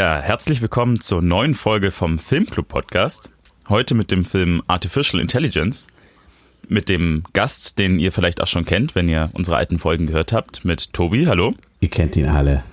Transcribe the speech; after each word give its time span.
Ja, 0.00 0.18
herzlich 0.18 0.62
willkommen 0.62 1.02
zur 1.02 1.20
neuen 1.20 1.52
Folge 1.52 1.90
vom 1.90 2.18
Filmclub 2.18 2.68
Podcast. 2.68 3.34
Heute 3.68 3.94
mit 3.94 4.10
dem 4.10 4.24
Film 4.24 4.62
Artificial 4.66 5.20
Intelligence. 5.20 5.88
Mit 6.68 6.88
dem 6.88 7.22
Gast, 7.34 7.78
den 7.78 7.98
ihr 7.98 8.10
vielleicht 8.10 8.40
auch 8.40 8.46
schon 8.46 8.64
kennt, 8.64 8.94
wenn 8.94 9.10
ihr 9.10 9.28
unsere 9.34 9.58
alten 9.58 9.78
Folgen 9.78 10.06
gehört 10.06 10.32
habt, 10.32 10.64
mit 10.64 10.94
Tobi. 10.94 11.26
Hallo. 11.26 11.52
Ihr 11.80 11.90
kennt 11.90 12.16
ihn 12.16 12.28
alle. 12.28 12.64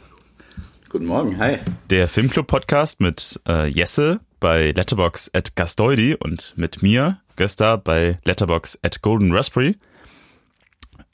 Guten 0.88 1.06
Morgen, 1.06 1.38
hi. 1.38 1.58
Der 1.90 2.08
Filmclub 2.08 2.48
Podcast 2.48 3.02
mit 3.02 3.42
äh, 3.46 3.68
Jesse 3.68 4.22
bei 4.40 4.72
Letterbox 4.72 5.30
at 5.34 5.54
Gastoidi 5.58 6.16
und 6.16 6.54
mit 6.56 6.82
mir, 6.82 7.20
Gösta, 7.36 7.76
bei 7.76 8.20
Letterbox 8.24 8.80
at 8.84 9.02
Golden 9.02 9.34
Raspberry. 9.34 9.76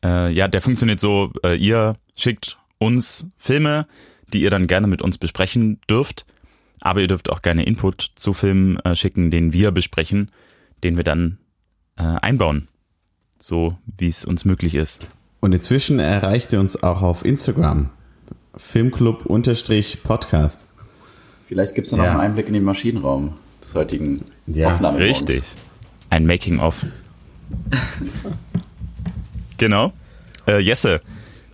Äh, 0.06 0.32
ja, 0.32 0.48
der 0.48 0.62
funktioniert 0.62 1.00
so, 1.00 1.34
äh, 1.44 1.56
ihr 1.56 1.96
schickt 2.16 2.60
uns 2.78 3.32
Filme, 3.40 3.88
die 4.34 4.42
ihr 4.42 4.50
dann 4.50 4.68
gerne 4.68 4.88
mit 4.88 5.02
uns 5.02 5.18
besprechen 5.18 5.80
dürft. 5.90 6.26
Aber 6.82 7.00
ihr 7.02 7.08
dürft 7.08 7.30
auch 7.30 7.42
gerne 7.42 7.66
Input 7.66 8.12
zu 8.16 8.34
Filmen 8.34 8.78
äh, 8.80 8.96
schicken, 8.96 9.32
den 9.32 9.54
wir 9.54 9.72
besprechen, 9.72 10.32
den 10.84 10.98
wir 10.98 11.04
dann 11.04 11.38
äh, 11.98 12.04
einbauen. 12.04 12.68
So 13.40 13.78
wie 13.98 14.10
es 14.10 14.26
uns 14.26 14.46
möglich 14.46 14.76
ist. 14.76 15.08
Und 15.40 15.54
inzwischen 15.54 15.98
erreicht 16.00 16.54
ihr 16.54 16.60
uns 16.60 16.84
auch 16.84 17.02
auf 17.02 17.26
Instagram. 17.26 17.90
Filmclub-Podcast. 18.56 20.68
Vielleicht 21.48 21.74
gibt 21.76 21.88
es 21.88 21.94
noch 21.94 22.04
ja. 22.04 22.12
einen 22.12 22.22
Einblick 22.22 22.48
in 22.48 22.54
den 22.54 22.64
Maschinenraum 22.64 23.34
des 23.62 23.76
heutigen 23.76 24.24
ja. 24.48 24.70
Aufnahmemorgens. 24.70 25.28
Richtig. 25.28 25.44
Ein 26.10 26.26
Making-of. 26.26 26.86
genau. 29.58 29.94
Äh, 30.48 30.60
Jesse, 30.60 31.02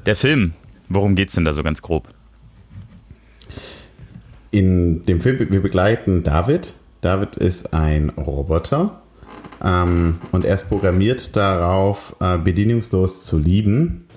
der 0.06 0.16
Film, 0.16 0.54
worum 0.88 1.16
geht's 1.16 1.34
denn 1.36 1.46
da 1.46 1.54
so 1.54 1.64
ganz 1.64 1.82
grob? 1.82 2.08
In 4.52 5.06
dem 5.06 5.22
Film, 5.22 5.52
wir 5.52 5.62
begleiten 5.62 6.24
David. 6.24 6.74
David 7.02 7.36
ist 7.36 7.74
ein 7.74 8.10
Roboter 8.10 9.00
ähm, 9.64 10.18
und 10.32 10.44
er 10.44 10.56
ist 10.56 10.70
programmiert 10.70 11.36
darauf, 11.36 12.16
äh, 12.20 12.40
bedienungslos 12.40 13.26
zu 13.26 13.38
lieben. 13.38 14.08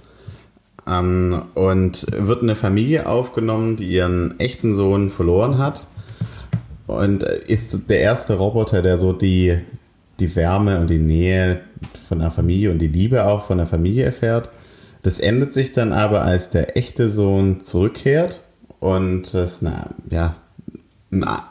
Ähm, 0.89 1.43
und 1.55 2.07
wird 2.11 2.43
in 2.43 2.49
eine 2.49 2.57
Familie 2.57 3.07
aufgenommen, 3.07 3.77
die 3.77 3.89
ihren 3.89 4.41
echten 4.41 4.75
Sohn 4.75 5.11
verloren 5.11 5.59
hat. 5.59 5.87
Und 6.87 7.23
ist 7.23 7.91
der 7.91 8.01
erste 8.01 8.35
Roboter, 8.35 8.81
der 8.81 8.99
so 8.99 9.13
die, 9.13 9.59
die 10.19 10.35
Wärme 10.35 10.81
und 10.81 10.89
die 10.89 10.99
Nähe 10.99 11.61
von 12.09 12.21
der 12.21 12.31
Familie 12.31 12.71
und 12.71 12.79
die 12.79 12.89
Liebe 12.89 13.27
auch 13.27 13.45
von 13.45 13.59
der 13.59 13.67
Familie 13.67 14.07
erfährt. 14.07 14.49
Das 15.03 15.21
endet 15.21 15.53
sich 15.53 15.73
dann 15.73 15.93
aber, 15.93 16.23
als 16.23 16.49
der 16.49 16.77
echte 16.77 17.09
Sohn 17.11 17.61
zurückkehrt 17.61 18.41
und 18.83 19.33
es 19.33 19.63
eine, 19.63 19.91
ja, 20.11 20.35
eine 21.13 21.43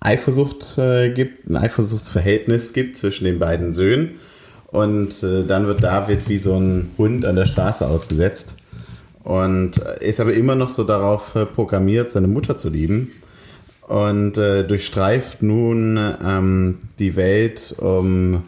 Eifersucht 0.00 0.78
äh, 0.78 1.10
gibt, 1.10 1.46
ein 1.46 1.56
Eifersuchtsverhältnis 1.56 2.72
gibt 2.72 2.96
zwischen 2.96 3.26
den 3.26 3.38
beiden 3.38 3.74
Söhnen. 3.74 4.12
Und 4.68 5.22
äh, 5.22 5.44
dann 5.44 5.66
wird 5.66 5.82
David 5.82 6.30
wie 6.30 6.38
so 6.38 6.56
ein 6.56 6.92
Hund 6.96 7.26
an 7.26 7.36
der 7.36 7.44
Straße 7.44 7.86
ausgesetzt 7.86 8.56
und 9.22 9.76
ist 10.00 10.18
aber 10.18 10.32
immer 10.32 10.54
noch 10.54 10.70
so 10.70 10.82
darauf 10.82 11.34
äh, 11.34 11.44
programmiert, 11.44 12.10
seine 12.10 12.26
Mutter 12.26 12.56
zu 12.56 12.70
lieben. 12.70 13.10
Und 13.82 14.38
äh, 14.38 14.64
durchstreift 14.64 15.42
nun 15.42 16.00
ähm, 16.26 16.78
die 16.98 17.16
Welt, 17.16 17.74
um 17.76 18.44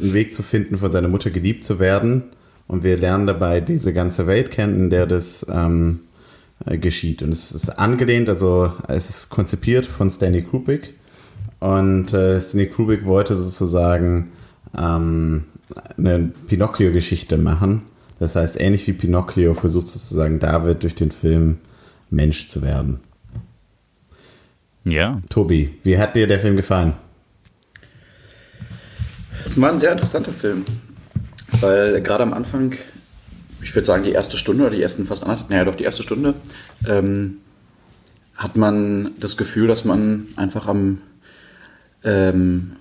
einen 0.00 0.14
Weg 0.14 0.32
zu 0.32 0.42
finden, 0.42 0.78
von 0.78 0.90
seiner 0.90 1.08
Mutter 1.08 1.28
geliebt 1.28 1.62
zu 1.62 1.78
werden. 1.78 2.22
Und 2.68 2.84
wir 2.84 2.96
lernen 2.96 3.26
dabei 3.26 3.60
diese 3.60 3.92
ganze 3.92 4.26
Welt 4.26 4.50
kennen, 4.50 4.84
in 4.84 4.90
der 4.90 5.04
das 5.04 5.44
ähm, 5.52 6.00
äh, 6.66 6.78
geschieht. 6.78 7.22
Und 7.22 7.32
es 7.32 7.52
ist 7.52 7.70
angelehnt, 7.70 8.28
also 8.28 8.72
es 8.88 9.08
ist 9.10 9.30
konzipiert 9.30 9.86
von 9.86 10.10
Stanley 10.10 10.42
Kubrick. 10.42 10.94
Und 11.58 12.12
äh, 12.12 12.40
Stanley 12.40 12.68
Kubrick 12.68 13.04
wollte 13.04 13.34
sozusagen 13.34 14.32
ähm, 14.76 15.44
eine 15.96 16.32
Pinocchio-Geschichte 16.46 17.38
machen. 17.38 17.82
Das 18.18 18.36
heißt, 18.36 18.60
ähnlich 18.60 18.86
wie 18.86 18.92
Pinocchio 18.92 19.54
versucht 19.54 19.88
sozusagen 19.88 20.38
David 20.38 20.82
durch 20.82 20.94
den 20.94 21.10
Film 21.10 21.58
Mensch 22.10 22.48
zu 22.48 22.62
werden. 22.62 23.00
Ja. 24.84 25.20
Tobi, 25.28 25.74
wie 25.82 25.98
hat 25.98 26.16
dir 26.16 26.26
der 26.26 26.40
Film 26.40 26.56
gefallen? 26.56 26.94
Es 29.44 29.60
war 29.60 29.72
ein 29.72 29.78
sehr 29.78 29.92
interessanter 29.92 30.32
Film, 30.32 30.64
weil 31.60 32.02
gerade 32.02 32.22
am 32.22 32.32
Anfang 32.32 32.74
ich 33.62 33.74
würde 33.74 33.86
sagen, 33.86 34.04
die 34.04 34.12
erste 34.12 34.38
Stunde 34.38 34.64
oder 34.64 34.74
die 34.74 34.82
ersten 34.82 35.06
fast 35.06 35.22
anderthalb, 35.22 35.50
naja, 35.50 35.64
doch 35.64 35.76
die 35.76 35.84
erste 35.84 36.02
Stunde, 36.02 36.34
ähm, 36.86 37.38
hat 38.34 38.56
man 38.56 39.12
das 39.20 39.36
Gefühl, 39.36 39.68
dass 39.68 39.84
man 39.84 40.28
einfach 40.36 40.66
am, 40.66 40.98
ähm, 42.04 42.72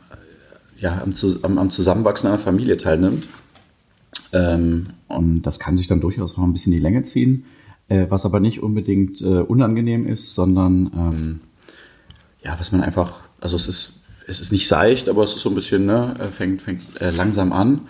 ja, 0.78 1.01
am, 1.01 1.13
am, 1.44 1.57
am, 1.57 1.69
Zusammenwachsen 1.69 2.29
einer 2.29 2.39
Familie 2.39 2.78
teilnimmt. 2.78 3.28
Ähm, 4.31 4.88
und 5.07 5.41
das 5.41 5.59
kann 5.59 5.75
sich 5.75 5.88
dann 5.88 6.01
durchaus 6.01 6.38
noch 6.38 6.44
ein 6.44 6.53
bisschen 6.53 6.72
die 6.72 6.79
Länge 6.79 7.03
ziehen, 7.03 7.45
äh, 7.89 8.06
was 8.09 8.25
aber 8.25 8.39
nicht 8.39 8.63
unbedingt 8.63 9.22
äh, 9.22 9.41
unangenehm 9.41 10.07
ist, 10.07 10.34
sondern 10.34 10.91
ähm, 10.95 11.41
ja, 12.45 12.57
was 12.57 12.72
man 12.72 12.81
einfach, 12.81 13.19
also 13.41 13.57
es 13.57 13.68
ist, 13.68 14.03
es 14.28 14.39
ist 14.39 14.51
nicht 14.51 14.68
seicht, 14.68 15.09
aber 15.09 15.23
es 15.23 15.35
ist 15.35 15.41
so 15.41 15.50
ein 15.50 15.56
bisschen, 15.56 15.88
ne, 15.88 16.16
fängt, 16.31 16.62
fängt 16.62 17.01
äh, 17.01 17.09
langsam 17.09 17.51
an. 17.51 17.81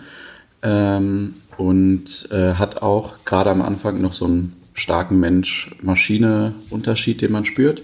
Ähm, 0.62 1.34
und 1.60 2.28
äh, 2.30 2.54
hat 2.54 2.80
auch 2.80 3.22
gerade 3.26 3.50
am 3.50 3.60
Anfang 3.60 4.00
noch 4.00 4.14
so 4.14 4.24
einen 4.24 4.54
starken 4.72 5.20
Mensch-Maschine-Unterschied, 5.20 7.20
den 7.20 7.32
man 7.32 7.44
spürt. 7.44 7.82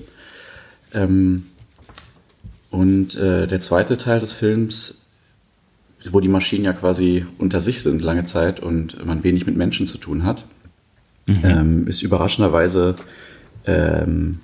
Ähm, 0.95 1.49
und 2.71 3.17
äh, 3.17 3.47
der 3.47 3.61
zweite 3.61 3.99
Teil 3.99 4.21
des 4.21 4.33
Films, 4.33 5.03
wo 6.11 6.21
die 6.21 6.29
Maschinen 6.29 6.65
ja 6.65 6.73
quasi 6.73 7.27
unter 7.37 7.61
sich 7.61 7.83
sind 7.83 8.01
lange 8.01 8.25
Zeit 8.25 8.61
und 8.61 9.05
man 9.05 9.25
wenig 9.25 9.45
mit 9.45 9.59
Menschen 9.59 9.87
zu 9.87 9.99
tun 9.99 10.25
hat, 10.25 10.45
mhm. 11.27 11.41
ähm, 11.43 11.87
ist 11.87 12.01
überraschenderweise, 12.01 12.97
ähm, 13.67 14.41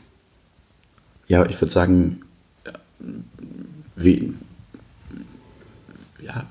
ja, 1.27 1.47
ich 1.47 1.59
würde 1.59 1.73
sagen, 1.73 2.21
wie, 3.97 4.35
ja, 6.21 6.45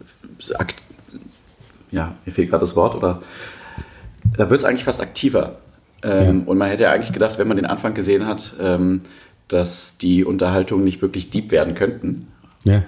ja, 1.91 2.15
mir 2.25 2.31
fehlt 2.31 2.49
gerade 2.49 2.61
das 2.61 2.75
Wort, 2.75 2.95
oder 2.95 3.19
da 4.37 4.49
wird 4.49 4.59
es 4.59 4.65
eigentlich 4.65 4.83
fast 4.83 5.01
aktiver. 5.01 5.57
Ähm, 6.03 6.39
ja. 6.41 6.45
Und 6.47 6.57
man 6.57 6.69
hätte 6.69 6.83
ja 6.83 6.91
eigentlich 6.91 7.11
gedacht, 7.11 7.37
wenn 7.37 7.47
man 7.47 7.57
den 7.57 7.65
Anfang 7.65 7.93
gesehen 7.93 8.25
hat, 8.25 8.53
ähm, 8.59 9.01
dass 9.47 9.97
die 9.97 10.23
Unterhaltungen 10.23 10.83
nicht 10.83 11.01
wirklich 11.01 11.29
deep 11.29 11.51
werden 11.51 11.75
könnten. 11.75 12.27
Ja. 12.63 12.83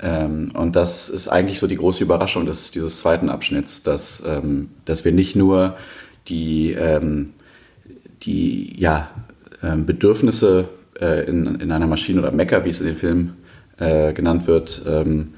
Ähm, 0.00 0.50
und 0.54 0.76
das 0.76 1.08
ist 1.08 1.28
eigentlich 1.28 1.58
so 1.58 1.66
die 1.66 1.76
große 1.76 2.04
Überraschung 2.04 2.46
des, 2.46 2.70
dieses 2.70 2.98
zweiten 2.98 3.30
Abschnitts, 3.30 3.82
dass, 3.82 4.22
ähm, 4.26 4.70
dass 4.84 5.04
wir 5.04 5.12
nicht 5.12 5.34
nur 5.34 5.76
die, 6.28 6.72
ähm, 6.72 7.32
die 8.22 8.78
ja, 8.78 9.10
ähm, 9.62 9.86
Bedürfnisse 9.86 10.68
äh, 11.00 11.24
in, 11.28 11.60
in 11.60 11.72
einer 11.72 11.86
Maschine 11.86 12.20
oder 12.20 12.32
Mecker, 12.32 12.64
wie 12.64 12.70
es 12.70 12.80
in 12.80 12.86
dem 12.86 12.96
Film 12.96 13.34
äh, 13.78 14.12
genannt 14.12 14.46
wird, 14.46 14.82
ähm, 14.86 15.34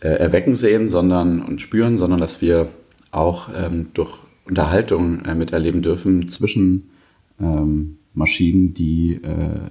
äh, 0.00 0.08
erwecken 0.08 0.54
sehen 0.54 0.90
sondern, 0.90 1.42
und 1.42 1.60
spüren, 1.60 1.98
sondern 1.98 2.20
dass 2.20 2.40
wir 2.40 2.68
auch 3.10 3.48
ähm, 3.54 3.88
durch 3.94 4.12
Unterhaltung 4.44 5.24
äh, 5.24 5.34
miterleben 5.34 5.82
dürfen 5.82 6.28
zwischen 6.28 6.90
ähm, 7.40 7.98
Maschinen, 8.14 8.74
die, 8.74 9.14
äh, 9.14 9.70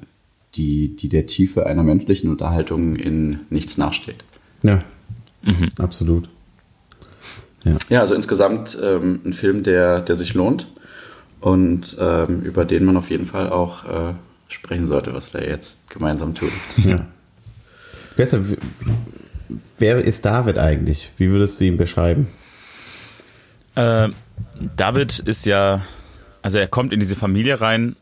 die, 0.56 0.96
die 0.96 1.10
der 1.10 1.26
Tiefe 1.26 1.66
einer 1.66 1.84
menschlichen 1.84 2.30
Unterhaltung 2.30 2.96
in 2.96 3.42
nichts 3.50 3.78
nachsteht. 3.78 4.24
Ja, 4.64 4.84
mhm. 5.44 5.70
absolut. 5.80 6.30
Ja. 7.64 7.76
ja, 7.90 8.00
also 8.00 8.16
insgesamt 8.16 8.78
ähm, 8.82 9.20
ein 9.26 9.34
Film, 9.34 9.64
der, 9.64 10.02
der 10.02 10.16
sich 10.16 10.34
lohnt 10.34 10.68
und 11.42 11.98
ähm, 12.00 12.42
über 12.42 12.66
den 12.66 12.86
man 12.86 12.98
auf 12.98 13.10
jeden 13.10 13.26
Fall 13.26 13.50
auch 13.50 13.86
äh, 13.86 14.14
sprechen 14.48 14.88
sollte, 14.88 15.14
was 15.14 15.34
wir 15.34 15.48
jetzt 15.48 15.90
gemeinsam 15.90 16.36
tun. 16.36 16.52
Ja. 16.78 17.06
Besser, 18.16 18.42
Wer 19.78 19.98
ist 19.98 20.26
David 20.26 20.58
eigentlich? 20.58 21.12
Wie 21.18 21.32
würdest 21.32 21.60
du 21.60 21.66
ihn 21.66 21.78
beschreiben? 21.78 22.28
Äh, 23.76 24.10
David 24.76 25.20
ist 25.20 25.46
ja, 25.46 25.82
also 26.42 26.58
er 26.58 26.68
kommt 26.68 26.94
in 26.94 27.00
diese 27.00 27.16
Familie 27.16 27.62
rein 27.62 27.96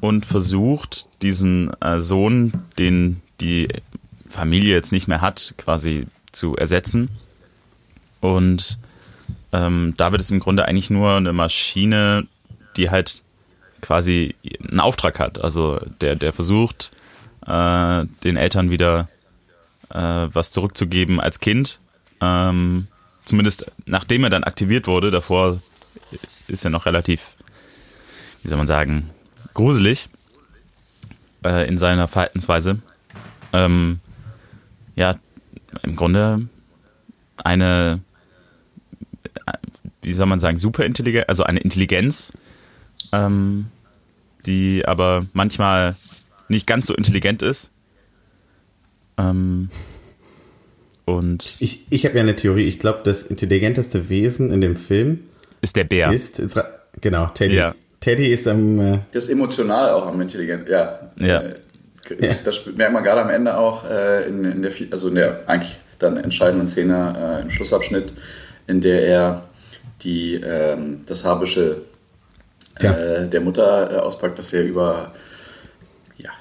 und 0.00 0.26
versucht, 0.26 1.06
diesen 1.22 1.70
äh, 1.80 2.00
Sohn, 2.00 2.52
den 2.78 3.20
die 3.40 3.68
Familie 4.28 4.74
jetzt 4.74 4.92
nicht 4.92 5.08
mehr 5.08 5.20
hat, 5.20 5.54
quasi 5.58 6.06
zu 6.32 6.56
ersetzen. 6.56 7.10
Und 8.20 8.78
ähm, 9.52 9.94
David 9.96 10.20
ist 10.20 10.30
im 10.30 10.40
Grunde 10.40 10.66
eigentlich 10.66 10.90
nur 10.90 11.12
eine 11.12 11.32
Maschine, 11.32 12.26
die 12.76 12.90
halt 12.90 13.22
quasi 13.80 14.34
einen 14.68 14.80
Auftrag 14.80 15.18
hat. 15.18 15.42
Also 15.42 15.80
der, 16.00 16.16
der 16.16 16.32
versucht, 16.32 16.92
äh, 17.46 18.04
den 18.24 18.36
Eltern 18.36 18.70
wieder 18.70 19.08
äh, 19.90 20.28
was 20.32 20.50
zurückzugeben 20.52 21.20
als 21.20 21.40
Kind. 21.40 21.80
Ähm, 22.20 22.88
zumindest 23.24 23.70
nachdem 23.86 24.24
er 24.24 24.30
dann 24.30 24.44
aktiviert 24.44 24.86
wurde, 24.86 25.10
davor 25.10 25.60
ist 26.46 26.64
er 26.64 26.70
noch 26.70 26.86
relativ, 26.86 27.20
wie 28.42 28.48
soll 28.48 28.58
man 28.58 28.66
sagen, 28.66 29.10
gruselig. 29.54 30.08
äh, 31.44 31.68
in 31.68 31.78
seiner 31.78 32.08
Verhaltensweise. 32.08 32.78
Ähm, 33.52 34.00
ja, 34.96 35.14
im 35.82 35.96
Grunde 35.96 36.48
eine, 37.44 38.00
äh, 39.46 39.52
wie 40.02 40.12
soll 40.12 40.26
man 40.26 40.40
sagen, 40.40 40.58
Superintelligenz, 40.58 41.26
also 41.28 41.44
eine 41.44 41.60
Intelligenz, 41.60 42.32
ähm, 43.12 43.66
die 44.46 44.84
aber 44.86 45.26
manchmal 45.32 45.96
nicht 46.48 46.66
ganz 46.66 46.86
so 46.86 46.94
intelligent 46.94 47.42
ist. 47.42 47.70
Ähm, 49.18 49.68
und 51.04 51.56
Ich, 51.60 51.86
ich 51.90 52.04
habe 52.04 52.16
ja 52.16 52.22
eine 52.22 52.36
Theorie. 52.36 52.64
Ich 52.66 52.78
glaube, 52.78 53.00
das 53.04 53.24
intelligenteste 53.24 54.08
Wesen 54.08 54.52
in 54.52 54.60
dem 54.60 54.76
Film 54.76 55.20
ist 55.60 55.76
der 55.76 55.84
Bär. 55.84 56.12
ist, 56.12 56.38
ist 56.38 56.62
genau 57.00 57.26
Teddy. 57.26 57.56
Ja. 57.56 57.74
Teddy 58.00 58.26
ist 58.28 58.46
am 58.46 58.78
äh, 58.78 58.98
Das 59.12 59.24
ist 59.24 59.30
emotional 59.30 59.90
auch 59.90 60.06
am 60.06 60.20
intelligent. 60.20 60.68
Ja. 60.68 61.10
Ja. 61.16 61.40
Äh, 61.40 61.54
Ist, 62.18 62.46
Das 62.46 62.64
merkt 62.76 62.92
man 62.92 63.02
gerade 63.04 63.22
am 63.22 63.28
Ende 63.30 63.56
auch 63.56 63.84
äh, 63.88 64.26
in, 64.28 64.44
in 64.44 64.62
der, 64.62 64.72
also 64.90 65.08
in 65.08 65.16
der 65.16 65.40
eigentlich 65.46 65.76
dann 65.98 66.16
entscheidenden 66.16 66.68
Szene 66.68 67.38
äh, 67.38 67.42
im 67.42 67.50
Schlussabschnitt, 67.50 68.12
in 68.66 68.80
der 68.80 69.02
er 69.06 69.48
die, 70.02 70.34
ähm, 70.34 71.00
das 71.06 71.24
Habische 71.24 71.82
äh, 72.78 72.84
Ja. 72.84 73.26
der 73.26 73.40
Mutter 73.40 73.90
äh, 73.92 73.96
auspackt, 73.96 74.38
das 74.38 74.52
er 74.54 74.62
über 74.64 75.12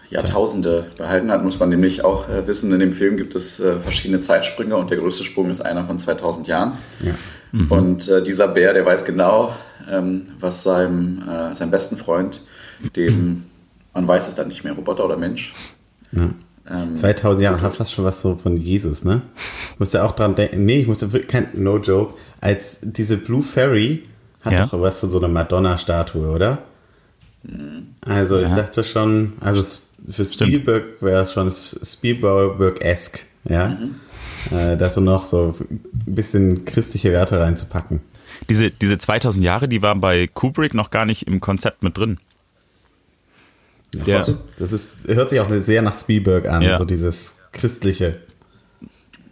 Jahrtausende 0.10 0.86
behalten 0.98 1.30
hat, 1.32 1.44
muss 1.44 1.60
man 1.60 1.70
nämlich 1.70 2.04
auch 2.06 2.30
äh, 2.30 2.48
wissen, 2.48 2.72
in 2.74 2.80
dem 2.80 2.94
Film 2.94 3.18
gibt 3.18 3.36
es 3.36 3.60
äh, 3.60 3.78
verschiedene 3.80 4.20
Zeitsprünge 4.22 4.76
und 4.78 4.90
der 4.90 4.98
größte 5.00 5.24
Sprung 5.26 5.50
ist 5.50 5.62
einer 5.62 5.84
von 5.84 6.00
2000 6.00 6.48
Jahren. 6.48 6.74
ja. 7.02 7.14
Und 7.70 8.08
äh, 8.10 8.22
dieser 8.22 8.50
Bär, 8.50 8.74
der 8.74 8.86
weiß 8.86 9.06
genau, 9.06 9.54
ähm, 9.90 10.28
was 10.40 10.64
seinem, 10.64 11.24
äh, 11.28 11.56
seinem 11.56 11.72
besten 11.72 11.96
Freund, 11.96 12.42
dem, 12.96 13.44
man 13.94 14.06
weiß 14.08 14.28
es 14.28 14.36
dann 14.36 14.50
nicht 14.50 14.64
mehr, 14.66 14.74
Roboter 14.74 15.06
oder 15.06 15.16
Mensch. 15.18 15.54
Ähm, 16.14 16.96
2000 16.96 17.42
Jahre 17.44 17.62
hat 17.62 17.74
fast 17.76 17.94
schon 17.94 18.04
was 18.04 18.22
so 18.22 18.36
von 18.36 18.58
Jesus, 18.58 19.06
ne? 19.06 19.22
Musste 19.80 20.04
auch 20.04 20.12
dran 20.12 20.36
denken. 20.36 20.66
Nee, 20.66 20.82
ich 20.82 20.88
musste 20.88 21.14
wirklich 21.14 21.32
kein 21.32 21.48
No 21.54 21.78
joke. 21.78 22.16
Als 22.42 22.78
diese 22.82 23.16
Blue 23.16 23.42
Fairy 23.42 24.04
hat 24.42 24.52
Ja. 24.54 24.66
doch 24.66 24.82
was 24.82 25.00
von 25.00 25.10
so 25.10 25.18
einer 25.18 25.30
Madonna-Statue, 25.30 26.28
oder? 26.30 26.60
Also 28.06 28.40
ich 28.40 28.50
Ja. 28.50 28.56
dachte 28.58 28.84
schon, 28.84 29.34
also 29.40 29.62
s- 29.62 29.87
für 30.10 30.26
Spielberg 30.26 31.02
wäre 31.02 31.22
es 31.22 31.34
schon 31.34 31.50
Spielberg-esque, 31.52 33.26
ja. 33.50 33.78
Äh, 34.52 34.78
da 34.78 34.90
so 34.90 35.02
noch 35.02 35.26
so 35.26 35.56
ein 35.60 35.82
bisschen 36.06 36.64
christliche 36.66 37.12
Werte 37.12 37.40
reinzupacken. 37.40 38.02
Diese, 38.50 38.70
diese 38.72 38.98
2000 38.98 39.44
Jahre, 39.44 39.68
die 39.68 39.82
waren 39.82 40.00
bei 40.00 40.28
Kubrick 40.28 40.74
noch 40.74 40.90
gar 40.92 41.06
nicht 41.06 41.28
im 41.28 41.40
Konzept 41.42 41.84
mit 41.84 41.98
drin. 41.98 42.18
Der- 43.94 44.26
Das 44.60 44.72
ist, 44.72 45.08
hört 45.08 45.30
sich 45.30 45.40
auch 45.40 45.50
sehr 45.64 45.82
nach 45.82 45.96
Spielberg 46.00 46.48
an, 46.48 46.62
Ja. 46.62 46.78
so 46.78 46.86
dieses 46.86 47.40
christliche. 47.52 48.18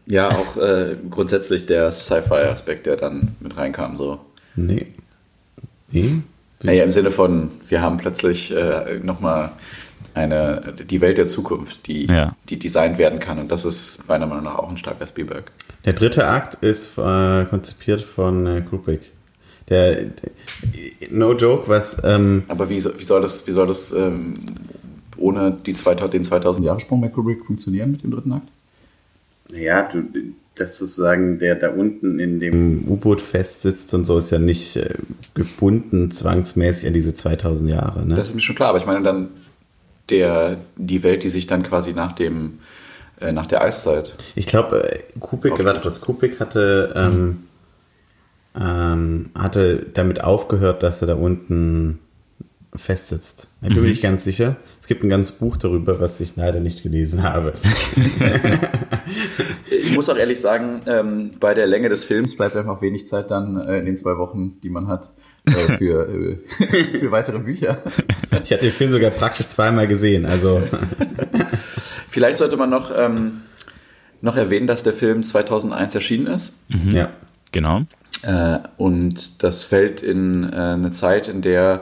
ja, 0.08 0.30
auch 0.30 0.58
äh, 0.58 0.96
grundsätzlich 1.10 1.66
der 1.66 1.92
Sci-Fi-Aspekt, 1.92 2.86
der 2.86 2.96
dann 2.98 3.36
mit 3.40 3.58
reinkam. 3.58 3.96
So. 3.96 4.20
Nee. 4.56 4.88
Nee? 5.92 6.22
Naja, 6.64 6.84
im 6.84 6.92
Sinne 6.92 7.12
von, 7.12 7.52
wir 7.68 7.82
haben 7.82 7.98
plötzlich 7.98 8.52
äh, 8.56 9.00
nochmal 9.04 9.52
eine, 10.16 10.74
die 10.90 11.02
Welt 11.02 11.18
der 11.18 11.28
Zukunft, 11.28 11.88
die, 11.88 12.06
Ja. 12.08 12.36
die 12.50 12.58
designt 12.58 12.98
werden 12.98 13.20
kann. 13.20 13.38
Und 13.38 13.52
das 13.52 13.66
ist 13.66 14.08
meiner 14.08 14.26
Meinung 14.26 14.46
nach 14.46 14.58
auch 14.60 14.70
ein 14.70 14.78
starker 14.78 15.06
Spielberg. 15.06 15.52
Der 15.86 15.94
dritte 15.94 16.26
Akt 16.28 16.56
ist 16.64 16.98
äh, 16.98 17.46
konzipiert 17.46 18.02
von 18.02 18.48
äh, 18.48 18.62
Kubrick. 18.62 19.12
Der, 19.70 19.96
der, 20.06 20.30
no 21.12 21.34
joke, 21.34 21.68
was, 21.68 21.98
ähm, 22.04 22.44
Aber 22.48 22.70
wie, 22.70 22.84
wie 22.84 23.04
soll 23.04 23.22
das, 23.22 23.46
wie 23.48 23.52
soll 23.52 23.68
das 23.68 23.92
ähm, 23.92 24.36
ohne 25.18 25.52
die 25.66 25.74
2000, 25.74 26.14
den 26.14 26.24
2000-Jahre-Sprung 26.24 27.02
bei 27.02 27.08
Kubrick 27.10 27.46
funktionieren 27.46 27.92
mit 27.92 28.04
dem 28.04 28.12
dritten 28.12 28.32
Akt? 28.34 28.48
naja, 29.52 29.90
du, 29.92 30.04
das 30.56 30.78
sozusagen, 30.78 31.38
der 31.40 31.56
da 31.56 31.70
unten 31.70 32.20
in 32.20 32.40
dem 32.40 32.86
U-Boot 32.88 33.22
festsitzt 33.22 33.94
und 33.94 34.06
so, 34.06 34.18
ist 34.18 34.32
ja 34.32 34.40
nicht 34.40 34.76
äh, 34.78 34.96
gebunden 35.34 36.12
zwangsmäßig 36.12 36.88
an 36.88 36.94
diese 36.94 37.14
2000 37.14 37.70
Jahre, 37.70 38.06
ne? 38.08 38.16
Das 38.16 38.30
ist 38.30 38.36
mir 38.36 38.42
schon 38.42 38.56
klar, 38.56 38.70
aber 38.70 38.78
ich 38.78 38.86
meine 38.86 39.04
dann 39.04 39.30
der, 40.10 40.58
die 40.76 41.04
Welt, 41.04 41.24
die 41.24 41.30
sich 41.30 41.48
dann 41.48 41.64
quasi 41.64 41.94
nach 41.94 42.14
dem 42.14 42.60
äh, 43.20 43.32
nach 43.32 43.48
der 43.48 43.62
Eiszeit. 43.62 44.14
Ich 44.36 44.46
glaube, 44.46 44.92
äh, 44.92 45.04
Aufsteht. 45.20 45.66
warte 45.66 45.82
kurz, 45.82 46.02
Kubrick 46.02 46.40
hatte, 46.40 46.94
ähm, 46.96 47.44
ähm, 48.60 49.30
hatte 49.38 49.86
damit 49.94 50.24
aufgehört, 50.24 50.84
dass 50.84 51.02
er 51.02 51.08
da 51.08 51.16
unten 51.16 52.00
festsitzt. 52.76 53.48
Ich 53.62 53.70
bin 53.70 53.82
mir 53.82 53.90
nicht 53.90 54.02
ganz 54.02 54.26
sicher. 54.26 54.58
Es 54.82 54.88
gibt 54.88 55.04
ein 55.04 55.10
ganzes 55.10 55.38
Buch 55.38 55.56
darüber, 55.56 56.02
was 56.02 56.20
ich 56.20 56.36
leider 56.36 56.60
nicht 56.60 56.84
gelesen 56.84 57.24
habe. 57.24 57.54
Ich 59.70 59.96
muss 59.96 60.10
auch 60.10 60.18
ehrlich 60.18 60.42
sagen, 60.42 60.82
ähm, 60.88 61.32
bei 61.40 61.54
der 61.54 61.68
Länge 61.68 61.90
des 61.90 62.04
Films 62.04 62.36
bleibt 62.36 62.56
einfach 62.56 62.82
wenig 62.82 63.08
Zeit 63.08 63.32
dann 63.32 63.62
äh, 63.62 63.80
in 63.80 63.86
den 63.86 63.98
zwei 63.98 64.18
Wochen, 64.18 64.60
die 64.62 64.70
man 64.70 64.88
hat, 64.88 65.10
äh, 65.46 65.78
für, 65.78 66.10
äh, 66.10 66.38
für 67.00 67.12
weitere 67.12 67.40
Bücher. 67.40 67.84
Ich 68.44 68.52
hatte 68.52 68.64
den 68.64 68.72
Film 68.72 68.92
sogar 68.92 69.12
praktisch 69.12 69.48
zweimal 69.48 69.88
gesehen, 69.88 70.26
also 70.26 70.62
Vielleicht 72.16 72.38
sollte 72.38 72.58
man 72.58 72.70
noch, 72.70 72.92
ähm, 72.96 73.42
noch 74.22 74.38
erwähnen, 74.38 74.68
dass 74.68 74.84
der 74.84 74.94
Film 74.94 75.22
2001 75.22 75.96
erschienen 75.96 76.28
ist. 76.28 76.64
ja. 76.92 77.10
Genau. 77.52 77.82
Äh, 78.22 78.60
und 78.78 79.44
das 79.44 79.64
fällt 79.64 80.02
in 80.02 80.44
äh, 80.44 80.56
eine 80.56 80.92
Zeit, 80.92 81.28
in 81.28 81.42
der, 81.42 81.82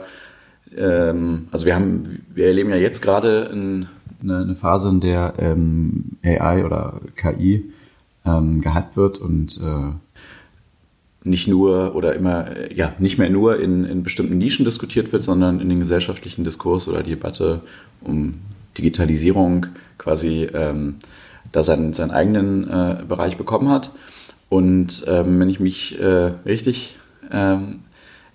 ähm, 0.76 1.48
also 1.52 1.66
wir 1.66 1.74
haben, 1.74 2.24
wir 2.34 2.46
erleben 2.46 2.70
ja 2.70 2.76
jetzt 2.76 3.00
gerade 3.00 3.48
ein, 3.52 3.88
eine, 4.22 4.38
eine 4.38 4.54
Phase, 4.56 4.88
in 4.88 5.00
der 5.00 5.34
ähm, 5.38 6.16
AI 6.24 6.64
oder 6.64 7.00
KI 7.16 7.72
ähm, 8.24 8.60
gehypt 8.60 8.96
wird 8.96 9.18
und 9.18 9.56
äh, 9.56 9.92
nicht 11.24 11.48
nur 11.48 11.96
oder 11.96 12.14
immer, 12.14 12.54
äh, 12.54 12.74
ja, 12.74 12.92
nicht 12.98 13.18
mehr 13.18 13.30
nur 13.30 13.58
in, 13.58 13.84
in 13.84 14.02
bestimmten 14.02 14.38
Nischen 14.38 14.64
diskutiert 14.64 15.12
wird, 15.12 15.22
sondern 15.22 15.60
in 15.60 15.68
den 15.68 15.80
gesellschaftlichen 15.80 16.44
Diskurs 16.44 16.86
oder 16.86 17.02
Debatte 17.02 17.62
um 18.02 18.34
Digitalisierung 18.76 19.66
quasi 19.96 20.48
ähm, 20.52 20.96
da 21.50 21.62
seinen, 21.62 21.94
seinen 21.94 22.10
eigenen 22.10 22.68
äh, 22.68 22.96
Bereich 23.08 23.36
bekommen 23.36 23.68
hat. 23.70 23.90
Und 24.50 25.04
ähm, 25.08 25.40
wenn 25.40 25.48
ich 25.48 25.60
mich 25.60 25.98
äh, 25.98 26.32
richtig 26.44 26.96
ähm, 27.30 27.80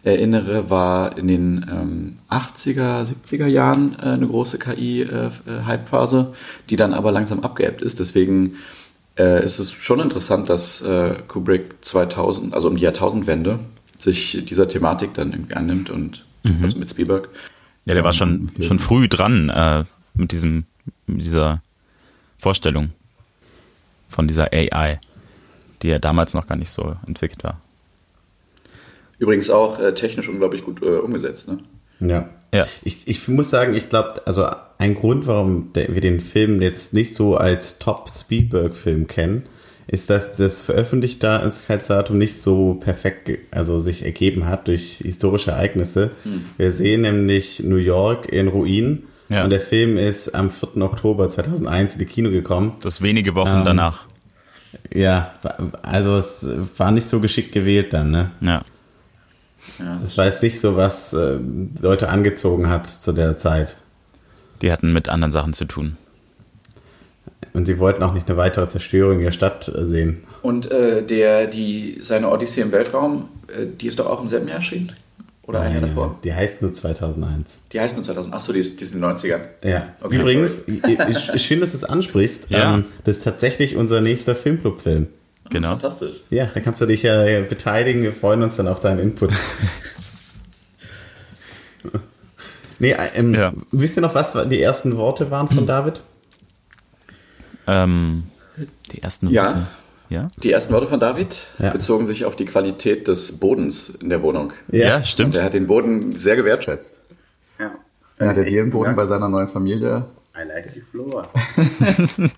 erinnere, 0.04 0.70
war 0.70 1.18
in 1.18 1.28
den 1.28 1.66
ähm, 1.70 2.16
80er, 2.30 3.06
70er 3.06 3.46
Jahren 3.46 3.96
äh, 4.00 4.04
eine 4.04 4.28
große 4.28 4.58
KI-Hype-Phase, 4.58 6.34
die 6.70 6.76
dann 6.76 6.94
aber 6.94 7.12
langsam 7.12 7.42
abgeebbt 7.42 7.82
ist. 7.82 8.00
Deswegen 8.00 8.56
äh, 9.20 9.44
ist 9.44 9.60
es 9.60 9.72
schon 9.72 10.00
interessant, 10.00 10.50
dass 10.50 10.82
äh, 10.82 11.16
Kubrick 11.28 11.84
2000, 11.84 12.54
also 12.54 12.70
um 12.70 12.76
die 12.78 12.82
Jahrtausendwende, 12.82 13.60
sich 14.00 14.46
dieser 14.46 14.68
Thematik 14.68 15.14
dann 15.14 15.34
irgendwie 15.34 15.54
annimmt 15.56 15.90
und 15.90 16.26
also 16.64 16.80
mit 16.80 16.90
Spielberg. 16.90 17.30
Ja, 17.86 17.94
der 17.94 18.04
war 18.06 18.14
schon, 18.14 18.50
Okay. 18.56 18.64
schon 18.64 18.80
früh 18.80 19.10
dran 19.10 19.50
äh, 19.50 19.84
mit, 20.14 20.32
diesem, 20.32 20.64
mit 21.06 21.26
dieser 21.26 21.62
Vorstellung 22.40 22.92
von 24.08 24.26
dieser 24.28 24.54
AI, 24.54 25.00
die 25.82 25.90
ja 25.90 26.00
damals 26.00 26.34
noch 26.34 26.48
gar 26.48 26.56
nicht 26.56 26.72
so 26.72 26.96
entwickelt 27.06 27.44
war. 27.44 27.60
Übrigens 29.18 29.50
auch 29.50 29.80
äh, 29.80 29.94
technisch 29.94 30.30
unglaublich 30.30 30.64
gut 30.64 30.82
äh, 30.82 30.86
umgesetzt. 30.98 31.50
Ne? 31.50 31.60
Ja. 32.00 32.30
Ja. 32.54 32.66
Ich, 32.84 33.08
ich 33.08 33.28
muss 33.28 33.50
sagen, 33.50 33.76
ich 33.76 33.90
glaube, 33.90 34.26
also 34.26 34.48
ein 34.80 34.96
Grund, 34.96 35.28
warum 35.28 35.70
wir 35.76 36.02
den 36.02 36.20
Film 36.22 36.62
jetzt 36.62 36.94
nicht 36.94 37.14
so 37.16 37.36
als 37.38 37.78
Top-Spielberg-Film 37.80 39.08
kennen, 39.08 39.44
ist, 39.88 40.10
dass 40.10 40.36
das 40.36 40.62
Veröffentlichkeitsdatum 40.62 42.18
nicht 42.18 42.42
so 42.42 42.76
perfekt 42.76 43.30
also 43.52 43.78
sich 43.80 44.06
ergeben 44.06 44.46
hat 44.48 44.68
durch 44.68 45.00
historische 45.04 45.52
Ereignisse. 45.52 46.12
Wir 46.58 46.72
sehen 46.72 47.02
nämlich 47.02 47.62
New 47.64 47.76
York 47.78 48.32
in 48.32 48.48
Ruinen 48.48 49.04
Ja. 49.30 49.44
und 49.44 49.50
der 49.50 49.60
Film 49.60 49.98
ist 49.98 50.34
am 50.36 50.50
4. 50.50 50.82
Oktober 50.84 51.28
2001 51.28 51.94
in 51.94 52.00
die 52.00 52.06
Kino 52.06 52.30
gekommen. 52.30 52.74
Das 52.82 53.02
wenige 53.02 53.36
Wochen 53.36 53.50
Ähm, 53.60 53.66
danach. 53.66 54.06
Ja, 54.94 55.34
also 55.82 56.16
es 56.18 56.46
war 56.78 56.92
nicht 56.92 57.10
so 57.10 57.20
geschickt 57.20 57.52
gewählt 57.52 57.92
dann, 57.92 58.12
ne? 58.12 58.32
Ja. 58.42 58.62
Ja. 59.80 59.98
Das 60.02 60.18
war 60.18 60.26
jetzt 60.26 60.42
nicht 60.44 60.60
so, 60.60 60.78
was 60.78 61.14
äh, 61.14 61.38
Leute 61.82 62.10
angezogen 62.10 62.70
hat 62.70 62.86
zu 62.88 63.12
der 63.12 63.38
Zeit. 63.38 63.76
Die 64.62 64.72
hatten 64.72 64.94
mit 64.94 65.10
anderen 65.10 65.32
Sachen 65.32 65.54
zu 65.54 65.66
tun. 65.66 65.98
Und 67.54 67.66
sie 67.66 67.80
wollten 67.80 68.04
auch 68.04 68.14
nicht 68.14 68.28
eine 68.28 68.38
weitere 68.38 68.68
Zerstörung 68.68 69.20
ihrer 69.20 69.32
Stadt 69.32 69.68
äh, 69.68 69.86
sehen. 69.86 70.24
Und 70.42 70.72
äh, 70.72 71.04
der, 71.04 71.48
die, 71.48 71.98
seine 72.02 72.30
Odyssee 72.30 72.62
im 72.62 72.72
Weltraum, 72.72 73.30
äh, 73.48 73.66
die 73.66 73.88
ist 73.88 74.00
doch 74.00 74.08
auch 74.08 74.22
im 74.22 74.28
selben 74.28 74.48
Jahr 74.48 74.58
erschienen? 74.58 74.94
Oder 75.44 75.62
ein 75.62 75.72
Jahr 75.72 75.82
Nein, 75.82 75.96
davor? 75.96 76.20
Die 76.24 76.34
heißt 76.34 76.62
nur 76.62 76.72
2001. 76.72 77.64
Die 77.72 77.80
heißt 77.80 77.96
nur 77.96 78.04
2000. 78.04 78.36
Achso, 78.36 78.54
die 78.54 78.60
ist, 78.60 78.80
die 78.80 78.84
ist 78.86 78.94
in 78.94 79.02
den 79.02 79.10
90ern. 79.10 79.40
Ja. 79.64 79.94
Okay, 80.00 80.18
Übrigens, 80.18 80.62
schön, 81.38 81.60
dass 81.60 81.72
du 81.72 81.78
es 81.78 81.84
ansprichst. 81.84 82.52
Ja. 82.52 82.76
Ähm, 82.76 82.86
das 83.04 83.18
ist 83.18 83.24
tatsächlich 83.24 83.76
unser 83.76 84.00
nächster 84.00 84.36
Filmclub-Film. 84.36 85.08
Genau. 85.50 85.70
Fantastisch. 85.70 86.18
Ja, 86.30 86.46
da 86.54 86.60
kannst 86.60 86.82
du 86.82 86.86
dich 86.86 87.02
ja 87.02 87.26
äh, 87.26 87.42
beteiligen. 87.42 88.04
Wir 88.04 88.14
freuen 88.14 88.44
uns 88.44 88.58
dann 88.58 88.68
auf 88.68 88.80
deinen 88.80 89.00
Input. 89.00 89.32
Nee, 92.80 92.96
ähm, 93.16 93.34
Ja. 93.34 93.54
wisst 93.72 93.98
ihr 93.98 94.02
noch, 94.02 94.16
was 94.16 94.34
die 94.50 94.62
ersten 94.62 94.96
Worte 94.98 95.30
waren 95.32 95.48
von 95.48 95.68
David? 95.68 96.02
Ähm, 97.68 98.24
die 98.94 99.02
ersten 99.04 99.30
Ja. 99.30 99.44
Worte. 99.46 99.68
Ja? 100.10 100.28
Die 100.42 100.52
ersten 100.52 100.74
Worte 100.74 100.88
von 100.88 101.00
David 101.00 101.48
Ja. 101.60 101.70
bezogen 101.72 102.08
sich 102.08 102.26
auf 102.26 102.36
die 102.36 102.46
Qualität 102.46 103.08
des 103.08 103.40
Bodens 103.40 103.90
in 103.90 104.10
der 104.10 104.22
Wohnung. 104.24 104.54
Ja, 104.72 105.04
stimmt. 105.04 105.36
Der 105.36 105.44
hat 105.44 105.54
den 105.54 105.68
Boden 105.68 106.16
sehr 106.16 106.36
gewertschätzt. 106.36 107.00
Ja. 107.60 107.72
Er 108.18 108.30
hat 108.30 108.38
ja 108.38 108.44
den 108.44 108.72
Boden 108.72 108.96
bei 108.96 109.06
seiner 109.06 109.30
neuen 109.30 109.50
Familie. 109.50 110.06
I 110.36 110.48
like 110.48 110.72
the 110.74 110.82
floor. 110.92 111.30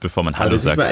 Bevor 0.00 0.22
man 0.24 0.38
Hallo 0.38 0.56
sagt, 0.56 0.78
man, 0.78 0.86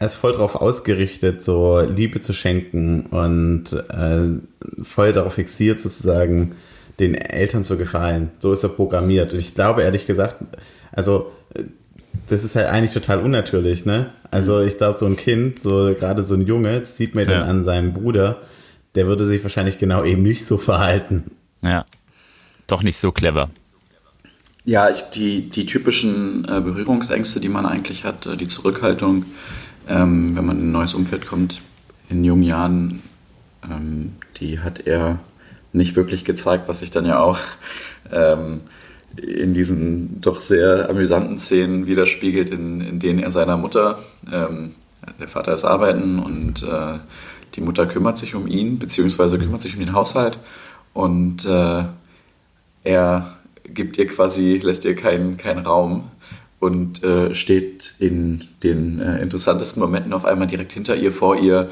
er, 0.00 0.06
ist 0.06 0.16
voll 0.16 0.32
darauf 0.32 0.56
ausgerichtet, 0.56 1.42
so 1.42 1.80
Liebe 1.80 2.20
zu 2.20 2.32
schenken 2.32 3.02
und 3.06 3.72
äh, 3.72 4.82
voll 4.82 5.12
darauf 5.12 5.34
fixiert, 5.34 5.80
sozusagen 5.80 6.54
den 6.98 7.14
Eltern 7.14 7.62
zu 7.62 7.76
gefallen. 7.76 8.30
So 8.40 8.52
ist 8.52 8.62
er 8.62 8.70
programmiert. 8.70 9.32
Und 9.32 9.38
ich 9.38 9.54
glaube, 9.54 9.82
ehrlich 9.82 10.06
gesagt, 10.06 10.36
also 10.92 11.30
das 12.26 12.44
ist 12.44 12.56
halt 12.56 12.68
eigentlich 12.68 12.92
total 12.92 13.20
unnatürlich, 13.20 13.86
ne? 13.86 14.10
Also 14.30 14.60
ich 14.60 14.76
glaube, 14.76 14.98
so 14.98 15.06
ein 15.06 15.16
Kind, 15.16 15.60
so 15.60 15.94
gerade 15.98 16.22
so 16.22 16.34
ein 16.34 16.46
Junge, 16.46 16.80
das 16.80 16.96
sieht 16.96 17.14
man 17.14 17.28
Ja. 17.28 17.40
dann 17.40 17.48
an 17.48 17.64
seinem 17.64 17.92
Bruder, 17.92 18.40
der 18.94 19.06
würde 19.06 19.26
sich 19.26 19.42
wahrscheinlich 19.42 19.78
genau 19.78 20.04
eben 20.04 20.22
nicht 20.22 20.44
so 20.44 20.58
verhalten. 20.58 21.30
Ja. 21.62 21.84
Doch 22.66 22.82
nicht 22.82 22.98
so 22.98 23.12
clever. 23.12 23.50
Ja, 24.64 24.90
ich, 24.90 25.00
die, 25.14 25.48
die 25.48 25.66
typischen 25.66 26.44
äh, 26.44 26.60
Berührungsängste, 26.60 27.40
die 27.40 27.48
man 27.48 27.66
eigentlich 27.66 28.04
hat, 28.04 28.26
äh, 28.26 28.36
die 28.36 28.46
Zurückhaltung, 28.46 29.24
ähm, 29.90 30.36
wenn 30.36 30.46
man 30.46 30.58
in 30.58 30.68
ein 30.68 30.72
neues 30.72 30.94
Umfeld 30.94 31.26
kommt, 31.26 31.60
in 32.08 32.24
jungen 32.24 32.44
Jahren, 32.44 33.02
ähm, 33.68 34.12
die 34.38 34.60
hat 34.60 34.86
er 34.86 35.18
nicht 35.72 35.96
wirklich 35.96 36.24
gezeigt, 36.24 36.68
was 36.68 36.80
sich 36.80 36.90
dann 36.90 37.06
ja 37.06 37.18
auch 37.18 37.38
ähm, 38.12 38.62
in 39.16 39.54
diesen 39.54 40.20
doch 40.20 40.40
sehr 40.40 40.88
amüsanten 40.88 41.38
Szenen 41.38 41.86
widerspiegelt, 41.86 42.50
in, 42.50 42.80
in 42.80 42.98
denen 43.00 43.18
er 43.18 43.30
seiner 43.30 43.56
Mutter, 43.56 43.98
ähm, 44.32 44.74
der 45.18 45.28
Vater 45.28 45.54
ist 45.54 45.64
arbeiten 45.64 46.18
und 46.18 46.62
äh, 46.62 46.98
die 47.56 47.60
Mutter 47.60 47.86
kümmert 47.86 48.18
sich 48.18 48.34
um 48.34 48.46
ihn, 48.46 48.78
beziehungsweise 48.78 49.38
kümmert 49.38 49.62
sich 49.62 49.74
um 49.74 49.80
den 49.80 49.92
Haushalt 49.92 50.38
und 50.92 51.44
äh, 51.44 51.84
er 52.84 53.36
gibt 53.64 53.98
ihr 53.98 54.06
quasi, 54.06 54.58
lässt 54.58 54.84
ihr 54.84 54.94
keinen 54.94 55.36
keinen 55.36 55.66
Raum 55.66 56.10
und 56.60 57.02
äh, 57.02 57.34
steht 57.34 57.94
in 57.98 58.44
den 58.62 59.00
äh, 59.00 59.20
interessantesten 59.22 59.82
Momenten 59.82 60.12
auf 60.12 60.26
einmal 60.26 60.46
direkt 60.46 60.72
hinter 60.72 60.94
ihr, 60.94 61.10
vor 61.10 61.36
ihr, 61.36 61.70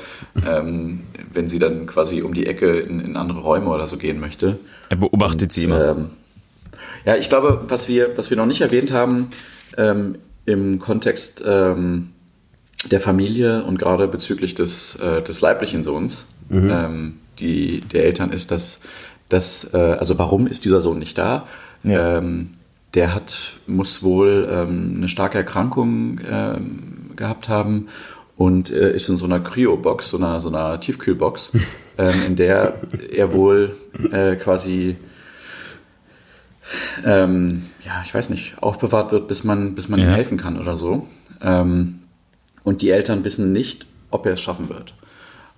ähm, 0.48 1.00
wenn 1.30 1.48
sie 1.48 1.58
dann 1.58 1.86
quasi 1.86 2.22
um 2.22 2.32
die 2.32 2.46
Ecke 2.46 2.78
in, 2.80 2.98
in 2.98 3.16
andere 3.16 3.40
Räume 3.40 3.68
oder 3.68 3.86
so 3.86 3.98
gehen 3.98 4.18
möchte. 4.18 4.58
Er 4.88 4.96
beobachtet 4.96 5.52
sie 5.52 5.64
immer. 5.64 5.88
Ähm, 5.88 6.06
ja, 7.04 7.16
ich 7.16 7.28
glaube, 7.28 7.64
was 7.68 7.88
wir, 7.88 8.16
was 8.16 8.30
wir 8.30 8.38
noch 8.38 8.46
nicht 8.46 8.62
erwähnt 8.62 8.90
haben, 8.90 9.28
ähm, 9.76 10.16
im 10.46 10.78
Kontext 10.78 11.44
ähm, 11.46 12.10
der 12.90 13.00
Familie 13.00 13.64
und 13.64 13.78
gerade 13.78 14.08
bezüglich 14.08 14.54
des, 14.54 14.96
äh, 14.96 15.22
des 15.22 15.42
leiblichen 15.42 15.84
Sohns, 15.84 16.28
ähm, 16.50 17.18
die, 17.38 17.82
der 17.82 18.04
Eltern, 18.04 18.32
ist, 18.32 18.50
dass, 18.50 18.80
dass 19.28 19.74
äh, 19.74 19.76
also 19.76 20.18
warum 20.18 20.46
ist 20.46 20.64
dieser 20.64 20.80
Sohn 20.80 20.98
nicht 20.98 21.18
da? 21.18 21.46
Ja. 21.84 22.18
Ähm, 22.18 22.52
der 22.94 23.14
hat, 23.14 23.52
muss 23.66 24.02
wohl 24.02 24.48
ähm, 24.50 24.94
eine 24.96 25.08
starke 25.08 25.38
Erkrankung 25.38 26.20
ähm, 26.28 27.10
gehabt 27.16 27.48
haben 27.48 27.88
und 28.36 28.70
äh, 28.70 28.94
ist 28.94 29.08
in 29.08 29.16
so 29.16 29.24
einer 29.26 29.40
Cryo-Box, 29.40 30.10
so 30.10 30.16
einer, 30.16 30.40
so 30.40 30.48
einer 30.48 30.80
Tiefkühlbox, 30.80 31.52
ähm, 31.98 32.14
in 32.26 32.36
der 32.36 32.74
er 33.10 33.32
wohl 33.32 33.76
äh, 34.10 34.36
quasi 34.36 34.96
ähm, 37.04 37.66
ja, 37.84 38.02
ich 38.04 38.12
weiß 38.14 38.30
nicht, 38.30 38.62
aufbewahrt 38.62 39.12
wird, 39.12 39.28
bis 39.28 39.44
man, 39.44 39.74
bis 39.74 39.88
man 39.88 40.00
ihm 40.00 40.08
Ja. 40.08 40.14
helfen 40.14 40.36
kann 40.36 40.58
oder 40.58 40.76
so. 40.76 41.06
Ähm, 41.40 42.00
und 42.62 42.82
die 42.82 42.90
Eltern 42.90 43.24
wissen 43.24 43.52
nicht, 43.52 43.86
ob 44.10 44.26
er 44.26 44.32
es 44.32 44.40
schaffen 44.42 44.68
wird. 44.68 44.94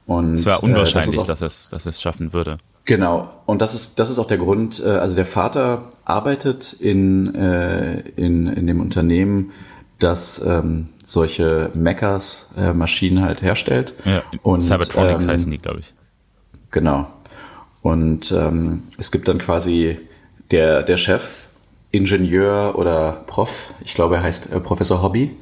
Und, 0.06 0.34
Es 0.36 0.46
war 0.46 0.62
äh, 0.62 0.66
unwahrscheinlich, 0.66 1.06
das 1.06 1.14
ist 1.16 1.20
auch, 1.20 1.26
dass, 1.26 1.40
es, 1.40 1.68
dass 1.70 1.86
es 1.86 2.00
schaffen 2.00 2.32
würde. 2.32 2.58
Genau, 2.84 3.28
und 3.46 3.60
das 3.62 3.74
ist, 3.74 3.98
das 3.98 4.10
ist 4.10 4.18
auch 4.18 4.26
der 4.26 4.38
Grund, 4.38 4.80
äh, 4.84 4.88
also 4.88 5.14
der 5.16 5.24
Vater 5.26 5.90
arbeitet 6.10 6.72
in, 6.72 7.34
äh, 7.34 8.00
in, 8.16 8.46
in 8.46 8.66
dem 8.66 8.80
Unternehmen, 8.80 9.52
das 9.98 10.44
ähm, 10.44 10.88
solche 11.04 11.70
Meckers 11.74 12.50
äh, 12.56 12.72
Maschinen 12.72 13.22
halt 13.22 13.42
herstellt. 13.42 13.94
Ja, 14.04 14.22
und, 14.42 14.60
Cybertronics 14.60 15.24
ähm, 15.24 15.30
heißen 15.30 15.50
die, 15.50 15.58
glaube 15.58 15.80
ich. 15.80 15.94
Genau. 16.70 17.06
Und 17.82 18.32
ähm, 18.32 18.82
es 18.98 19.10
gibt 19.10 19.28
dann 19.28 19.38
quasi 19.38 19.98
der, 20.50 20.82
der 20.82 20.96
Chef, 20.96 21.44
Ingenieur 21.92 22.74
oder 22.78 23.24
Prof, 23.26 23.74
ich 23.84 23.94
glaube, 23.94 24.16
er 24.16 24.22
heißt 24.22 24.52
äh, 24.52 24.60
Professor 24.60 25.02
Hobby, 25.02 25.36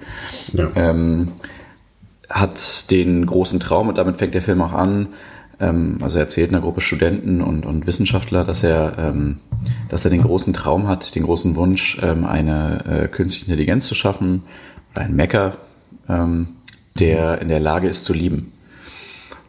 Ja. 0.53 0.71
ähm, 0.77 1.33
hat 2.31 2.91
den 2.91 3.27
großen 3.27 3.61
Traum, 3.61 3.89
und 3.89 3.99
damit 3.99 4.17
fängt 4.17 4.35
der 4.35 4.43
Film 4.43 4.63
auch 4.63 4.73
an, 4.73 5.09
ähm, 5.61 5.99
also 6.00 6.19
er 6.19 6.23
erzählt 6.25 6.50
einer 6.50 6.61
Gruppe 6.61 6.81
Studenten 6.81 7.41
und, 7.41 7.67
und 7.67 7.87
Wissenschaftler, 7.87 8.45
dass 8.45 8.62
er, 8.62 8.97
ähm, 8.99 9.38
dass 9.88 10.05
er 10.05 10.11
den 10.11 10.23
großen 10.23 10.53
Traum 10.55 10.87
hat, 10.88 11.15
den 11.15 11.25
großen 11.25 11.57
Wunsch, 11.57 11.99
ähm, 12.03 12.25
eine 12.25 12.85
äh, 12.87 13.09
künstliche 13.09 13.47
Intelligenz 13.50 13.87
zu 13.87 13.95
schaffen, 13.95 14.43
oder 14.95 15.03
einen 15.05 15.17
Mecker, 15.17 15.57
ähm, 16.09 16.49
der 16.99 17.41
in 17.41 17.49
der 17.49 17.61
Lage 17.61 17.88
ist 17.88 18.05
zu 18.05 18.12
lieben. 18.12 18.53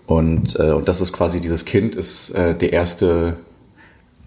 Und, 0.06 0.56
äh, 0.60 0.72
und 0.72 0.88
das 0.89 1.01
ist 1.01 1.13
quasi, 1.13 1.39
dieses 1.39 1.66
Kind 1.66 1.96
ist 1.96 2.32
äh, 2.32 2.56
der 2.56 2.74
erste 2.74 3.38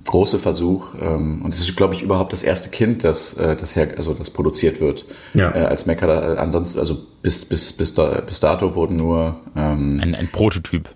große 0.04 0.38
Versuch. 0.38 0.94
Ähm, 1.00 1.42
und 1.42 1.52
es 1.54 1.60
ist, 1.60 1.76
glaube 1.76 1.94
ich, 1.94 2.02
überhaupt 2.02 2.32
das 2.32 2.42
erste 2.42 2.70
Kind, 2.70 3.04
das, 3.04 3.34
äh, 3.34 3.56
das, 3.56 3.74
her, 3.76 3.88
also 3.96 4.14
das 4.14 4.30
produziert 4.30 4.80
wird 4.80 5.04
Ja. 5.34 5.54
äh, 5.54 5.60
als 5.64 5.86
Mecker. 5.86 6.06
Da- 6.06 6.34
Ansonsten, 6.34 6.78
also 6.80 6.96
bis, 7.22 7.44
bis, 7.44 7.72
bis, 7.72 7.94
da, 7.94 8.20
bis 8.26 8.40
dato 8.40 8.74
wurden 8.74 8.96
nur 8.96 9.36
ähm, 9.56 10.00
Ein, 10.02 10.14
ein 10.14 10.28
Prototyp. 10.28 10.88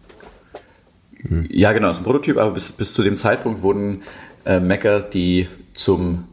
Ja, 1.49 1.73
genau, 1.73 1.91
es 1.91 1.97
ist 1.97 2.03
ein 2.03 2.05
Prototyp, 2.05 2.39
aber 2.39 2.53
bis, 2.53 2.73
bis 2.73 2.95
zu 2.95 3.03
dem 3.03 3.17
Zeitpunkt 3.17 3.63
wurden 3.63 4.03
äh, 4.45 4.61
Mecker, 4.61 5.01
die 5.01 5.49
zum 5.75 6.25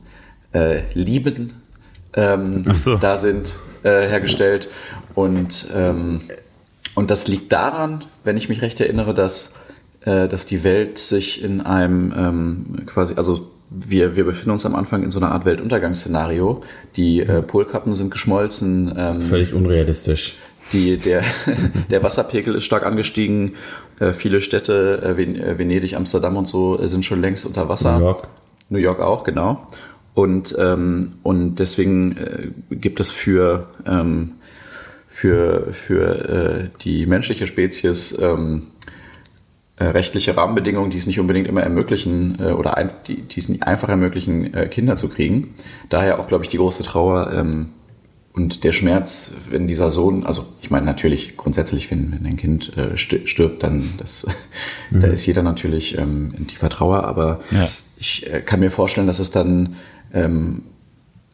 äh, 0.53 0.81
Lieben 0.93 1.53
ähm, 2.13 2.65
so. 2.75 2.95
da 2.95 3.17
sind, 3.17 3.55
äh, 3.83 4.07
hergestellt. 4.07 4.69
Und, 5.15 5.67
ähm, 5.75 6.21
und 6.95 7.11
das 7.11 7.27
liegt 7.27 7.51
daran, 7.51 8.03
wenn 8.23 8.37
ich 8.37 8.49
mich 8.49 8.61
recht 8.61 8.79
erinnere, 8.79 9.13
dass, 9.13 9.59
äh, 10.01 10.27
dass 10.27 10.45
die 10.45 10.63
Welt 10.63 10.97
sich 10.97 11.43
in 11.43 11.61
einem 11.61 12.13
ähm, 12.15 12.85
quasi, 12.85 13.15
also 13.15 13.51
wir, 13.69 14.15
wir 14.15 14.25
befinden 14.25 14.51
uns 14.51 14.65
am 14.65 14.75
Anfang 14.75 15.03
in 15.03 15.11
so 15.11 15.19
einer 15.19 15.31
Art 15.31 15.45
Weltuntergangsszenario. 15.45 16.63
Die 16.95 17.21
äh, 17.21 17.41
Polkappen 17.41 17.93
sind 17.93 18.11
geschmolzen. 18.11 18.93
Ähm, 18.95 19.21
Völlig 19.21 19.53
unrealistisch. 19.53 20.35
Die, 20.73 20.97
der, 20.97 21.23
der 21.91 22.03
Wasserpegel 22.03 22.55
ist 22.55 22.65
stark 22.65 22.85
angestiegen. 22.85 23.53
Äh, 23.99 24.13
viele 24.13 24.41
Städte, 24.41 25.01
äh, 25.03 25.17
Ven 25.17 25.39
äh, 25.39 25.57
Venedig, 25.57 25.95
Amsterdam 25.95 26.35
und 26.35 26.47
so, 26.47 26.79
äh, 26.79 26.87
sind 26.87 27.05
schon 27.05 27.21
längst 27.21 27.45
unter 27.45 27.69
Wasser. 27.69 27.97
New 27.97 28.05
York. 28.05 28.27
New 28.69 28.79
York 28.79 28.99
auch, 28.99 29.23
genau. 29.23 29.65
Und, 30.13 30.55
ähm, 30.59 31.11
und 31.23 31.55
deswegen 31.55 32.17
äh, 32.17 32.47
gibt 32.75 32.99
es 32.99 33.11
für, 33.11 33.67
ähm, 33.85 34.33
für, 35.07 35.71
für 35.71 36.29
äh, 36.29 36.69
die 36.81 37.05
menschliche 37.05 37.47
Spezies 37.47 38.17
ähm, 38.19 38.67
äh, 39.77 39.85
rechtliche 39.85 40.37
Rahmenbedingungen, 40.37 40.91
die 40.91 40.97
es 40.97 41.07
nicht 41.07 41.19
unbedingt 41.19 41.47
immer 41.47 41.61
ermöglichen 41.61 42.35
oder 42.35 42.77
ein, 42.77 42.91
die, 43.07 43.21
die 43.21 43.39
es 43.39 43.49
nicht 43.49 43.63
einfach 43.63 43.89
ermöglichen, 43.89 44.69
Kinder 44.69 44.95
zu 44.95 45.09
kriegen. 45.09 45.55
Daher 45.89 46.19
auch, 46.19 46.27
glaube 46.27 46.43
ich, 46.43 46.49
die 46.49 46.57
große 46.57 46.83
Trauer 46.83 47.33
ähm, 47.33 47.69
und 48.33 48.63
der 48.63 48.71
Schmerz, 48.73 49.31
wenn 49.49 49.67
dieser 49.67 49.89
Sohn, 49.91 50.25
also 50.25 50.43
ich 50.61 50.71
meine 50.71 50.85
natürlich 50.85 51.37
grundsätzlich, 51.37 51.89
wenn, 51.91 52.11
wenn 52.11 52.25
ein 52.25 52.37
Kind 52.37 52.75
äh, 52.77 52.95
sti- 52.95 53.27
stirbt, 53.27 53.61
dann 53.63 53.83
das, 53.97 54.25
da 54.91 55.07
ist 55.07 55.25
jeder 55.25 55.43
natürlich 55.43 55.97
ähm, 55.97 56.33
in 56.37 56.47
tiefer 56.47 56.69
Trauer, 56.69 57.03
aber 57.03 57.39
Ja. 57.51 57.69
ich 57.97 58.31
äh, 58.31 58.41
kann 58.41 58.59
mir 58.59 58.71
vorstellen, 58.71 59.07
dass 59.07 59.19
es 59.19 59.29
dann 59.31 59.75
ähm, 60.13 60.63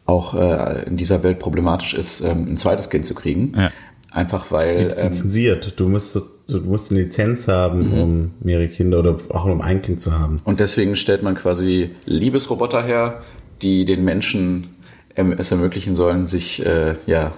auch 0.05 0.33
äh, 0.33 0.83
in 0.87 0.97
dieser 0.97 1.23
Welt 1.23 1.39
problematisch 1.39 1.93
ist, 1.93 2.21
ähm, 2.21 2.47
ein 2.53 2.57
zweites 2.57 2.89
Kind 2.89 3.05
zu 3.05 3.13
kriegen. 3.15 3.53
Ja. 3.55 3.71
Einfach 4.11 4.51
weil 4.51 4.79
Jetzt 4.81 5.03
ähm, 5.03 5.09
lizenziert. 5.11 5.73
Du 5.79 5.87
musst, 5.87 6.15
du 6.47 6.57
musst 6.61 6.89
eine 6.91 7.01
Lizenz 7.03 7.47
haben, 7.47 7.93
um 7.93 8.31
mehrere 8.39 8.67
Kinder 8.67 8.99
oder 8.99 9.15
auch 9.29 9.45
um 9.45 9.61
ein 9.61 9.83
Kind 9.83 10.01
zu 10.01 10.17
haben. 10.19 10.41
Und 10.45 10.59
deswegen 10.59 10.95
stellt 10.95 11.21
man 11.21 11.35
quasi 11.35 11.91
Liebesroboter 12.05 12.83
her, 12.83 13.21
die 13.61 13.85
den 13.85 14.03
Menschen 14.03 14.69
es 15.15 15.51
ermöglichen 15.51 15.95
sollen, 15.95 16.25
sich 16.25 16.65
äh, 16.65 16.95
ja, 17.05 17.33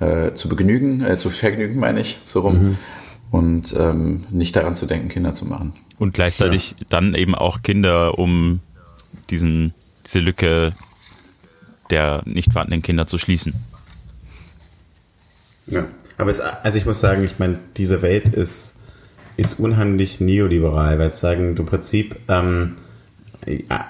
äh, 0.00 0.34
zu 0.34 0.48
begnügen, 0.48 1.02
äh, 1.02 1.18
zu 1.18 1.30
vergnügen, 1.30 1.78
meine 1.78 2.00
ich, 2.00 2.18
so 2.24 2.40
rum. 2.40 2.76
Und 3.30 3.74
ähm, 3.76 4.24
nicht 4.30 4.54
daran 4.54 4.76
zu 4.76 4.86
denken, 4.86 5.08
Kinder 5.08 5.34
zu 5.34 5.46
machen. 5.46 5.72
Und 5.98 6.14
gleichzeitig 6.14 6.76
dann 6.88 7.14
eben 7.14 7.34
auch 7.34 7.62
Kinder, 7.62 8.18
um 8.18 8.60
diesen, 9.30 9.74
diese 10.06 10.20
Lücke 10.20 10.72
der 11.90 12.22
nicht 12.26 12.52
vorhandenen 12.52 12.82
Kinder 12.82 13.06
zu 13.06 13.18
schließen. 13.18 13.54
Ja. 15.66 15.84
Aber 16.16 16.30
es, 16.30 16.40
also 16.40 16.78
ich 16.78 16.86
muss 16.86 17.00
sagen, 17.00 17.24
ich 17.24 17.38
meine, 17.40 17.58
diese 17.76 18.00
Welt 18.00 18.28
ist 18.28 18.78
ist 19.36 19.58
unheimlich 19.58 20.20
neoliberal, 20.20 20.98
weil 20.98 21.10
sie 21.10 21.18
sagen, 21.18 21.54
du 21.56 21.62
im 21.62 21.68
Prinzip 21.68 22.16
ähm, 22.28 22.76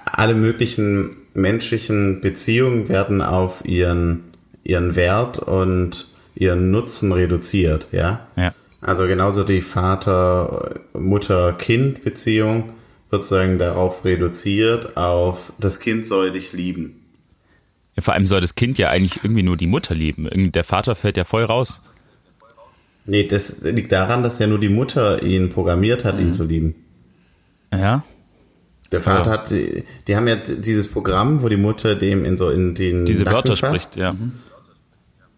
alle 0.07 0.35
möglichen 0.35 1.17
menschlichen 1.35 2.21
Beziehungen 2.21 2.89
werden 2.89 3.21
auf 3.21 3.65
ihren, 3.65 4.25
ihren 4.63 4.97
Wert 4.97 5.39
und 5.39 6.07
ihren 6.35 6.71
Nutzen 6.71 7.13
reduziert, 7.13 7.89
ja. 7.93 8.27
Ja. 8.37 8.55
Also 8.81 9.07
genauso 9.07 9.45
die 9.45 9.61
Vater, 9.61 10.81
Mutter, 10.93 11.53
Kind 11.53 12.05
Beziehung 12.05 12.71
wird 13.11 13.23
sozusagen 13.23 13.59
darauf 13.59 14.05
reduziert, 14.05 14.97
auf 14.97 15.53
das 15.59 15.81
Kind 15.81 16.07
soll 16.07 16.33
dich 16.33 16.53
lieben. 16.53 17.01
Ja, 17.97 18.03
vor 18.03 18.15
allem 18.15 18.27
soll 18.27 18.41
das 18.41 18.57
Kind 18.57 18.77
ja 18.77 18.91
eigentlich 18.91 19.23
irgendwie 19.23 19.43
nur 19.43 19.57
die 19.57 19.69
Mutter 19.69 19.95
lieben. 19.95 20.53
Der 20.53 20.65
Vater 20.65 20.95
fällt 20.95 21.17
ja 21.17 21.25
voll 21.25 21.45
raus. 21.45 21.81
Nee, 23.07 23.27
das 23.27 23.63
liegt 23.63 23.93
daran, 23.93 24.23
dass 24.23 24.39
ja 24.39 24.47
nur 24.47 24.59
die 24.59 24.69
Mutter 24.69 25.23
ihn 25.23 25.51
programmiert 25.51 26.05
hat, 26.05 26.19
ihn 26.19 26.33
zu 26.33 26.45
lieben. 26.45 26.75
Ja. 27.73 28.03
Der 28.95 29.01
Vater 29.03 29.31
Ja. 29.31 29.39
hat, 29.39 29.51
die, 29.51 29.85
die 30.07 30.17
haben 30.17 30.27
ja 30.29 30.37
dieses 30.37 30.89
Programm, 30.89 31.43
wo 31.43 31.49
die 31.49 31.57
Mutter 31.57 31.95
dem 31.95 32.25
in 32.25 32.37
so 32.37 32.51
in 32.51 32.75
den 32.75 33.05
Diese 33.07 33.25
Nacken 33.25 33.35
Wörter 33.37 33.57
fasst. 33.57 33.95
spricht, 33.95 33.97
ja. 33.97 34.15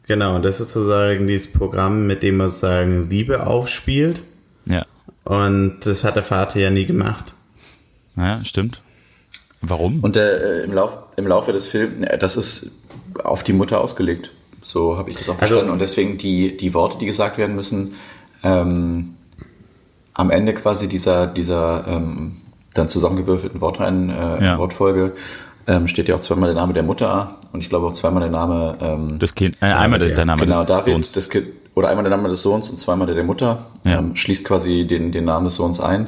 Genau, 0.07 0.37
und 0.37 0.45
das 0.45 0.61
ist 0.61 0.73
sozusagen 0.73 1.27
dieses 1.27 1.51
Programm, 1.53 2.07
mit 2.07 2.23
dem 2.23 2.37
man 2.37 2.51
sozusagen 2.51 3.11
Liebe 3.11 3.47
aufspielt. 3.47 4.23
Ja. 4.67 4.85
Und 5.25 5.81
das 5.85 6.05
hat 6.05 6.15
der 6.17 6.23
Vater 6.23 6.61
ja 6.61 6.71
nie 6.71 6.87
gemacht. 6.87 7.35
Ja, 8.17 8.45
stimmt. 8.45 8.81
Warum? 9.63 10.01
Und 10.05 10.15
der, 10.17 10.41
äh, 10.61 10.65
im, 10.65 10.73
Lauf, 10.73 10.97
im 11.17 11.27
Laufe 11.27 11.53
des 11.53 11.67
Films, 11.67 12.07
äh, 12.07 12.19
das 12.19 12.37
ist 12.37 12.71
auf 13.25 13.43
die 13.43 13.53
Mutter 13.53 13.81
ausgelegt. 13.81 14.31
So 14.63 14.97
habe 14.97 15.11
ich 15.11 15.17
das 15.17 15.29
auch 15.29 15.35
Also- 15.35 15.39
verstanden. 15.55 15.71
Und 15.73 15.81
deswegen 15.81 16.19
die, 16.19 16.57
die 16.57 16.73
Worte, 16.75 16.99
die 16.99 17.07
gesagt 17.07 17.37
werden 17.39 17.57
müssen, 17.57 17.95
ähm, 18.45 19.15
am 20.15 20.31
Ende 20.31 20.55
quasi 20.55 20.89
dieser, 20.89 21.27
dieser 21.27 21.85
ähm, 21.89 22.37
dann 22.79 22.89
zusammengewürfelten 22.89 23.61
Wortreihen, 23.61 24.11
äh, 24.11 24.45
Ja. 24.45 24.59
Wortfolge, 24.59 25.13
ähm, 25.67 25.89
steht 25.89 26.09
ja 26.09 26.15
auch 26.15 26.21
zweimal 26.21 26.49
der 26.53 26.57
Name 26.61 26.73
der 26.75 26.83
Mutter 26.85 27.37
und 27.53 27.61
ich 27.61 27.69
glaube 27.69 27.87
auch 27.87 27.93
zweimal 27.93 28.23
der 28.23 28.31
Name 28.31 28.77
ähm, 28.81 29.19
das 29.19 29.35
Kind, 29.35 29.57
äh, 29.61 29.67
einmal 29.67 29.99
der, 29.99 30.15
der 30.15 30.25
Name 30.25 30.43
genau, 30.43 30.59
des 30.61 30.69
David, 30.69 30.93
Sohns. 30.95 31.13
das 31.13 31.29
Kind, 31.31 31.47
oder 31.75 31.89
einmal 31.89 32.05
der 32.05 32.17
Name 32.17 32.29
des 32.29 32.43
Sohns 32.43 32.71
und 32.71 32.79
zweimal 32.79 33.07
der 33.07 33.17
der 33.17 33.25
Mutter, 33.25 33.67
Ja. 33.85 33.99
ähm, 33.99 34.15
schließt 34.17 34.45
quasi 34.45 34.87
den, 34.87 35.13
den 35.13 35.25
Namen 35.25 35.45
des 35.47 35.57
Sohns 35.57 35.81
ein. 35.81 36.07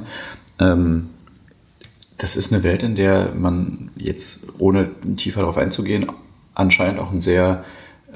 Ähm, 0.60 1.10
das 2.18 2.36
ist 2.36 2.52
eine 2.52 2.62
Welt, 2.64 2.82
in 2.82 2.96
der 2.96 3.32
man 3.34 3.90
jetzt, 3.96 4.46
ohne 4.58 4.88
tiefer 5.16 5.40
darauf 5.40 5.56
einzugehen, 5.56 6.06
anscheinend 6.54 6.98
auch 7.00 7.12
ein 7.12 7.20
sehr 7.20 7.64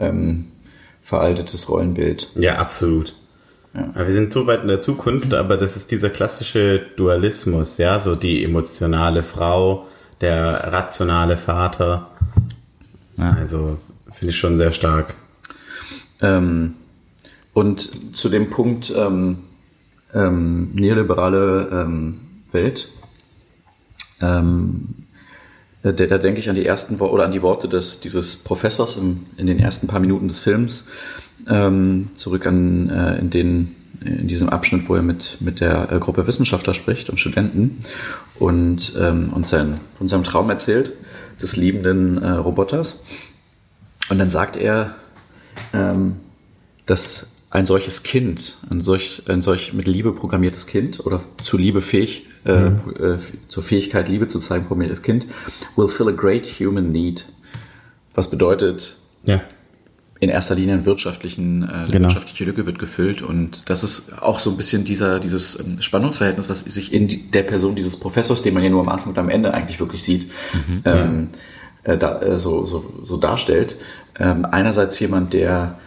ähm, 0.00 0.47
veraltetes 1.02 1.68
Rollenbild. 1.68 2.30
Ja, 2.37 2.56
absolut. 2.56 3.14
Aber 3.75 4.07
wir 4.07 4.12
sind 4.12 4.33
so 4.33 4.47
weit 4.47 4.62
in 4.62 4.69
der 4.69 4.81
Zukunft, 4.81 5.33
aber 5.33 5.57
das 5.57 5.76
ist 5.76 5.91
dieser 5.91 6.11
klassische 6.11 6.79
Dualismus, 6.97 7.79
ja, 7.79 8.00
so 8.00 8.14
die 8.14 8.45
emotionale 8.45 9.23
Frau, 9.23 9.87
der 10.21 10.73
rationale 10.73 11.37
Vater. 11.37 12.11
Also 13.17 13.79
finde 14.11 14.31
ich 14.31 14.38
schon 14.38 14.57
sehr 14.59 14.73
stark. 14.73 15.17
Ähm, 16.21 16.75
und 17.54 18.17
zu 18.17 18.28
dem 18.28 18.50
Punkt 18.50 18.93
ähm, 18.97 19.39
ähm, 20.15 20.71
neoliberale 20.75 21.69
ähm, 21.73 22.21
Welt, 22.52 22.89
ähm, 24.21 24.95
äh, 25.00 25.01
da, 25.82 25.92
da 25.92 26.18
denke 26.18 26.40
ich 26.40 26.49
an 26.49 26.54
die 26.54 26.66
ersten 26.66 26.97
oder 26.97 27.25
an 27.25 27.32
die 27.32 27.42
Worte 27.42 27.68
des, 27.68 28.00
dieses 28.00 28.36
Professors 28.36 28.97
im, 28.97 29.26
in 29.36 29.47
den 29.47 29.58
ersten 29.58 29.86
paar 29.88 30.00
Minuten 30.00 30.28
des 30.28 30.40
Films, 30.40 30.86
ähm, 31.49 32.10
zurück 32.14 32.47
an 32.47 32.88
äh, 32.88 33.18
in 33.18 33.30
den 33.30 33.76
in 34.04 34.26
diesem 34.26 34.49
Abschnitt, 34.49 34.88
wo 34.88 34.95
er 34.95 35.02
mit, 35.02 35.36
mit 35.40 35.60
der 35.60 35.92
äh, 35.92 35.99
Gruppe 35.99 36.26
Wissenschaftler 36.26 36.75
spricht 36.75 37.10
und 37.10 37.21
Studenten 37.21 37.78
und, 38.38 38.95
ähm, 38.99 39.32
und 39.32 39.47
sein, 39.47 39.80
von 39.97 40.08
seinem 40.08 40.25
Traum 40.25 40.50
erzählt, 40.50 40.92
des 41.40 41.56
liebenden 41.56 42.23
äh, 42.23 42.30
Roboters. 42.30 43.04
Und 44.08 44.18
dann 44.18 44.30
sagt 44.30 44.56
er, 44.56 44.97
ähm, 45.73 46.16
dass 46.86 47.31
ein 47.52 47.67
solches 47.67 48.02
Kind, 48.02 48.56
ein 48.71 48.80
solch, 48.80 49.23
ein 49.28 49.43
solch 49.43 49.75
mit 49.75 49.86
Liebe 49.86 50.12
programmiertes 50.12 50.67
Kind 50.67 51.04
oder 51.04 51.21
zu 51.43 51.58
Liebe 51.58 51.82
fähig, 51.82 52.26
äh, 52.45 52.52
äh, 52.52 53.19
zur 53.49 53.62
Fähigkeit, 53.62 54.08
Liebe 54.08 54.26
zu 54.26 54.38
zeigen, 54.38 54.65
programmiertes 54.65 55.02
Kind, 55.02 55.26
will 55.76 55.86
fill 55.88 56.08
a 56.08 56.12
great 56.12 56.47
human 56.58 56.91
need. 56.93 57.26
Was 58.15 58.30
bedeutet, 58.30 58.97
Ja. 59.25 59.43
in 60.19 60.30
erster 60.30 60.54
Linie 60.54 60.75
einen 60.75 60.86
wirtschaftlichen, 60.86 61.65
äh, 61.65 61.91
Genau. 61.91 62.08
wirtschaftliche 62.08 62.45
Lücke 62.45 62.65
wird 62.65 62.78
gefüllt 62.78 63.21
und 63.23 63.69
das 63.69 63.84
ist 63.84 64.23
auch 64.23 64.38
so 64.38 64.50
ein 64.50 64.56
bisschen 64.56 64.84
dieser, 64.84 65.21
dieses 65.21 65.60
ähm, 65.60 65.82
Spannungsverhältnis, 65.82 66.49
was 66.49 66.60
sich 66.60 66.93
in 66.95 67.06
die, 67.08 67.30
der 67.30 67.43
Person 67.43 67.75
dieses 67.75 67.99
Professors, 67.99 68.41
den 68.43 68.54
man 68.54 68.62
ja 68.62 68.71
nur 68.71 68.80
am 68.80 68.88
Anfang 68.88 69.10
und 69.10 69.19
am 69.19 69.28
Ende 69.28 69.52
eigentlich 69.52 69.78
wirklich 69.78 70.02
sieht, 70.02 70.30
ähm, 70.86 71.28
äh, 71.84 71.99
da, 71.99 72.23
äh, 72.23 72.38
so, 72.38 72.65
so, 72.65 72.93
so 73.04 73.17
darstellt. 73.19 73.76
Ähm, 74.19 74.45
einerseits 74.47 74.99
jemand, 75.00 75.32
der, 75.34 75.78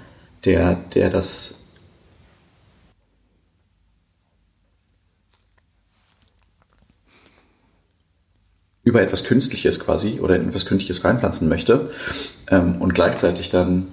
der, 0.43 0.75
der 0.93 1.09
das 1.09 1.54
über 8.85 9.01
etwas 9.01 9.23
Künstliches 9.25 9.79
quasi 9.79 10.19
oder 10.21 10.37
in 10.37 10.47
etwas 10.47 10.65
Künstliches 10.65 11.03
reinpflanzen 11.03 11.49
möchte 11.49 11.89
ähm, 12.49 12.81
und 12.81 12.93
gleichzeitig 12.95 13.49
dann 13.49 13.87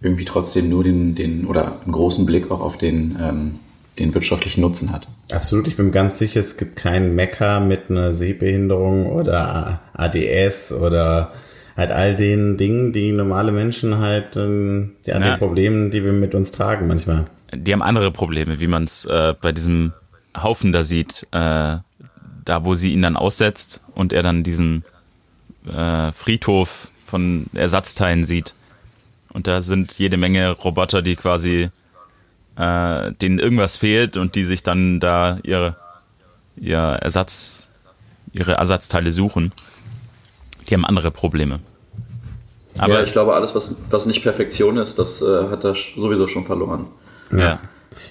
irgendwie 0.00 0.24
trotzdem 0.24 0.68
nur 0.68 0.84
den, 0.84 1.14
den 1.14 1.46
oder 1.46 1.80
einen 1.82 1.92
großen 1.92 2.24
Blick 2.24 2.50
auch 2.50 2.60
auf 2.60 2.78
den, 2.78 3.18
ähm, 3.20 3.54
den 3.98 4.14
wirtschaftlichen 4.14 4.60
Nutzen 4.60 4.92
hat. 4.92 5.08
Absolut, 5.32 5.66
ich 5.66 5.76
bin 5.76 5.90
ganz 5.90 6.18
sicher, 6.18 6.38
es 6.38 6.56
gibt 6.56 6.76
keinen 6.76 7.14
Mecker 7.16 7.60
mit 7.60 7.90
einer 7.90 8.12
Sehbehinderung 8.12 9.06
oder 9.06 9.80
ADS 9.94 10.72
oder 10.72 11.32
halt 11.76 11.90
all 11.90 12.14
den 12.14 12.56
Dingen, 12.56 12.92
die 12.92 13.10
normale 13.10 13.50
Menschen 13.52 13.98
halt, 13.98 14.36
ähm, 14.36 14.92
ja, 15.04 15.18
Ja. 15.18 15.30
den 15.30 15.38
Problemen, 15.38 15.90
die 15.90 16.04
wir 16.04 16.12
mit 16.12 16.34
uns 16.34 16.52
tragen 16.52 16.86
manchmal. 16.86 17.24
Die 17.52 17.72
haben 17.72 17.82
andere 17.82 18.12
Probleme, 18.12 18.60
wie 18.60 18.66
man 18.68 18.84
es 18.84 19.04
äh, 19.06 19.34
bei 19.40 19.52
diesem 19.52 19.92
Haufen 20.40 20.72
da 20.72 20.82
sieht, 20.84 21.26
äh, 21.32 21.78
da 22.44 22.64
wo 22.64 22.74
sie 22.74 22.92
ihn 22.92 23.02
dann 23.02 23.16
aussetzt 23.16 23.82
und 23.96 24.12
er 24.12 24.22
dann 24.22 24.44
diesen 24.44 24.84
äh, 25.66 26.12
Friedhof 26.12 26.88
von 27.04 27.46
Ersatzteilen 27.54 28.24
sieht. 28.24 28.54
Und 29.32 29.46
da 29.46 29.62
sind 29.62 29.94
jede 29.94 30.16
Menge 30.16 30.50
Roboter, 30.50 31.02
die 31.02 31.16
quasi 31.16 31.70
äh, 32.56 33.12
denen 33.12 33.38
irgendwas 33.38 33.76
fehlt 33.76 34.16
und 34.16 34.34
die 34.34 34.44
sich 34.44 34.62
dann 34.62 35.00
da 35.00 35.38
ihre, 35.42 35.76
ihr 36.56 36.78
Ersatz, 36.78 37.68
ihre 38.32 38.52
Ersatzteile 38.52 39.12
suchen. 39.12 39.52
Die 40.68 40.74
haben 40.74 40.84
andere 40.84 41.10
Probleme. 41.10 41.60
Aber 42.78 42.94
ja, 42.94 43.02
ich 43.02 43.12
glaube, 43.12 43.34
alles, 43.34 43.54
was, 43.54 43.76
was 43.88 44.04
nicht 44.04 44.22
Perfektion 44.22 44.76
ist, 44.76 44.98
das 44.98 45.22
äh, 45.22 45.48
hat 45.50 45.64
er 45.64 45.74
sowieso 45.74 46.28
schon 46.28 46.44
verloren. 46.44 46.86
ja. 47.32 47.58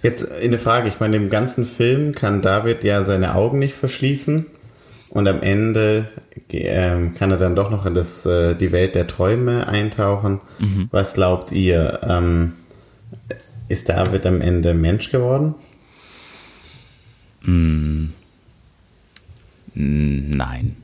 Jetzt 0.02 0.32
eine 0.32 0.58
Frage, 0.58 0.88
ich 0.88 1.00
meine, 1.00 1.16
im 1.16 1.30
ganzen 1.30 1.64
Film 1.64 2.16
kann 2.16 2.42
David 2.42 2.84
ja 2.84 3.04
seine 3.04 3.36
Augen 3.36 3.60
nicht 3.60 3.76
verschließen 3.76 4.48
und 5.16 5.30
am 5.30 5.42
Ende 5.42 6.10
ähm, 6.50 7.14
kann 7.14 7.32
er 7.32 7.38
dann 7.38 7.56
doch 7.56 7.72
noch 7.72 7.86
in 7.86 7.94
das, 7.94 8.26
äh, 8.26 8.54
die 8.54 8.74
Welt 8.74 8.96
der 8.96 9.08
Träume 9.08 9.66
eintauchen. 9.66 10.42
Was 10.92 11.14
glaubt 11.14 11.54
ihr? 11.54 12.02
Ähm, 12.04 12.52
ist 13.70 13.88
David 13.88 14.26
am 14.26 14.42
Ende 14.42 14.74
Mensch 14.74 15.12
geworden? 15.12 15.56
Nein. 19.74 20.76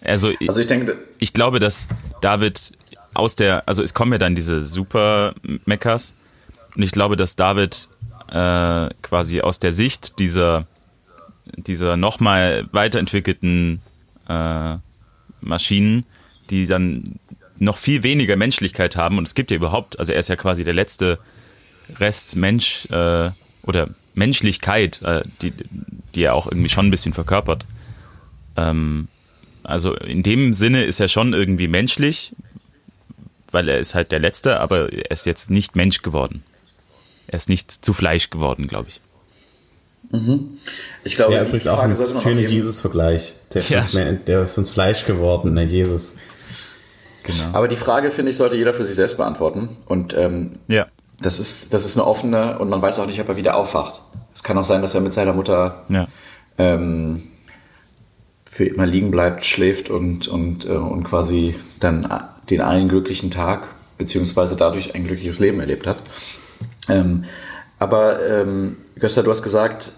Also, 0.00 0.30
ich, 0.30 0.48
Also 0.48 0.60
ich 0.60 0.66
denke, 0.66 0.96
ich 1.20 1.32
glaube, 1.32 1.60
dass 1.60 1.86
David 2.20 2.72
aus 3.14 3.36
der, 3.36 3.68
also 3.68 3.80
es 3.84 3.94
kommen 3.94 4.10
ja 4.10 4.18
dann 4.18 4.34
diese 4.34 4.64
Super-Mechas 4.64 6.14
und 6.74 6.82
ich 6.82 6.90
glaube, 6.90 7.16
dass 7.16 7.36
David 7.36 7.88
äh, 8.28 8.88
quasi 9.02 9.40
aus 9.40 9.60
der 9.60 9.72
Sicht 9.72 10.18
dieser, 10.18 10.66
dieser 11.56 11.96
nochmal 11.96 12.68
weiterentwickelten 12.72 13.80
äh, 14.28 14.76
Maschinen, 15.40 16.04
die 16.50 16.66
dann 16.66 17.18
noch 17.58 17.78
viel 17.78 18.02
weniger 18.02 18.36
Menschlichkeit 18.36 18.96
haben 18.96 19.18
und 19.18 19.26
es 19.26 19.34
gibt 19.34 19.50
ja 19.50 19.56
überhaupt, 19.56 19.98
also 19.98 20.12
er 20.12 20.18
ist 20.18 20.28
ja 20.28 20.36
quasi 20.36 20.64
der 20.64 20.74
letzte 20.74 21.18
Rest 21.98 22.36
Mensch 22.36 22.86
äh, 22.90 23.30
oder 23.62 23.88
Menschlichkeit, 24.14 25.02
äh, 25.02 25.22
die, 25.42 25.52
die 26.14 26.22
er 26.22 26.34
auch 26.34 26.46
irgendwie 26.46 26.68
schon 26.68 26.86
ein 26.86 26.90
bisschen 26.90 27.12
verkörpert. 27.12 27.66
Ähm, 28.56 29.08
also 29.62 29.94
in 29.94 30.22
dem 30.22 30.54
Sinne 30.54 30.84
ist 30.84 31.00
er 31.00 31.08
schon 31.08 31.32
irgendwie 31.32 31.68
menschlich, 31.68 32.34
weil 33.50 33.68
er 33.68 33.78
ist 33.78 33.94
halt 33.94 34.12
der 34.12 34.18
Letzte, 34.18 34.60
aber 34.60 34.92
er 34.92 35.10
ist 35.10 35.26
jetzt 35.26 35.50
nicht 35.50 35.76
Mensch 35.76 36.02
geworden. 36.02 36.42
Er 37.26 37.36
ist 37.36 37.48
nicht 37.48 37.72
zu 37.72 37.92
Fleisch 37.92 38.30
geworden, 38.30 38.66
glaube 38.66 38.88
ich. 38.88 39.00
Ich 41.04 41.16
glaube, 41.16 41.32
Ja, 41.34 41.40
die 41.40 41.46
übrigens 41.48 41.66
auch 41.66 41.76
Frage 41.78 41.90
ein 41.90 41.94
sollte 41.96 42.14
man 42.14 42.20
auch 42.22 42.26
schöner 42.26 42.40
Jesus-Vergleich. 42.42 43.34
Der, 43.54 43.62
Ja. 43.62 43.80
ist 43.80 43.94
uns- 43.94 44.24
der 44.26 44.42
ist 44.42 44.58
uns 44.58 44.70
Fleisch 44.70 45.04
geworden, 45.04 45.54
der 45.54 45.64
Jesus. 45.64 46.16
Genau. 47.24 47.44
Aber 47.52 47.66
die 47.68 47.76
Frage, 47.76 48.10
finde 48.10 48.30
ich, 48.30 48.36
sollte 48.36 48.56
jeder 48.56 48.72
für 48.72 48.84
sich 48.84 48.94
selbst 48.94 49.16
beantworten. 49.16 49.70
Und 49.86 50.14
ähm, 50.16 50.52
Ja. 50.68 50.86
das, 51.20 51.38
ist, 51.40 51.74
das 51.74 51.84
ist 51.84 51.96
eine 51.96 52.06
offene 52.06 52.58
und 52.58 52.68
man 52.68 52.80
weiß 52.80 52.98
auch 53.00 53.06
nicht, 53.06 53.20
ob 53.20 53.28
er 53.28 53.36
wieder 53.36 53.56
aufwacht. 53.56 54.00
Es 54.34 54.42
kann 54.42 54.56
auch 54.58 54.64
sein, 54.64 54.80
dass 54.82 54.94
er 54.94 55.00
mit 55.00 55.12
seiner 55.14 55.32
Mutter 55.32 55.84
Ja. 55.88 56.06
ähm, 56.58 57.24
für 58.50 58.64
immer 58.64 58.86
liegen 58.86 59.10
bleibt, 59.10 59.44
schläft 59.44 59.90
und, 59.90 60.28
und, 60.28 60.64
äh, 60.66 60.68
und 60.68 61.04
quasi 61.04 61.56
dann 61.80 62.08
den 62.48 62.60
einen 62.60 62.88
glücklichen 62.88 63.30
Tag 63.30 63.66
beziehungsweise 63.98 64.56
dadurch 64.56 64.94
ein 64.94 65.04
glückliches 65.06 65.40
Leben 65.40 65.58
erlebt 65.60 65.86
hat. 65.86 65.98
Ähm, 66.88 67.24
aber 67.78 68.26
ähm, 68.26 68.76
Gösta, 68.98 69.22
du 69.22 69.30
hast 69.30 69.42
gesagt, 69.42 69.92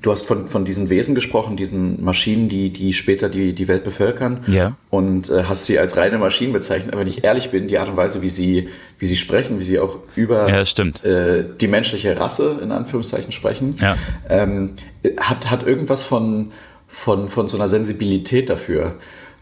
du 0.00 0.10
hast 0.12 0.22
von, 0.24 0.46
von 0.48 0.64
diesen 0.64 0.88
Wesen 0.90 1.14
gesprochen, 1.14 1.56
diesen 1.56 2.02
Maschinen, 2.04 2.48
die, 2.48 2.70
die 2.70 2.92
später 2.92 3.28
die, 3.28 3.52
die 3.52 3.68
Welt 3.68 3.84
bevölkern. 3.84 4.44
Ja. 4.46 4.76
Und 4.90 5.28
äh, 5.28 5.44
hast 5.44 5.66
sie 5.66 5.78
als 5.78 5.96
reine 5.96 6.18
Maschinen 6.18 6.52
bezeichnet. 6.52 6.92
Aber 6.92 7.00
wenn 7.00 7.08
ich 7.08 7.24
ehrlich 7.24 7.50
bin, 7.50 7.68
die 7.68 7.78
Art 7.78 7.88
und 7.88 7.96
Weise, 7.96 8.22
wie 8.22 8.28
sie, 8.28 8.68
wie 8.98 9.06
sie 9.06 9.16
sprechen, 9.16 9.58
wie 9.58 9.64
sie 9.64 9.80
auch 9.80 9.98
über 10.14 10.48
Ja, 10.48 10.62
äh, 11.04 11.44
die 11.60 11.68
menschliche 11.68 12.18
Rasse 12.18 12.60
in 12.62 12.70
Anführungszeichen 12.72 13.32
sprechen, 13.32 13.76
Ja. 13.80 13.96
ähm, 14.28 14.74
hat, 15.18 15.50
hat 15.50 15.66
irgendwas 15.66 16.04
von, 16.04 16.52
von, 16.86 17.28
von 17.28 17.48
so 17.48 17.56
einer 17.56 17.68
Sensibilität 17.68 18.50
dafür. 18.50 18.94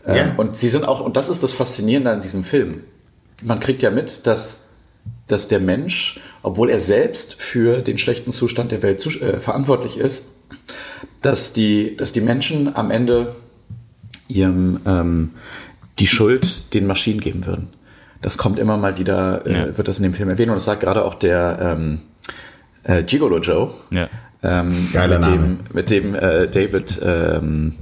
Ähm, 0.07 0.17
Ja. 0.17 0.35
Und 0.39 0.57
sie 0.57 0.69
sind 0.69 0.89
auch, 0.89 1.01
und 1.01 1.17
das 1.17 1.29
ist 1.29 1.43
das 1.43 1.53
Faszinierende 1.53 2.11
an 2.11 2.23
diesem 2.23 2.45
Film. 2.45 2.81
Man 3.43 3.61
kriegt 3.61 3.83
ja 3.83 3.91
mit, 3.91 4.27
dass, 4.27 4.69
dass 5.27 5.49
der 5.49 5.61
Mensch, 5.61 6.19
obwohl 6.43 6.71
er 6.71 6.79
selbst 6.79 7.35
für 7.35 7.79
den 7.83 7.99
schlechten 7.99 8.33
Zustand 8.33 8.71
der 8.73 8.83
Welt 8.83 9.01
zu, 9.01 9.11
äh, 9.21 9.41
verantwortlich 9.41 9.97
ist, 9.99 10.29
dass 11.23 11.53
die, 11.53 11.97
dass 11.97 12.13
die 12.13 12.21
Menschen 12.21 12.75
am 12.75 12.91
Ende 12.91 13.35
ihrem 14.29 14.81
ähm, 14.87 15.31
die 15.99 16.07
Schuld 16.07 16.73
den 16.75 16.87
Maschinen 16.87 17.21
geben 17.21 17.47
würden. 17.47 17.69
Das 18.23 18.37
kommt 18.39 18.59
immer 18.59 18.77
mal 18.77 18.99
wieder, 18.99 19.47
äh, 19.47 19.53
Ja. 19.71 19.79
wird 19.79 19.89
das 19.89 19.99
in 19.99 20.05
dem 20.05 20.15
Film 20.15 20.29
erwähnt 20.29 20.49
und 20.51 20.57
das 20.57 20.65
sagt 20.65 20.81
gerade 20.81 21.05
auch 21.05 21.15
der 21.15 21.59
ähm, 21.79 22.01
äh, 22.85 23.03
Gigolo 23.03 23.39
Joe, 23.39 23.71
Ja. 23.91 24.09
ähm, 24.43 24.89
Geiler 24.93 25.19
mit 25.19 25.29
Name. 25.29 25.37
dem, 25.43 25.59
mit 25.73 25.91
dem 25.91 26.15
äh, 26.15 26.49
David 26.49 26.99
ähm, 27.03 27.75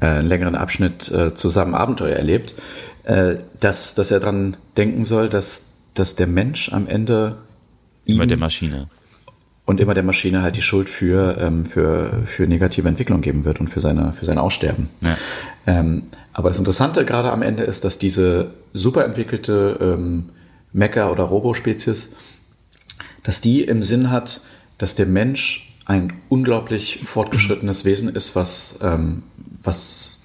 äh, 0.00 0.06
einen 0.06 0.28
längeren 0.28 0.54
Abschnitt 0.54 1.10
äh, 1.10 1.34
zusammen 1.34 1.74
Abenteuer 1.74 2.16
erlebt, 2.16 2.54
äh, 3.04 3.36
dass, 3.58 3.94
dass 3.94 4.10
er 4.10 4.20
dran 4.20 4.56
denken 4.76 5.04
soll, 5.04 5.28
dass, 5.28 5.64
dass 5.94 6.14
der 6.16 6.26
Mensch 6.26 6.72
am 6.72 6.86
Ende 6.86 7.36
Immer 8.04 8.24
ihm 8.24 8.28
der 8.28 8.38
Maschine. 8.38 8.88
und 9.66 9.80
immer 9.80 9.94
der 9.94 10.02
Maschine 10.02 10.42
halt 10.42 10.56
die 10.56 10.62
Schuld 10.62 10.88
für, 10.88 11.36
ähm, 11.38 11.64
für, 11.66 12.22
für 12.26 12.46
negative 12.46 12.88
Entwicklung 12.88 13.20
geben 13.20 13.44
wird 13.44 13.60
und 13.60 13.68
für, 13.68 13.80
seine, 13.80 14.12
für 14.12 14.24
sein 14.26 14.38
Aussterben. 14.38 14.88
Ja. 15.02 15.16
Ähm, 15.66 16.04
aber 16.32 16.48
das 16.48 16.58
Interessante 16.58 17.04
gerade 17.04 17.30
am 17.32 17.42
Ende 17.42 17.62
ist, 17.64 17.84
dass 17.84 17.98
diese 17.98 18.52
super 18.72 19.04
entwickelte 19.04 19.78
ähm, 19.80 20.30
Mecha- 20.72 21.10
oder 21.10 21.24
Robo-Spezies, 21.24 22.12
dass 23.22 23.40
die 23.40 23.62
im 23.62 23.82
Sinn 23.82 24.10
hat, 24.10 24.40
dass 24.78 24.94
der 24.94 25.06
Mensch 25.06 25.74
ein 25.84 26.12
unglaublich 26.28 27.00
fortgeschrittenes 27.04 27.84
Wesen 27.84 28.14
ist, 28.14 28.34
was, 28.36 28.78
ähm, 28.82 29.22
was, 29.62 30.22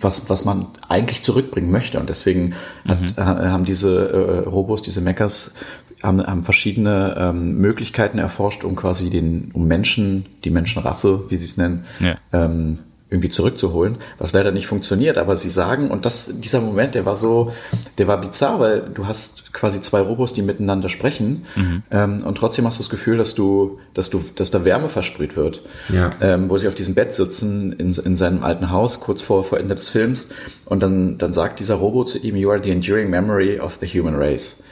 was, 0.00 0.30
was 0.30 0.44
man 0.44 0.66
eigentlich 0.88 1.22
zurückbringen 1.22 1.70
möchte. 1.70 1.98
Und 2.00 2.08
deswegen 2.08 2.54
hat, 2.86 3.16
ha- 3.18 3.50
haben 3.50 3.64
diese 3.64 4.08
äh, 4.08 4.48
Robos, 4.48 4.82
diese 4.82 5.00
Mechas, 5.00 5.54
haben, 6.02 6.24
haben 6.26 6.44
verschiedene 6.44 7.16
ähm, 7.18 7.58
Möglichkeiten 7.58 8.18
erforscht, 8.18 8.64
um 8.64 8.76
quasi 8.76 9.10
den, 9.10 9.50
um 9.52 9.66
Menschen, 9.66 10.26
die 10.44 10.50
Menschenrasse, 10.50 11.24
wie 11.30 11.36
sie 11.36 11.44
es 11.44 11.56
nennen, 11.56 11.84
Ja. 11.98 12.16
ähm, 12.32 12.78
irgendwie 13.12 13.28
zurückzuholen, 13.28 13.96
was 14.18 14.32
leider 14.32 14.52
nicht 14.52 14.68
funktioniert. 14.68 15.18
Aber 15.18 15.34
sie 15.34 15.50
sagen, 15.50 15.90
und 15.90 16.06
das, 16.06 16.32
dieser 16.40 16.60
Moment, 16.60 16.94
der 16.94 17.04
war 17.06 17.16
so, 17.16 17.52
der 17.98 18.06
war 18.06 18.20
bizarr, 18.20 18.60
weil 18.60 18.82
du 18.94 19.04
hast 19.08 19.52
quasi 19.52 19.80
zwei 19.80 20.00
Robos, 20.00 20.32
die 20.32 20.42
miteinander 20.42 20.88
sprechen, 20.88 21.44
ähm, 21.90 22.22
und 22.24 22.34
trotzdem 22.36 22.66
hast 22.68 22.78
du 22.78 22.84
das 22.84 22.88
Gefühl, 22.88 23.16
dass 23.16 23.34
du, 23.34 23.80
dass 23.94 24.10
du, 24.10 24.22
dass 24.36 24.52
da 24.52 24.64
Wärme 24.64 24.88
versprüht 24.88 25.36
wird. 25.36 25.62
Ja. 25.92 26.10
Ähm, 26.20 26.48
wo 26.48 26.56
sie 26.56 26.68
auf 26.68 26.76
diesem 26.76 26.94
Bett 26.94 27.12
sitzen 27.12 27.72
in, 27.72 27.88
in 27.92 28.16
seinem 28.16 28.44
alten 28.44 28.70
Haus, 28.70 29.00
kurz 29.00 29.20
vor, 29.22 29.42
vor 29.42 29.58
Ende 29.58 29.74
des 29.74 29.88
Films, 29.88 30.28
und 30.66 30.80
dann, 30.80 31.18
dann 31.18 31.32
sagt 31.32 31.58
dieser 31.58 31.74
Robo 31.74 32.04
zu 32.04 32.18
ihm, 32.18 32.36
You 32.36 32.48
are 32.52 32.62
the 32.62 32.70
enduring 32.70 33.10
memory 33.10 33.58
of 33.58 33.78
the 33.80 33.88
human 33.88 34.14
race. 34.14 34.62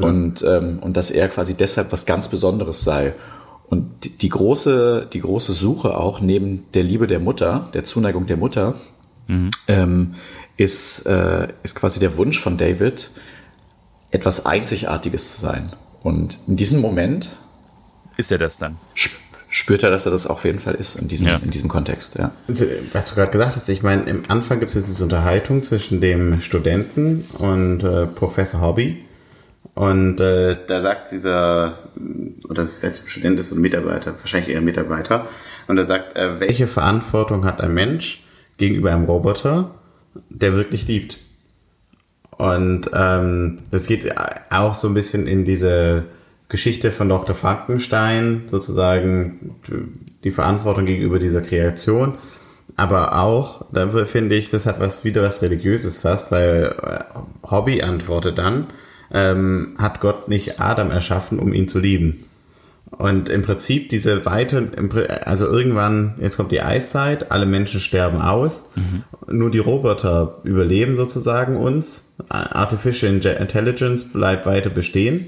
Und, 0.00 0.42
ähm, 0.42 0.78
und 0.80 0.96
dass 0.96 1.10
er 1.10 1.28
quasi 1.28 1.54
deshalb 1.54 1.92
was 1.92 2.06
ganz 2.06 2.28
Besonderes 2.28 2.84
sei. 2.84 3.14
Und 3.68 4.04
die, 4.04 4.10
die, 4.10 4.28
große, 4.28 5.08
die 5.12 5.20
große 5.20 5.52
Suche 5.52 5.96
auch 5.96 6.20
neben 6.20 6.64
der 6.74 6.82
Liebe 6.84 7.06
der 7.06 7.18
Mutter, 7.20 7.68
der 7.74 7.84
Zuneigung 7.84 8.26
der 8.26 8.36
Mutter, 8.36 8.74
ähm, 9.68 10.14
ist, 10.56 11.00
äh, 11.06 11.48
ist 11.64 11.74
quasi 11.74 11.98
der 12.00 12.16
Wunsch 12.16 12.38
von 12.40 12.56
David, 12.58 13.10
etwas 14.10 14.46
Einzigartiges 14.46 15.34
zu 15.34 15.40
sein. 15.40 15.72
Und 16.02 16.38
in 16.46 16.56
diesem 16.56 16.80
Moment 16.80 17.30
Ist 18.16 18.30
er 18.30 18.38
das 18.38 18.58
dann? 18.58 18.76
sp- 18.94 19.18
spürt 19.48 19.82
er, 19.82 19.90
dass 19.90 20.06
er 20.06 20.12
das 20.12 20.26
auf 20.28 20.44
jeden 20.44 20.60
Fall 20.60 20.74
ist 20.74 20.94
in 20.96 21.08
diesem, 21.08 21.26
Ja. 21.28 21.40
in 21.42 21.50
diesem 21.50 21.68
Kontext. 21.68 22.16
Ja. 22.16 22.30
Also, 22.48 22.66
Was 22.92 23.08
du 23.08 23.14
gerade 23.16 23.32
gesagt 23.32 23.56
hast, 23.56 23.68
ich 23.68 23.82
meine, 23.82 24.02
im 24.04 24.22
Anfang 24.28 24.60
gibt 24.60 24.74
es 24.74 24.86
diese 24.86 25.02
Unterhaltung 25.02 25.62
zwischen 25.64 26.00
dem 26.00 26.40
Studenten 26.40 27.24
und 27.38 27.82
äh, 27.82 28.06
Professor 28.06 28.60
Hobby. 28.60 29.04
Und 29.76 30.20
äh, 30.20 30.56
da 30.66 30.80
sagt 30.80 31.12
dieser, 31.12 31.78
oder 32.48 32.66
wer 32.80 32.88
ist 32.88 33.10
Student 33.10 33.38
ist 33.38 33.52
oder 33.52 33.60
Mitarbeiter, 33.60 34.14
wahrscheinlich 34.18 34.54
eher 34.54 34.62
Mitarbeiter, 34.62 35.28
und 35.68 35.76
er 35.76 35.84
sagt, 35.84 36.16
äh, 36.16 36.40
welche 36.40 36.66
Verantwortung 36.66 37.44
hat 37.44 37.60
ein 37.60 37.74
Mensch 37.74 38.24
gegenüber 38.56 38.90
einem 38.90 39.04
Roboter, 39.04 39.72
der 40.30 40.56
wirklich 40.56 40.88
liebt? 40.88 41.18
Und 42.38 42.90
ähm, 42.94 43.58
das 43.70 43.86
geht 43.86 44.14
auch 44.48 44.72
so 44.72 44.88
ein 44.88 44.94
bisschen 44.94 45.26
in 45.26 45.44
diese 45.44 46.04
Geschichte 46.48 46.90
von 46.90 47.10
Dr. 47.10 47.34
Frankenstein, 47.36 48.44
sozusagen 48.46 49.56
die 50.24 50.30
Verantwortung 50.30 50.86
gegenüber 50.86 51.18
dieser 51.18 51.42
Kreation. 51.42 52.14
Aber 52.76 53.18
auch, 53.18 53.66
da 53.72 53.90
finde 54.06 54.36
ich, 54.36 54.48
das 54.48 54.64
hat 54.64 54.80
was 54.80 55.04
wieder 55.04 55.22
was 55.22 55.42
Religiöses 55.42 55.98
fast, 55.98 56.32
weil 56.32 56.74
äh, 56.82 57.50
Hobby 57.50 57.82
antwortet 57.82 58.38
dann, 58.38 58.68
ähm, 59.12 59.74
hat 59.78 60.00
Gott 60.00 60.28
nicht 60.28 60.60
Adam 60.60 60.90
erschaffen, 60.90 61.38
um 61.38 61.52
ihn 61.52 61.68
zu 61.68 61.78
lieben. 61.78 62.24
Und 62.90 63.28
im 63.28 63.42
Prinzip 63.42 63.88
diese 63.88 64.24
weite, 64.24 64.70
also 65.24 65.46
irgendwann, 65.46 66.14
jetzt 66.20 66.36
kommt 66.36 66.52
die 66.52 66.62
Eiszeit, 66.62 67.30
alle 67.32 67.44
Menschen 67.44 67.80
sterben 67.80 68.20
aus, 68.20 68.70
nur 69.28 69.50
die 69.50 69.58
Roboter 69.58 70.38
überleben 70.44 70.96
sozusagen 70.96 71.56
uns. 71.56 72.14
Artificial 72.28 73.12
Intelligence 73.12 74.04
bleibt 74.04 74.46
weiter 74.46 74.70
bestehen. 74.70 75.26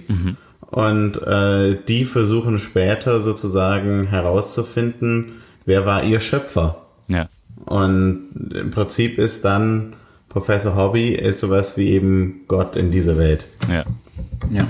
Und 0.61 1.21
äh, 1.27 1.77
die 1.89 2.05
versuchen 2.05 2.59
später 2.59 3.21
sozusagen 3.21 4.07
herauszufinden, 4.07 5.33
wer 5.65 5.85
war 5.85 6.05
ihr 6.05 6.21
Schöpfer. 6.21 6.87
Ja. 7.09 7.29
Und 7.65 8.29
im 8.55 8.71
Prinzip 8.71 9.19
ist 9.19 9.45
dann 9.45 9.95
Professor 10.29 10.77
Hobby 10.77 11.09
ist 11.15 11.41
sowas 11.41 11.77
wie 11.77 11.89
eben 11.89 12.43
Gott 12.49 12.77
in 12.77 12.91
dieser 12.91 13.17
Welt. 13.19 13.47
Ja. 13.71 13.85
Ja. 14.51 14.67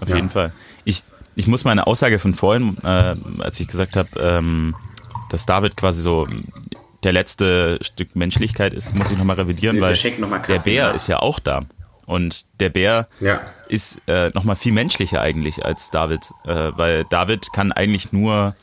Auf 0.00 0.08
Ja. 0.08 0.16
jeden 0.16 0.30
Fall. 0.30 0.52
Ich, 0.84 1.02
ich 1.34 1.46
muss 1.46 1.64
meine 1.64 1.86
Aussage 1.86 2.18
von 2.18 2.34
vorhin, 2.34 2.76
äh, 2.82 3.14
als 3.38 3.60
ich 3.60 3.68
gesagt 3.68 3.96
habe, 3.96 4.08
ähm, 4.20 4.74
dass 5.30 5.46
David 5.46 5.76
quasi 5.76 6.02
so 6.02 6.26
der 7.04 7.12
letzte 7.12 7.78
Stück 7.82 8.16
Menschlichkeit 8.16 8.74
ist, 8.74 8.94
muss 8.96 9.10
ich 9.10 9.18
nochmal 9.18 9.36
revidieren, 9.36 9.76
Wir- 9.76 9.82
weil 9.82 9.96
noch 10.18 10.28
mal 10.28 10.40
der 10.40 10.58
Bär 10.58 10.88
nach. 10.88 10.94
ist 10.94 11.06
ja 11.06 11.20
auch 11.20 11.38
da. 11.38 11.62
Und 12.06 12.46
der 12.58 12.70
Bär 12.70 13.06
Ja. 13.20 13.40
ist 13.68 14.00
äh, 14.08 14.30
nochmal 14.34 14.56
viel 14.56 14.72
menschlicher 14.72 15.20
eigentlich 15.20 15.64
als 15.64 15.90
David, 15.90 16.22
äh, 16.44 16.72
weil 16.74 17.04
David 17.04 17.52
kann 17.52 17.70
eigentlich 17.70 18.12
nur 18.12 18.56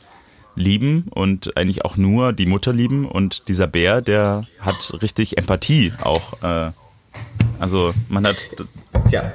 lieben 0.56 1.06
und 1.10 1.56
eigentlich 1.56 1.84
auch 1.84 1.96
nur 1.96 2.32
die 2.32 2.46
Mutter 2.46 2.72
lieben 2.72 3.06
und 3.06 3.46
dieser 3.48 3.66
Bär, 3.66 4.00
der 4.02 4.46
hat 4.60 4.94
richtig 5.02 5.38
Empathie 5.38 5.92
auch. 6.02 6.42
Äh, 6.42 6.70
also 7.58 7.94
man 8.08 8.26
hat 8.26 8.50
Tja, 9.08 9.32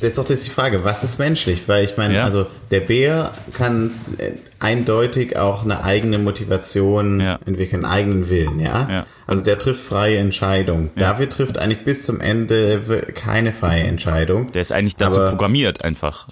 das 0.00 0.10
ist 0.10 0.18
doch 0.18 0.28
jetzt 0.30 0.46
die 0.46 0.50
Frage, 0.50 0.84
was 0.84 1.02
ist 1.02 1.18
menschlich? 1.18 1.66
Weil 1.68 1.84
ich 1.84 1.96
meine, 1.96 2.14
Ja. 2.16 2.24
also 2.24 2.46
der 2.70 2.80
Bär 2.80 3.32
kann 3.52 3.90
äh, 4.18 4.32
eindeutig 4.60 5.36
auch 5.36 5.64
eine 5.64 5.82
eigene 5.84 6.18
Motivation 6.18 7.20
Ja. 7.20 7.38
entwickeln, 7.46 7.84
einen 7.84 7.92
eigenen 7.92 8.28
Willen, 8.30 8.60
ja? 8.60 8.88
Ja. 8.90 9.06
Also 9.26 9.42
der 9.44 9.58
trifft 9.58 9.82
freie 9.84 10.18
Entscheidungen. 10.18 10.90
David 10.96 11.30
trifft 11.32 11.58
eigentlich 11.58 11.84
bis 11.84 12.02
zum 12.04 12.20
Ende 12.20 12.80
keine 13.14 13.52
freie 13.52 13.84
Entscheidung. 13.84 14.52
Der 14.52 14.62
ist 14.62 14.72
eigentlich 14.72 14.96
dazu 14.96 15.20
Aber- 15.20 15.30
programmiert, 15.30 15.82
einfach 15.84 16.28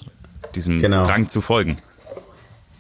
diesem 0.55 0.81
Genau. 0.81 1.05
Drang 1.05 1.29
zu 1.29 1.41
folgen. 1.41 1.79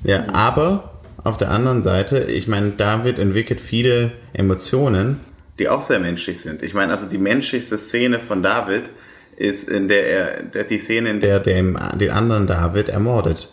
Ja, 0.04 0.26
aber 0.32 0.95
auf 1.26 1.36
der 1.36 1.50
anderen 1.50 1.82
Seite, 1.82 2.20
ich 2.20 2.46
meine, 2.46 2.70
David 2.70 3.18
entwickelt 3.18 3.60
viele 3.60 4.12
Emotionen, 4.32 5.20
die 5.58 5.68
auch 5.68 5.80
sehr 5.80 5.98
menschlich 5.98 6.40
sind. 6.40 6.62
Ich 6.62 6.72
meine, 6.72 6.92
also 6.92 7.08
die 7.08 7.18
menschlichste 7.18 7.78
Szene 7.78 8.20
von 8.20 8.42
David 8.42 8.90
ist 9.36 9.68
in 9.68 9.88
der 9.88 10.06
er 10.06 10.64
die 10.64 10.78
Szene, 10.78 11.10
in 11.10 11.20
der 11.20 11.40
dem, 11.40 11.78
den 11.98 12.10
anderen 12.10 12.46
David 12.46 12.88
ermordet. 12.88 13.48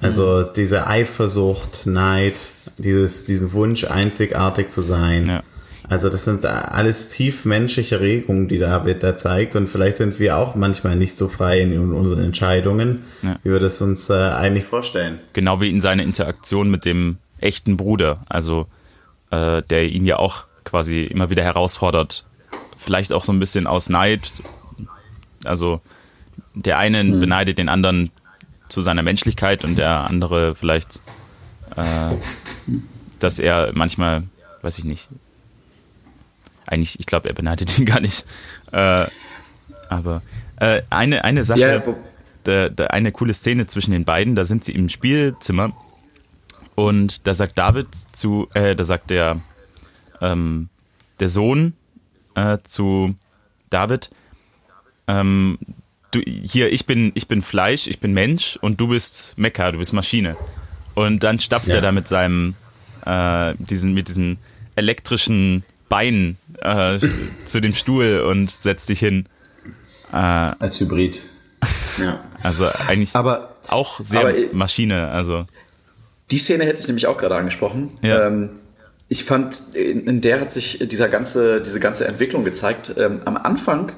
Also 0.00 0.42
diese 0.42 0.86
Eifersucht, 0.86 1.86
Neid, 1.86 2.38
dieses, 2.78 3.26
diesen 3.26 3.52
Wunsch, 3.52 3.84
einzigartig 3.84 4.68
zu 4.68 4.80
sein. 4.80 5.28
Ja. 5.28 5.42
Also 5.88 6.08
das 6.08 6.24
sind 6.24 6.44
alles 6.44 7.08
tief 7.08 7.44
menschliche 7.44 8.00
Regungen, 8.00 8.48
die 8.48 8.58
David 8.58 9.02
da 9.02 9.16
zeigt. 9.16 9.56
Und 9.56 9.68
vielleicht 9.68 9.96
sind 9.96 10.18
wir 10.18 10.36
auch 10.36 10.54
manchmal 10.54 10.96
nicht 10.96 11.16
so 11.16 11.28
frei 11.28 11.60
in 11.60 11.76
unseren 11.92 12.24
Entscheidungen, 12.24 13.04
ja. 13.22 13.36
wie 13.42 13.50
wir 13.50 13.60
das 13.60 13.80
uns 13.82 14.08
äh, 14.10 14.14
eigentlich 14.14 14.64
vorstellen. 14.64 15.18
Genau 15.32 15.60
wie 15.60 15.70
in 15.70 15.80
seiner 15.80 16.02
Interaktion 16.02 16.70
mit 16.70 16.84
dem 16.84 17.18
echten 17.38 17.76
Bruder, 17.76 18.22
also 18.28 18.66
äh, 19.30 19.62
der 19.62 19.88
ihn 19.88 20.06
ja 20.06 20.18
auch 20.18 20.44
quasi 20.64 21.02
immer 21.02 21.30
wieder 21.30 21.42
herausfordert. 21.42 22.24
Vielleicht 22.76 23.12
auch 23.12 23.24
so 23.24 23.32
ein 23.32 23.40
bisschen 23.40 23.66
aus 23.66 23.88
Neid. 23.88 24.30
Also 25.44 25.80
der 26.54 26.78
eine 26.78 27.00
hm. 27.00 27.20
beneidet 27.20 27.58
den 27.58 27.68
anderen 27.68 28.10
zu 28.68 28.82
seiner 28.82 29.02
Menschlichkeit 29.02 29.64
und 29.64 29.76
der 29.76 30.08
andere 30.08 30.54
vielleicht, 30.54 31.00
äh, 31.76 32.14
dass 33.18 33.38
er 33.38 33.72
manchmal, 33.74 34.24
weiß 34.62 34.78
ich 34.78 34.84
nicht, 34.84 35.08
eigentlich, 36.72 36.98
ich 36.98 37.06
glaube, 37.06 37.28
er 37.28 37.34
beneidet 37.34 37.78
ihn 37.78 37.84
gar 37.86 38.00
nicht. 38.00 38.24
Äh, 38.72 39.06
aber 39.88 40.22
äh, 40.56 40.82
eine, 40.90 41.24
eine 41.24 41.44
Sache, 41.44 41.60
ja, 41.60 41.82
da, 42.44 42.68
da 42.68 42.86
eine 42.86 43.12
coole 43.12 43.34
Szene 43.34 43.66
zwischen 43.66 43.92
den 43.92 44.04
beiden, 44.04 44.34
da 44.34 44.44
sind 44.44 44.64
sie 44.64 44.72
im 44.72 44.88
Spielzimmer 44.88 45.72
und 46.74 47.26
da 47.26 47.34
sagt 47.34 47.58
David 47.58 47.88
zu, 48.12 48.48
äh, 48.54 48.74
da 48.74 48.84
sagt 48.84 49.10
der, 49.10 49.40
ähm, 50.20 50.68
der 51.20 51.28
Sohn 51.28 51.74
äh, 52.34 52.58
zu 52.66 53.14
David, 53.70 54.10
ähm, 55.06 55.58
du, 56.10 56.20
hier, 56.20 56.72
ich 56.72 56.86
bin, 56.86 57.12
ich 57.14 57.28
bin 57.28 57.42
Fleisch, 57.42 57.86
ich 57.86 58.00
bin 58.00 58.12
Mensch 58.12 58.58
und 58.60 58.80
du 58.80 58.88
bist 58.88 59.36
Mecker, 59.36 59.72
du 59.72 59.78
bist 59.78 59.92
Maschine. 59.92 60.36
Und 60.94 61.22
dann 61.22 61.40
stapft 61.40 61.68
ja. 61.68 61.76
er 61.76 61.80
da 61.80 61.92
mit 61.92 62.08
seinem, 62.08 62.54
äh, 63.04 63.54
diesen, 63.58 63.94
mit 63.94 64.08
diesen 64.08 64.38
elektrischen 64.76 65.64
Beinen 65.92 66.38
äh, 66.62 66.98
zu 67.46 67.60
dem 67.60 67.74
Stuhl 67.74 68.20
und 68.20 68.50
setzt 68.50 68.86
sich 68.86 68.98
hin. 68.98 69.26
Äh, 70.10 70.16
Als 70.16 70.80
Hybrid. 70.80 71.20
ja. 71.98 72.24
Also 72.42 72.66
eigentlich 72.88 73.14
aber, 73.14 73.54
auch 73.68 74.00
sehr 74.02 74.20
aber, 74.20 74.34
Maschine. 74.52 75.10
Also. 75.10 75.46
Die 76.32 76.38
Szene 76.38 76.64
hätte 76.64 76.80
ich 76.80 76.88
nämlich 76.88 77.06
auch 77.06 77.18
gerade 77.18 77.36
angesprochen. 77.36 77.90
Ja. 78.00 78.26
Ähm, 78.26 78.50
ich 79.08 79.22
fand, 79.22 79.62
in, 79.74 80.06
in, 80.06 80.20
der 80.22 80.40
hat 80.40 80.50
sich 80.50 80.78
dieser 80.80 81.08
ganze, 81.08 81.60
diese 81.60 81.78
ganze 81.78 82.06
Entwicklung 82.06 82.42
gezeigt. 82.42 82.94
Ähm, 82.96 83.20
am 83.26 83.36
Anfang 83.36 83.92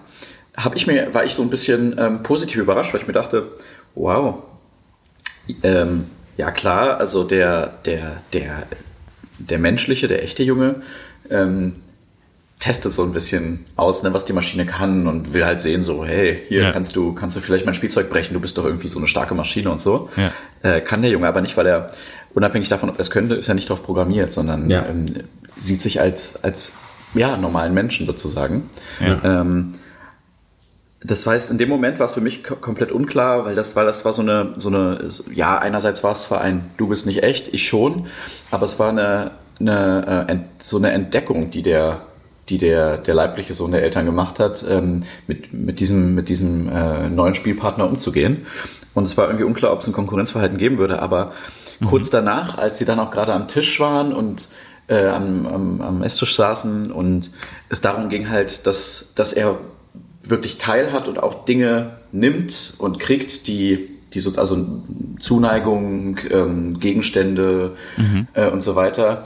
habe 0.56 0.76
ich 0.76 0.88
mir, 0.88 1.14
war 1.14 1.24
ich 1.24 1.34
so 1.34 1.42
ein 1.42 1.48
bisschen 1.48 1.94
ähm, 1.96 2.22
positiv 2.22 2.58
überrascht, 2.58 2.92
weil 2.92 3.00
ich 3.00 3.06
mir 3.06 3.14
dachte, 3.14 3.52
wow, 3.94 4.42
ähm, 5.62 6.06
ja 6.36 6.50
klar, 6.50 6.98
also 6.98 7.22
der, 7.22 7.68
der, 7.86 8.16
der, 8.32 8.66
der 9.38 9.58
menschliche, 9.60 10.08
der 10.08 10.24
echte 10.24 10.42
Junge, 10.42 10.82
ähm, 11.30 11.72
testet 12.64 12.94
so 12.94 13.02
ein 13.02 13.12
bisschen 13.12 13.66
aus, 13.76 14.02
ne, 14.04 14.14
was 14.14 14.24
die 14.24 14.32
Maschine 14.32 14.64
kann 14.64 15.06
und 15.06 15.34
will 15.34 15.44
halt 15.44 15.60
sehen, 15.60 15.82
so, 15.82 16.02
hey, 16.02 16.44
hier 16.48 16.62
ja. 16.62 16.72
kannst 16.72 16.96
du, 16.96 17.12
kannst 17.12 17.36
du 17.36 17.40
vielleicht 17.40 17.66
mein 17.66 17.74
Spielzeug 17.74 18.08
brechen, 18.08 18.32
du 18.32 18.40
bist 18.40 18.56
doch 18.56 18.64
irgendwie 18.64 18.88
so 18.88 18.98
eine 18.98 19.06
starke 19.06 19.34
Maschine 19.34 19.70
und 19.70 19.82
so. 19.82 20.08
Ja. 20.16 20.32
Äh, 20.62 20.80
kann 20.80 21.02
der 21.02 21.10
Junge 21.10 21.28
aber 21.28 21.42
nicht, 21.42 21.58
weil 21.58 21.66
er, 21.66 21.90
unabhängig 22.32 22.70
davon, 22.70 22.88
ob 22.88 22.96
er 22.96 23.02
es 23.02 23.10
könnte, 23.10 23.34
ist 23.34 23.48
er 23.48 23.54
nicht 23.54 23.68
darauf 23.68 23.82
programmiert, 23.82 24.32
sondern 24.32 24.70
ja. 24.70 24.86
ähm, 24.86 25.04
sieht 25.58 25.82
sich 25.82 26.00
als, 26.00 26.42
als 26.42 26.78
ja, 27.12 27.36
normalen 27.36 27.74
Menschen 27.74 28.06
sozusagen. 28.06 28.70
Ähm, 29.22 29.74
das 31.02 31.26
heißt, 31.26 31.50
in 31.50 31.58
dem 31.58 31.68
Moment 31.68 31.98
war 31.98 32.06
es 32.06 32.12
für 32.12 32.22
mich 32.22 32.44
komplett 32.44 32.92
unklar, 32.92 33.44
weil 33.44 33.54
das, 33.54 33.76
weil 33.76 33.84
das 33.84 34.06
war 34.06 34.14
so 34.14 34.22
eine, 34.22 34.54
so 34.56 34.70
eine, 34.70 35.10
ja, 35.34 35.58
einerseits 35.58 36.02
war 36.02 36.12
es 36.12 36.22
zwar 36.22 36.40
ein, 36.40 36.64
du 36.78 36.88
bist 36.88 37.04
nicht 37.04 37.22
echt, 37.22 37.52
ich 37.52 37.68
schon, 37.68 38.06
aber 38.50 38.64
es 38.64 38.78
war 38.78 38.88
eine, 38.88 39.32
eine 39.60 40.26
äh, 40.30 40.36
so 40.60 40.78
eine 40.78 40.92
Entdeckung, 40.92 41.50
die 41.50 41.62
der, 41.62 42.06
die 42.48 42.58
der, 42.58 42.98
der 42.98 43.14
leibliche 43.14 43.54
Sohn 43.54 43.72
der 43.72 43.82
Eltern 43.82 44.06
gemacht 44.06 44.38
hat, 44.38 44.64
ähm, 44.68 45.04
mit, 45.26 45.52
mit 45.52 45.80
diesem, 45.80 46.14
mit 46.14 46.28
diesem 46.28 46.68
äh, 46.68 47.08
neuen 47.08 47.34
Spielpartner 47.34 47.86
umzugehen. 47.86 48.46
Und 48.92 49.04
es 49.04 49.16
war 49.16 49.26
irgendwie 49.26 49.44
unklar, 49.44 49.72
ob 49.72 49.80
es 49.80 49.86
ein 49.86 49.92
Konkurrenzverhalten 49.92 50.58
geben 50.58 50.78
würde, 50.78 51.00
aber 51.00 51.32
mhm. 51.80 51.86
kurz 51.86 52.10
danach, 52.10 52.58
als 52.58 52.78
sie 52.78 52.84
dann 52.84 53.00
auch 53.00 53.10
gerade 53.10 53.32
am 53.32 53.48
Tisch 53.48 53.80
waren 53.80 54.12
und 54.12 54.48
äh, 54.86 55.06
am, 55.06 55.46
am, 55.46 55.80
am 55.80 56.02
Esstisch 56.02 56.36
saßen 56.36 56.92
und 56.92 57.30
es 57.70 57.80
darum 57.80 58.08
ging 58.08 58.28
halt, 58.28 58.66
dass, 58.66 59.12
dass 59.14 59.32
er 59.32 59.58
wirklich 60.22 60.58
teilhat 60.58 61.08
und 61.08 61.22
auch 61.22 61.44
Dinge 61.44 61.98
nimmt 62.12 62.74
und 62.78 62.98
kriegt, 62.98 63.46
die, 63.46 63.90
die 64.12 64.20
so, 64.20 64.38
also 64.38 64.82
Zuneigung, 65.18 66.18
ähm, 66.30 66.78
Gegenstände 66.78 67.72
mhm. 67.96 68.28
äh, 68.34 68.50
und 68.50 68.62
so 68.62 68.76
weiter, 68.76 69.24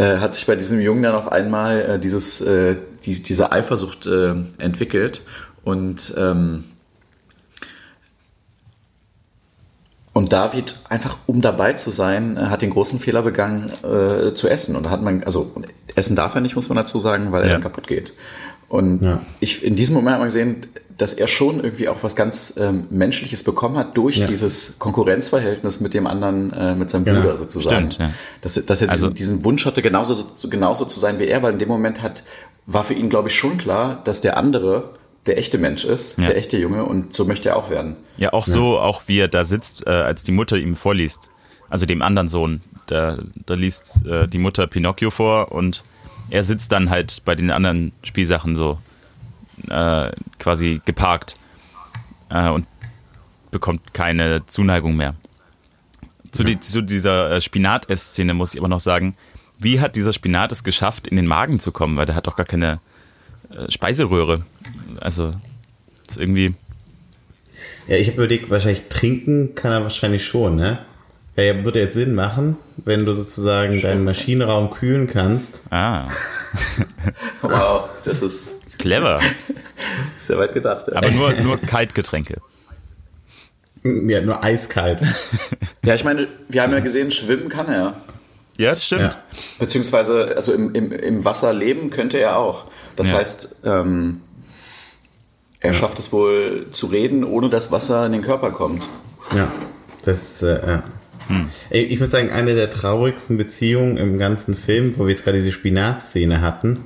äh, 0.00 0.18
hat 0.18 0.34
sich 0.34 0.46
bei 0.46 0.56
diesem 0.56 0.80
Jungen 0.80 1.02
dann 1.02 1.14
auf 1.14 1.30
einmal 1.30 1.82
äh, 1.82 1.98
dieses, 1.98 2.40
äh, 2.40 2.76
die, 3.04 3.22
diese 3.22 3.52
Eifersucht 3.52 4.06
äh, 4.06 4.34
entwickelt 4.56 5.22
und 5.62 6.14
ähm, 6.16 6.64
Und 10.12 10.32
David, 10.32 10.74
einfach 10.88 11.18
um 11.26 11.40
dabei 11.40 11.74
zu 11.74 11.92
sein, 11.92 12.36
äh, 12.36 12.46
hat 12.46 12.62
den 12.62 12.70
großen 12.70 12.98
Fehler 12.98 13.22
begangen, 13.22 13.70
zu 14.34 14.48
essen. 14.48 14.74
Und 14.74 14.82
da 14.82 14.90
hat 14.90 15.02
man, 15.02 15.22
also 15.22 15.54
essen 15.94 16.16
darf 16.16 16.34
er 16.34 16.40
nicht, 16.40 16.56
muss 16.56 16.68
man 16.68 16.76
dazu 16.76 16.98
sagen, 16.98 17.30
weil 17.30 17.42
er 17.42 17.46
ja. 17.46 17.52
dann 17.54 17.62
kaputt 17.62 17.86
geht. 17.86 18.12
Und 18.68 19.02
ja. 19.02 19.20
ich 19.38 19.64
in 19.64 19.76
diesem 19.76 19.94
Moment 19.94 20.16
habe 20.16 20.24
gesehen, 20.24 20.66
dass 21.00 21.14
er 21.14 21.28
schon 21.28 21.64
irgendwie 21.64 21.88
auch 21.88 22.02
was 22.02 22.14
ganz 22.14 22.58
ähm, 22.60 22.86
Menschliches 22.90 23.42
bekommen 23.42 23.78
hat 23.78 23.96
durch 23.96 24.18
ja. 24.18 24.26
dieses 24.26 24.78
Konkurrenzverhältnis 24.78 25.80
mit 25.80 25.94
dem 25.94 26.06
anderen, 26.06 26.52
äh, 26.52 26.74
mit 26.74 26.90
seinem 26.90 27.06
genau. 27.06 27.22
Bruder 27.22 27.36
sozusagen. 27.38 27.92
Stimmt, 27.92 27.98
ja. 28.10 28.14
dass, 28.42 28.54
dass 28.66 28.82
er 28.82 28.90
also, 28.90 29.08
diesen, 29.08 29.36
diesen, 29.36 29.44
Wunsch 29.44 29.64
hatte, 29.64 29.80
genauso, 29.80 30.26
genauso 30.50 30.84
zu 30.84 31.00
sein 31.00 31.18
wie 31.18 31.26
er, 31.26 31.42
weil 31.42 31.54
in 31.54 31.58
dem 31.58 31.68
Moment 31.68 32.02
hat, 32.02 32.22
war 32.66 32.84
für 32.84 32.92
ihn, 32.92 33.08
glaube 33.08 33.28
ich, 33.28 33.34
schon 33.34 33.56
klar, 33.56 34.02
dass 34.04 34.20
der 34.20 34.36
andere 34.36 34.90
der 35.24 35.38
echte 35.38 35.56
Mensch 35.56 35.84
ist, 35.84 36.18
ja. 36.18 36.26
der 36.26 36.36
echte 36.36 36.58
Junge 36.58 36.84
und 36.84 37.14
so 37.14 37.24
möchte 37.24 37.50
er 37.50 37.56
auch 37.56 37.70
werden. 37.70 37.96
Ja, 38.18 38.34
auch 38.34 38.46
so, 38.46 38.78
auch 38.78 39.02
wie 39.06 39.20
er 39.20 39.28
da 39.28 39.46
sitzt, 39.46 39.86
äh, 39.86 39.90
als 39.90 40.22
die 40.22 40.32
Mutter 40.32 40.56
ihm 40.56 40.76
vorliest. 40.76 41.30
Also 41.70 41.86
dem 41.86 42.02
anderen 42.02 42.28
Sohn. 42.28 42.60
Da, 42.86 43.18
da 43.46 43.54
liest 43.54 44.04
äh, 44.04 44.26
die 44.26 44.38
Mutter 44.38 44.66
Pinocchio 44.66 45.10
vor 45.10 45.52
und 45.52 45.82
er 46.28 46.42
sitzt 46.42 46.72
dann 46.72 46.90
halt 46.90 47.22
bei 47.24 47.34
den 47.34 47.50
anderen 47.50 47.92
Spielsachen 48.02 48.56
so 48.56 48.78
äh, 49.70 50.10
quasi 50.38 50.80
geparkt 50.84 51.36
äh, 52.30 52.48
und 52.48 52.66
bekommt 53.50 53.94
keine 53.94 54.44
Zuneigung 54.46 54.96
mehr. 54.96 55.14
Zu, 56.32 56.44
die, 56.44 56.60
zu 56.60 56.82
dieser 56.82 57.32
äh, 57.32 57.40
Spinat-Ess-Szene 57.40 58.34
muss 58.34 58.54
ich 58.54 58.60
aber 58.60 58.68
noch 58.68 58.80
sagen, 58.80 59.16
wie 59.58 59.80
hat 59.80 59.96
dieser 59.96 60.12
Spinat 60.12 60.52
es 60.52 60.64
geschafft, 60.64 61.06
in 61.06 61.16
den 61.16 61.26
Magen 61.26 61.58
zu 61.58 61.72
kommen? 61.72 61.96
Weil 61.96 62.06
der 62.06 62.14
hat 62.14 62.26
doch 62.26 62.36
gar 62.36 62.46
keine 62.46 62.80
äh, 63.50 63.70
Speiseröhre. 63.70 64.42
Also, 65.00 65.34
das 66.06 66.16
ist 66.16 66.20
irgendwie. 66.20 66.54
Ja, 67.86 67.96
ich 67.96 68.08
habe 68.08 68.18
überlegt, 68.18 68.48
wahrscheinlich 68.48 68.88
trinken 68.88 69.54
kann 69.54 69.72
er 69.72 69.82
wahrscheinlich 69.82 70.24
schon, 70.24 70.56
ne? 70.56 70.78
Ja, 71.36 71.64
würde 71.64 71.80
jetzt 71.80 71.94
Sinn 71.94 72.14
machen, 72.14 72.56
wenn 72.76 73.06
du 73.06 73.12
sozusagen 73.12 73.74
Schön. 73.74 73.82
deinen 73.82 74.04
Maschinenraum 74.04 74.70
kühlen 74.70 75.06
kannst. 75.06 75.62
Ah. 75.70 76.08
wow, 77.42 77.88
das 78.04 78.22
ist 78.22 78.59
clever. 78.80 79.20
Sehr 80.18 80.38
weit 80.38 80.52
gedacht. 80.52 80.86
Ja. 80.90 80.96
Aber 80.96 81.10
nur, 81.10 81.32
nur 81.34 81.58
Kaltgetränke. 81.58 82.40
Ja, 83.82 84.20
nur 84.20 84.44
eiskalt. 84.44 85.02
ja, 85.84 85.94
ich 85.94 86.04
meine, 86.04 86.28
wir 86.48 86.62
haben 86.62 86.72
ja 86.72 86.80
gesehen, 86.80 87.10
schwimmen 87.10 87.48
kann 87.48 87.68
er. 87.68 87.94
Ja, 88.58 88.70
das 88.70 88.84
stimmt. 88.84 89.14
Ja. 89.14 89.16
Beziehungsweise, 89.58 90.34
also 90.36 90.52
im, 90.52 90.74
im, 90.74 90.92
im 90.92 91.24
Wasser 91.24 91.52
leben 91.54 91.88
könnte 91.88 92.18
er 92.18 92.36
auch. 92.36 92.66
Das 92.96 93.10
ja. 93.10 93.16
heißt, 93.16 93.56
ähm, 93.64 94.20
er 95.60 95.72
schafft 95.72 95.98
es 95.98 96.12
wohl 96.12 96.66
zu 96.70 96.86
reden, 96.86 97.24
ohne 97.24 97.48
dass 97.48 97.72
Wasser 97.72 98.04
in 98.04 98.12
den 98.12 98.22
Körper 98.22 98.50
kommt. 98.50 98.82
Ja, 99.34 99.50
das, 100.02 100.42
äh, 100.42 100.60
ja. 100.66 100.82
Hm. 101.28 101.48
Ich 101.70 102.00
muss 102.00 102.10
sagen, 102.10 102.30
eine 102.30 102.54
der 102.54 102.70
traurigsten 102.70 103.36
Beziehungen 103.36 103.96
im 103.96 104.18
ganzen 104.18 104.56
Film, 104.56 104.98
wo 104.98 105.04
wir 105.04 105.10
jetzt 105.10 105.24
gerade 105.24 105.38
diese 105.38 105.52
Spinatszene 105.52 106.40
hatten, 106.40 106.80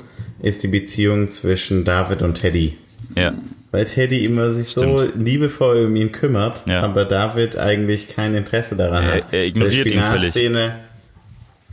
ist 0.44 0.62
die 0.62 0.68
Beziehung 0.68 1.28
zwischen 1.28 1.84
David 1.84 2.22
und 2.22 2.34
Teddy. 2.34 2.76
Ja. 3.16 3.34
Weil 3.70 3.86
Teddy 3.86 4.24
immer 4.24 4.50
sich 4.50 4.70
Stimmt. 4.70 4.86
so 4.86 5.18
liebevoll 5.18 5.86
um 5.86 5.96
ihn 5.96 6.12
kümmert, 6.12 6.62
ja. 6.66 6.82
aber 6.82 7.04
David 7.06 7.56
eigentlich 7.56 8.08
kein 8.08 8.34
Interesse 8.34 8.76
daran 8.76 9.04
er, 9.04 9.14
hat. 9.14 9.32
Er 9.32 9.46
ignoriert 9.46 9.86
ihn 9.86 10.00
völlig. 10.00 10.34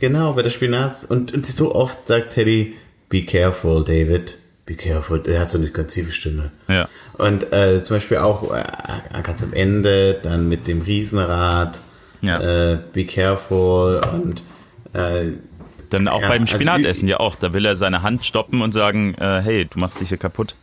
Genau, 0.00 0.32
bei 0.32 0.42
der 0.42 0.50
Spinat 0.50 1.04
und, 1.08 1.32
und 1.32 1.46
so 1.46 1.74
oft 1.74 2.08
sagt 2.08 2.32
Teddy, 2.32 2.74
be 3.08 3.22
careful, 3.22 3.84
David. 3.84 4.38
Be 4.64 4.74
careful. 4.74 5.22
Er 5.26 5.40
hat 5.40 5.50
so 5.50 5.58
eine 5.58 5.68
ganz 5.68 5.92
tiefe 5.92 6.12
Stimme. 6.12 6.50
Ja. 6.68 6.88
Und 7.18 7.52
äh, 7.52 7.82
zum 7.82 7.96
Beispiel 7.96 8.18
auch 8.18 8.54
äh, 8.54 8.62
ganz 9.22 9.42
am 9.42 9.52
Ende, 9.52 10.18
dann 10.22 10.48
mit 10.48 10.66
dem 10.66 10.82
Riesenrad 10.82 11.80
ja. 12.22 12.40
Äh, 12.40 12.78
be 12.92 13.04
careful 13.04 14.00
und 14.12 14.42
äh, 14.94 15.32
dann 15.92 16.08
auch 16.08 16.22
ja, 16.22 16.28
beim 16.28 16.42
also 16.42 16.54
Spinatessen 16.54 17.06
also, 17.06 17.06
ja 17.06 17.20
auch. 17.20 17.36
Da 17.36 17.52
will 17.52 17.64
er 17.64 17.76
seine 17.76 18.02
Hand 18.02 18.24
stoppen 18.24 18.62
und 18.62 18.72
sagen, 18.72 19.14
äh, 19.14 19.40
hey, 19.40 19.66
du 19.66 19.78
machst 19.78 20.00
dich 20.00 20.08
hier 20.08 20.18
kaputt. 20.18 20.54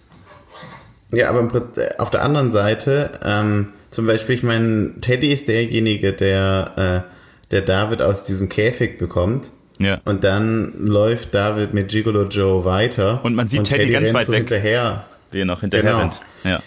Ja, 1.11 1.29
aber 1.29 1.49
auf 1.97 2.09
der 2.11 2.23
anderen 2.23 2.51
Seite, 2.51 3.11
ähm, 3.23 3.69
zum 3.89 4.05
Beispiel, 4.05 4.35
ich 4.35 4.43
meine, 4.43 4.93
Teddy 5.01 5.31
ist 5.31 5.47
derjenige, 5.47 6.13
der, 6.13 7.05
äh, 7.07 7.49
der 7.51 7.61
David 7.61 8.01
aus 8.01 8.23
diesem 8.23 8.49
Käfig 8.49 8.97
bekommt. 8.97 9.51
Ja. 9.79 10.01
Und 10.05 10.23
dann 10.23 10.73
läuft 10.77 11.33
David 11.33 11.73
mit 11.73 11.89
Gigolo 11.89 12.25
Joe 12.25 12.65
weiter. 12.65 13.21
Und 13.23 13.33
man 13.33 13.47
sieht 13.47 13.63
Teddy 13.63 13.89
ganz 13.89 14.07
rennt 14.07 14.13
weit 14.13 14.25
so 14.27 14.33
weg. 14.33 14.39
hinterher. 14.39 15.05
Wie 15.31 15.39
er 15.39 15.45
noch 15.45 15.61
hinterher 15.61 15.91
Genau. 15.91 16.01
rennt. 16.01 16.21
Ja. 16.43 16.59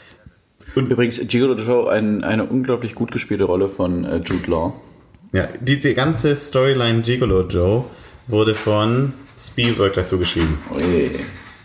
Und 0.75 0.89
übrigens, 0.89 1.21
Gigolo 1.29 1.55
Joe, 1.55 1.91
ein, 1.93 2.25
eine 2.25 2.45
unglaublich 2.45 2.95
gut 2.95 3.13
gespielte 3.13 3.45
Rolle 3.45 3.69
von 3.69 4.05
äh, 4.05 4.17
Jude 4.25 4.51
Law. 4.51 4.73
Ja, 5.33 5.49
diese 5.61 5.95
ganze 5.95 6.35
Storyline 6.35 7.03
Gigolo 7.03 7.43
Joe 7.43 7.85
wurde 8.29 8.55
von 8.55 9.13
Spielberg 9.39 9.95
dazu 9.95 10.19
geschrieben. 10.19 10.59
Ui, 10.75 11.11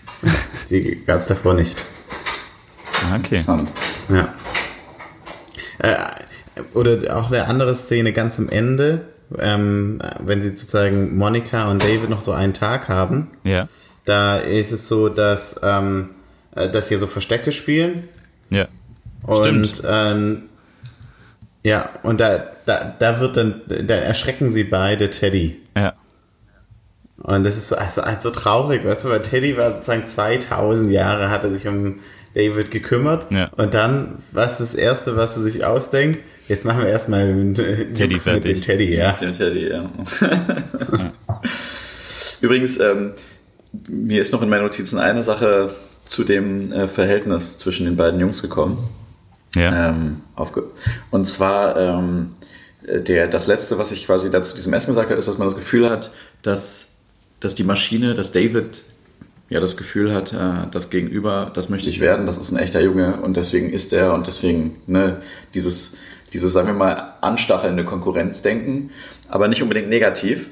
Die 0.70 1.04
gab 1.06 1.20
es 1.20 1.28
davor 1.28 1.54
nicht. 1.54 1.78
Ah, 3.04 3.15
Okay. 3.17 3.36
interessant. 3.36 3.70
Ja. 4.10 4.34
Äh, 5.80 5.96
oder 6.74 7.15
auch 7.17 7.28
eine 7.32 7.46
andere 7.46 7.76
Szene 7.76 8.13
ganz 8.13 8.39
am 8.39 8.50
Ende, 8.50 9.06
ähm, 9.38 10.00
wenn 10.20 10.41
sie 10.41 10.50
sozusagen 10.50 11.15
Monika 11.17 11.70
und 11.70 11.84
David 11.84 12.10
noch 12.10 12.22
so 12.22 12.32
einen 12.32 12.54
Tag 12.54 12.89
haben. 12.89 13.28
Ja. 13.43 13.67
Da 14.06 14.38
ist 14.38 14.72
es 14.72 14.88
so, 14.88 15.10
dass, 15.10 15.60
ähm, 15.63 16.10
äh, 16.56 16.70
dass 16.70 16.88
sie 16.88 16.98
so 16.98 17.06
Verstecke 17.08 17.52
spielen 17.52 18.08
Ja. 18.50 18.67
und 19.24 19.67
Stimmt. 19.67 19.84
ähm, 19.88 20.43
ja, 21.63 21.89
und 22.04 22.20
da, 22.22 22.43
da, 22.65 22.96
da 22.98 23.20
wird 23.20 23.38
dann, 23.38 23.62
da 23.67 23.96
erschrecken 23.96 24.52
sie 24.52 24.63
beide 24.63 25.10
Teddy. 25.10 25.62
Ja. 25.76 25.93
Und 27.24 27.44
das 27.44 27.58
ist 27.58 27.70
so, 27.70 27.76
also, 27.76 28.02
also 28.02 28.30
traurig, 28.30 28.86
weißt 28.86 29.06
du, 29.06 29.10
weil 29.10 29.22
Teddy 29.22 29.58
war 29.58 29.74
sozusagen 29.74 30.06
2000 30.06 30.92
Jahre, 30.92 31.30
hat 31.30 31.44
er 31.44 31.50
sich 31.50 31.68
um 31.68 32.00
David 32.36 32.70
gekümmert. 32.70 33.28
Ja. 33.32 33.50
Und 33.58 33.74
dann, 33.74 34.20
was 34.32 34.62
ist 34.62 34.74
das 34.74 34.80
Erste, 34.80 35.18
was 35.18 35.36
er 35.36 35.44
sich 35.44 35.66
ausdenkt? 35.66 36.20
Jetzt 36.48 36.64
machen 36.64 36.82
wir 36.82 36.90
erstmal 36.90 37.26
Teddy 37.26 38.14
Jux 38.14 38.26
mit 38.28 38.36
dem 38.36 38.44
fertig. 38.44 38.62
Teddy, 38.62 38.96
ja. 38.96 39.12
Dem 39.14 39.34
Teddy, 39.34 39.70
ja. 39.70 39.90
Übrigens, 42.42 42.80
ähm, 42.80 43.14
mir 43.90 44.22
ist 44.22 44.32
noch 44.32 44.42
in 44.42 44.50
meinen 44.50 44.64
Notizen 44.64 45.00
eine 45.00 45.24
Sache 45.24 45.72
zu 46.06 46.24
dem 46.24 46.72
äh, 46.72 46.88
Verhältnis 46.88 47.58
zwischen 47.58 47.86
den 47.86 47.98
beiden 47.98 48.20
Jungs 48.20 48.42
gekommen. 48.42 48.90
Ja. 49.56 49.90
Ähm, 49.90 50.22
aufge 50.36 50.64
und 51.10 51.26
zwar 51.28 51.78
ähm, 51.78 52.36
äh, 52.86 53.02
der, 53.02 53.28
das 53.28 53.48
Letzte, 53.48 53.78
was 53.78 53.92
ich 53.92 54.06
quasi 54.06 54.30
dazu 54.30 54.56
diesem 54.56 54.74
Essen 54.74 54.92
gesagt 54.92 55.10
habe, 55.10 55.20
ist, 55.20 55.28
dass 55.28 55.38
man 55.38 55.48
das 55.48 55.56
Gefühl 55.56 55.90
hat, 55.90 56.12
dass, 56.42 56.97
dass 57.39 57.56
die 57.56 57.63
Maschine, 57.63 58.13
dass 58.13 58.32
David 58.32 58.84
ja 59.50 59.60
das 59.60 59.78
Gefühl 59.78 60.13
hat, 60.13 60.34
äh, 60.34 60.67
das 60.71 60.89
Gegenüber, 60.89 61.52
das 61.54 61.69
möchte 61.69 61.89
ich 61.89 62.00
werden, 62.00 62.26
das 62.26 62.38
ist 62.38 62.52
ein 62.52 62.58
echter 62.58 62.82
Junge 62.82 63.21
und 63.21 63.38
deswegen 63.38 63.71
ist 63.71 63.93
er 63.93 64.13
und 64.13 64.28
deswegen 64.28 64.76
ne, 64.88 65.21
dieses, 65.54 65.97
dieses, 66.34 66.52
sagen 66.54 66.67
wir 66.67 66.73
mal, 66.73 67.13
anstachelnde 67.21 67.86
Konkurrenzdenken, 67.86 68.91
aber 69.30 69.47
nicht 69.47 69.62
unbedingt 69.62 69.89
negativ. 69.89 70.47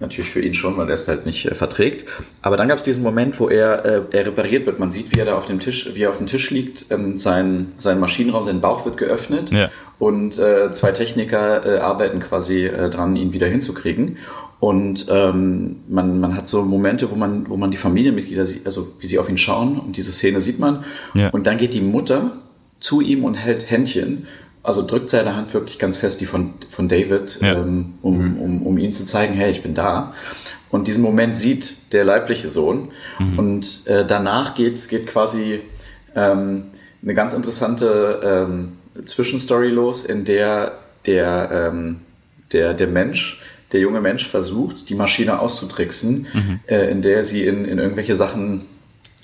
Natürlich 0.00 0.30
für 0.30 0.40
ihn 0.40 0.54
schon, 0.54 0.76
weil 0.76 0.86
er 0.88 0.94
es 0.94 1.08
halt 1.08 1.26
nicht 1.26 1.46
äh, 1.46 1.54
verträgt. 1.54 2.08
Aber 2.40 2.56
dann 2.56 2.68
gab 2.68 2.78
es 2.78 2.84
diesen 2.84 3.02
Moment, 3.02 3.40
wo 3.40 3.48
er, 3.48 3.84
äh, 3.84 4.02
er 4.12 4.26
repariert 4.26 4.64
wird. 4.64 4.78
Man 4.78 4.92
sieht, 4.92 5.12
wie 5.12 5.18
er 5.18 5.24
da 5.24 5.36
auf 5.36 5.46
dem 5.46 5.58
Tisch, 5.58 5.90
wie 5.92 6.02
er 6.02 6.10
auf 6.10 6.18
dem 6.18 6.28
Tisch 6.28 6.50
liegt. 6.50 6.86
Ähm, 6.90 7.18
sein, 7.18 7.72
sein 7.78 7.98
Maschinenraum, 7.98 8.44
sein 8.44 8.60
Bauch 8.60 8.84
wird 8.84 8.96
geöffnet. 8.96 9.50
Ja. 9.50 9.70
Und 9.98 10.38
äh, 10.38 10.72
zwei 10.72 10.92
Techniker 10.92 11.66
äh, 11.66 11.78
arbeiten 11.80 12.20
quasi 12.20 12.66
äh, 12.66 12.90
dran, 12.90 13.16
ihn 13.16 13.32
wieder 13.32 13.48
hinzukriegen. 13.48 14.18
Und 14.60 15.06
ähm, 15.08 15.76
man, 15.88 16.18
man 16.18 16.34
hat 16.36 16.48
so 16.48 16.62
Momente, 16.62 17.10
wo 17.10 17.14
man, 17.14 17.48
wo 17.48 17.56
man 17.56 17.70
die 17.70 17.76
Familienmitglieder 17.76 18.44
sieht, 18.44 18.66
also 18.66 18.88
wie 18.98 19.06
sie 19.06 19.18
auf 19.18 19.28
ihn 19.28 19.38
schauen. 19.38 19.78
Und 19.78 19.96
diese 19.96 20.12
Szene 20.12 20.40
sieht 20.40 20.58
man. 20.58 20.84
Ja. 21.14 21.30
Und 21.30 21.46
dann 21.46 21.58
geht 21.58 21.74
die 21.74 21.80
Mutter 21.80 22.32
zu 22.80 23.00
ihm 23.00 23.24
und 23.24 23.34
hält 23.34 23.70
Händchen. 23.70 24.26
Also 24.64 24.84
drückt 24.84 25.10
seine 25.10 25.36
Hand 25.36 25.54
wirklich 25.54 25.78
ganz 25.78 25.96
fest, 25.96 26.20
die 26.20 26.26
von, 26.26 26.54
von 26.68 26.88
David, 26.88 27.38
Ja. 27.40 27.54
ähm, 27.54 27.94
um, 28.02 28.38
um, 28.40 28.66
um 28.66 28.78
ihm 28.78 28.92
zu 28.92 29.04
zeigen, 29.04 29.34
hey, 29.34 29.50
ich 29.50 29.62
bin 29.62 29.74
da. 29.74 30.12
Und 30.70 30.88
diesen 30.88 31.02
Moment 31.02 31.36
sieht 31.36 31.92
der 31.92 32.04
leibliche 32.04 32.50
Sohn. 32.50 32.88
Und 33.36 33.86
äh, 33.86 34.04
danach 34.04 34.54
geht, 34.54 34.88
geht 34.88 35.06
quasi 35.06 35.60
ähm, 36.14 36.64
eine 37.02 37.14
ganz 37.14 37.32
interessante 37.32 38.20
ähm, 38.22 38.72
Zwischenstory 39.04 39.68
los, 39.68 40.04
in 40.04 40.24
der 40.24 40.72
der, 41.06 41.70
ähm, 41.72 42.00
der, 42.52 42.74
der 42.74 42.86
Mensch, 42.86 43.40
der 43.72 43.80
junge 43.80 44.00
Mensch 44.00 44.26
versucht, 44.26 44.88
die 44.88 44.94
Maschine 44.94 45.40
auszutricksen, 45.40 46.26
äh, 46.66 46.90
in 46.90 47.02
der 47.02 47.22
sie 47.22 47.44
in, 47.44 47.64
in 47.64 47.78
irgendwelche 47.78 48.14
Sachen 48.14 48.62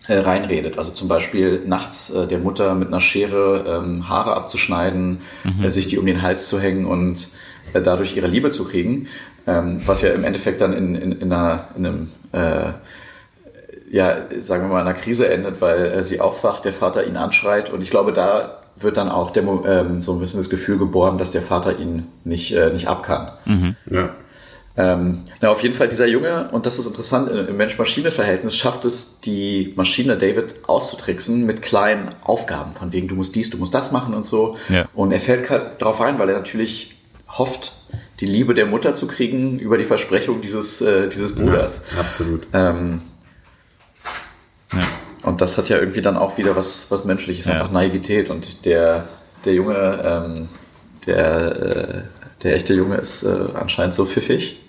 äh, 0.06 0.18
reinredet. 0.18 0.78
Also 0.78 0.92
zum 0.92 1.08
Beispiel 1.08 1.62
nachts 1.66 2.10
äh, 2.10 2.26
der 2.26 2.38
Mutter 2.38 2.74
mit 2.74 2.88
einer 2.88 3.00
Schere 3.00 3.64
ähm, 3.66 4.08
Haare 4.08 4.34
abzuschneiden, 4.34 5.20
äh, 5.62 5.68
sich 5.68 5.86
die 5.86 5.98
um 5.98 6.06
den 6.06 6.22
Hals 6.22 6.48
zu 6.48 6.60
hängen 6.60 6.84
und 6.84 7.28
äh, 7.72 7.80
dadurch 7.80 8.16
ihre 8.16 8.26
Liebe 8.26 8.50
zu 8.50 8.66
kriegen. 8.66 9.08
Ähm, 9.46 9.80
was 9.84 10.02
ja 10.02 10.10
im 10.10 10.24
Endeffekt 10.24 10.60
dann 10.60 10.72
in, 10.72 10.94
in, 10.94 11.12
in, 11.12 11.32
einer, 11.32 11.68
in 11.76 11.86
einem, 11.86 12.08
äh, 12.32 12.72
ja, 13.90 14.16
sagen 14.38 14.64
wir 14.64 14.68
mal, 14.68 14.80
einer 14.80 14.94
Krise 14.94 15.28
endet, 15.28 15.60
weil 15.60 15.86
äh, 15.86 16.02
sie 16.02 16.20
aufwacht, 16.20 16.64
der 16.64 16.72
Vater 16.72 17.06
ihn 17.06 17.16
anschreit 17.16 17.70
und 17.70 17.82
ich 17.82 17.90
glaube, 17.90 18.12
da 18.12 18.58
wird 18.76 18.96
dann 18.96 19.08
auch 19.08 19.30
der, 19.30 19.44
ähm, 19.44 20.00
so 20.00 20.14
ein 20.14 20.20
bisschen 20.20 20.40
das 20.40 20.50
Gefühl 20.50 20.78
geboren, 20.78 21.18
dass 21.18 21.30
der 21.30 21.42
Vater 21.42 21.78
ihn 21.78 22.06
nicht, 22.24 22.52
äh, 22.54 22.70
nicht 22.70 22.88
ab 22.88 23.02
kann. 23.04 23.28
Ja. 23.90 24.14
Ähm, 24.76 25.22
na, 25.40 25.50
auf 25.50 25.62
jeden 25.62 25.74
Fall 25.74 25.88
dieser 25.88 26.06
Junge, 26.06 26.48
und 26.50 26.66
das 26.66 26.80
ist 26.80 26.86
interessant, 26.86 27.30
im 27.30 27.46
im 27.46 27.56
Mensch-Maschine-Verhältnis 27.56 28.56
schafft 28.56 28.84
es 28.84 29.20
die 29.20 29.72
Maschine 29.76 30.16
David 30.16 30.54
auszutricksen 30.66 31.46
mit 31.46 31.62
kleinen 31.62 32.10
Aufgaben, 32.22 32.74
von 32.74 32.92
wegen 32.92 33.06
du 33.06 33.14
musst 33.14 33.36
dies, 33.36 33.50
du 33.50 33.58
musst 33.58 33.72
das 33.72 33.92
machen 33.92 34.14
und 34.14 34.26
so. 34.26 34.56
Ja. 34.68 34.86
Und 34.94 35.12
er 35.12 35.20
fällt 35.20 35.48
halt 35.48 35.80
drauf 35.80 36.00
ein, 36.00 36.18
weil 36.18 36.28
er 36.28 36.36
natürlich 36.36 36.94
hofft, 37.28 37.72
die 38.20 38.26
Liebe 38.26 38.54
der 38.54 38.66
Mutter 38.66 38.94
zu 38.94 39.06
kriegen 39.06 39.58
über 39.60 39.78
die 39.78 39.84
Versprechung 39.84 40.40
dieses, 40.40 40.80
äh, 40.80 41.08
dieses 41.08 41.34
Bruders. 41.36 41.84
Ja, 41.94 42.00
absolut. 42.00 42.46
Ähm, 42.52 43.02
Ja. 44.72 44.80
und 45.22 45.40
das 45.40 45.56
hat 45.56 45.68
ja 45.68 45.78
irgendwie 45.78 46.02
dann 46.02 46.16
auch 46.16 46.36
wieder 46.36 46.56
was, 46.56 46.90
was 46.90 47.04
Menschliches, 47.04 47.46
einfach 47.46 47.70
Naivität. 47.70 48.28
Und 48.28 48.64
der, 48.64 49.06
der 49.44 49.54
Junge, 49.54 50.02
ähm, 50.04 50.48
der, 51.06 51.56
äh, 51.56 52.02
der 52.42 52.54
echte 52.54 52.74
Junge 52.74 52.96
ist 52.96 53.22
äh, 53.22 53.34
anscheinend 53.54 53.94
so 53.94 54.04
pfiffig, 54.04 54.60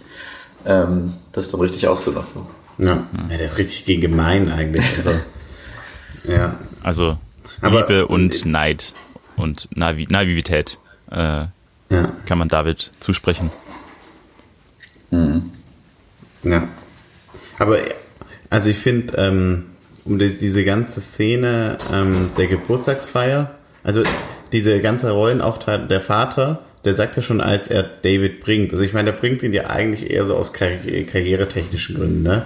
ähm, 0.65 1.13
das 1.31 1.49
dann 1.49 1.61
richtig 1.61 1.87
auszunutzen. 1.87 2.41
Ja. 2.77 3.07
ja, 3.29 3.37
der 3.37 3.45
ist 3.45 3.57
richtig 3.57 3.85
gegen 3.85 4.01
gemein 4.01 4.51
eigentlich. 4.51 4.85
Also, 4.97 5.11
ja. 6.25 6.55
Also 6.83 7.17
Aber- 7.61 7.81
Liebe 7.81 8.07
und 8.07 8.45
Neid 8.45 8.93
und 9.37 9.67
Navi 9.75 10.05
Naivität 10.09 10.79
äh, 11.11 11.15
Ja. 11.15 11.49
kann 12.25 12.37
man 12.37 12.47
David 12.49 12.91
zusprechen. 12.99 13.51
Ja. 16.43 16.67
Aber, 17.59 17.77
also 18.49 18.69
ich 18.69 18.77
finde, 18.77 19.15
ähm, 19.17 19.65
um 20.03 20.19
die, 20.19 20.37
diese 20.37 20.63
ganze 20.65 20.99
Szene 21.01 21.77
ähm, 21.93 22.31
der 22.37 22.47
Geburtstagsfeier, 22.47 23.51
also 23.83 24.03
diese 24.51 24.79
ganze 24.81 25.11
Rollenaufteilung, 25.11 25.87
der 25.87 26.01
Vater, 26.01 26.59
der 26.85 26.95
sagt 26.95 27.15
ja 27.15 27.21
schon, 27.21 27.41
als 27.41 27.67
er 27.67 27.83
David 27.83 28.39
bringt, 28.39 28.71
also 28.71 28.83
ich 28.83 28.93
meine, 28.93 29.11
der 29.11 29.17
bringt 29.17 29.43
ihn 29.43 29.53
ja 29.53 29.67
eigentlich 29.67 30.09
eher 30.09 30.25
so 30.25 30.35
aus 30.35 30.53
karri 30.53 31.03
karrieretechnischen 31.03 31.95
Gründen, 31.95 32.23
ne? 32.23 32.45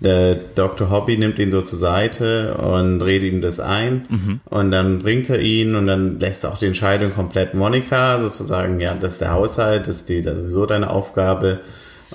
Der 0.00 0.34
Dr. 0.34 0.90
Hobby 0.90 1.16
nimmt 1.16 1.38
ihn 1.38 1.52
so 1.52 1.62
zur 1.62 1.78
Seite 1.78 2.54
und 2.54 3.02
redet 3.02 3.32
ihm 3.32 3.40
das 3.40 3.60
ein 3.60 4.40
und 4.46 4.72
dann 4.72 4.98
bringt 4.98 5.30
er 5.30 5.38
ihn 5.38 5.76
und 5.76 5.86
dann 5.86 6.18
lässt 6.18 6.42
er 6.42 6.50
auch 6.50 6.58
die 6.58 6.66
Entscheidung 6.66 7.14
komplett 7.14 7.54
Monika 7.54 8.20
sozusagen, 8.20 8.80
ja, 8.80 8.94
das 8.94 9.12
ist 9.12 9.20
der 9.20 9.32
Haushalt, 9.32 9.86
das 9.86 9.98
ist 9.98 10.08
die, 10.08 10.22
das 10.22 10.32
ist 10.34 10.40
sowieso 10.40 10.66
deine 10.66 10.90
Aufgabe 10.90 11.60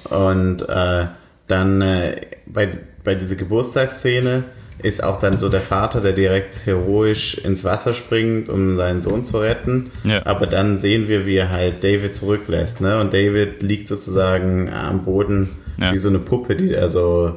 und 0.10 0.68
äh, 0.68 1.06
dann 1.48 1.82
äh, 1.82 2.22
bei, 2.46 2.68
bei 3.06 3.16
dieser 3.16 3.38
Geburtstagsszene 3.38 4.44
ist 4.84 5.04
auch 5.04 5.18
dann 5.18 5.40
so 5.40 5.50
der 5.50 5.60
Vater, 5.62 6.02
der 6.02 6.14
direkt 6.14 6.66
heroisch 6.66 7.36
ins 7.38 7.64
Wasser 7.64 7.94
springt, 7.94 8.48
um 8.50 8.76
seinen 8.78 9.02
Sohn 9.02 9.26
zu 9.26 9.40
retten. 9.40 9.92
Ja. 10.04 10.26
Aber 10.26 10.46
dann 10.48 10.78
sehen 10.78 11.08
wir, 11.08 11.26
wie 11.26 11.36
er 11.38 11.50
halt 11.52 11.84
David 11.84 12.16
zurücklässt. 12.16 12.82
Ne? 12.82 13.00
Und 13.00 13.14
David 13.14 13.64
liegt 13.64 13.88
sozusagen 13.88 14.70
am 14.72 15.04
Boden 15.04 15.50
Ja. 15.80 15.92
wie 15.94 15.98
so 15.98 16.10
eine 16.10 16.20
Puppe, 16.20 16.56
die 16.56 16.70
da 16.70 16.90
so 16.90 17.36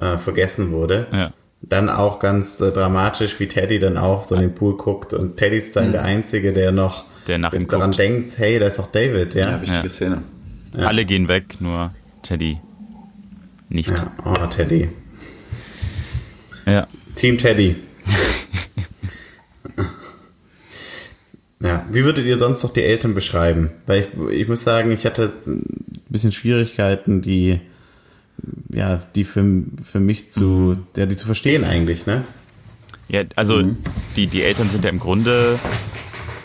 äh, 0.00 0.16
vergessen 0.16 0.70
wurde. 0.72 1.06
Ja. 1.12 1.32
Dann 1.60 1.88
auch 1.88 2.20
ganz 2.20 2.60
äh, 2.60 2.70
dramatisch, 2.70 3.38
wie 3.40 3.48
Teddy 3.48 3.78
dann 3.80 3.98
auch 3.98 4.24
so 4.24 4.34
in 4.36 4.40
den 4.42 4.54
Pool 4.54 4.76
guckt. 4.76 5.12
Und 5.12 5.36
Teddy 5.36 5.56
ist 5.58 5.74
dann 5.76 5.92
der 5.92 6.02
Einzige, 6.04 6.52
der 6.52 6.70
noch 6.72 7.04
Der 7.26 7.38
nach 7.38 7.52
ihm 7.52 7.66
daran 7.66 7.90
guckt. 7.90 7.98
denkt, 7.98 8.38
hey, 8.38 8.58
da 8.58 8.66
ist 8.66 8.78
doch 8.78 8.86
David, 8.86 9.34
ja. 9.34 9.42
Ja, 9.42 9.60
wichtige 9.62 9.82
Ja. 9.84 9.90
Szene. 9.90 10.22
Alle 10.76 11.04
gehen 11.04 11.28
weg, 11.28 11.56
nur 11.60 11.90
Teddy 12.22 12.58
nicht. 13.68 13.90
ja. 13.90 14.10
Oh, 14.24 14.46
Teddy. 14.46 14.88
Ja. 16.68 16.86
Team 17.14 17.38
Teddy. 17.38 17.76
ja, 21.60 21.86
wie 21.90 22.04
würdet 22.04 22.26
ihr 22.26 22.36
sonst 22.38 22.62
noch 22.62 22.70
die 22.70 22.82
Eltern 22.82 23.14
beschreiben? 23.14 23.70
Weil 23.86 24.00
ich, 24.00 24.08
ich 24.40 24.48
muss 24.48 24.62
sagen, 24.62 24.92
ich 24.92 25.06
hatte 25.06 25.32
ein 25.46 25.64
bisschen 26.08 26.32
Schwierigkeiten, 26.32 27.22
die 27.22 27.60
ja, 28.72 29.00
die 29.14 29.24
für, 29.24 29.44
für 29.82 30.00
mich 30.00 30.28
zu, 30.28 30.76
ja, 30.96 31.06
die 31.06 31.16
zu 31.16 31.26
verstehen 31.26 31.64
eigentlich, 31.64 32.06
ne? 32.06 32.24
Ja, 33.08 33.22
also 33.36 33.62
die, 34.16 34.26
die 34.26 34.42
Eltern 34.42 34.68
sind 34.68 34.84
ja 34.84 34.90
im 34.90 35.00
Grunde 35.00 35.58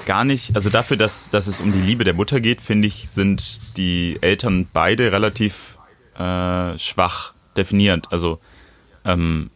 gar 0.06 0.24
nicht, 0.24 0.56
also 0.56 0.70
dafür, 0.70 0.98
dass, 0.98 1.30
dass 1.30 1.48
es 1.48 1.62
um 1.62 1.72
die 1.74 1.80
Liebe 1.80 2.04
der 2.04 2.14
Mutter 2.14 2.40
geht, 2.40 2.62
finde 2.62 2.88
ich, 2.88 3.10
sind 3.10 3.60
die 3.78 4.18
Eltern 4.22 4.68
beide 4.72 5.12
relativ 5.12 5.78
äh, 6.18 6.78
schwach 6.78 7.34
definiert. 7.58 8.08
Also 8.12 8.40
ähm, 9.06 9.50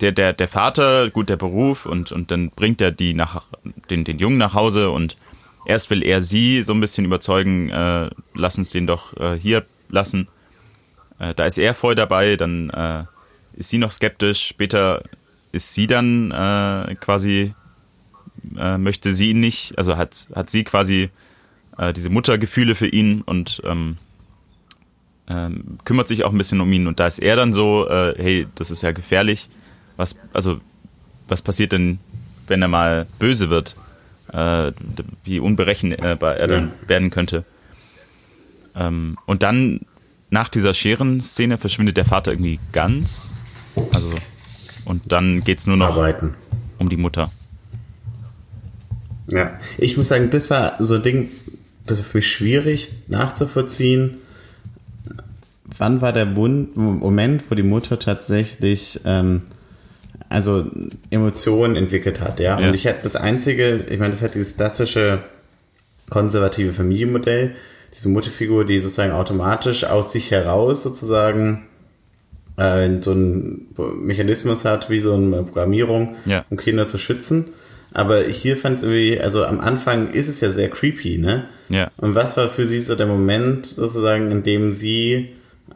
der, 0.00 0.12
der, 0.12 0.32
der 0.32 0.48
Vater, 0.48 1.10
gut, 1.10 1.28
der 1.28 1.36
Beruf 1.36 1.86
und, 1.86 2.12
und 2.12 2.30
dann 2.30 2.50
bringt 2.50 2.80
er 2.80 2.92
die 2.92 3.14
nach, 3.14 3.44
den, 3.90 4.04
den 4.04 4.18
Jungen 4.18 4.38
nach 4.38 4.54
Hause 4.54 4.90
und 4.90 5.16
erst 5.64 5.90
will 5.90 6.02
er 6.02 6.22
sie 6.22 6.62
so 6.62 6.72
ein 6.72 6.80
bisschen 6.80 7.04
überzeugen, 7.04 7.70
äh, 7.70 8.10
lass 8.34 8.58
uns 8.58 8.70
den 8.70 8.86
doch 8.86 9.16
äh, 9.16 9.38
hier 9.38 9.64
lassen. 9.88 10.28
Äh, 11.18 11.34
da 11.34 11.46
ist 11.46 11.58
er 11.58 11.74
voll 11.74 11.94
dabei, 11.94 12.36
dann 12.36 12.70
äh, 12.70 13.04
ist 13.54 13.70
sie 13.70 13.78
noch 13.78 13.92
skeptisch, 13.92 14.46
später 14.46 15.02
ist 15.52 15.74
sie 15.74 15.86
dann 15.86 16.30
äh, 16.30 16.94
quasi, 16.96 17.54
äh, 18.56 18.78
möchte 18.78 19.12
sie 19.12 19.30
ihn 19.30 19.40
nicht, 19.40 19.76
also 19.78 19.96
hat, 19.96 20.28
hat 20.34 20.50
sie 20.50 20.62
quasi 20.64 21.10
äh, 21.76 21.92
diese 21.92 22.10
Muttergefühle 22.10 22.74
für 22.74 22.88
ihn 22.88 23.22
und 23.22 23.62
ähm, 23.64 23.96
ähm, 25.28 25.78
kümmert 25.84 26.08
sich 26.08 26.24
auch 26.24 26.32
ein 26.32 26.38
bisschen 26.38 26.60
um 26.60 26.72
ihn 26.72 26.86
und 26.86 27.00
da 27.00 27.06
ist 27.06 27.18
er 27.18 27.36
dann 27.36 27.52
so, 27.52 27.88
äh, 27.88 28.14
hey, 28.16 28.46
das 28.54 28.70
ist 28.70 28.82
ja 28.82 28.92
gefährlich 28.92 29.48
was, 29.98 30.14
also, 30.32 30.60
was 31.26 31.42
passiert 31.42 31.72
denn, 31.72 31.98
wenn 32.46 32.62
er 32.62 32.68
mal 32.68 33.06
böse 33.18 33.50
wird? 33.50 33.76
Äh, 34.32 34.72
wie 35.24 35.40
unberechenbar 35.40 36.36
er 36.36 36.46
dann 36.46 36.72
ja. 36.82 36.88
werden 36.88 37.10
könnte. 37.10 37.44
Ähm, 38.74 39.18
und 39.26 39.42
dann, 39.42 39.80
nach 40.30 40.48
dieser 40.48 40.72
Scherenszene, 40.72 41.58
verschwindet 41.58 41.96
der 41.96 42.04
Vater 42.04 42.30
irgendwie 42.30 42.60
ganz. 42.72 43.32
Also, 43.92 44.14
und 44.84 45.10
dann 45.12 45.42
geht 45.44 45.58
es 45.58 45.66
nur 45.66 45.76
noch 45.76 45.96
Arbeiten. 45.96 46.34
um 46.78 46.88
die 46.88 46.96
Mutter. 46.96 47.32
Ja, 49.26 49.58
ich 49.78 49.96
muss 49.96 50.08
sagen, 50.08 50.30
das 50.30 50.48
war 50.48 50.76
so 50.78 50.94
ein 50.94 51.02
Ding, 51.02 51.30
das 51.86 51.98
war 51.98 52.04
für 52.04 52.18
mich 52.18 52.30
schwierig 52.30 52.90
nachzuvollziehen. 53.08 54.18
Wann 55.78 56.00
war 56.00 56.12
der 56.12 56.26
Moment, 56.26 57.44
wo 57.48 57.54
die 57.54 57.62
Mutter 57.62 57.98
tatsächlich 57.98 59.00
ähm, 59.04 59.42
also 60.28 60.66
Emotionen 61.10 61.76
entwickelt 61.76 62.20
hat, 62.20 62.40
ja. 62.40 62.60
ja. 62.60 62.68
Und 62.68 62.74
ich 62.74 62.84
hätte 62.84 63.00
das 63.04 63.16
einzige, 63.16 63.86
ich 63.88 63.98
meine, 63.98 64.10
das 64.10 64.22
hat 64.22 64.34
dieses 64.34 64.56
klassische 64.56 65.20
konservative 66.10 66.72
Familienmodell, 66.72 67.54
diese 67.94 68.08
Mutterfigur, 68.08 68.64
die 68.64 68.80
sozusagen 68.80 69.12
automatisch 69.12 69.84
aus 69.84 70.12
sich 70.12 70.30
heraus 70.30 70.82
sozusagen 70.82 71.66
äh, 72.56 72.88
so 73.00 73.12
einen 73.12 73.74
Mechanismus 74.00 74.64
hat, 74.64 74.90
wie 74.90 75.00
so 75.00 75.14
eine 75.14 75.42
Programmierung, 75.42 76.16
ja. 76.26 76.44
um 76.50 76.56
Kinder 76.56 76.86
zu 76.86 76.98
schützen. 76.98 77.46
Aber 77.94 78.22
hier 78.22 78.56
fand 78.58 78.78
ich 78.78 78.82
irgendwie, 78.82 79.20
also 79.20 79.46
am 79.46 79.60
Anfang 79.60 80.10
ist 80.10 80.28
es 80.28 80.40
ja 80.42 80.50
sehr 80.50 80.68
creepy, 80.68 81.16
ne? 81.16 81.44
Ja. 81.70 81.90
Und 81.96 82.14
was 82.14 82.36
war 82.36 82.50
für 82.50 82.66
sie 82.66 82.80
so 82.80 82.94
der 82.94 83.06
Moment 83.06 83.64
sozusagen, 83.64 84.30
in 84.30 84.42
dem 84.42 84.72
sie 84.72 85.30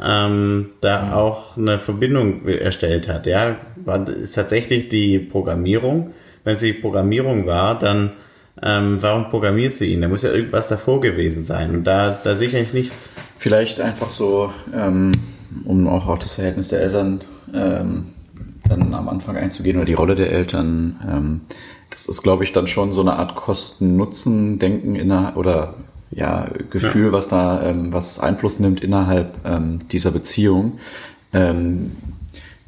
ähm, 0.05 0.71
da 0.81 1.07
mhm. 1.07 1.13
auch 1.13 1.57
eine 1.57 1.79
Verbindung 1.79 2.47
erstellt 2.47 3.09
hat. 3.09 3.27
Ja, 3.27 3.57
war, 3.77 4.09
ist 4.09 4.35
tatsächlich 4.35 4.89
die 4.89 5.19
Programmierung. 5.19 6.13
Wenn 6.45 6.57
es 6.57 6.63
die 6.63 6.73
Programmierung 6.73 7.47
war, 7.47 7.79
dann 7.79 8.13
ähm, 8.63 8.99
warum 9.01 9.31
programmiert 9.31 9.77
sie 9.77 9.93
ihn? 9.93 10.03
Da 10.03 10.09
muss 10.09 10.23
ja 10.23 10.31
irgendwas 10.31 10.69
davor 10.69 11.01
gewesen 11.01 11.45
sein. 11.45 11.75
Und 11.75 11.85
da, 11.85 12.19
da 12.23 12.37
sehe 12.37 12.49
ich 12.49 12.57
eigentlich 12.57 12.75
nichts. 12.75 13.15
Vielleicht 13.39 13.81
einfach 13.81 14.11
so, 14.11 14.53
ähm, 14.75 15.13
um 15.65 15.89
auch 15.89 16.07
auf 16.07 16.19
das 16.19 16.35
Verhältnis 16.35 16.69
der 16.69 16.81
Eltern 16.81 17.23
ähm, 17.55 18.09
dann 18.69 18.95
am 18.95 19.09
Anfang 19.09 19.37
einzugehen 19.37 19.77
oder 19.77 19.87
die 19.87 19.95
Rolle 19.95 20.15
der 20.15 20.31
Eltern. 20.31 21.01
Ähm, 21.09 21.41
das 21.91 22.07
ist, 22.07 22.23
glaube 22.23 22.45
ich, 22.45 22.53
dann 22.53 22.67
schon 22.67 22.93
so 22.93 23.01
eine 23.01 23.15
Art 23.15 23.35
Kosten-Nutzen-Denken 23.35 25.11
oder 25.35 25.75
ja, 26.13 26.49
Gefühl, 26.71 27.07
ja. 27.07 27.13
was 27.13 27.29
da, 27.29 27.63
ähm, 27.63 27.93
was 27.93 28.19
Einfluss 28.19 28.59
nimmt 28.59 28.83
innerhalb 28.83 29.37
ähm, 29.45 29.79
dieser 29.91 30.11
Beziehung. 30.11 30.79
Ähm, 31.33 31.93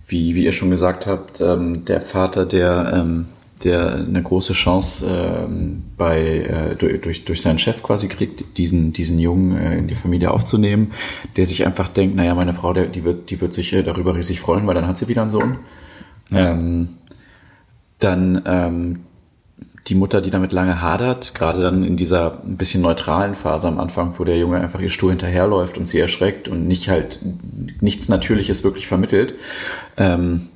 wie, 0.07 0.35
wie 0.35 0.45
ihr 0.45 0.53
schon 0.53 0.71
gesagt 0.71 1.07
habt, 1.07 1.41
ähm, 1.41 1.85
der 1.85 2.01
Vater, 2.01 2.45
der, 2.45 2.93
ähm, 2.95 3.27
der 3.63 3.95
eine 3.95 4.23
große 4.23 4.53
Chance 4.53 5.07
ähm, 5.09 5.85
bei, 5.97 6.21
äh, 6.21 6.99
durch, 6.99 7.25
durch 7.25 7.41
seinen 7.41 7.59
Chef 7.59 7.83
quasi 7.83 8.09
kriegt, 8.09 8.59
diesen, 8.59 8.93
diesen 8.93 9.19
Jungen 9.19 9.57
äh, 9.57 9.79
in 9.79 9.87
die 9.87 9.95
Familie 9.95 10.31
aufzunehmen, 10.31 10.93
der 11.37 11.47
sich 11.47 11.65
einfach 11.67 11.89
denkt, 11.89 12.17
naja, 12.17 12.35
meine 12.35 12.53
Frau, 12.53 12.73
der, 12.75 12.87
die, 12.87 13.05
wird, 13.05 13.31
die 13.31 13.41
wird 13.41 13.55
sich 13.55 13.73
äh, 13.73 13.83
darüber 13.83 14.15
riesig 14.15 14.41
freuen, 14.41 14.67
weil 14.67 14.75
dann 14.75 14.87
hat 14.87 14.99
sie 14.99 15.09
wieder 15.09 15.23
einen 15.23 15.31
Sohn. 15.31 15.57
Ja. 16.31 16.51
Ähm, 16.51 16.89
dann 17.99 18.43
ähm, 18.45 19.01
die 19.87 19.95
Mutter, 19.95 20.23
die 20.23 20.31
damit 20.31 20.53
lange 20.53 20.81
hadert, 20.81 21.35
gerade 21.35 21.61
dann 21.61 21.85
in 21.85 21.97
dieser 21.97 22.43
ein 22.43 22.57
bisschen 22.57 22.81
neutralen 22.81 23.35
Phase 23.35 23.69
am 23.69 23.79
Anfang, 23.79 24.15
wo 24.19 24.25
der 24.25 24.39
Junge 24.39 24.59
einfach 24.59 24.81
ihr 24.81 24.89
Stuhl 24.89 25.11
hinterherläuft 25.11 25.77
und 25.77 25.87
sie 25.87 26.01
erschreckt 26.01 26.49
und 26.49 26.67
nicht 26.67 26.89
halt 26.89 27.21
nichts 27.81 28.09
Natürliches 28.09 28.65
wirklich 28.65 28.87
vermittelt. 28.87 29.35
Ähm, 29.99 30.49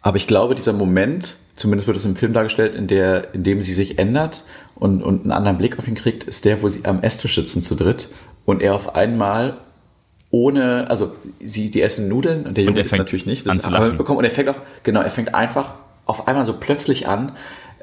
aber 0.00 0.16
ich 0.16 0.28
glaube, 0.28 0.54
dieser 0.54 0.72
Moment, 0.72 1.36
zumindest 1.54 1.88
wird 1.88 1.96
es 1.96 2.04
im 2.04 2.14
Film 2.14 2.32
dargestellt, 2.32 2.76
in, 2.76 2.86
der, 2.86 3.34
in 3.34 3.42
dem 3.42 3.60
sie 3.60 3.72
sich 3.72 3.98
ändert 3.98 4.44
und, 4.76 5.02
und 5.02 5.22
einen 5.22 5.32
anderen 5.32 5.58
Blick 5.58 5.78
auf 5.78 5.88
ihn 5.88 5.94
kriegt, 5.94 6.24
ist 6.24 6.44
der, 6.44 6.62
wo 6.62 6.68
sie 6.68 6.84
am 6.84 7.02
Esstisch 7.02 7.34
sitzen 7.34 7.62
zu 7.62 7.74
dritt 7.74 8.08
und 8.44 8.62
er 8.62 8.74
auf 8.74 8.94
einmal 8.94 9.58
ohne, 10.30 10.88
also 10.88 11.14
sie, 11.40 11.70
die 11.70 11.82
essen 11.82 12.08
Nudeln 12.08 12.46
und 12.46 12.56
der 12.56 12.64
Junge 12.64 12.80
ist 12.80 12.96
natürlich 12.96 13.26
nicht, 13.26 13.44
zu 13.60 13.70
lachen. 13.70 13.98
bekommen 13.98 14.18
und 14.18 14.24
er 14.24 14.30
fängt 14.30 14.48
auch, 14.48 14.56
genau, 14.82 15.00
er 15.00 15.10
fängt 15.10 15.34
einfach 15.34 15.74
auf 16.06 16.26
einmal 16.26 16.46
so 16.46 16.54
plötzlich 16.58 17.06
an, 17.06 17.32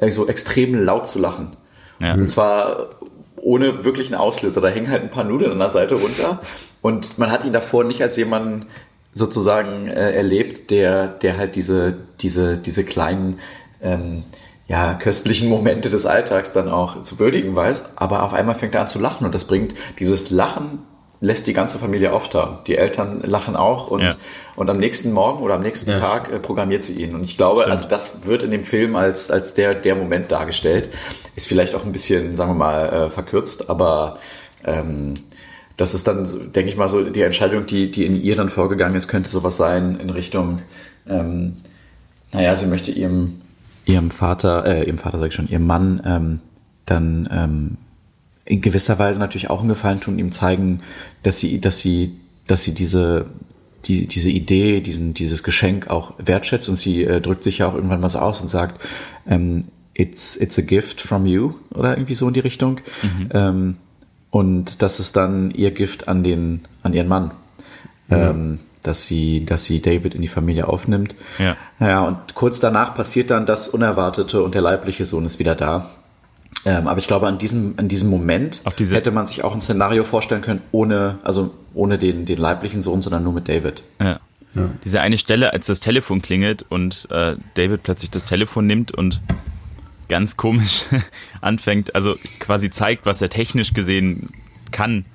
so 0.08 0.28
extrem 0.28 0.76
laut 0.76 1.08
zu 1.08 1.20
lachen. 1.20 1.58
Ja. 2.00 2.14
Und 2.14 2.28
zwar 2.30 2.89
ohne 3.36 3.86
wirklichen 3.86 4.16
Auslöser. 4.16 4.62
Da 4.62 4.68
hängen 4.68 4.89
halt 4.89 5.04
ein 5.04 5.12
paar 5.12 5.24
Nudeln 5.24 5.52
an 5.52 5.60
der 5.60 5.70
Seite 5.70 5.95
runter 5.95 6.41
und 6.82 7.18
man 7.18 7.32
hat 7.32 7.43
ihn 7.43 7.54
davor 7.54 7.84
nicht 7.84 8.02
als 8.02 8.18
jemanden 8.18 8.66
sozusagen 9.14 9.88
äh, 9.88 10.14
erlebt, 10.14 10.72
der, 10.72 11.08
der 11.08 11.38
halt 11.38 11.56
diese, 11.56 11.97
diese, 12.22 12.58
diese 12.58 12.86
kleinen 12.86 13.39
ähm, 13.82 14.24
ja, 14.68 14.93
köstlichen 14.93 15.50
Momente 15.50 15.89
des 15.89 16.06
Alltags 16.06 16.54
dann 16.54 16.70
auch 16.70 17.04
zu 17.04 17.20
würdigen 17.20 17.56
weiß. 17.56 17.97
Aber 17.97 18.24
auf 18.24 18.34
einmal 18.34 18.56
fängt 18.56 18.76
er 18.76 18.82
an 18.82 18.88
zu 18.88 19.00
lachen 19.00 19.26
und 19.26 19.34
das 19.34 19.45
bringt 19.45 19.74
dieses 19.97 20.30
Lachen 20.30 20.80
lässt 21.22 21.47
die 21.47 21.53
ganze 21.53 21.78
Familie 21.78 22.13
auftauen. 22.13 22.59
Die 22.67 22.78
Eltern 22.78 23.22
lachen 23.24 23.55
auch 23.55 23.91
und, 23.91 24.01
ja. 24.01 24.11
und 24.55 24.70
am 24.70 24.78
nächsten 24.78 25.11
Morgen 25.11 25.43
oder 25.43 25.55
am 25.55 25.61
nächsten 25.61 25.91
ja. 25.91 25.99
Tag 25.99 26.32
äh, 26.32 26.39
programmiert 26.39 26.84
sie 26.84 27.03
ihn. 27.03 27.13
Und 27.13 27.24
ich 27.24 27.38
glaube, 27.38 27.61
Stimmt. 27.61 27.72
also 27.72 27.88
das 27.89 28.26
wird 28.26 28.43
in 28.43 28.51
dem 28.51 28.63
Film 28.63 28.95
als, 28.95 29.30
als 29.30 29.53
der, 29.53 29.76
der 29.76 29.95
Moment 29.95 30.32
dargestellt. 30.32 30.89
Ist 31.36 31.47
vielleicht 31.47 31.76
auch 31.76 31.86
ein 31.86 31.91
bisschen, 31.91 32.36
sagen 32.36 32.51
wir 32.51 32.55
mal, 32.55 32.89
äh, 32.89 33.09
verkürzt, 33.09 33.70
aber 33.70 34.20
ähm, 34.63 35.20
das 35.76 35.93
ist 35.93 36.07
dann, 36.07 36.26
denke 36.53 36.70
ich 36.70 36.78
mal, 36.78 36.89
so 36.89 37.03
die 37.03 37.22
Entscheidung, 37.22 37.65
die, 37.65 37.91
die 37.91 38.05
in 38.05 38.22
ihr 38.22 38.36
dann 38.36 38.49
vorgegangen 38.49 38.95
ist, 38.95 39.07
könnte 39.07 39.30
sowas 39.30 39.57
sein 39.57 39.99
in 39.99 40.09
Richtung, 40.09 40.61
ähm, 41.07 41.55
naja, 42.32 42.55
sie 42.55 42.67
möchte 42.67 42.91
ihrem, 42.91 43.41
ihrem 43.86 44.11
Vater, 44.11 44.65
äh, 44.65 44.86
ihrem 44.86 44.97
Vater 44.97 45.17
sag 45.20 45.28
ich 45.28 45.34
schon, 45.34 45.47
ihrem 45.47 45.65
Mann 45.65 46.01
ähm, 46.05 46.39
dann 46.86 47.30
ähm, 47.32 47.78
in 48.50 48.62
gewisser 48.62 48.97
Weise 48.97 49.20
natürlich 49.20 49.50
auch 49.50 49.60
einen 49.60 49.70
Gefallen 49.70 50.02
tun, 50.02 50.18
ihm 50.18 50.32
zeigen, 50.32 50.82
dass 51.22 51.39
sie, 51.39 51.62
dass 51.62 51.78
sie, 51.78 52.16
dass 52.47 52.64
sie 52.64 52.74
diese, 52.74 53.28
die, 53.86 54.08
diese 54.08 54.32
Idee, 54.32 54.82
diesen, 54.82 55.14
dieses 55.14 55.43
Geschenk 55.43 55.88
auch 55.88 56.16
wertschätzt 56.18 56.68
und 56.68 56.76
sie 56.76 57.04
äh, 57.04 57.22
drückt 57.22 57.43
sich 57.43 57.60
ja 57.60 57.68
auch 57.68 57.76
irgendwann 57.76 58.02
mal 58.02 58.10
so 58.10 58.18
aus 58.18 58.41
und 58.41 58.47
sagt, 58.47 58.82
ähm, 59.28 59.66
it's, 59.93 60.36
it's 60.36 60.58
a 60.58 60.64
gift 60.64 61.00
from 61.00 61.28
you 61.28 61.54
oder 61.76 61.95
irgendwie 61.95 62.16
so 62.16 62.28
in 62.28 62.34
die 62.34 62.39
Richtung. 62.39 62.82
Mhm. 63.04 63.30
Ähm, 63.32 63.76
und 64.32 64.82
das 64.82 65.00
ist 65.00 65.16
dann 65.16 65.52
ihr 65.52 65.70
Gift 65.70 66.08
an 66.08 66.24
den, 66.24 66.62
an 66.82 66.93
ihren 66.93 67.08
Mann. 67.08 67.32
Ja. 68.10 68.32
Ähm, 68.32 68.60
dass 68.82 69.06
sie, 69.06 69.45
dass 69.45 69.66
sie 69.66 69.82
David 69.82 70.16
in 70.16 70.22
die 70.22 70.28
Familie 70.28 70.68
aufnimmt. 70.68 71.14
Ja. 71.38 71.58
Ja, 71.80 72.02
und 72.02 72.34
kurz 72.34 72.60
danach 72.60 72.95
passiert 72.95 73.30
dann 73.30 73.45
das 73.45 73.68
Unerwartete 73.68 74.41
und 74.41 74.56
der 74.56 74.62
leibliche 74.62 75.06
Sohn 75.06 75.26
ist 75.26 75.38
wieder 75.38 75.54
da. 75.54 75.89
Ähm, 76.66 76.88
aber 76.88 76.99
ich 76.99 77.07
glaube, 77.07 77.28
an 77.28 77.38
diesem, 77.38 77.76
an 77.78 77.88
diesem 77.88 78.10
Moment 78.10 78.62
hätte 78.66 79.12
man 79.12 79.28
sich 79.28 79.43
auch 79.43 79.53
ein 79.53 79.62
Szenario 79.62 80.03
vorstellen 80.03 80.41
können, 80.41 80.62
ohne, 80.72 81.20
also 81.24 81.53
ohne 81.74 81.97
den, 81.97 82.26
den 82.26 82.38
leiblichen 82.38 82.82
Sohn, 82.82 83.01
sondern 83.01 83.24
nur 83.24 83.34
mit 83.34 83.47
David. 83.47 83.84
Ja. 83.99 84.20
ja. 84.55 84.70
Diese 84.84 85.01
eine 85.01 85.18
Stelle, 85.18 85.53
als 85.53 85.68
das 85.68 85.80
Telefon 85.80 86.22
klingelt 86.22 86.66
und 86.68 87.07
äh, 87.12 87.36
David 87.53 87.84
plötzlich 87.84 88.12
das 88.12 88.26
Telefon 88.26 88.68
nimmt 88.68 88.91
und 88.91 89.22
ganz 90.10 90.36
komisch 90.36 90.86
anfängt, 91.41 91.95
also 91.95 92.18
quasi 92.39 92.70
zeigt, 92.70 93.05
was 93.05 93.22
er 93.22 93.30
technisch 93.30 93.74
gesehen 93.74 94.30
kann. 94.72 95.05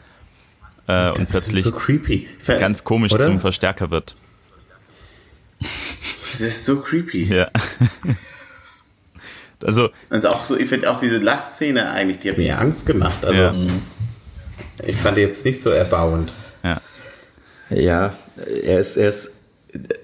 Äh, 0.87 1.11
und 1.11 1.29
plötzlich 1.29 1.63
so 1.63 1.73
creepy. 1.73 2.27
ganz 2.47 2.85
komisch 2.85 3.13
Oder? 3.13 3.25
zum 3.25 3.41
Verstärker 3.41 3.91
wird. 3.91 4.17
Das 6.33 6.41
ist 6.41 6.65
so 6.65 6.81
creepy. 6.81 7.25
Ja. 7.25 7.51
Also, 9.65 9.89
also 10.11 10.29
auch 10.29 10.45
so, 10.45 10.57
ich 10.57 10.69
finde 10.69 10.91
auch 10.91 11.01
diese 11.01 11.19
Lachszene 11.19 11.91
eigentlich, 11.91 12.19
die 12.19 12.31
hat 12.31 12.39
mir 12.39 12.59
Angst 12.59 12.87
gemacht. 12.87 13.25
Also 13.25 13.41
ja. 13.41 13.55
ich 14.87 14.97
fand 14.97 15.17
die 15.17 15.23
jetzt 15.23 15.45
nicht 15.45 15.61
so 15.61 15.71
erbauend. 15.71 16.33
Ja. 16.63 16.81
Ja, 17.71 18.15
er 18.37 18.79
ist, 18.79 18.97
er 18.97 19.09
ist 19.09 19.41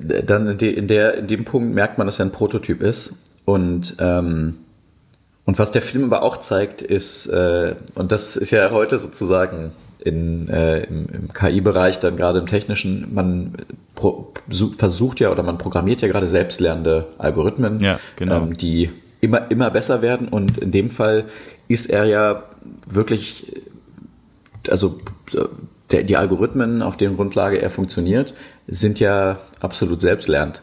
dann 0.00 0.58
in, 0.58 0.88
der, 0.88 1.14
in 1.14 1.26
dem 1.26 1.44
Punkt 1.44 1.74
merkt 1.74 1.98
man, 1.98 2.06
dass 2.06 2.18
er 2.18 2.26
ein 2.26 2.32
Prototyp 2.32 2.82
ist. 2.82 3.18
Und, 3.44 3.96
ähm, 4.00 4.56
und 5.44 5.58
was 5.58 5.72
der 5.72 5.82
Film 5.82 6.04
aber 6.04 6.22
auch 6.22 6.38
zeigt, 6.38 6.82
ist, 6.82 7.26
äh, 7.26 7.76
und 7.94 8.12
das 8.12 8.36
ist 8.36 8.50
ja 8.50 8.70
heute 8.70 8.98
sozusagen 8.98 9.72
in, 9.98 10.48
äh, 10.48 10.84
im, 10.84 11.06
im 11.12 11.32
KI-Bereich, 11.32 12.00
dann 12.00 12.16
gerade 12.16 12.38
im 12.38 12.46
technischen, 12.46 13.14
man 13.14 13.54
pro, 13.94 14.32
versucht 14.76 15.20
ja 15.20 15.30
oder 15.30 15.42
man 15.42 15.58
programmiert 15.58 16.02
ja 16.02 16.08
gerade 16.08 16.28
selbstlernende 16.28 17.08
Algorithmen, 17.18 17.80
ja, 17.80 18.00
genau. 18.16 18.36
ähm, 18.38 18.56
die 18.56 18.90
immer, 19.20 19.50
immer 19.50 19.70
besser 19.70 20.02
werden. 20.02 20.28
Und 20.28 20.58
in 20.58 20.70
dem 20.70 20.90
Fall 20.90 21.26
ist 21.68 21.86
er 21.86 22.04
ja 22.04 22.42
wirklich, 22.86 23.62
also 24.68 25.00
der, 25.90 26.02
die 26.04 26.16
Algorithmen, 26.16 26.82
auf 26.82 26.96
deren 26.96 27.16
Grundlage 27.16 27.60
er 27.60 27.70
funktioniert, 27.70 28.34
sind 28.66 29.00
ja 29.00 29.38
absolut 29.60 30.00
selbstlernend. 30.00 30.62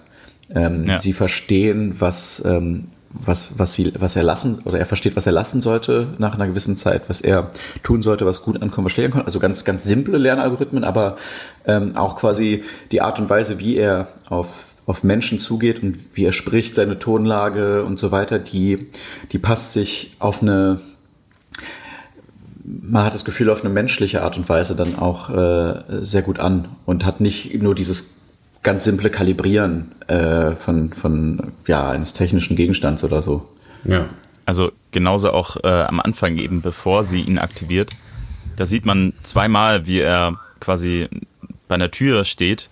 Ähm, 0.50 0.86
ja. 0.88 1.00
Sie 1.00 1.14
verstehen, 1.14 1.96
was, 2.00 2.42
ähm, 2.46 2.86
was, 3.10 3.60
was, 3.60 3.74
sie, 3.74 3.92
was 4.00 4.16
er 4.16 4.24
lassen, 4.24 4.60
oder 4.66 4.80
er 4.80 4.86
versteht, 4.86 5.16
was 5.16 5.26
er 5.26 5.32
lassen 5.32 5.62
sollte 5.62 6.08
nach 6.18 6.36
einer 6.36 6.48
gewissen 6.48 6.78
Zeit, 6.78 7.10
was 7.10 7.22
er 7.22 7.52
tun 7.84 8.02
sollte, 8.02 8.26
was 8.26 8.44
gut 8.44 8.62
ankommen, 8.62 8.86
was 8.86 8.94
stellen 8.94 9.12
kann. 9.12 9.26
Also 9.26 9.40
ganz, 9.40 9.66
ganz 9.66 9.84
simple 9.84 10.18
Lernalgorithmen, 10.18 10.84
aber 10.84 11.18
ähm, 11.66 11.96
auch 11.96 12.18
quasi 12.18 12.64
die 12.92 13.02
Art 13.02 13.20
und 13.20 13.30
Weise, 13.30 13.60
wie 13.60 13.76
er 13.76 14.08
auf, 14.30 14.76
auf 14.88 15.04
Menschen 15.04 15.38
zugeht 15.38 15.84
und 15.84 15.98
wie 16.16 16.24
er 16.24 16.32
spricht, 16.32 16.74
seine 16.74 16.98
Tonlage 16.98 17.84
und 17.84 18.00
so 18.00 18.12
weiter, 18.12 18.40
die, 18.40 18.88
die 19.34 19.38
passt 19.38 19.74
sich 19.74 20.16
auf 20.18 20.42
eine, 20.42 20.80
man 22.64 23.04
hat 23.04 23.14
das 23.14 23.26
Gefühl, 23.26 23.50
auf 23.50 23.64
eine 23.64 23.74
menschliche 23.74 24.24
Art 24.24 24.38
und 24.38 24.48
Weise 24.48 24.78
dann 24.78 24.98
auch 24.98 25.30
äh, 25.30 26.04
sehr 26.04 26.22
gut 26.22 26.40
an 26.40 26.70
und 26.86 27.06
hat 27.06 27.20
nicht 27.20 27.62
nur 27.62 27.76
dieses 27.76 28.22
ganz 28.64 28.86
simple 28.86 29.10
Kalibrieren 29.10 29.92
äh, 30.08 30.56
von, 30.56 30.94
von 30.94 31.52
ja, 31.68 31.90
eines 31.90 32.14
technischen 32.14 32.56
Gegenstands 32.56 33.04
oder 33.04 33.22
so. 33.22 33.46
Ja. 33.84 34.08
Also 34.46 34.72
genauso 34.92 35.32
auch 35.32 35.58
äh, 35.64 35.68
am 35.68 36.00
Anfang 36.00 36.38
eben, 36.38 36.62
bevor 36.62 37.04
sie 37.04 37.20
ihn 37.20 37.40
aktiviert. 37.40 37.92
Da 38.56 38.66
sieht 38.66 38.86
man 38.86 39.12
zweimal, 39.24 39.86
wie 39.86 40.00
er 40.00 40.40
quasi 40.62 41.10
bei 41.68 41.76
einer 41.76 41.92
Tür 41.92 42.24
steht 42.24 42.70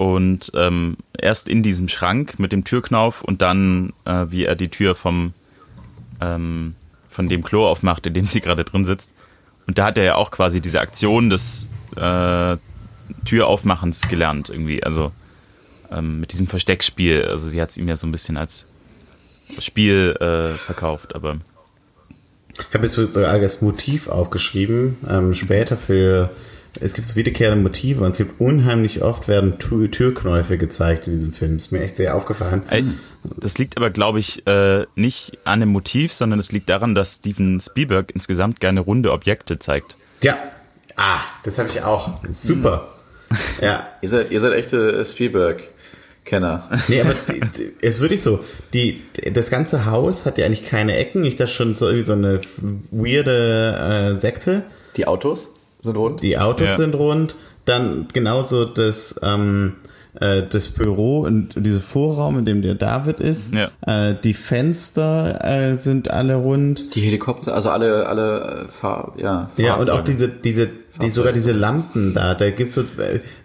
und 0.00 0.50
ähm, 0.54 0.96
erst 1.12 1.46
in 1.46 1.62
diesem 1.62 1.90
Schrank 1.90 2.38
mit 2.38 2.52
dem 2.52 2.64
Türknauf 2.64 3.20
und 3.20 3.42
dann, 3.42 3.92
äh, 4.06 4.24
wie 4.30 4.46
er 4.46 4.56
die 4.56 4.70
Tür 4.70 4.94
vom 4.94 5.34
ähm, 6.22 6.74
von 7.10 7.28
dem 7.28 7.44
Klo 7.44 7.66
aufmacht, 7.66 8.06
in 8.06 8.14
dem 8.14 8.24
sie 8.24 8.40
gerade 8.40 8.64
drin 8.64 8.86
sitzt. 8.86 9.12
Und 9.66 9.76
da 9.76 9.84
hat 9.84 9.98
er 9.98 10.04
ja 10.04 10.14
auch 10.14 10.30
quasi 10.30 10.62
diese 10.62 10.80
Aktion 10.80 11.28
des 11.28 11.68
äh, 11.96 12.56
Türaufmachens 13.26 14.08
gelernt 14.08 14.48
irgendwie. 14.48 14.82
Also 14.82 15.12
ähm, 15.92 16.20
mit 16.20 16.32
diesem 16.32 16.46
Versteckspiel. 16.46 17.26
Also 17.26 17.50
sie 17.50 17.60
hat 17.60 17.68
es 17.68 17.76
ihm 17.76 17.86
ja 17.86 17.98
so 17.98 18.06
ein 18.06 18.12
bisschen 18.12 18.38
als 18.38 18.64
Spiel 19.58 20.16
äh, 20.18 20.56
verkauft, 20.56 21.14
aber. 21.14 21.36
Ich 22.58 22.72
habe 22.72 22.86
jetzt 22.86 22.94
sogar 22.94 23.32
als 23.32 23.60
Motiv 23.60 24.08
aufgeschrieben, 24.08 24.96
ähm, 25.06 25.34
später 25.34 25.76
für, 25.76 26.30
es 26.78 26.94
gibt 26.94 27.06
so 27.06 27.16
wiederkehrende 27.16 27.62
Motive 27.62 28.04
und 28.04 28.12
es 28.12 28.18
gibt 28.18 28.40
unheimlich 28.40 29.02
oft 29.02 29.26
werden 29.28 29.58
Türknäufe 29.58 30.56
gezeigt 30.56 31.06
in 31.06 31.12
diesem 31.12 31.32
Film. 31.32 31.56
Ist 31.56 31.72
mir 31.72 31.82
echt 31.82 31.96
sehr 31.96 32.14
aufgefallen. 32.14 32.62
Das 33.36 33.58
liegt 33.58 33.76
aber, 33.76 33.90
glaube 33.90 34.20
ich, 34.20 34.46
äh, 34.46 34.86
nicht 34.94 35.38
an 35.44 35.60
dem 35.60 35.70
Motiv, 35.70 36.12
sondern 36.12 36.38
es 36.38 36.52
liegt 36.52 36.68
daran, 36.68 36.94
dass 36.94 37.16
Steven 37.16 37.60
Spielberg 37.60 38.12
insgesamt 38.14 38.60
gerne 38.60 38.80
runde 38.80 39.12
Objekte 39.12 39.58
zeigt. 39.58 39.96
Ja. 40.22 40.36
Ah, 40.96 41.20
das 41.44 41.58
habe 41.58 41.68
ich 41.68 41.82
auch. 41.82 42.20
Super. 42.30 42.88
Ja. 43.60 43.88
ihr, 44.02 44.08
seid, 44.08 44.30
ihr 44.30 44.40
seid 44.40 44.52
echte 44.52 45.04
Spielberg. 45.04 45.62
Kenner. 46.22 46.68
Nee, 46.86 47.00
aber 47.00 47.14
es 47.80 47.98
würde 47.98 48.14
ich 48.14 48.22
so, 48.22 48.44
die, 48.74 49.02
das 49.32 49.50
ganze 49.50 49.86
Haus 49.86 50.26
hat 50.26 50.38
ja 50.38 50.44
eigentlich 50.44 50.64
keine 50.64 50.94
Ecken. 50.96 51.24
Ich 51.24 51.36
dachte 51.36 51.50
schon 51.50 51.74
so 51.74 51.86
irgendwie 51.86 52.06
so 52.06 52.12
eine 52.12 52.40
weirde 52.92 54.14
äh, 54.16 54.20
Sekte. 54.20 54.62
Die 54.96 55.06
Autos 55.06 55.59
sind 55.80 55.96
rund? 55.96 56.22
Die 56.22 56.38
Autos 56.38 56.68
ja. 56.68 56.76
sind 56.76 56.94
rund. 56.94 57.36
Dann 57.64 58.08
genauso 58.12 58.64
das, 58.64 59.16
ähm, 59.22 59.74
äh, 60.18 60.42
das 60.48 60.68
Büro 60.68 61.20
und 61.20 61.54
dieser 61.56 61.80
Vorraum, 61.80 62.38
in 62.38 62.44
dem 62.44 62.62
der 62.62 62.74
David 62.74 63.20
ist. 63.20 63.54
Ja. 63.54 63.70
Äh, 63.86 64.14
die 64.22 64.34
Fenster 64.34 65.44
äh, 65.44 65.74
sind 65.74 66.10
alle 66.10 66.36
rund. 66.36 66.94
Die 66.94 67.02
Helikopter, 67.02 67.54
also 67.54 67.70
alle, 67.70 68.06
alle 68.08 68.64
äh, 68.66 68.68
Fahr 68.68 69.14
ja, 69.16 69.46
Fahrzeuge. 69.46 69.68
Ja, 69.68 69.74
und 69.76 69.90
auch 69.90 70.02
diese, 70.02 70.28
diese, 70.28 70.68
die, 71.00 71.10
sogar 71.10 71.32
diese 71.32 71.52
Lampen 71.52 72.14
da. 72.14 72.34
Da 72.34 72.50
gibt's 72.50 72.74
so, 72.74 72.82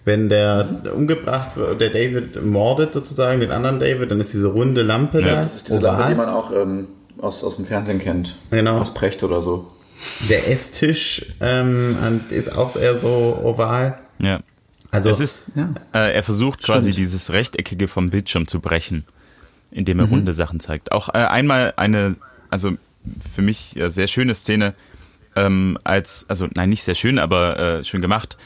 wenn 0.06 0.30
der 0.30 0.68
umgebracht 0.96 1.56
wird, 1.56 1.82
der 1.82 1.90
David 1.90 2.44
mordet 2.44 2.94
sozusagen, 2.94 3.40
den 3.40 3.52
anderen 3.52 3.80
David, 3.80 4.12
dann 4.12 4.20
ist 4.20 4.34
diese 4.34 4.48
runde 4.48 4.82
Lampe 4.82 5.22
ja, 5.22 5.28
da. 5.28 5.36
Das 5.44 5.56
ist 5.56 5.68
diese 5.68 5.80
oval. 5.80 5.92
Lampe, 5.92 6.10
die 6.10 6.16
man 6.16 6.30
auch 6.30 6.52
ähm, 6.52 6.88
aus, 7.20 7.44
aus 7.44 7.58
dem 7.58 7.66
Fernsehen 7.66 8.00
kennt. 8.00 8.36
Genau. 8.50 8.80
Aus 8.80 8.94
Precht 8.94 9.24
oder 9.24 9.42
so. 9.42 9.68
Der 10.30 10.50
Esstisch 10.50 11.26
ähm, 11.40 12.22
ist 12.30 12.56
auch 12.56 12.76
eher 12.76 12.96
so 12.96 13.40
oval. 13.44 13.98
Ja. 14.20 14.40
Also, 14.92 15.10
es 15.10 15.20
ist, 15.20 15.46
ja. 15.56 15.74
äh, 15.94 16.14
er 16.14 16.24
versucht 16.24 16.64
Stimmt. 16.64 16.78
quasi 16.78 16.92
dieses 16.92 17.32
Rechteckige 17.32 17.88
vom 17.88 18.10
Bildschirm 18.10 18.48
zu 18.48 18.62
brechen, 18.62 19.06
indem 19.72 20.00
er 20.00 20.06
mhm. 20.06 20.14
runde 20.14 20.34
Sachen 20.34 20.60
zeigt. 20.60 20.92
Auch 20.92 21.10
äh, 21.10 21.18
einmal 21.18 21.74
eine, 21.76 22.16
also 22.50 22.78
für 23.34 23.42
mich 23.42 23.74
ja, 23.74 23.90
sehr 23.90 24.08
schöne 24.08 24.36
Szene, 24.36 24.74
ähm, 25.36 25.78
als, 25.84 26.26
also 26.30 26.48
nein, 26.54 26.70
nicht 26.70 26.84
sehr 26.84 26.96
schön, 26.96 27.20
aber 27.20 27.60
äh, 27.60 27.84
schön 27.84 28.02
gemacht, 28.02 28.38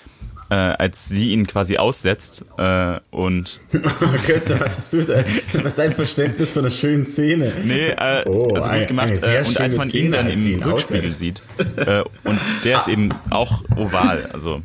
äh, 0.49 0.55
als 0.55 1.07
sie 1.07 1.31
ihn 1.31 1.47
quasi 1.47 1.77
aussetzt 1.77 2.45
äh, 2.57 2.99
und. 3.11 3.61
Köster, 4.25 4.59
was 4.59 4.77
hast 4.77 4.93
du 4.93 5.01
da? 5.03 5.23
Was 5.53 5.65
ist 5.65 5.79
dein 5.79 5.93
Verständnis 5.93 6.51
von 6.51 6.63
einer 6.63 6.71
schönen 6.71 7.05
Szene? 7.05 7.53
Nee, 7.63 7.89
äh, 7.89 8.27
oh, 8.27 8.53
also 8.55 8.69
gut 8.69 8.87
gemacht. 8.87 9.09
Äh, 9.09 9.43
und 9.45 9.59
als 9.59 9.75
man 9.75 9.89
Szene, 9.89 10.05
ihn 10.05 10.11
dann 10.11 10.29
im 10.29 10.63
Rückspiegel 10.63 11.11
sieht, 11.11 11.43
äh, 11.77 12.03
und 12.23 12.39
der 12.63 12.77
ist 12.77 12.87
eben 12.87 13.13
auch 13.29 13.63
oval, 13.75 14.29
also 14.33 14.61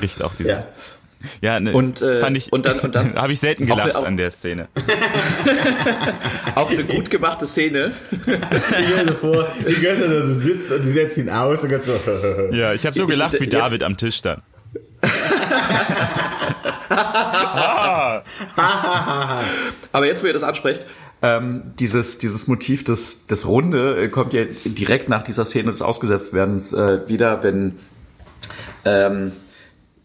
bricht 0.00 0.22
auch 0.22 0.34
dieses. 0.34 0.60
Ja. 0.60 0.66
Ja, 1.40 1.60
ne, 1.60 1.72
und, 1.72 2.02
äh, 2.02 2.18
fand 2.18 2.36
ich, 2.36 2.52
und 2.52 2.66
dann, 2.66 2.80
und 2.80 2.96
dann 2.96 3.14
habe 3.16 3.32
ich 3.32 3.38
selten 3.38 3.66
gelacht 3.66 3.94
auch, 3.94 4.04
an 4.04 4.16
der 4.16 4.32
Szene. 4.32 4.66
auch 6.56 6.68
eine 6.68 6.82
gut 6.82 7.10
gemachte 7.10 7.46
Szene. 7.46 7.92
ich 8.10 8.88
stell 8.90 9.04
mir 9.04 9.12
vor, 9.12 9.46
die 9.60 9.74
Götter 9.74 10.08
da 10.08 10.26
so 10.26 10.40
sitzt 10.40 10.72
und 10.72 10.84
sie 10.84 10.92
setzt 10.92 11.18
ihn 11.18 11.30
aus 11.30 11.62
und 11.62 11.70
ganz 11.70 11.86
so. 11.86 11.92
ja, 12.50 12.72
ich 12.74 12.84
habe 12.86 12.96
so 12.96 13.06
gelacht 13.06 13.34
ich, 13.34 13.40
wie 13.40 13.48
David 13.48 13.84
am 13.84 13.96
Tisch 13.96 14.20
dann. 14.20 14.42
Aber 19.92 20.06
jetzt, 20.06 20.22
wo 20.22 20.26
ihr 20.26 20.32
das 20.32 20.44
ansprecht, 20.44 20.86
ähm, 21.22 21.72
dieses, 21.78 22.18
dieses 22.18 22.48
Motiv 22.48 22.84
des, 22.84 23.26
des 23.26 23.46
Runde 23.46 24.04
äh, 24.04 24.08
kommt 24.08 24.32
ja 24.32 24.44
direkt 24.64 25.08
nach 25.08 25.22
dieser 25.22 25.44
Szene 25.44 25.70
des 25.70 25.82
Ausgesetztwerdens 25.82 26.72
äh, 26.72 27.08
wieder, 27.08 27.42
wenn 27.42 27.78
ähm, 28.84 29.32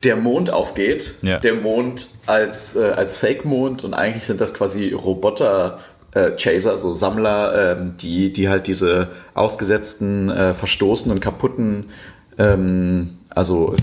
der 0.03 0.15
Mond 0.15 0.51
aufgeht. 0.51 1.15
Ja. 1.23 1.39
Der 1.39 1.55
Mond 1.55 2.09
als, 2.27 2.75
äh, 2.75 2.91
als 2.95 3.17
Fake-Mond 3.17 3.83
und 3.83 3.95
eigentlich 3.95 4.25
sind 4.25 4.41
das 4.41 4.53
quasi 4.53 4.93
Roboter. 4.93 5.79
Äh, 6.11 6.31
Chaser, 6.37 6.77
so 6.77 6.93
Sammler, 6.93 7.77
ähm, 7.77 7.97
die, 7.97 8.31
die 8.31 8.47
halt 8.47 8.67
diese 8.67 9.09
ausgesetzten, 9.33 10.29
äh, 10.29 10.53
verstoßenen, 10.53 11.19
kaputten, 11.19 11.89
ähm, 12.37 13.17
also 13.37 13.75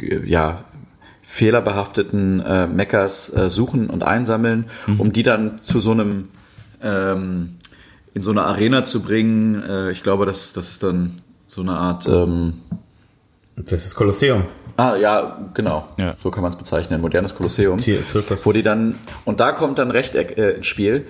äh, 0.00 0.26
ja, 0.26 0.64
fehlerbehafteten 1.22 2.40
äh, 2.40 2.66
Meckers 2.66 3.32
äh, 3.34 3.50
suchen 3.50 3.90
und 3.90 4.02
einsammeln, 4.02 4.66
mhm. 4.86 5.00
um 5.00 5.12
die 5.12 5.22
dann 5.22 5.60
zu 5.62 5.80
so 5.80 5.92
einem 5.92 6.28
ähm, 6.82 7.56
in 8.14 8.22
so 8.22 8.30
eine 8.30 8.44
Arena 8.44 8.82
zu 8.82 9.02
bringen. 9.02 9.62
Äh, 9.62 9.90
ich 9.90 10.02
glaube, 10.02 10.26
das, 10.26 10.52
das 10.52 10.70
ist 10.70 10.82
dann 10.82 11.20
so 11.46 11.60
eine 11.60 11.72
Art. 11.72 12.06
Ähm, 12.08 12.54
das 13.56 13.84
ist 13.86 13.94
Kolosseum. 13.94 14.44
Ah, 14.76 14.96
ja, 14.96 15.50
genau. 15.54 15.88
Ja. 15.96 16.14
So 16.22 16.30
kann 16.30 16.42
man 16.42 16.52
es 16.52 16.56
bezeichnen. 16.56 17.00
Modernes 17.00 17.34
Kolosseum. 17.34 17.78
Wo 18.46 18.52
die 18.52 18.62
dann, 18.62 18.94
und 19.24 19.40
da 19.40 19.52
kommt 19.52 19.78
dann 19.78 19.90
Rechteck 19.90 20.38
äh, 20.38 20.50
ins 20.52 20.66
Spiel, 20.66 21.06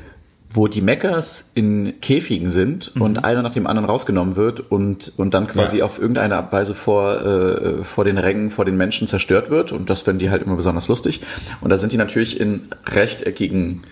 wo 0.51 0.67
die 0.67 0.81
Meckers 0.81 1.51
in 1.55 2.01
Käfigen 2.01 2.49
sind 2.49 2.95
mhm. 2.95 3.03
und 3.03 3.25
einer 3.25 3.43
nach 3.43 3.53
dem 3.53 3.67
anderen 3.67 3.89
rausgenommen 3.89 4.37
wird 4.37 4.61
und, 4.61 5.13
und 5.17 5.35
dann 5.35 5.47
quasi 5.47 5.79
ja. 5.79 5.85
auf 5.85 5.99
irgendeine 5.99 6.47
Weise 6.51 6.75
vor, 6.75 7.21
äh, 7.25 7.85
vor 7.85 8.05
den 8.05 8.17
Rängen, 8.17 8.51
vor 8.51 8.65
den 8.65 8.77
Menschen 8.77 9.07
zerstört 9.07 9.51
wird. 9.51 9.73
Und 9.73 9.91
das 9.91 10.03
finden 10.03 10.21
die 10.21 10.31
halt 10.31 10.43
immer 10.43 10.57
besonders 10.57 10.89
lustig. 10.89 11.21
Und 11.61 11.69
da 11.69 11.77
sind 11.77 11.93
die 11.93 11.99
natürlich 11.99 12.41
in 12.41 12.69
rechteckigen, 12.87 13.83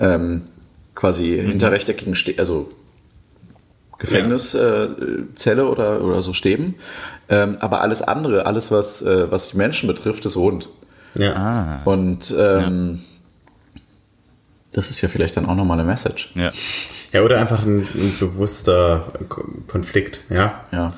ähm, 0.00 0.44
quasi 0.94 1.40
mhm. 1.42 1.50
hinter 1.50 1.72
rechteckigen, 1.72 2.14
Ste 2.14 2.34
also 2.38 2.70
Gefängniszelle 3.98 5.26
ja. 5.44 5.56
äh, 5.56 5.60
oder, 5.60 6.02
oder 6.02 6.22
so 6.22 6.32
Stäben. 6.32 6.76
Ähm, 7.28 7.58
aber 7.60 7.82
alles 7.82 8.00
andere, 8.00 8.46
alles, 8.46 8.70
was, 8.70 9.02
äh, 9.02 9.30
was 9.30 9.50
die 9.50 9.58
Menschen 9.58 9.86
betrifft, 9.86 10.24
ist 10.24 10.36
rund. 10.36 10.70
Ja. 11.14 11.34
Ah. 11.34 11.80
Und 11.84 12.34
ähm, 12.38 13.00
ja. 13.02 13.07
Das 14.72 14.90
ist 14.90 15.00
ja 15.00 15.08
vielleicht 15.08 15.36
dann 15.36 15.46
auch 15.46 15.54
nochmal 15.54 15.78
eine 15.78 15.88
Message. 15.88 16.30
Ja. 16.34 16.52
Ja, 17.12 17.22
oder 17.22 17.38
einfach 17.40 17.64
ein, 17.64 17.80
ein 17.94 18.16
bewusster 18.20 19.12
Konflikt, 19.66 20.24
ja. 20.28 20.64
Ja. 20.72 20.94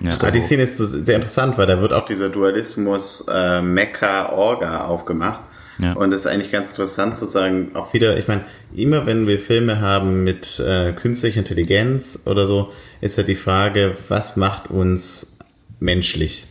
Ja. 0.00 0.12
Aber 0.20 0.30
die 0.30 0.40
Szene 0.40 0.62
ist 0.62 0.76
so 0.76 0.86
sehr 0.86 1.16
interessant, 1.16 1.56
weil 1.58 1.66
da 1.66 1.80
wird 1.80 1.92
auch 1.92 2.04
dieser 2.04 2.28
Dualismus 2.28 3.24
äh, 3.32 3.62
Mekka-Orga 3.62 4.84
aufgemacht. 4.84 5.40
Ja. 5.78 5.92
Und 5.92 6.10
das 6.10 6.20
ist 6.20 6.26
eigentlich 6.26 6.50
ganz 6.50 6.70
interessant 6.70 7.16
zu 7.16 7.26
sagen, 7.26 7.70
auch 7.74 7.92
wieder, 7.92 8.16
ich 8.16 8.28
meine, 8.28 8.44
immer 8.74 9.04
wenn 9.06 9.26
wir 9.26 9.38
Filme 9.38 9.80
haben 9.80 10.24
mit 10.24 10.58
äh, 10.58 10.92
künstlicher 10.92 11.38
Intelligenz 11.38 12.20
oder 12.24 12.46
so, 12.46 12.72
ist 13.00 13.18
ja 13.18 13.24
die 13.24 13.34
Frage, 13.34 13.96
was 14.08 14.36
macht 14.36 14.70
uns 14.70 15.38
menschlich? 15.78 16.46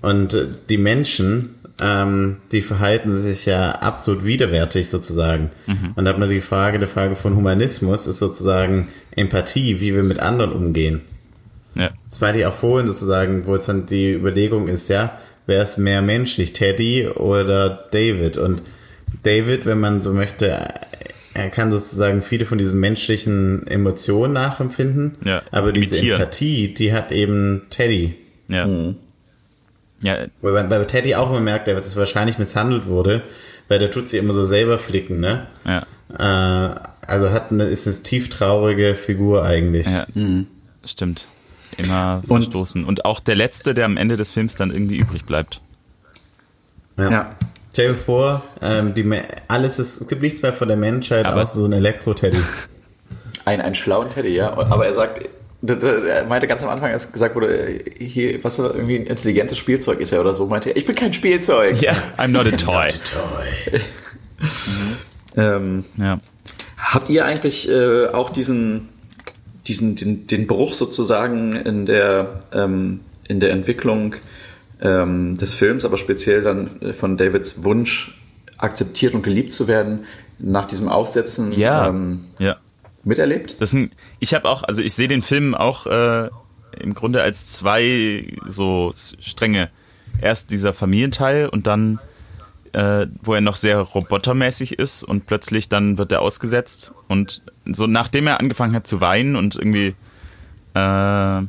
Und 0.00 0.34
äh, 0.34 0.46
die 0.68 0.78
Menschen, 0.78 1.54
ähm, 1.82 2.36
die 2.52 2.62
verhalten 2.62 3.16
sich 3.16 3.46
ja 3.46 3.72
absolut 3.72 4.24
widerwärtig 4.24 4.88
sozusagen. 4.88 5.50
Mhm. 5.66 5.92
Und 5.94 6.04
da 6.04 6.10
hat 6.10 6.18
man 6.18 6.28
sich 6.28 6.38
die 6.38 6.46
Frage, 6.46 6.78
die 6.78 6.86
Frage 6.86 7.16
von 7.16 7.36
Humanismus 7.36 8.06
ist 8.06 8.18
sozusagen 8.18 8.88
Empathie, 9.10 9.80
wie 9.80 9.94
wir 9.94 10.02
mit 10.02 10.20
anderen 10.20 10.52
umgehen. 10.52 11.02
Ja. 11.74 11.90
Das 12.08 12.20
meinte 12.20 12.40
ich 12.40 12.46
auch 12.46 12.54
vorhin 12.54 12.86
sozusagen, 12.86 13.46
wo 13.46 13.54
es 13.54 13.66
dann 13.66 13.86
die 13.86 14.12
Überlegung 14.12 14.68
ist, 14.68 14.88
ja, 14.88 15.18
wer 15.46 15.62
ist 15.62 15.78
mehr 15.78 16.02
menschlich, 16.02 16.52
Teddy 16.52 17.08
oder 17.08 17.86
David? 17.90 18.36
Und 18.36 18.62
David, 19.22 19.66
wenn 19.66 19.80
man 19.80 20.00
so 20.00 20.12
möchte, 20.12 20.68
er 21.34 21.50
kann 21.50 21.70
sozusagen 21.72 22.22
viele 22.22 22.46
von 22.46 22.58
diesen 22.58 22.80
menschlichen 22.80 23.66
Emotionen 23.66 24.32
nachempfinden, 24.32 25.16
ja, 25.24 25.42
aber 25.50 25.72
diese. 25.72 26.00
Empathie, 26.00 26.74
die 26.74 26.92
hat 26.92 27.12
eben 27.12 27.62
Teddy. 27.70 28.14
Ja. 28.48 28.66
Mhm. 28.66 28.96
Ja. 30.00 30.26
Weil 30.40 30.64
bei 30.64 30.84
Teddy 30.84 31.14
auch 31.14 31.30
immer 31.30 31.40
merkt, 31.40 31.68
dass 31.68 31.86
es 31.86 31.96
wahrscheinlich 31.96 32.38
misshandelt 32.38 32.86
wurde, 32.86 33.22
weil 33.68 33.78
der 33.78 33.90
tut 33.90 34.08
sich 34.08 34.18
immer 34.18 34.32
so 34.32 34.44
selber 34.44 34.78
flicken, 34.78 35.20
ne? 35.20 35.46
Ja. 35.64 35.86
Äh, 36.18 36.74
also 37.06 37.30
hat 37.30 37.50
eine, 37.50 37.64
ist 37.64 37.86
eine 37.86 38.02
tief 38.02 38.28
traurige 38.28 38.94
Figur 38.94 39.44
eigentlich. 39.44 39.86
Ja, 39.86 40.06
mhm. 40.14 40.46
stimmt. 40.84 41.26
Immer 41.76 42.22
und, 42.28 42.44
verstoßen. 42.44 42.84
Und 42.84 43.04
auch 43.04 43.20
der 43.20 43.36
Letzte, 43.36 43.74
der 43.74 43.84
am 43.84 43.96
Ende 43.96 44.16
des 44.16 44.30
Films 44.32 44.56
dann 44.56 44.70
irgendwie 44.70 44.96
übrig 44.96 45.24
bleibt. 45.24 45.60
Ja. 46.96 47.10
ja. 47.10 47.36
Stell 47.72 47.88
dir 47.88 47.94
vor, 47.94 48.42
ähm, 48.60 48.94
die, 48.94 49.08
alles 49.46 49.78
ist, 49.78 50.00
es 50.00 50.08
gibt 50.08 50.22
nichts 50.22 50.42
mehr 50.42 50.52
von 50.52 50.66
der 50.66 50.76
Menschheit, 50.76 51.24
aber 51.24 51.42
außer 51.42 51.60
so 51.60 51.66
ein 51.66 51.72
Elektro-Teddy. 51.72 52.40
Ein, 53.46 53.62
ein 53.62 53.74
schlauen 53.74 54.10
Teddy, 54.10 54.34
ja. 54.34 54.52
Aber 54.52 54.84
er 54.84 54.92
sagt, 54.92 55.26
er 55.62 56.26
meinte 56.26 56.46
ganz 56.46 56.62
am 56.62 56.70
Anfang, 56.70 56.92
als 56.92 57.12
gesagt 57.12 57.34
wurde, 57.34 57.80
hier, 57.98 58.42
was 58.42 58.58
irgendwie 58.58 58.96
ein 58.96 59.06
intelligentes 59.06 59.58
Spielzeug 59.58 60.00
ist 60.00 60.12
er 60.12 60.20
oder 60.20 60.34
so, 60.34 60.46
meinte 60.46 60.70
er, 60.70 60.76
ich 60.76 60.86
bin 60.86 60.94
kein 60.94 61.12
Spielzeug. 61.12 61.80
Ja, 61.82 61.92
yeah, 61.92 62.02
I'm 62.16 62.28
not 62.28 62.46
a 62.46 62.50
toy. 62.56 62.86
Not 62.86 62.94
a 62.94 63.76
toy. 63.76 63.80
mhm. 64.40 64.96
ähm, 65.36 65.84
ja. 65.98 66.20
Habt 66.78 67.10
ihr 67.10 67.26
eigentlich 67.26 67.68
äh, 67.68 68.06
auch 68.06 68.30
diesen, 68.30 68.88
diesen 69.66 69.96
den, 69.96 70.26
den 70.26 70.46
Bruch 70.46 70.72
sozusagen 70.72 71.56
in 71.56 71.84
der, 71.84 72.40
ähm, 72.52 73.00
in 73.28 73.38
der 73.38 73.50
Entwicklung 73.50 74.14
ähm, 74.80 75.36
des 75.36 75.54
Films, 75.54 75.84
aber 75.84 75.98
speziell 75.98 76.42
dann 76.42 76.94
von 76.94 77.18
Davids 77.18 77.64
Wunsch, 77.64 78.18
akzeptiert 78.56 79.14
und 79.14 79.22
geliebt 79.22 79.52
zu 79.52 79.68
werden, 79.68 80.04
nach 80.38 80.64
diesem 80.64 80.88
Aussetzen 80.88 81.52
ja. 81.52 81.88
Ähm, 81.88 82.24
ja 82.38 82.56
miterlebt? 83.04 83.60
Das 83.60 83.72
ein, 83.72 83.90
ich 84.18 84.34
habe 84.34 84.48
auch, 84.48 84.62
also 84.62 84.82
ich 84.82 84.94
sehe 84.94 85.08
den 85.08 85.22
Film 85.22 85.54
auch 85.54 85.86
äh, 85.86 86.28
im 86.78 86.94
Grunde 86.94 87.22
als 87.22 87.46
zwei 87.46 88.36
so 88.46 88.92
Stränge. 88.94 89.70
Erst 90.20 90.50
dieser 90.50 90.72
Familienteil 90.72 91.48
und 91.48 91.66
dann, 91.66 91.98
äh, 92.72 93.06
wo 93.22 93.34
er 93.34 93.40
noch 93.40 93.56
sehr 93.56 93.78
robotermäßig 93.78 94.78
ist 94.78 95.02
und 95.02 95.26
plötzlich 95.26 95.68
dann 95.68 95.98
wird 95.98 96.12
er 96.12 96.20
ausgesetzt 96.20 96.92
und 97.08 97.42
so 97.64 97.86
nachdem 97.86 98.26
er 98.26 98.40
angefangen 98.40 98.74
hat 98.74 98.86
zu 98.86 99.00
weinen 99.00 99.36
und 99.36 99.56
irgendwie 99.56 99.94
äh, 100.74 100.78
ja 100.78 101.48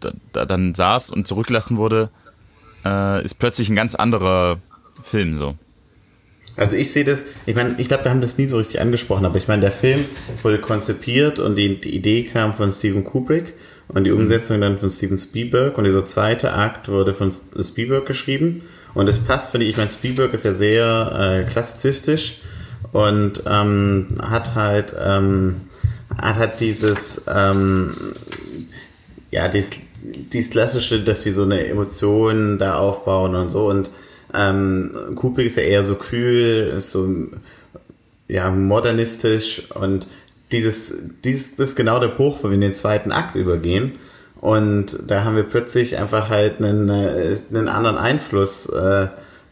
da, 0.00 0.12
da 0.32 0.46
dann 0.46 0.74
saß 0.74 1.10
und 1.10 1.26
zurückgelassen 1.26 1.76
wurde, 1.76 2.10
äh, 2.84 3.22
ist 3.24 3.34
plötzlich 3.34 3.68
ein 3.68 3.76
ganz 3.76 3.94
anderer 3.94 4.58
Film 5.02 5.36
so. 5.36 5.56
Also 6.56 6.76
ich 6.76 6.92
sehe 6.92 7.04
das, 7.04 7.26
ich 7.46 7.54
meine, 7.54 7.74
ich 7.78 7.88
glaube, 7.88 8.04
wir 8.04 8.10
haben 8.10 8.20
das 8.20 8.36
nie 8.36 8.46
so 8.46 8.58
richtig 8.58 8.80
angesprochen, 8.80 9.24
aber 9.24 9.38
ich 9.38 9.48
meine, 9.48 9.62
der 9.62 9.72
Film 9.72 10.04
wurde 10.42 10.60
konzipiert 10.60 11.38
und 11.38 11.56
die, 11.56 11.80
die 11.80 11.94
Idee 11.94 12.24
kam 12.24 12.54
von 12.54 12.70
Steven 12.70 13.04
Kubrick 13.04 13.54
und 13.88 14.04
die 14.04 14.10
Umsetzung 14.10 14.60
dann 14.60 14.78
von 14.78 14.90
Steven 14.90 15.16
Spielberg 15.16 15.78
und 15.78 15.84
dieser 15.84 16.04
zweite 16.04 16.52
Akt 16.52 16.88
wurde 16.88 17.14
von 17.14 17.32
Spielberg 17.32 18.04
geschrieben 18.06 18.62
und 18.94 19.08
es 19.08 19.18
passt, 19.18 19.52
finde 19.52 19.66
ich, 19.66 19.72
ich 19.72 19.76
meine, 19.78 19.90
Spielberg 19.90 20.34
ist 20.34 20.44
ja 20.44 20.52
sehr 20.52 21.44
äh, 21.46 21.50
klassizistisch 21.50 22.40
und 22.92 23.42
ähm, 23.46 24.08
hat 24.22 24.54
halt 24.54 24.94
ähm, 24.98 25.62
hat 26.20 26.36
halt 26.36 26.60
dieses 26.60 27.22
ähm, 27.32 27.94
ja, 29.30 29.48
dieses, 29.48 29.70
dieses 30.02 30.50
klassische, 30.50 31.02
dass 31.02 31.24
wir 31.24 31.32
so 31.32 31.44
eine 31.44 31.66
Emotion 31.66 32.58
da 32.58 32.78
aufbauen 32.78 33.34
und 33.34 33.48
so 33.50 33.68
und 33.68 33.90
ähm, 34.34 34.92
Kubrick 35.16 35.46
ist 35.46 35.56
ja 35.56 35.62
eher 35.62 35.84
so 35.84 35.94
kühl, 35.94 36.80
so 36.80 37.08
ja, 38.28 38.50
modernistisch 38.50 39.70
und 39.74 40.06
dieses, 40.52 40.94
dieses, 41.24 41.56
das 41.56 41.70
ist 41.70 41.76
genau 41.76 41.98
der 41.98 42.08
Bruch, 42.08 42.38
wo 42.42 42.48
wir 42.48 42.54
in 42.54 42.60
den 42.60 42.74
zweiten 42.74 43.12
Akt 43.12 43.34
übergehen. 43.34 43.92
Und 44.40 44.98
da 45.06 45.24
haben 45.24 45.36
wir 45.36 45.42
plötzlich 45.42 45.98
einfach 45.98 46.28
halt 46.28 46.58
einen, 46.60 46.88
äh, 46.88 47.36
einen 47.50 47.68
anderen 47.68 47.98
Einfluss 47.98 48.66
äh, 48.66 49.08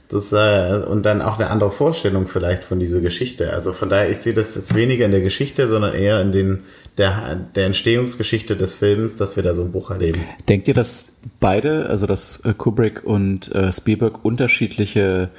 das, 0.09 0.33
äh, 0.33 0.85
und 0.89 1.05
dann 1.05 1.21
auch 1.21 1.39
eine 1.39 1.51
andere 1.51 1.71
Vorstellung 1.71 2.29
vielleicht 2.29 2.65
von 2.65 2.81
dieser 2.81 3.01
Geschichte. 3.01 3.53
Also 3.53 3.73
von 3.73 3.89
daher, 3.89 4.11
ich 4.11 4.19
sehe 4.19 4.35
das 4.35 4.55
jetzt 4.57 4.75
weniger 4.75 5.05
in 5.05 5.11
der 5.11 5.21
Geschichte, 5.21 5.69
sondern 5.69 5.95
eher 5.95 6.21
in 6.21 6.33
den, 6.33 6.61
der, 6.97 7.37
der 7.55 7.67
Entstehungsgeschichte 7.67 8.57
des 8.57 8.75
Films, 8.75 9.17
dass 9.17 9.37
wir 9.37 9.43
da 9.43 9.55
so 9.55 9.63
ein 9.63 9.73
Buch 9.73 9.91
erleben. 9.91 10.25
Denkt 10.49 10.67
ihr, 10.67 10.75
dass 10.75 11.13
beide, 11.41 11.87
also 11.87 12.07
dass 12.07 12.41
äh, 12.45 12.55
Kubrick 12.55 13.05
und 13.05 13.55
äh, 13.55 13.71
Spielberg 13.71 14.25
unterschiedliche 14.25 15.31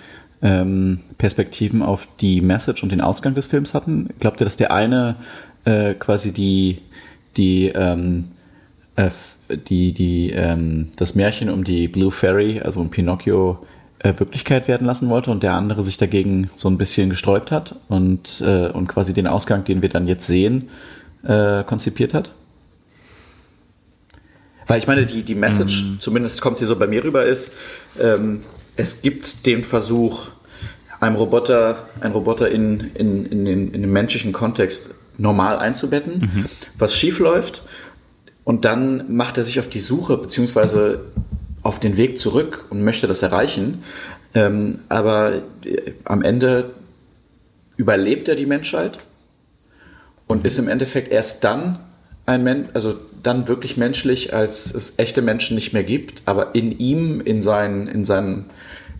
ähm, 0.41 0.99
Perspektiven 1.17 1.81
auf 1.81 2.07
die 2.21 2.41
Message 2.41 2.83
und 2.83 2.91
den 2.91 3.01
Ausgang 3.01 3.33
des 3.33 3.47
Films 3.47 3.73
hatten? 3.73 4.09
Glaubt 4.19 4.39
ihr, 4.39 4.45
dass 4.45 4.57
der 4.57 4.71
eine 4.71 5.15
äh, 5.65 5.95
quasi 5.95 6.31
die, 6.31 6.83
die, 7.37 7.69
ähm, 7.69 8.25
äh, 8.95 9.09
die, 9.49 9.93
die, 9.93 10.29
ähm, 10.29 10.89
das 10.95 11.15
Märchen 11.15 11.49
um 11.49 11.63
die 11.63 11.87
Blue 11.87 12.11
Fairy, 12.11 12.61
also 12.61 12.81
um 12.81 12.91
Pinocchio, 12.91 13.65
Wirklichkeit 14.03 14.67
werden 14.67 14.87
lassen 14.87 15.09
wollte 15.09 15.31
und 15.31 15.43
der 15.43 15.53
andere 15.53 15.83
sich 15.83 15.97
dagegen 15.97 16.49
so 16.55 16.69
ein 16.69 16.77
bisschen 16.77 17.09
gesträubt 17.09 17.51
hat 17.51 17.75
und, 17.87 18.41
äh, 18.41 18.69
und 18.69 18.87
quasi 18.87 19.13
den 19.13 19.27
Ausgang, 19.27 19.65
den 19.65 19.81
wir 19.81 19.89
dann 19.89 20.07
jetzt 20.07 20.27
sehen, 20.27 20.69
äh, 21.23 21.63
konzipiert 21.63 22.13
hat? 22.13 22.31
Weil 24.67 24.79
ich 24.79 24.87
meine, 24.87 25.05
die, 25.05 25.23
die 25.23 25.35
Message, 25.35 25.83
mhm. 25.83 25.97
zumindest 25.99 26.41
kommt 26.41 26.57
sie 26.57 26.65
so 26.65 26.75
bei 26.75 26.87
mir 26.87 27.03
rüber, 27.03 27.25
ist, 27.25 27.55
ähm, 27.99 28.41
es 28.75 29.01
gibt 29.01 29.45
den 29.45 29.63
Versuch, 29.63 30.27
einem 30.99 31.15
Roboter, 31.15 31.87
einen 32.01 32.13
Roboter 32.13 32.49
in, 32.49 32.91
in, 32.93 33.25
in, 33.25 33.45
den, 33.45 33.73
in 33.73 33.81
den 33.81 33.91
menschlichen 33.91 34.31
Kontext 34.31 34.93
normal 35.17 35.57
einzubetten, 35.57 36.19
mhm. 36.19 36.45
was 36.77 36.95
schief 36.95 37.19
läuft. 37.19 37.63
Und 38.43 38.65
dann 38.65 39.15
macht 39.15 39.37
er 39.37 39.43
sich 39.43 39.59
auf 39.59 39.69
die 39.69 39.79
Suche, 39.79 40.17
beziehungsweise 40.17 41.01
auf 41.63 41.79
den 41.79 41.97
Weg 41.97 42.19
zurück 42.19 42.65
und 42.69 42.83
möchte 42.83 43.07
das 43.07 43.21
erreichen. 43.21 43.83
Ähm, 44.33 44.79
aber 44.89 45.41
äh, 45.63 45.93
am 46.05 46.21
Ende 46.21 46.71
überlebt 47.77 48.27
er 48.27 48.35
die 48.35 48.45
Menschheit 48.45 48.99
und 50.27 50.45
ist 50.45 50.59
im 50.59 50.67
Endeffekt 50.67 51.11
erst 51.11 51.43
dann 51.43 51.79
ein 52.25 52.43
Mensch, 52.43 52.69
also 52.73 52.95
dann 53.23 53.47
wirklich 53.47 53.77
menschlich, 53.77 54.33
als 54.33 54.73
es 54.73 54.99
echte 54.99 55.21
Menschen 55.21 55.55
nicht 55.55 55.73
mehr 55.73 55.83
gibt, 55.83 56.21
aber 56.25 56.53
in 56.53 56.77
ihm, 56.77 57.21
in 57.21 57.41
seinen, 57.41 57.87
in 57.87 58.05
seinen, 58.05 58.45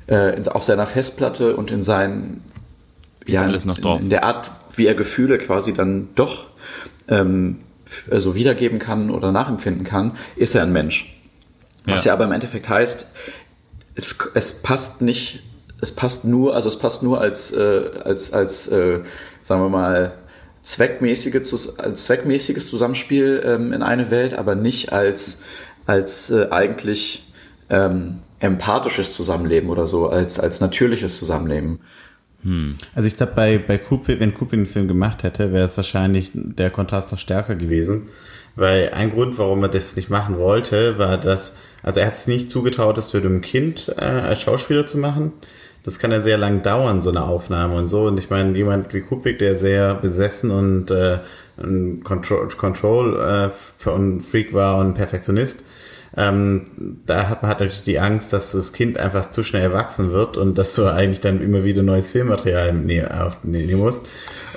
äh, 0.08 0.36
in, 0.36 0.48
auf 0.48 0.64
seiner 0.64 0.88
Festplatte 0.88 1.56
und 1.56 1.72
in 1.72 1.84
seinen, 1.84 2.42
ja, 3.28 3.44
alles 3.44 3.66
noch 3.66 3.78
drauf. 3.78 4.00
In, 4.00 4.06
in, 4.06 4.10
der 4.10 4.24
Art, 4.24 4.50
wie 4.76 4.88
er 4.88 4.96
Gefühle 4.96 5.38
quasi 5.38 5.74
dann 5.74 6.10
doch 6.16 6.48
ähm, 7.08 7.60
also 8.10 8.36
wiedergeben 8.36 8.80
kann 8.80 9.12
oder 9.12 9.32
nachempfinden 9.32 9.84
kann, 9.84 10.14
ist 10.36 10.56
er 10.56 10.64
ein 10.64 10.74
Mensch. 10.74 11.19
Was 11.90 12.04
ja, 12.04 12.10
ja 12.10 12.14
aber 12.14 12.26
im 12.26 12.32
Endeffekt 12.32 12.70
heißt, 12.70 13.12
es, 13.96 14.18
es 14.34 14.62
passt 14.62 15.02
nicht, 15.02 15.42
es 15.82 15.94
passt 15.94 16.26
nur, 16.26 16.56
also 16.56 16.70
es 16.70 16.80
passt 16.80 17.04
nur 17.04 17.22
als, 17.22 17.52
äh, 17.52 17.90
als, 18.04 18.34
als 18.34 18.68
äh, 18.68 19.00
sagen 19.42 19.62
wir 19.62 19.70
mal, 19.70 20.14
zweckmäßige, 20.62 21.36
als 21.78 22.06
zweckmäßiges 22.06 22.70
Zusammenspiel 22.70 23.42
ähm, 23.44 23.74
in 23.74 23.82
eine 23.82 24.12
Welt, 24.12 24.34
aber 24.34 24.56
nicht 24.56 24.92
als, 24.92 25.42
als 25.86 26.32
äh, 26.32 26.48
eigentlich 26.52 27.32
ähm, 27.70 28.20
empathisches 28.40 29.14
Zusammenleben 29.14 29.70
oder 29.70 29.88
so, 29.88 30.10
als, 30.10 30.40
als 30.40 30.62
natürliches 30.62 31.18
Zusammenleben. 31.18 31.80
Hm. 32.44 32.76
Also 32.96 33.08
ich 33.08 33.18
glaube, 33.18 33.34
bei, 33.36 33.58
bei 33.58 33.78
Kubrick, 33.78 34.20
wenn 34.20 34.34
Kubrick 34.34 34.60
einen 34.60 34.66
Film 34.66 34.88
gemacht 34.88 35.24
hätte, 35.24 35.52
wäre 35.52 35.66
es 35.66 35.76
wahrscheinlich 35.76 36.32
der 36.34 36.72
Kontrast 36.72 37.12
noch 37.12 37.20
stärker 37.20 37.56
gewesen. 37.56 38.10
Weil 38.56 38.90
ein 38.94 39.12
Grund, 39.12 39.38
warum 39.38 39.64
er 39.64 39.70
das 39.70 39.96
nicht 39.96 40.10
machen 40.10 40.38
wollte, 40.38 40.98
war, 40.98 41.18
dass 41.18 41.56
also 41.84 42.00
er 42.00 42.08
hat 42.08 42.18
sich 42.18 42.28
nicht 42.28 42.52
zugetraut, 42.52 42.98
das 42.98 43.14
mit 43.14 43.26
einem 43.26 43.42
Kind 43.42 43.94
äh, 43.98 44.04
als 44.04 44.42
Schauspieler 44.42 44.86
zu 44.86 44.98
machen. 44.98 45.34
Das 45.84 45.98
kann 45.98 46.12
ja 46.12 46.20
sehr 46.20 46.38
lang 46.38 46.62
dauern, 46.62 47.02
so 47.02 47.10
eine 47.10 47.24
Aufnahme 47.24 47.76
und 47.76 47.88
so. 47.88 48.06
Und 48.06 48.20
ich 48.20 48.30
meine, 48.30 48.56
jemand 48.58 48.94
wie 48.94 49.02
Kubrick, 49.02 49.40
der 49.40 49.56
sehr 49.56 49.96
besessen 49.96 50.52
und 50.52 50.92
äh, 50.92 51.20
ein 51.58 52.04
Control, 52.04 52.48
Control 52.50 53.52
äh, 53.86 53.90
und 53.90 54.22
Freak 54.22 54.54
war 54.54 54.78
und 54.78 54.94
Perfektionist, 54.94 55.66
ähm, 56.18 56.64
da 57.06 57.30
hat 57.30 57.42
man 57.42 57.50
halt 57.50 57.60
natürlich 57.60 57.84
die 57.84 58.00
Angst, 58.00 58.34
dass 58.34 58.52
das 58.52 58.74
Kind 58.74 58.98
einfach 58.98 59.30
zu 59.30 59.44
schnell 59.44 59.62
erwachsen 59.62 60.12
wird 60.12 60.38
und 60.38 60.58
dass 60.58 60.74
du 60.76 60.88
eigentlich 60.88 61.22
dann 61.22 61.42
immer 61.42 61.64
wieder 61.64 61.84
neues 61.84 62.10
Filmmaterial 62.10 62.74
nehmen 62.74 63.78
musst. 63.78 64.08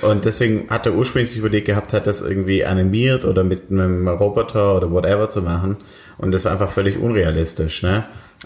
Und 0.01 0.25
deswegen 0.25 0.69
hat 0.69 0.85
er 0.85 0.93
ursprünglich 0.95 1.37
überlegt 1.37 1.67
gehabt, 1.67 1.93
hat 1.93 2.07
das 2.07 2.21
irgendwie 2.21 2.65
animiert 2.65 3.23
oder 3.23 3.43
mit 3.43 3.71
einem 3.71 4.07
Roboter 4.07 4.75
oder 4.75 4.91
whatever 4.91 5.29
zu 5.29 5.41
machen. 5.41 5.77
Und 6.17 6.31
das 6.31 6.45
war 6.45 6.51
einfach 6.51 6.71
völlig 6.71 6.97
unrealistisch, 6.97 7.83
ne? 7.83 8.03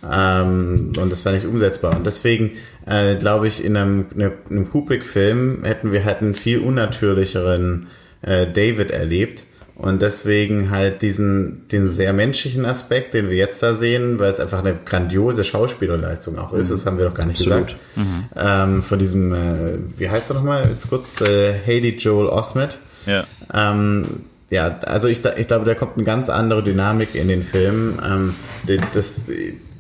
Ähm, 0.07 0.93
und 0.99 1.11
das 1.11 1.25
war 1.25 1.31
nicht 1.31 1.47
umsetzbar. 1.47 1.95
Und 1.95 2.05
deswegen 2.05 2.51
äh, 2.85 3.15
glaube 3.15 3.47
ich, 3.47 3.63
in 3.63 3.75
einem, 3.75 4.05
ne, 4.15 4.33
einem 4.49 4.69
Kubrick-Film 4.69 5.63
hätten 5.63 5.91
wir 5.91 6.05
halt 6.05 6.21
einen 6.21 6.35
viel 6.35 6.59
unnatürlicheren 6.59 7.87
äh, 8.21 8.45
David 8.45 8.91
erlebt. 8.91 9.45
Und 9.77 10.01
deswegen 10.01 10.71
halt 10.71 11.03
diesen, 11.03 11.67
den 11.67 11.87
sehr 11.87 12.11
menschlichen 12.11 12.65
Aspekt, 12.65 13.13
den 13.13 13.29
wir 13.29 13.37
jetzt 13.37 13.61
da 13.61 13.75
sehen, 13.75 14.17
weil 14.17 14.31
es 14.31 14.39
einfach 14.39 14.59
eine 14.59 14.75
grandiose 14.83 15.43
Schauspielerleistung 15.43 16.39
auch 16.39 16.51
ist, 16.53 16.69
mhm. 16.69 16.73
das 16.73 16.85
haben 16.87 16.97
wir 16.97 17.05
doch 17.05 17.13
gar 17.13 17.27
nicht 17.27 17.41
Absolut. 17.41 17.67
gesagt. 17.67 17.81
Mhm. 17.95 18.23
Ähm, 18.35 18.81
von 18.81 18.97
diesem, 18.97 19.33
äh, 19.33 19.77
wie 19.97 20.09
heißt 20.09 20.31
er 20.31 20.33
nochmal, 20.33 20.67
jetzt 20.67 20.89
kurz, 20.89 21.21
äh, 21.21 21.53
Haley 21.63 21.95
Joel 21.95 22.27
Osment. 22.27 22.79
Ja. 23.05 23.25
Ähm, 23.53 24.23
ja, 24.49 24.79
also 24.79 25.09
ich, 25.09 25.23
ich 25.23 25.47
glaube, 25.47 25.65
da 25.65 25.75
kommt 25.75 25.97
eine 25.97 26.05
ganz 26.05 26.29
andere 26.29 26.63
Dynamik 26.63 27.13
in 27.13 27.27
den 27.27 27.43
Film. 27.43 27.99
Ähm, 28.03 28.35
das, 28.93 29.25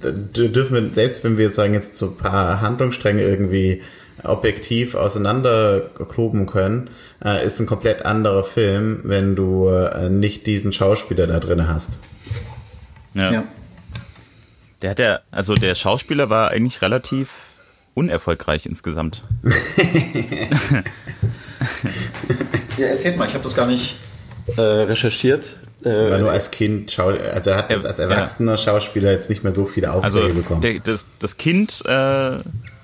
das 0.01 0.13
dürfen 0.31 0.75
wir, 0.75 0.93
selbst 0.93 1.23
wenn 1.23 1.39
wir 1.39 1.49
sagen, 1.49 1.73
jetzt 1.73 1.95
so 1.95 2.07
ein 2.07 2.17
paar 2.17 2.61
Handlungsstränge 2.61 3.23
irgendwie 3.23 3.81
objektiv 4.23 4.95
auseinanderkloben 4.95 6.45
können, 6.45 6.89
äh, 7.23 7.45
ist 7.45 7.59
ein 7.59 7.67
komplett 7.67 8.05
anderer 8.05 8.43
Film, 8.43 9.01
wenn 9.03 9.35
du 9.35 9.67
äh, 9.67 10.09
nicht 10.09 10.47
diesen 10.47 10.73
Schauspieler 10.73 11.27
da 11.27 11.39
drin 11.39 11.67
hast. 11.67 11.99
Ja. 13.13 13.31
ja. 13.31 13.43
Der 14.81 14.91
hat 14.91 14.99
ja, 14.99 15.19
also 15.31 15.55
der 15.55 15.75
Schauspieler 15.75 16.29
war 16.29 16.51
eigentlich 16.51 16.81
relativ 16.81 17.47
unerfolgreich 17.95 18.67
insgesamt. 18.67 19.23
ja, 22.77 22.85
erzählt 22.87 23.17
mal, 23.17 23.27
ich 23.27 23.33
habe 23.33 23.43
das 23.43 23.55
gar 23.55 23.65
nicht 23.65 23.97
äh, 24.55 24.61
recherchiert. 24.61 25.57
Äh, 25.83 26.11
war 26.11 26.19
nur 26.19 26.31
als 26.31 26.51
Kind, 26.51 26.91
Schau 26.91 27.09
also 27.09 27.49
er 27.51 27.57
hat 27.57 27.71
jetzt 27.71 27.85
als 27.85 27.99
erwachsener 27.99 28.51
ja. 28.53 28.57
Schauspieler 28.57 29.11
jetzt 29.11 29.29
nicht 29.29 29.43
mehr 29.43 29.53
so 29.53 29.65
viele 29.65 29.91
Aufträge 29.91 30.25
also 30.25 30.33
bekommen. 30.33 30.61
Der, 30.61 30.79
das, 30.79 31.07
das 31.19 31.37
Kind 31.37 31.83
äh, 31.85 32.37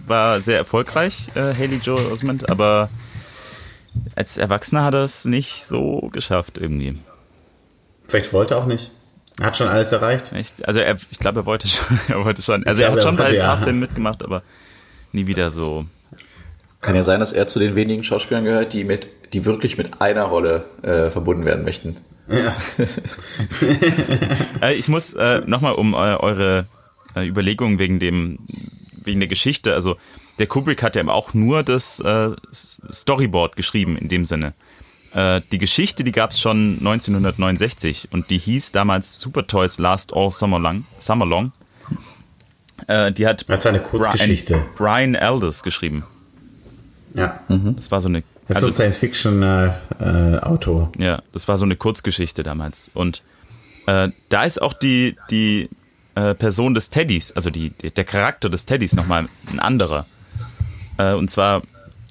war 0.07 0.41
sehr 0.41 0.57
erfolgreich, 0.57 1.29
äh, 1.35 1.53
Haley 1.53 1.79
Joel 1.83 2.11
Osment, 2.11 2.49
aber 2.49 2.89
als 4.15 4.37
Erwachsener 4.37 4.83
hat 4.83 4.93
er 4.93 5.03
es 5.03 5.25
nicht 5.25 5.65
so 5.65 6.09
geschafft 6.11 6.57
irgendwie. 6.57 6.97
Vielleicht 8.07 8.33
wollte 8.33 8.55
er 8.55 8.59
auch 8.59 8.65
nicht. 8.65 8.91
Hat 9.41 9.57
schon 9.57 9.67
alles 9.67 9.91
erreicht. 9.91 10.31
Echt? 10.33 10.65
Also 10.67 10.79
er, 10.79 10.97
ich 11.09 11.17
glaube, 11.17 11.41
er 11.41 11.45
wollte 11.45 11.67
schon. 11.67 11.99
Er 12.07 12.23
wollte 12.23 12.41
schon. 12.41 12.65
Also 12.67 12.81
glaube, 12.81 12.91
er 12.91 12.95
hat 12.97 13.03
schon 13.03 13.15
bei 13.15 13.27
ein 13.27 13.39
paar 13.39 13.57
Filmen 13.57 13.79
mitgemacht, 13.79 14.23
aber 14.23 14.43
nie 15.11 15.25
wieder 15.25 15.49
so. 15.49 15.85
Kann 16.81 16.95
ja 16.95 17.03
sein, 17.03 17.19
dass 17.19 17.31
er 17.31 17.47
zu 17.47 17.59
den 17.59 17.75
wenigen 17.75 18.03
Schauspielern 18.03 18.43
gehört, 18.43 18.73
die 18.73 18.83
mit, 18.83 19.07
die 19.31 19.45
wirklich 19.45 19.77
mit 19.77 20.01
einer 20.01 20.23
Rolle 20.23 20.65
äh, 20.83 21.09
verbunden 21.09 21.45
werden 21.45 21.63
möchten. 21.63 21.97
Ja. 22.27 22.55
Äh, 24.61 24.75
ich 24.75 24.87
muss 24.87 25.13
äh, 25.13 25.41
nochmal 25.45 25.73
um 25.73 25.93
äh, 25.93 25.97
eure 25.97 26.67
äh, 27.15 27.27
Überlegungen 27.27 27.79
wegen 27.79 27.99
dem 27.99 28.39
wegen 29.05 29.19
der 29.19 29.29
Geschichte. 29.29 29.73
Also 29.73 29.97
der 30.39 30.47
Kubrick 30.47 30.83
hat 30.83 30.95
ja 30.95 31.07
auch 31.07 31.33
nur 31.33 31.63
das 31.63 31.99
äh, 31.99 32.31
Storyboard 32.51 33.55
geschrieben 33.55 33.97
in 33.97 34.09
dem 34.09 34.25
Sinne. 34.25 34.53
Äh, 35.13 35.41
die 35.51 35.59
Geschichte, 35.59 36.03
die 36.03 36.11
gab 36.11 36.31
es 36.31 36.39
schon 36.39 36.77
1969 36.79 38.09
und 38.11 38.29
die 38.29 38.37
hieß 38.37 38.71
damals 38.71 39.19
Super 39.19 39.47
Toys 39.47 39.77
Last 39.77 40.13
All 40.13 40.31
Summer 40.31 40.59
Long. 40.59 40.85
Summer 40.97 41.25
Long. 41.25 41.51
Äh, 42.87 43.11
die 43.11 43.27
hat 43.27 43.47
das 43.47 43.65
war 43.65 43.71
eine 43.71 43.81
Kurzgeschichte. 43.81 44.55
Brian, 44.75 45.13
Brian 45.13 45.15
Elders 45.15 45.63
geschrieben. 45.63 46.03
Ja. 47.13 47.39
Mhm. 47.47 47.75
Das 47.75 47.91
war 47.91 48.01
so 48.01 48.09
eine. 48.09 48.23
Das 48.47 48.57
ist 48.57 48.63
also, 48.63 48.67
so 48.67 48.83
ein 48.83 48.91
Science-Fiction-Autor. 48.91 50.91
Äh, 50.97 51.03
ja, 51.03 51.21
das 51.31 51.47
war 51.47 51.55
so 51.57 51.63
eine 51.63 51.77
Kurzgeschichte 51.77 52.43
damals. 52.43 52.91
Und 52.93 53.23
äh, 53.85 54.09
da 54.29 54.43
ist 54.43 54.61
auch 54.61 54.73
die, 54.73 55.15
die 55.29 55.69
äh, 56.15 56.35
Person 56.35 56.73
des 56.73 56.89
Teddys, 56.89 57.31
also 57.31 57.49
die, 57.49 57.71
der 57.71 58.03
Charakter 58.03 58.49
des 58.49 58.65
Teddys 58.65 58.93
nochmal 58.93 59.27
ein 59.51 59.59
anderer. 59.59 60.05
Äh, 60.97 61.13
und 61.13 61.31
zwar 61.31 61.63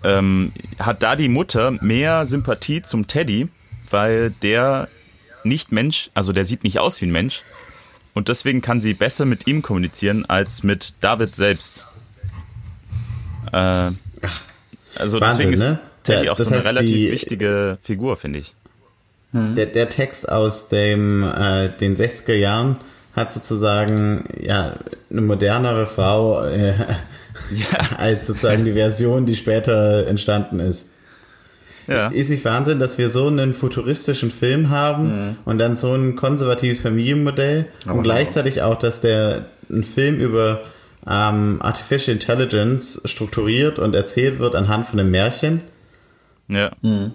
ähm, 0.05 0.53
hat 0.78 1.03
da 1.03 1.16
die 1.16 1.28
Mutter 1.28 1.72
mehr 1.80 2.26
Sympathie 2.26 2.82
zum 2.82 3.07
Teddy, 3.07 3.48
weil 3.90 4.30
der 4.42 4.88
nicht 5.44 5.72
Mensch, 5.72 6.11
also 6.14 6.32
der 6.32 6.44
sieht 6.44 6.64
nicht 6.64 6.78
aus 6.78 7.00
wie 7.00 7.07
ein 7.07 7.12
Mensch. 7.12 7.42
Und 8.14 8.28
deswegen 8.28 8.61
kann 8.61 8.80
sie 8.80 8.92
besser 8.92 9.24
mit 9.24 9.46
ihm 9.46 9.62
kommunizieren 9.62 10.26
als 10.26 10.62
mit 10.62 10.94
David 11.00 11.34
selbst. 11.34 11.86
Äh, 13.53 13.90
also 14.96 15.20
Wahnsinn, 15.20 15.20
deswegen 15.20 15.53
ist 15.55 15.61
ne? 15.61 15.80
Teddy 16.03 16.28
auch 16.28 16.36
das 16.36 16.46
so 16.46 16.53
eine 16.53 16.64
relativ 16.64 16.94
die, 16.94 17.11
wichtige 17.12 17.78
Figur, 17.82 18.16
finde 18.16 18.40
ich. 18.40 18.55
Der, 19.32 19.64
der 19.64 19.88
Text 19.88 20.28
aus 20.28 20.68
dem, 20.68 21.22
äh, 21.22 21.70
den 21.70 21.96
60er 21.96 22.34
Jahren 22.34 22.76
hat 23.14 23.32
sozusagen 23.32 24.24
ja 24.40 24.76
eine 25.10 25.20
modernere 25.20 25.86
Frau 25.86 26.44
äh, 26.44 26.70
ja. 26.70 27.78
als 27.98 28.26
sozusagen 28.26 28.64
die 28.64 28.72
Version, 28.72 29.26
die 29.26 29.36
später 29.36 30.06
entstanden 30.06 30.60
ist. 30.60 30.86
Ja. 31.88 32.08
Ist 32.08 32.30
nicht 32.30 32.44
Wahnsinn, 32.44 32.78
dass 32.78 32.96
wir 32.96 33.08
so 33.08 33.26
einen 33.26 33.54
futuristischen 33.54 34.30
Film 34.30 34.70
haben 34.70 35.04
mhm. 35.08 35.36
und 35.44 35.58
dann 35.58 35.74
so 35.76 35.94
ein 35.94 36.16
konservatives 36.16 36.80
Familienmodell 36.80 37.66
Aber 37.84 37.98
und 37.98 38.02
gleichzeitig 38.04 38.62
auch, 38.62 38.76
dass 38.76 39.00
der 39.00 39.46
ein 39.68 39.82
Film 39.82 40.20
über 40.20 40.62
ähm, 41.08 41.58
Artificial 41.60 42.14
Intelligence 42.14 43.00
strukturiert 43.04 43.78
und 43.78 43.94
erzählt 43.94 44.38
wird 44.38 44.54
anhand 44.54 44.86
von 44.86 45.00
einem 45.00 45.10
Märchen. 45.10 45.62
Ja. 46.48 46.70
Mhm. 46.82 47.12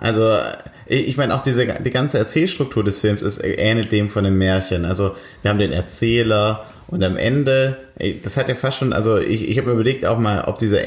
Also 0.00 0.38
ich 0.86 1.16
meine, 1.16 1.34
auch 1.34 1.40
diese, 1.40 1.66
die 1.66 1.90
ganze 1.90 2.18
Erzählstruktur 2.18 2.84
des 2.84 2.98
Films 2.98 3.22
ist 3.22 3.42
ähnlich 3.42 3.88
dem 3.88 4.10
von 4.10 4.24
dem 4.24 4.38
Märchen. 4.38 4.84
Also 4.84 5.14
wir 5.42 5.50
haben 5.50 5.58
den 5.58 5.72
Erzähler 5.72 6.66
und 6.86 7.02
am 7.02 7.16
Ende, 7.16 7.78
das 8.22 8.36
hat 8.36 8.48
ja 8.48 8.54
fast 8.54 8.78
schon, 8.78 8.92
also 8.92 9.18
ich, 9.18 9.48
ich 9.48 9.56
habe 9.56 9.68
mir 9.68 9.74
überlegt 9.74 10.04
auch 10.04 10.18
mal, 10.18 10.44
ob 10.44 10.58
dieser 10.58 10.80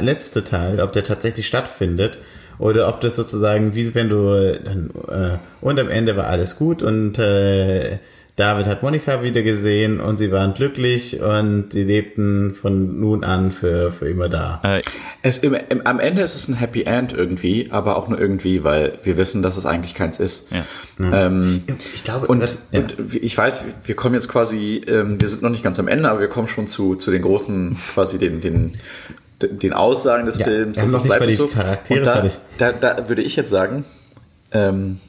letzte 0.00 0.44
Teil, 0.44 0.80
ob 0.80 0.92
der 0.92 1.02
tatsächlich 1.02 1.46
stattfindet 1.46 2.18
oder 2.58 2.88
ob 2.88 3.00
das 3.00 3.16
sozusagen, 3.16 3.74
wie 3.74 3.94
wenn 3.94 4.08
du 4.08 4.58
dann, 4.64 4.90
äh, 5.08 5.38
und 5.60 5.80
am 5.80 5.88
Ende 5.88 6.16
war 6.16 6.28
alles 6.28 6.56
gut 6.56 6.82
und 6.82 7.18
äh, 7.18 7.98
David 8.36 8.66
hat 8.66 8.82
Monika 8.82 9.22
wieder 9.22 9.42
gesehen 9.42 10.00
und 10.00 10.16
sie 10.16 10.32
waren 10.32 10.54
glücklich 10.54 11.20
und 11.20 11.72
sie 11.72 11.84
lebten 11.84 12.54
von 12.54 12.98
nun 12.98 13.24
an 13.24 13.52
für, 13.52 13.92
für 13.92 14.08
immer 14.08 14.30
da. 14.30 14.60
Äh, 14.62 14.80
es, 15.20 15.38
im, 15.38 15.54
im, 15.68 15.86
am 15.86 16.00
Ende 16.00 16.22
ist 16.22 16.34
es 16.34 16.48
ein 16.48 16.54
Happy 16.54 16.84
End 16.84 17.12
irgendwie, 17.12 17.68
aber 17.70 17.96
auch 17.96 18.08
nur 18.08 18.18
irgendwie, 18.18 18.64
weil 18.64 18.98
wir 19.02 19.18
wissen, 19.18 19.42
dass 19.42 19.58
es 19.58 19.66
eigentlich 19.66 19.94
keins 19.94 20.18
ist. 20.18 20.50
Ja. 20.50 20.64
Ähm, 20.98 21.62
ich 21.94 22.04
glaube, 22.04 22.26
und, 22.26 22.42
ja. 22.70 22.80
und, 22.80 23.14
ich 23.14 23.36
weiß, 23.36 23.64
wir 23.84 23.94
kommen 23.96 24.14
jetzt 24.14 24.28
quasi, 24.28 24.82
ähm, 24.86 25.20
wir 25.20 25.28
sind 25.28 25.42
noch 25.42 25.50
nicht 25.50 25.62
ganz 25.62 25.78
am 25.78 25.86
Ende, 25.88 26.08
aber 26.08 26.20
wir 26.20 26.28
kommen 26.28 26.48
schon 26.48 26.66
zu, 26.66 26.94
zu 26.94 27.10
den 27.10 27.20
großen, 27.20 27.76
quasi 27.92 28.18
den, 28.18 28.40
den, 28.40 28.78
den 29.42 29.74
Aussagen 29.74 30.24
des 30.24 30.38
ja, 30.38 30.46
Films. 30.46 30.78
Wir 30.78 30.84
haben 30.84 30.90
noch 30.90 31.04
nicht 31.04 31.18
mal 31.18 31.26
die 31.26 31.34
so. 31.34 31.48
Charaktere 31.48 31.98
und 31.98 32.40
da, 32.58 32.72
da, 32.72 32.94
da, 32.94 33.08
würde 33.10 33.20
ich 33.20 33.36
jetzt 33.36 33.50
sagen, 33.50 33.84
ähm, 34.52 35.00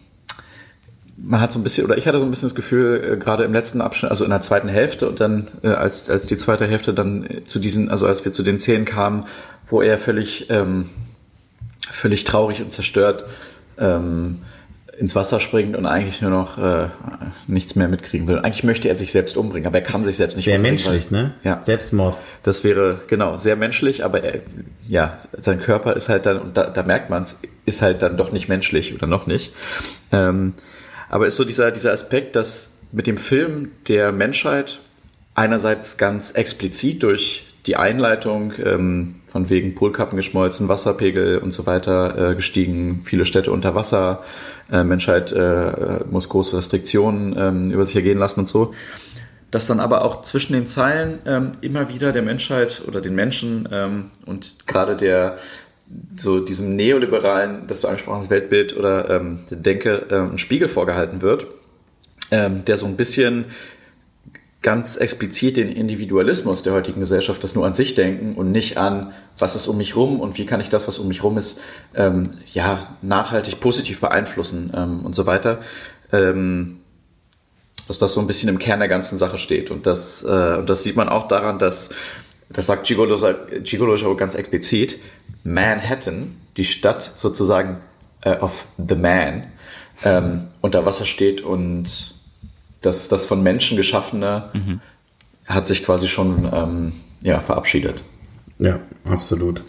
man 1.18 1.40
hat 1.40 1.52
so 1.52 1.60
ein 1.60 1.64
bisschen, 1.64 1.86
oder 1.86 1.98
ich 1.98 2.08
hatte 2.08 2.18
so 2.18 2.24
ein 2.24 2.30
bisschen 2.30 2.50
das 2.50 2.56
Gefühl, 2.56 3.14
äh, 3.14 3.18
gerade 3.18 3.44
im 3.44 3.54
letzten 3.54 3.82
Abschnitt, 3.82 4.12
also 4.12 4.24
in 4.24 4.30
der 4.30 4.42
zweiten 4.42 4.68
Hälfte 4.68 5.08
und 5.08 5.20
dann, 5.20 5.48
äh, 5.64 5.70
als, 5.70 6.10
als 6.10 6.28
die 6.28 6.38
zweite 6.38 6.68
Hälfte 6.68 6.94
dann 6.94 7.26
äh, 7.26 7.44
zu 7.44 7.60
diesen, 7.60 7.90
also 7.90 8.08
als 8.08 8.26
wir 8.26 8.32
zu 8.32 8.44
den 8.44 8.60
Szenen 8.60 8.86
kamen, 8.86 9.26
wo 9.68 9.82
er 9.82 9.98
völlig, 9.98 10.50
ähm, 10.50 10.90
völlig 11.90 12.24
traurig 12.24 12.62
und 12.62 12.74
zerstört 12.74 13.26
ähm, 13.78 14.40
ins 14.98 15.16
Wasser 15.16 15.40
springt 15.40 15.76
und 15.76 15.86
eigentlich 15.86 16.22
nur 16.22 16.30
noch 16.30 16.58
äh, 16.58 16.90
nichts 17.48 17.76
mehr 17.76 17.88
mitkriegen 17.88 18.28
will. 18.28 18.40
Eigentlich 18.40 18.64
möchte 18.64 18.90
er 18.90 18.98
sich 18.98 19.12
selbst 19.12 19.38
umbringen, 19.38 19.66
aber 19.66 19.80
er 19.80 19.84
kann 19.84 20.06
sich 20.06 20.18
selbst 20.18 20.36
nicht 20.36 20.46
sehr 20.46 20.58
umbringen. 20.58 20.78
Sehr 20.78 20.92
menschlich, 20.92 21.12
weil, 21.12 21.24
ne? 21.24 21.34
Ja. 21.44 21.62
Selbstmord. 21.64 22.18
Das 22.44 22.64
wäre, 22.64 23.02
genau, 23.08 23.38
sehr 23.38 23.56
menschlich, 23.56 24.06
aber 24.06 24.24
er, 24.24 24.42
ja, 24.88 25.18
sein 25.38 25.60
Körper 25.60 25.96
ist 25.96 26.10
halt 26.10 26.26
dann, 26.26 26.40
und 26.40 26.58
da, 26.58 26.70
da 26.70 26.84
merkt 26.84 27.10
man 27.10 27.24
es, 27.24 27.40
ist 27.66 27.82
halt 27.82 28.02
dann 28.04 28.18
doch 28.18 28.32
nicht 28.32 28.50
menschlich 28.50 28.94
oder 28.94 29.08
noch 29.08 29.26
nicht. 29.26 29.54
Ähm, 30.12 30.54
aber 31.10 31.28
ist 31.28 31.36
so 31.36 31.44
dieser, 31.44 31.72
dieser 31.72 31.92
Aspekt, 31.92 32.36
dass 32.36 32.70
mit 32.92 33.08
dem 33.08 33.18
Film 33.18 33.72
der 33.88 34.12
Menschheit 34.12 34.80
einerseits 35.36 35.98
ganz 35.98 36.32
explizit 36.32 37.04
durch 37.04 37.46
die 37.66 37.76
Einleitung 37.76 38.54
ähm, 38.64 39.16
von 39.26 39.50
wegen 39.50 39.74
Polkappen 39.74 40.18
geschmolzen, 40.18 40.68
Wasserpegel 40.68 41.40
und 41.40 41.52
so 41.52 41.66
weiter 41.66 42.32
äh, 42.32 42.36
gestiegen, 42.36 43.02
viele 43.04 43.26
Städte 43.26 43.52
unter 43.52 43.74
Wasser, 43.74 44.24
äh, 44.72 44.84
Menschheit 44.84 45.32
äh, 45.32 46.02
muss 46.10 46.30
große 46.30 46.58
Restriktionen 46.58 47.36
ähm, 47.38 47.72
über 47.72 47.86
sich 47.86 47.96
ergehen 47.96 48.20
lassen 48.20 48.42
und 48.42 48.48
so. 48.48 48.74
Dass 49.50 49.68
dann 49.68 49.80
aber 49.80 50.04
auch 50.04 50.24
zwischen 50.24 50.54
den 50.54 50.68
Zeilen 50.68 51.20
ähm, 51.26 51.52
immer 51.62 51.90
wieder 51.90 52.12
der 52.12 52.24
Menschheit 52.24 52.82
oder 52.88 53.02
den 53.02 53.16
Menschen 53.16 53.70
ähm, 53.72 54.06
und 54.26 54.68
gerade 54.68 54.98
der 54.98 55.38
so 56.16 56.40
diesem 56.40 56.76
neoliberalen, 56.76 57.68
das 57.68 57.82
du 57.82 57.88
angesprochen 57.88 58.20
hast, 58.20 58.30
Weltbild 58.30 58.76
oder 58.76 59.10
ähm, 59.10 59.40
Denke 59.50 60.08
äh, 60.10 60.16
ein 60.16 60.38
Spiegel 60.38 60.68
vorgehalten 60.68 61.22
wird, 61.22 61.48
ähm, 62.32 62.66
der 62.66 62.78
so 62.78 62.86
ein 62.86 62.96
bisschen 62.96 63.46
ganz 64.62 64.96
explizit 64.96 65.58
den 65.58 65.72
Individualismus 65.72 66.64
der 66.64 66.74
heutigen 66.74 67.02
Gesellschaft, 67.02 67.44
das 67.44 67.54
nur 67.54 67.66
an 67.66 67.74
sich 67.74 67.96
denken 67.96 68.36
und 68.36 68.52
nicht 68.52 68.78
an, 68.78 69.14
was 69.38 69.56
ist 69.56 69.68
um 69.68 69.78
mich 69.78 69.96
rum 69.96 70.20
und 70.22 70.38
wie 70.38 70.46
kann 70.46 70.62
ich 70.62 70.70
das, 70.70 70.88
was 70.88 71.00
um 71.00 71.08
mich 71.10 71.22
rum 71.22 71.38
ist, 71.38 71.62
ähm, 71.96 72.36
ja, 72.54 72.96
nachhaltig 73.02 73.60
positiv 73.60 74.00
beeinflussen 74.00 74.72
ähm, 74.76 75.06
und 75.06 75.16
so 75.16 75.26
weiter. 75.26 75.60
Ähm, 76.12 76.80
dass 77.88 78.00
das 78.00 78.14
so 78.14 78.22
ein 78.22 78.28
bisschen 78.28 78.50
im 78.50 78.60
Kern 78.60 78.80
der 78.80 78.88
ganzen 78.88 79.18
Sache 79.18 79.38
steht. 79.38 79.70
Und 79.70 79.86
das, 79.86 80.24
äh, 80.24 80.56
und 80.58 80.70
das 80.70 80.84
sieht 80.84 80.96
man 80.96 81.10
auch 81.10 81.28
daran, 81.28 81.60
dass, 81.60 81.90
das 82.50 82.68
sagt 82.68 82.88
Gigolo, 82.88 83.20
Gigolo 83.64 84.16
ganz 84.16 84.36
explizit, 84.36 85.00
Manhattan, 85.44 86.36
die 86.58 86.66
Stadt 86.66 87.04
sozusagen 87.04 87.78
äh, 88.22 88.38
of 88.38 88.68
the 88.78 88.96
man, 88.96 89.44
ähm, 90.04 90.48
unter 90.62 90.86
Wasser 90.86 91.06
steht 91.06 91.42
und 91.42 92.16
das, 92.82 93.08
das 93.08 93.26
von 93.26 93.44
Menschen 93.44 93.78
geschaffene 93.78 94.50
mhm. 94.54 94.80
hat 95.46 95.68
sich 95.68 95.84
quasi 95.86 96.08
schon 96.08 96.50
ähm, 96.54 96.94
ja, 97.22 97.40
verabschiedet. 97.42 98.04
Ja, 98.60 98.80
absolut. 99.06 99.64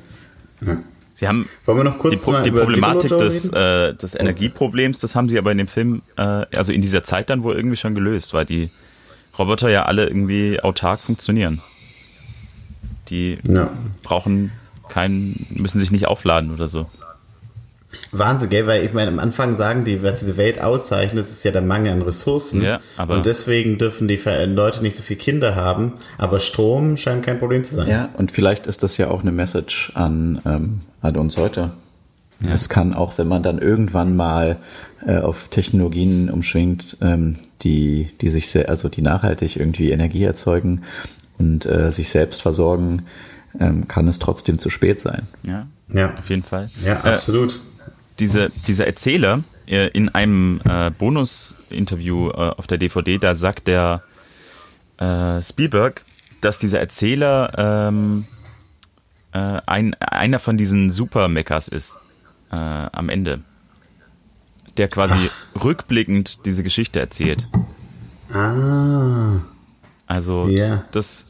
Ja. 0.64 0.77
Sie 1.14 1.29
haben 1.29 1.49
Wollen 1.64 1.79
wir 1.79 1.85
noch 1.85 1.99
kurz 1.99 2.25
die, 2.25 2.43
die 2.43 2.51
Problematik 2.51 3.11
des, 3.11 3.49
äh, 3.53 3.95
des 3.95 4.16
Energieproblems, 4.16 4.99
das 4.99 5.14
haben 5.14 5.29
sie 5.29 5.39
aber 5.39 5.53
in 5.53 5.59
dem 5.59 5.68
Film, 5.68 6.03
äh, 6.16 6.22
also 6.22 6.72
in 6.72 6.81
dieser 6.81 7.05
Zeit 7.05 7.31
dann 7.31 7.45
wohl 7.45 7.55
irgendwie 7.55 7.77
schon 7.77 7.95
gelöst, 7.95 8.35
weil 8.35 8.45
die 8.45 8.70
Roboter 9.39 9.68
ja 9.70 9.85
alle 9.85 10.07
irgendwie 10.07 10.61
autark 10.61 11.01
funktionieren. 11.01 11.61
Die 13.11 13.39
ja. 13.45 13.70
brauchen 14.03 14.51
keinen, 14.89 15.47
müssen 15.51 15.78
sich 15.78 15.91
nicht 15.91 16.07
aufladen 16.07 16.53
oder 16.53 16.68
so. 16.68 16.87
Wahnsinn, 18.12 18.51
gell? 18.51 18.66
Weil 18.66 18.85
ich 18.85 18.93
meine, 18.93 19.09
am 19.11 19.18
Anfang 19.18 19.57
sagen 19.57 19.85
die, 19.85 20.03
was 20.03 20.20
diese 20.20 20.37
Welt 20.37 20.61
auszeichnet, 20.61 21.24
ist 21.24 21.45
ja 21.45 21.51
der 21.51 21.62
Mangel 21.62 21.93
an 21.93 22.03
Ressourcen. 22.03 22.62
Ja, 22.62 22.80
aber 22.97 23.16
und 23.16 23.26
deswegen 23.26 23.78
dürfen 23.78 24.09
die 24.09 24.20
Leute 24.47 24.82
nicht 24.82 24.97
so 24.97 25.03
viele 25.03 25.18
Kinder 25.18 25.55
haben. 25.55 25.95
Aber 26.18 26.41
Strom 26.41 26.97
scheint 26.97 27.24
kein 27.24 27.39
Problem 27.39 27.64
zu 27.64 27.74
sein. 27.74 27.89
Ja, 27.89 28.09
und 28.16 28.32
vielleicht 28.32 28.66
ist 28.66 28.82
das 28.82 28.97
ja 28.97 29.09
auch 29.09 29.22
eine 29.22 29.32
Message 29.32 29.93
an, 29.95 30.41
ähm, 30.45 30.80
an 31.01 31.16
uns 31.16 31.37
heute. 31.37 31.72
Ja. 32.41 32.53
Es 32.53 32.68
kann 32.68 32.95
auch, 32.95 33.16
wenn 33.18 33.28
man 33.28 33.43
dann 33.43 33.59
irgendwann 33.59 34.16
mal 34.16 34.59
äh, 35.07 35.18
auf 35.18 35.49
Technologien 35.49 36.30
umschwingt, 36.30 36.97
ähm, 37.01 37.39
die, 37.62 38.09
die 38.20 38.28
sich 38.28 38.51
sehr, 38.51 38.68
also 38.68 38.89
die 38.89 39.03
nachhaltig 39.03 39.57
irgendwie 39.57 39.91
Energie 39.91 40.24
erzeugen 40.24 40.82
und 41.39 41.64
äh, 41.66 41.91
sich 41.93 42.11
selbst 42.11 42.43
versorgen, 42.43 43.05
ähm, 43.59 43.88
kann 43.88 44.09
es 44.09 44.18
trotzdem 44.18 44.59
zu 44.59 44.70
spät 44.70 45.00
sein. 45.00 45.26
Ja, 45.42 45.66
ja. 45.88 46.14
auf 46.16 46.30
jeden 46.30 46.42
Fall. 46.42 46.70
Ja, 46.84 47.00
absolut. 47.00 47.55
Äh, 47.55 47.90
diese, 48.18 48.50
dieser 48.66 48.86
Erzähler 48.86 49.42
äh, 49.66 49.88
in 49.88 50.09
einem 50.09 50.61
äh, 50.64 50.90
Bonus-Interview 50.90 52.30
äh, 52.30 52.32
auf 52.32 52.66
der 52.66 52.78
DVD, 52.78 53.18
da 53.18 53.34
sagt 53.34 53.66
der 53.66 54.02
äh, 54.98 55.42
Spielberg, 55.42 56.05
dass 56.40 56.59
dieser 56.59 56.80
Erzähler 56.80 57.52
ähm, 57.57 58.26
äh, 59.32 59.61
ein, 59.66 59.94
einer 59.94 60.38
von 60.38 60.57
diesen 60.57 60.90
Super-Mechas 60.90 61.68
ist 61.68 61.98
äh, 62.52 62.57
am 62.57 63.09
Ende. 63.09 63.40
Der 64.76 64.88
quasi 64.88 65.30
Ach. 65.55 65.64
rückblickend 65.64 66.46
diese 66.46 66.62
Geschichte 66.62 67.00
erzählt. 67.00 67.48
Ah. 68.32 69.40
Also 70.07 70.46
yeah. 70.48 70.84
das, 70.92 71.28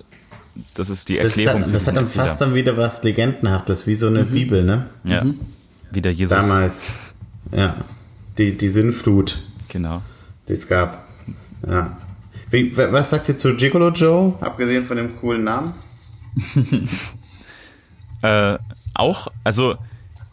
das 0.75 0.89
ist 0.89 1.09
die 1.09 1.19
Erklärung. 1.19 1.63
Das, 1.63 1.69
hat, 1.69 1.75
das 1.75 1.87
hat 1.89 1.97
dann 1.97 2.09
fast 2.09 2.41
dann 2.41 2.55
wieder 2.55 2.77
was 2.77 3.03
Legendenhaftes, 3.03 3.87
wie 3.87 3.95
so 3.95 4.07
eine 4.07 4.25
mhm. 4.25 4.31
Bibel, 4.31 4.65
ne? 4.65 4.87
Ja. 5.05 5.25
Mhm. 5.25 5.41
Wieder 5.91 6.11
Jesus. 6.11 6.39
Damals. 6.39 6.93
Ja. 7.53 7.77
Die, 8.39 8.57
die 8.57 8.69
Sinnflut. 8.69 9.41
Genau. 9.69 10.03
Die 10.49 10.53
es 10.53 10.67
gab. 10.69 11.07
Ja. 11.69 11.97
Wie, 12.51 12.77
was 12.77 13.11
sagt 13.11 13.29
ihr 13.29 13.37
zu 13.37 13.55
Gigolo 13.55 13.91
Joe? 13.91 14.35
Abgesehen 14.41 14.85
von 14.85 14.97
dem 14.97 15.17
coolen 15.19 15.45
Namen? 15.45 15.75
äh, 18.23 18.59
auch, 18.95 19.29
also 19.43 19.77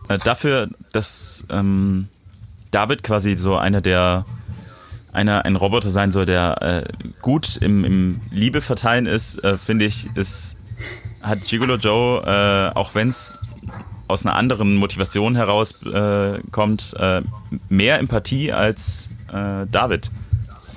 äh, 0.08 0.18
dafür, 0.18 0.70
dass 0.92 1.46
ähm, 1.50 2.08
David 2.72 3.04
quasi 3.04 3.38
so 3.38 3.56
einer 3.56 3.82
der 3.82 4.26
einer 5.14 5.46
ein 5.46 5.56
Roboter 5.56 5.92
sein 5.92 6.12
soll, 6.12 6.26
der 6.26 6.62
äh, 6.62 6.84
gut 7.22 7.58
im, 7.58 7.84
im 7.84 8.22
Liebe 8.32 8.62
verteilen 8.62 9.06
ist, 9.06 9.44
äh, 9.44 9.58
finde 9.58 9.86
ich, 9.86 10.08
ist 10.16 10.58
hat 11.22 11.44
Gigolo 11.46 11.76
Joe, 11.76 12.24
äh, 12.26 12.76
auch 12.78 12.96
wenn 12.96 13.10
es 13.10 13.38
aus 14.08 14.26
einer 14.26 14.36
anderen 14.36 14.76
Motivation 14.76 15.36
heraus 15.36 15.82
äh, 15.86 16.40
kommt, 16.52 16.96
äh, 17.00 17.22
mehr 17.70 18.00
Empathie 18.00 18.52
als 18.52 19.10
äh, 19.32 19.66
David. 19.72 20.12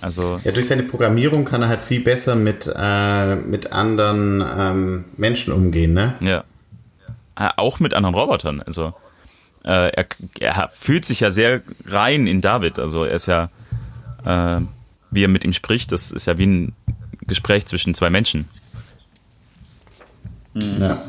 Also 0.01 0.39
ja, 0.45 0.53
durch 0.53 0.67
seine 0.67 0.83
Programmierung 0.83 1.45
kann 1.45 1.63
er 1.63 1.69
halt 1.69 1.81
viel 1.81 2.01
besser 2.01 2.37
mit, 2.37 2.67
mit 2.67 3.73
anderen 3.73 4.45
ähm, 4.59 5.05
Menschen 5.17 5.55
umgehen, 5.55 5.95
ne? 5.95 6.15
Ja. 6.21 6.45
Auch 7.57 7.81
mit 7.81 7.95
anderen 7.95 8.15
Robotern. 8.15 8.61
Also 8.61 8.93
er, 9.63 10.07
er 10.39 10.69
fühlt 10.75 11.07
sich 11.07 11.21
ja 11.21 11.31
sehr 11.31 11.63
rein 11.87 12.27
in 12.27 12.43
David. 12.43 12.79
Also 12.79 13.05
er 13.05 13.15
ist 13.15 13.25
ja, 13.25 13.49
wie 14.25 15.25
er 15.25 15.29
mit 15.29 15.45
ihm 15.45 15.53
spricht, 15.53 15.93
das 15.93 16.11
ist 16.11 16.27
ja 16.27 16.39
wie 16.39 16.47
ein 16.47 16.73
Gespräch 17.27 17.67
zwischen 17.67 17.95
zwei 17.95 18.11
Menschen. 18.11 18.49
Ja. 20.55 21.03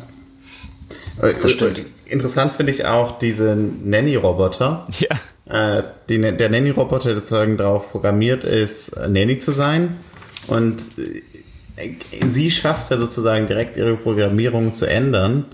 Das 1.20 1.52
stimmt. 1.52 1.82
Interessant 2.06 2.52
finde 2.52 2.72
ich 2.72 2.86
auch 2.86 3.18
diese 3.20 3.56
Nanny-Roboter. 3.56 4.86
Ja. 5.00 5.78
Äh, 5.78 5.84
die, 6.10 6.20
der 6.20 6.50
Nanny-Roboter 6.50 7.14
sozusagen 7.14 7.58
darauf 7.58 7.92
programmiert 7.92 8.44
ist, 8.44 8.96
Nanny 9.08 9.38
zu 9.38 9.52
sein. 9.52 9.98
Und 10.48 10.82
äh, 11.78 11.92
sie 12.28 12.50
schafft 12.50 12.84
es 12.84 12.90
ja 12.90 12.98
sozusagen 12.98 13.48
direkt 13.48 13.78
ihre 13.78 13.96
Programmierung 13.96 14.74
zu 14.74 14.86
ändern 14.86 15.46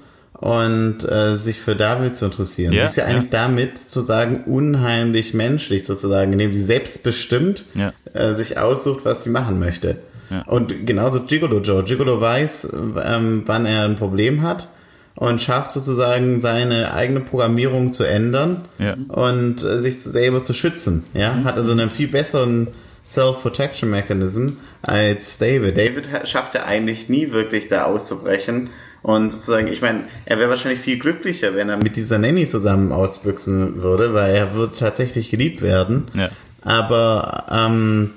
und 0.41 1.07
äh, 1.09 1.35
sich 1.35 1.61
für 1.61 1.75
David 1.75 2.15
zu 2.15 2.25
interessieren. 2.25 2.73
Ja, 2.73 2.81
sie 2.81 2.87
ist 2.87 2.95
ja 2.97 3.05
eigentlich 3.05 3.31
ja. 3.31 3.39
damit 3.47 3.77
sozusagen 3.77 4.43
unheimlich 4.45 5.33
menschlich 5.33 5.85
sozusagen, 5.85 6.33
indem 6.33 6.53
sie 6.53 6.63
selbstbestimmt 6.63 7.63
ja. 7.75 7.93
äh, 8.13 8.33
sich 8.33 8.57
aussucht, 8.57 9.05
was 9.05 9.23
sie 9.23 9.29
machen 9.29 9.59
möchte. 9.59 9.97
Ja. 10.31 10.41
Und 10.47 10.87
genauso 10.87 11.21
Gigolo 11.21 11.59
Joe. 11.59 11.83
Gigolo 11.83 12.19
weiß, 12.19 12.69
ähm, 12.73 13.43
wann 13.45 13.65
er 13.67 13.85
ein 13.85 13.95
Problem 13.95 14.41
hat 14.41 14.67
und 15.15 15.41
schafft 15.41 15.73
sozusagen 15.73 16.41
seine 16.41 16.93
eigene 16.93 17.19
Programmierung 17.19 17.93
zu 17.93 18.03
ändern 18.03 18.65
ja. 18.79 18.95
und 19.09 19.63
äh, 19.63 19.79
sich 19.79 19.99
selber 19.99 20.41
zu 20.41 20.53
schützen. 20.53 21.03
Ja, 21.13 21.33
mhm. 21.33 21.43
hat 21.43 21.57
also 21.57 21.71
einen 21.73 21.91
viel 21.91 22.07
besseren 22.07 22.69
Self-Protection 23.05 23.91
Mechanism 23.91 24.47
als 24.81 25.37
David. 25.37 25.77
David 25.77 26.27
schafft 26.27 26.55
ja 26.55 26.63
eigentlich 26.63 27.09
nie 27.09 27.31
wirklich 27.31 27.67
da 27.67 27.83
auszubrechen. 27.83 28.69
Und 29.03 29.31
sozusagen, 29.31 29.67
ich 29.67 29.81
meine, 29.81 30.03
er 30.25 30.37
wäre 30.37 30.49
wahrscheinlich 30.49 30.79
viel 30.79 30.99
glücklicher, 30.99 31.55
wenn 31.55 31.69
er 31.69 31.77
mit 31.77 31.95
dieser 31.95 32.19
Nanny 32.19 32.47
zusammen 32.47 32.91
ausbüchsen 32.91 33.81
würde, 33.81 34.13
weil 34.13 34.33
er 34.35 34.53
würde 34.53 34.75
tatsächlich 34.75 35.31
geliebt 35.31 35.61
werden. 35.61 36.05
Ja. 36.13 36.29
Aber 36.61 37.45
ähm, 37.49 38.11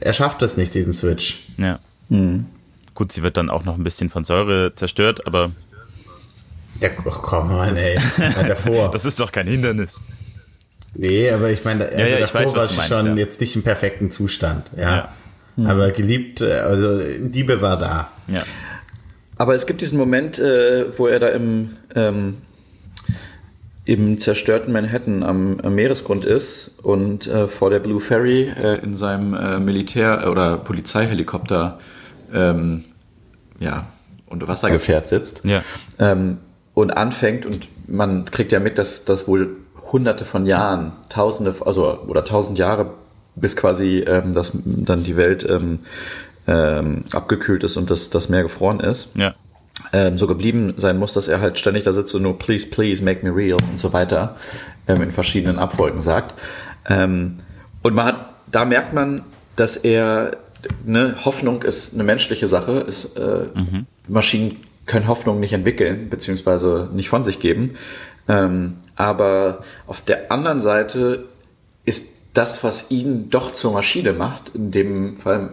er 0.00 0.12
schafft 0.12 0.42
es 0.42 0.58
nicht, 0.58 0.74
diesen 0.74 0.92
Switch. 0.92 1.44
Ja. 1.56 1.78
Mhm. 2.10 2.46
Gut, 2.94 3.12
sie 3.12 3.22
wird 3.22 3.36
dann 3.36 3.48
auch 3.48 3.64
noch 3.64 3.76
ein 3.76 3.84
bisschen 3.84 4.10
von 4.10 4.24
Säure 4.24 4.74
zerstört, 4.74 5.26
aber 5.26 5.50
ja, 6.80 6.90
ach 7.08 7.22
komm 7.22 7.48
mal, 7.48 7.76
ey. 7.76 7.98
davor. 8.46 8.90
das 8.92 9.04
ist 9.04 9.20
doch 9.20 9.32
kein 9.32 9.46
Hindernis. 9.46 10.00
Nee, 10.94 11.30
aber 11.30 11.50
ich 11.50 11.64
meine, 11.64 11.86
also 11.86 11.98
ja, 11.98 12.06
ja, 12.06 12.18
davor 12.20 12.42
weiß, 12.42 12.54
war 12.54 12.68
sie 12.68 12.82
schon 12.82 13.06
ja. 13.06 13.14
jetzt 13.16 13.40
nicht 13.40 13.56
im 13.56 13.62
perfekten 13.62 14.10
Zustand. 14.10 14.70
Ja. 14.76 14.96
ja. 14.96 15.08
Mhm. 15.56 15.66
Aber 15.66 15.90
geliebt, 15.90 16.40
äh, 16.40 16.52
also 16.52 16.98
Liebe 16.98 17.60
war 17.60 17.78
da. 17.78 18.12
Ja. 18.28 18.42
Aber 19.38 19.54
es 19.54 19.66
gibt 19.66 19.80
diesen 19.80 19.98
Moment, 19.98 20.38
äh, 20.38 20.98
wo 20.98 21.06
er 21.06 21.20
da 21.20 21.28
im, 21.28 21.76
ähm, 21.94 22.38
im 23.84 24.18
zerstörten 24.18 24.72
Manhattan 24.72 25.22
am, 25.22 25.60
am 25.60 25.74
Meeresgrund 25.74 26.24
ist 26.24 26.80
und 26.82 27.26
äh, 27.28 27.46
vor 27.46 27.70
der 27.70 27.78
Blue 27.78 28.00
Ferry 28.00 28.48
äh, 28.48 28.82
in 28.82 28.94
seinem 28.94 29.34
äh, 29.34 29.60
Militär- 29.60 30.28
oder 30.30 30.58
Polizeihelikopter 30.58 31.78
ähm, 32.34 32.84
ja, 33.60 33.86
unter 34.26 34.48
Wassergefährt 34.48 35.08
sitzt. 35.08 35.44
Ja. 35.44 35.62
Ähm, 35.98 36.38
und 36.74 36.90
anfängt 36.90 37.46
und 37.46 37.68
man 37.86 38.24
kriegt 38.26 38.52
ja 38.52 38.60
mit, 38.60 38.78
dass 38.78 39.04
das 39.04 39.26
wohl 39.26 39.56
hunderte 39.90 40.24
von 40.24 40.46
Jahren, 40.46 40.92
tausende, 41.08 41.54
also 41.64 42.00
oder 42.06 42.24
tausend 42.24 42.58
Jahre, 42.58 42.90
bis 43.34 43.56
quasi 43.56 44.00
ähm, 44.00 44.32
das, 44.32 44.58
dann 44.64 45.04
die 45.04 45.16
Welt 45.16 45.48
ähm, 45.48 45.80
ähm, 46.48 47.04
abgekühlt 47.12 47.62
ist 47.62 47.76
und 47.76 47.90
das, 47.90 48.10
das 48.10 48.28
Meer 48.28 48.42
gefroren 48.42 48.80
ist. 48.80 49.10
Ja. 49.14 49.34
Ähm, 49.92 50.18
so 50.18 50.26
geblieben 50.26 50.74
sein 50.76 50.98
muss, 50.98 51.12
dass 51.12 51.28
er 51.28 51.40
halt 51.40 51.58
ständig 51.58 51.84
da 51.84 51.92
sitzt 51.92 52.14
und 52.14 52.22
nur 52.22 52.36
please, 52.36 52.66
please, 52.66 53.04
make 53.04 53.24
me 53.24 53.34
real 53.34 53.58
und 53.70 53.78
so 53.78 53.92
weiter 53.92 54.36
ähm, 54.88 55.02
in 55.02 55.10
verschiedenen 55.12 55.58
Abfolgen 55.58 56.00
sagt. 56.00 56.34
Ähm, 56.88 57.38
und 57.82 57.94
man 57.94 58.06
hat, 58.06 58.16
da 58.50 58.64
merkt 58.64 58.92
man, 58.92 59.22
dass 59.54 59.76
er, 59.76 60.36
ne, 60.84 61.14
Hoffnung 61.24 61.62
ist 61.62 61.94
eine 61.94 62.02
menschliche 62.02 62.48
Sache, 62.48 62.80
ist, 62.80 63.16
äh, 63.16 63.46
mhm. 63.54 63.86
Maschinen 64.08 64.56
können 64.86 65.06
Hoffnung 65.06 65.38
nicht 65.38 65.52
entwickeln, 65.52 66.08
beziehungsweise 66.08 66.88
nicht 66.92 67.08
von 67.08 67.22
sich 67.22 67.40
geben. 67.40 67.74
Ähm, 68.26 68.74
aber 68.96 69.62
auf 69.86 70.00
der 70.00 70.32
anderen 70.32 70.60
Seite 70.60 71.24
ist 71.84 72.16
das, 72.34 72.64
was 72.64 72.90
ihn 72.90 73.30
doch 73.30 73.52
zur 73.52 73.72
Maschine 73.72 74.12
macht, 74.12 74.50
in 74.54 74.70
dem 74.70 75.16
Fall 75.18 75.50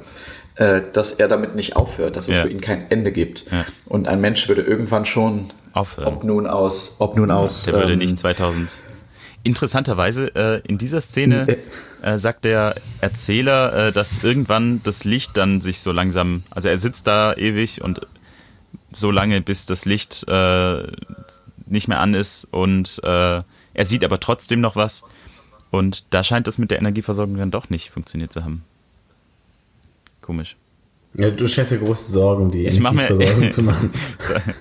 äh, 0.56 0.82
dass 0.93 1.12
er 1.14 1.28
damit 1.28 1.56
nicht 1.56 1.76
aufhört, 1.76 2.16
dass 2.16 2.28
es 2.28 2.36
Ja. 2.38 2.43
für 2.43 2.49
ihn 2.49 2.62
kein 2.62 2.89
Ende 2.89 3.12
gibt. 3.12 3.45
Ja. 3.51 3.66
Und 3.86 4.08
ein 4.08 4.22
Mensch 4.22 4.47
würde 4.47 4.62
irgendwann 4.62 5.06
schon, 5.06 5.51
Aufhören. 5.74 6.08
ob 6.08 6.24
nun 6.24 6.47
aus, 6.47 6.95
ob 6.99 7.18
nun 7.18 7.32
aus, 7.32 7.64
Der 7.64 7.74
würde 7.74 7.93
ähm, 7.93 7.99
nicht 7.99 8.18
2000. 8.18 8.74
Interessanterweise, 9.43 10.34
äh, 10.36 10.62
in 10.68 10.78
dieser 10.80 11.01
Szene 11.01 11.58
äh, 12.01 12.18
sagt 12.18 12.45
der 12.45 12.76
Erzähler, 13.01 13.88
äh, 13.89 13.91
dass 13.91 14.24
irgendwann 14.24 14.82
das 14.84 15.03
Licht 15.03 15.38
dann 15.38 15.62
sich 15.62 15.82
so 15.82 15.91
langsam, 15.91 16.43
also 16.49 16.68
er 16.68 16.78
sitzt 16.80 17.06
da 17.06 17.34
ewig 17.36 17.84
und 17.84 18.01
so 18.91 19.12
lange, 19.12 19.41
bis 19.41 19.68
das 19.68 19.86
Licht 19.86 20.26
äh, 20.28 20.84
nicht 21.68 21.88
mehr 21.88 21.99
an 21.99 22.16
ist 22.16 22.45
und 22.45 22.99
äh, 23.03 23.41
er 23.74 23.86
sieht 23.86 24.03
aber 24.03 24.20
trotzdem 24.20 24.62
noch 24.62 24.76
was. 24.76 25.03
Und 25.70 26.06
da 26.12 26.24
scheint 26.24 26.47
das 26.47 26.58
mit 26.58 26.72
der 26.72 26.80
Energieversorgung 26.80 27.38
dann 27.38 27.51
doch 27.51 27.70
nicht 27.70 27.89
funktioniert 27.91 28.32
zu 28.32 28.43
haben. 28.45 28.64
Komisch. 30.26 30.57
Ja, 31.13 31.30
du 31.30 31.45
schätzt 31.47 31.71
dir 31.71 31.78
große 31.78 32.11
Sorgen, 32.11 32.45
um 32.45 32.51
die 32.51 32.65
Ich 32.65 32.80
mach 32.80 32.91
mir- 32.91 33.03
Energieversorgung 33.03 33.51
zu 33.51 33.61
machen. 33.61 33.93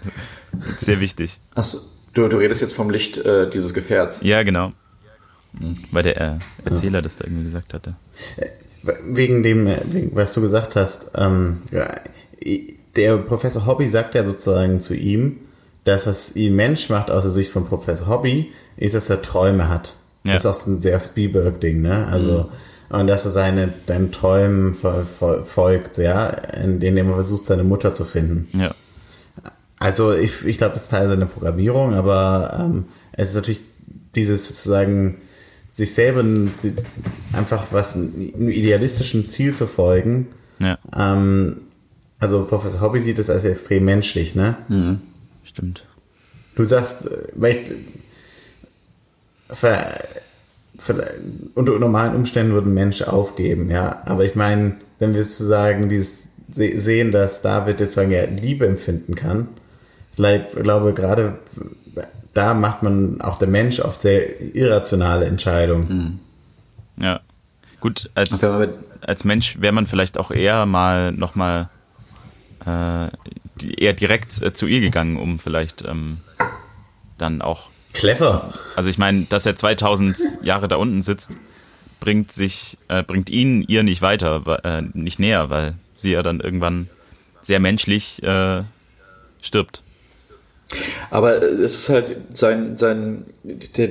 Sehr 0.78 1.00
wichtig. 1.00 1.40
Achso, 1.54 1.78
du, 2.12 2.28
du 2.28 2.36
redest 2.36 2.60
jetzt 2.60 2.74
vom 2.74 2.90
Licht 2.90 3.16
äh, 3.16 3.48
dieses 3.48 3.72
Gefährts. 3.72 4.20
Ja, 4.22 4.42
genau. 4.42 4.72
Weil 5.90 6.02
der 6.02 6.20
äh, 6.20 6.34
Erzähler 6.66 7.00
das 7.00 7.16
da 7.16 7.24
irgendwie 7.24 7.44
gesagt 7.44 7.72
hatte. 7.72 7.94
Wegen 9.08 9.42
dem, 9.42 9.66
äh, 9.66 9.80
wegen, 9.86 10.14
was 10.14 10.34
du 10.34 10.42
gesagt 10.42 10.76
hast, 10.76 11.12
ähm, 11.14 11.62
ja, 11.72 11.88
der 12.94 13.16
Professor 13.18 13.64
Hobby 13.64 13.86
sagt 13.86 14.14
ja 14.14 14.22
sozusagen 14.22 14.80
zu 14.80 14.94
ihm, 14.94 15.38
das, 15.84 16.06
was 16.06 16.36
ihn 16.36 16.54
Mensch 16.54 16.90
macht 16.90 17.10
aus 17.10 17.22
der 17.24 17.32
Sicht 17.32 17.50
von 17.50 17.64
Professor 17.66 18.08
Hobby, 18.08 18.52
ist, 18.76 18.94
dass 18.94 19.08
er 19.08 19.22
Träume 19.22 19.68
hat. 19.70 19.94
Ja. 20.24 20.34
Das 20.34 20.44
ist 20.44 20.46
auch 20.46 20.54
so 20.54 20.70
ein 20.72 20.80
sehr 20.80 21.00
Spielberg-Ding, 21.00 21.80
ne? 21.80 22.06
Also, 22.10 22.50
und 22.98 23.06
dass 23.06 23.24
er 23.24 23.30
seine, 23.30 23.72
seinen 23.86 24.12
Träumen 24.12 24.74
fol- 24.74 25.04
fol- 25.04 25.44
folgt, 25.44 25.98
ja, 25.98 26.28
in 26.28 26.80
denen 26.80 26.96
er 26.96 27.14
versucht, 27.14 27.46
seine 27.46 27.64
Mutter 27.64 27.94
zu 27.94 28.04
finden. 28.04 28.48
Ja. 28.58 28.74
Also 29.78 30.12
ich, 30.14 30.44
ich 30.44 30.56
glaube, 30.58 30.76
es 30.76 30.82
ist 30.82 30.90
Teil 30.90 31.08
seiner 31.08 31.26
Programmierung, 31.26 31.94
aber 31.94 32.56
ähm, 32.58 32.84
es 33.12 33.28
ist 33.30 33.34
natürlich 33.34 33.60
dieses 34.14 34.48
sozusagen 34.48 35.18
sich 35.68 35.92
selber 35.92 36.24
einfach 37.32 37.66
was 37.72 37.94
einem 37.96 38.48
idealistischen 38.48 39.28
Ziel 39.28 39.54
zu 39.54 39.66
folgen. 39.66 40.28
Ja, 40.60 40.78
Ähm, 40.96 41.62
also 42.20 42.44
Professor 42.44 42.80
Hobby 42.80 43.00
sieht 43.00 43.18
es 43.18 43.28
als 43.28 43.44
extrem 43.44 43.84
menschlich, 43.84 44.34
ne? 44.36 44.56
stimmt. 45.42 45.84
Du 46.54 46.62
sagst, 46.64 47.06
äh, 47.10 47.26
weil 47.34 47.52
ich, 47.56 47.60
unter 51.54 51.78
normalen 51.78 52.14
Umständen 52.14 52.52
würde 52.52 52.68
ein 52.68 52.74
Mensch 52.74 53.02
aufgeben, 53.02 53.70
ja. 53.70 54.02
Aber 54.06 54.24
ich 54.24 54.34
meine, 54.34 54.76
wenn 54.98 55.14
wir 55.14 55.22
sozusagen 55.24 55.88
dieses 55.88 56.28
se- 56.52 56.80
sehen, 56.80 57.12
dass 57.12 57.42
David 57.42 57.80
jetzt 57.80 57.94
sagen, 57.94 58.10
er 58.12 58.26
Liebe 58.28 58.66
empfinden 58.66 59.14
kann, 59.14 59.48
ich 60.10 60.16
glaub- 60.16 60.62
glaube 60.62 60.92
gerade 60.94 61.38
da 62.34 62.52
macht 62.54 62.82
man 62.82 63.20
auch 63.20 63.38
der 63.38 63.46
Mensch 63.48 63.78
oft 63.80 64.02
sehr 64.02 64.40
irrationale 64.54 65.26
Entscheidungen. 65.26 66.20
Ja. 66.96 67.20
Gut, 67.80 68.10
als, 68.14 68.30
mit- 68.42 68.70
als 69.02 69.24
Mensch 69.24 69.60
wäre 69.60 69.72
man 69.72 69.86
vielleicht 69.86 70.18
auch 70.18 70.30
eher 70.30 70.66
mal 70.66 71.12
nochmal 71.12 71.68
äh, 72.66 73.08
eher 73.78 73.92
direkt 73.92 74.42
äh, 74.42 74.52
zu 74.52 74.66
ihr 74.66 74.80
gegangen, 74.80 75.16
um 75.16 75.38
vielleicht 75.38 75.82
ähm, 75.84 76.18
dann 77.18 77.40
auch. 77.42 77.70
Clever. 77.94 78.52
Also 78.76 78.90
ich 78.90 78.98
meine, 78.98 79.22
dass 79.24 79.46
er 79.46 79.56
2000 79.56 80.16
Jahre 80.42 80.68
da 80.68 80.76
unten 80.76 81.00
sitzt, 81.00 81.30
bringt 82.00 82.32
sich, 82.32 82.76
äh, 82.88 83.02
bringt 83.02 83.30
ihn 83.30 83.62
ihr 83.62 83.82
nicht 83.82 84.02
weiter, 84.02 84.60
äh, 84.64 84.82
nicht 84.92 85.18
näher, 85.18 85.48
weil 85.48 85.74
sie 85.96 86.12
ja 86.12 86.22
dann 86.22 86.40
irgendwann 86.40 86.88
sehr 87.40 87.60
menschlich 87.60 88.22
äh, 88.22 88.62
stirbt. 89.40 89.82
Aber 91.10 91.42
es 91.42 91.60
ist 91.60 91.88
halt 91.88 92.16
sein, 92.32 92.76
sein, 92.76 93.24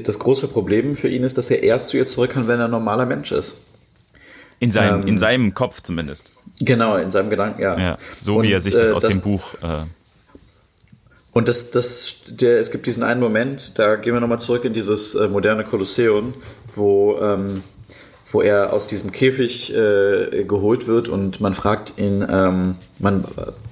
das 0.06 0.20
große 0.20 0.47
Problem 0.47 0.95
für 0.95 1.08
ihn 1.08 1.24
ist, 1.24 1.38
dass 1.38 1.49
er 1.49 1.64
erst 1.64 1.89
zu 1.89 1.97
ihr 1.97 2.06
zurück 2.06 2.32
kann, 2.32 2.47
wenn 2.47 2.60
er 2.60 2.66
ein 2.66 2.72
normaler 2.72 3.06
Mensch 3.06 3.32
ist. 3.32 3.62
In 4.60 4.72
seinem, 4.72 5.01
Ähm, 5.01 5.08
in 5.08 5.18
seinem 5.18 5.54
Kopf 5.54 5.82
zumindest. 5.82 6.32
Genau, 6.60 6.97
in 6.97 7.12
seinem 7.12 7.30
Gedanken, 7.30 7.62
ja. 7.62 7.80
Ja, 7.80 7.97
so 8.22 8.36
wie 8.36 8.47
Und, 8.47 8.54
er 8.54 8.62
sich 8.62 8.74
das 8.74 8.89
äh, 8.89 8.93
aus 8.93 9.04
dem 9.04 9.22
Buch. 9.22 9.56
Und 11.34 11.47
das, 11.47 11.71
das, 11.71 12.21
der, 12.27 12.59
es 12.59 12.71
gibt 12.71 12.86
diesen 12.86 13.03
einen 13.03 13.19
Moment, 13.19 13.77
da 13.79 13.95
gehen 13.95 14.13
wir 14.13 14.21
nochmal 14.21 14.39
zurück 14.39 14.65
in 14.65 14.73
dieses 14.73 15.15
äh, 15.15 15.27
moderne 15.27 15.63
Kolosseum, 15.63 16.31
wo, 16.75 17.17
ähm, 17.19 17.63
wo 18.31 18.41
er 18.41 18.71
aus 18.71 18.88
diesem 18.88 19.11
Käfig 19.11 19.75
äh, 19.75 20.43
geholt 20.43 20.88
wird 20.88 21.09
und 21.09 21.41
man 21.41 21.55
fragt 21.55 21.93
ihn, 21.97 22.25
ähm, 22.29 22.75
man, 22.99 23.25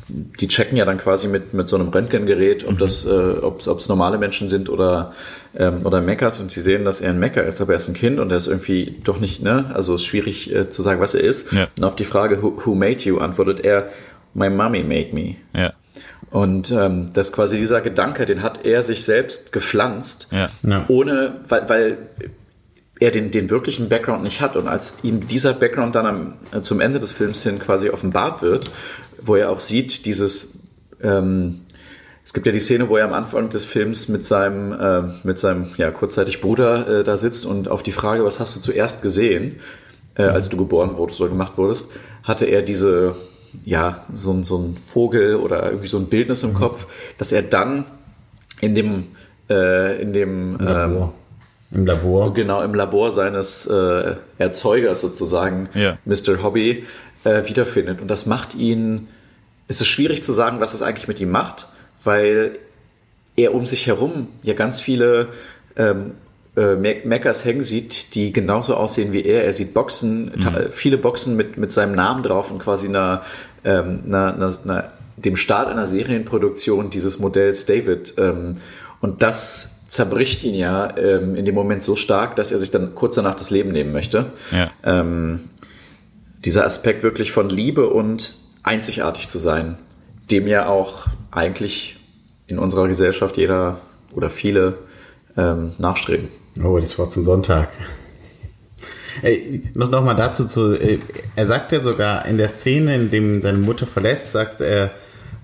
die 0.07 0.47
checken 0.47 0.75
ja 0.75 0.85
dann 0.85 0.97
quasi 0.97 1.27
mit, 1.27 1.53
mit 1.53 1.67
so 1.67 1.75
einem 1.75 1.89
Röntgengerät, 1.89 2.67
ob 2.67 2.79
das, 2.79 3.05
äh, 3.05 3.09
ob 3.41 3.59
es 3.59 3.89
normale 3.89 4.17
Menschen 4.17 4.49
sind 4.49 4.67
oder, 4.67 5.13
ähm, 5.55 5.85
oder 5.85 6.01
Meckers 6.01 6.39
und 6.39 6.51
sie 6.51 6.61
sehen, 6.61 6.83
dass 6.83 6.99
er 6.99 7.11
ein 7.11 7.19
Mecker 7.19 7.43
ist, 7.43 7.61
aber 7.61 7.73
er 7.73 7.77
ist 7.77 7.87
ein 7.87 7.93
Kind 7.93 8.19
und 8.19 8.31
er 8.31 8.37
ist 8.37 8.47
irgendwie 8.47 8.97
doch 9.03 9.19
nicht, 9.19 9.43
ne, 9.43 9.69
also 9.73 9.93
es 9.93 10.01
ist 10.01 10.07
schwierig 10.07 10.53
äh, 10.53 10.69
zu 10.69 10.81
sagen, 10.81 10.99
was 10.99 11.13
er 11.13 11.21
ist. 11.21 11.51
Ja. 11.53 11.67
Und 11.77 11.83
auf 11.83 11.95
die 11.95 12.05
Frage, 12.05 12.41
who, 12.41 12.59
who 12.65 12.73
made 12.73 13.01
you, 13.03 13.19
antwortet 13.19 13.59
er, 13.59 13.89
my 14.33 14.49
mommy 14.49 14.83
made 14.83 15.09
me. 15.13 15.35
ja, 15.53 15.73
Und 16.31 16.71
ähm, 16.71 17.11
das 17.13 17.33
quasi 17.33 17.57
dieser 17.57 17.81
Gedanke, 17.81 18.25
den 18.25 18.41
hat 18.41 18.65
er 18.65 18.81
sich 18.81 19.03
selbst 19.03 19.51
gepflanzt, 19.51 20.29
ja, 20.31 20.49
Ja. 20.63 20.85
ohne, 20.87 21.41
weil, 21.47 21.69
weil 21.69 21.97
er 23.01 23.11
den, 23.11 23.31
den 23.31 23.49
wirklichen 23.49 23.89
Background 23.89 24.23
nicht 24.23 24.39
hat. 24.39 24.55
Und 24.55 24.67
als 24.67 24.99
ihm 25.03 25.27
dieser 25.27 25.53
Background 25.53 25.93
dann 25.95 26.05
am, 26.05 26.33
äh, 26.51 26.61
zum 26.61 26.79
Ende 26.79 26.99
des 26.99 27.11
Films 27.11 27.43
hin 27.43 27.59
quasi 27.59 27.89
offenbart 27.89 28.41
wird, 28.41 28.71
wo 29.21 29.35
er 29.35 29.49
auch 29.49 29.59
sieht, 29.59 30.05
dieses, 30.05 30.53
ähm, 31.03 31.61
es 32.23 32.33
gibt 32.33 32.45
ja 32.45 32.51
die 32.53 32.59
Szene, 32.59 32.87
wo 32.87 32.95
er 32.95 33.05
am 33.05 33.13
Anfang 33.13 33.49
des 33.49 33.65
Films 33.65 34.07
mit 34.07 34.25
seinem, 34.25 34.71
äh, 34.71 35.01
mit 35.23 35.37
seinem 35.37 35.67
ja, 35.77 35.91
kurzzeitig 35.91 36.39
Bruder 36.39 36.99
äh, 36.99 37.03
da 37.03 37.17
sitzt 37.17 37.45
und 37.45 37.67
auf 37.67 37.83
die 37.83 37.91
Frage, 37.91 38.23
was 38.23 38.39
hast 38.39 38.55
du 38.55 38.61
zuerst 38.61 39.01
gesehen, 39.01 39.59
äh, 40.15 40.23
als 40.23 40.47
du 40.47 40.55
geboren 40.55 40.95
wurdest 40.95 41.19
oder 41.19 41.31
gemacht 41.31 41.57
wurdest, 41.57 41.91
hatte 42.23 42.45
er 42.45 42.61
diese, 42.61 43.15
ja, 43.65 44.05
so, 44.13 44.31
ein- 44.31 44.43
so 44.43 44.57
ein 44.57 44.77
Vogel 44.77 45.35
oder 45.35 45.65
irgendwie 45.65 45.87
so 45.87 45.97
ein 45.97 46.07
Bildnis 46.07 46.43
im 46.43 46.53
Kopf, 46.53 46.87
dass 47.17 47.31
er 47.31 47.41
dann 47.41 47.85
in 48.61 48.75
dem, 48.75 49.07
äh, 49.49 50.01
in 50.01 50.13
dem, 50.13 50.57
ähm, 50.59 50.65
Labor. 50.65 51.13
Im 51.73 51.85
Labor. 51.85 52.33
genau 52.33 52.61
im 52.63 52.73
Labor 52.75 53.11
seines 53.11 53.65
äh, 53.65 54.15
Erzeugers 54.37 54.99
sozusagen, 55.01 55.69
Ja. 55.73 55.97
Mr. 56.05 56.43
Hobby, 56.43 56.85
äh, 57.23 57.47
wiederfindet. 57.47 58.01
Und 58.01 58.09
das 58.09 58.25
macht 58.25 58.55
ihn, 58.55 59.07
es 59.67 59.79
ist 59.79 59.87
schwierig 59.87 60.23
zu 60.23 60.31
sagen, 60.33 60.59
was 60.59 60.73
es 60.73 60.81
eigentlich 60.81 61.07
mit 61.07 61.19
ihm 61.21 61.31
macht, 61.31 61.67
weil 62.03 62.57
er 63.37 63.53
um 63.55 63.65
sich 63.65 63.87
herum 63.87 64.27
ja 64.43 64.53
ganz 64.53 64.79
viele 64.81 65.29
ähm, 65.77 66.11
äh, 66.55 66.75
Me- 66.75 67.01
Meckers 67.05 67.45
hängen 67.45 67.61
sieht, 67.63 68.13
die 68.15 68.33
genauso 68.33 68.75
aussehen 68.75 69.13
wie 69.13 69.23
er. 69.23 69.43
Er 69.45 69.51
sieht 69.51 69.73
Boxen, 69.73 70.31
ta- 70.41 70.69
viele 70.69 70.97
Boxen 70.97 71.35
mit, 71.35 71.57
mit 71.57 71.71
seinem 71.71 71.95
Namen 71.95 72.23
drauf 72.23 72.51
und 72.51 72.59
quasi 72.59 72.87
einer, 72.87 73.21
ähm, 73.63 74.01
einer, 74.07 74.33
einer, 74.35 74.53
einer, 74.63 74.91
dem 75.17 75.35
Start 75.35 75.67
einer 75.69 75.85
Serienproduktion 75.85 76.89
dieses 76.89 77.19
Modells 77.19 77.65
David. 77.65 78.13
Ähm, 78.17 78.57
und 78.99 79.21
das 79.21 79.77
zerbricht 79.87 80.43
ihn 80.43 80.55
ja 80.55 80.95
ähm, 80.97 81.35
in 81.35 81.45
dem 81.45 81.55
Moment 81.55 81.83
so 81.83 81.95
stark, 81.95 82.35
dass 82.35 82.51
er 82.51 82.59
sich 82.59 82.71
dann 82.71 82.95
kurz 82.95 83.15
danach 83.15 83.35
das 83.35 83.49
Leben 83.49 83.71
nehmen 83.71 83.91
möchte. 83.91 84.27
ja. 84.51 84.69
Ähm, 84.83 85.41
dieser 86.43 86.65
Aspekt 86.65 87.03
wirklich 87.03 87.31
von 87.31 87.49
Liebe 87.51 87.87
und 87.89 88.35
einzigartig 88.63 89.27
zu 89.27 89.37
sein, 89.37 89.77
dem 90.31 90.47
ja 90.47 90.65
auch 90.67 91.05
eigentlich 91.29 91.97
in 92.47 92.57
unserer 92.57 92.87
Gesellschaft 92.87 93.37
jeder 93.37 93.79
oder 94.15 94.31
viele 94.31 94.79
ähm, 95.37 95.73
nachstreben. 95.77 96.29
Oh, 96.63 96.77
das 96.79 96.97
Wort 96.97 97.13
zum 97.13 97.23
Sonntag. 97.23 97.69
Ey, 99.21 99.63
noch, 99.73 99.89
noch 99.89 100.03
mal 100.03 100.13
dazu 100.15 100.45
zu, 100.45 100.73
äh, 100.73 100.99
er 101.35 101.47
sagt 101.47 101.71
ja 101.71 101.79
sogar 101.79 102.25
in 102.25 102.37
der 102.37 102.49
Szene, 102.49 102.95
in 102.95 103.11
dem 103.11 103.41
seine 103.41 103.57
Mutter 103.57 103.85
verlässt, 103.85 104.31
sagt 104.31 104.61
er, 104.61 104.91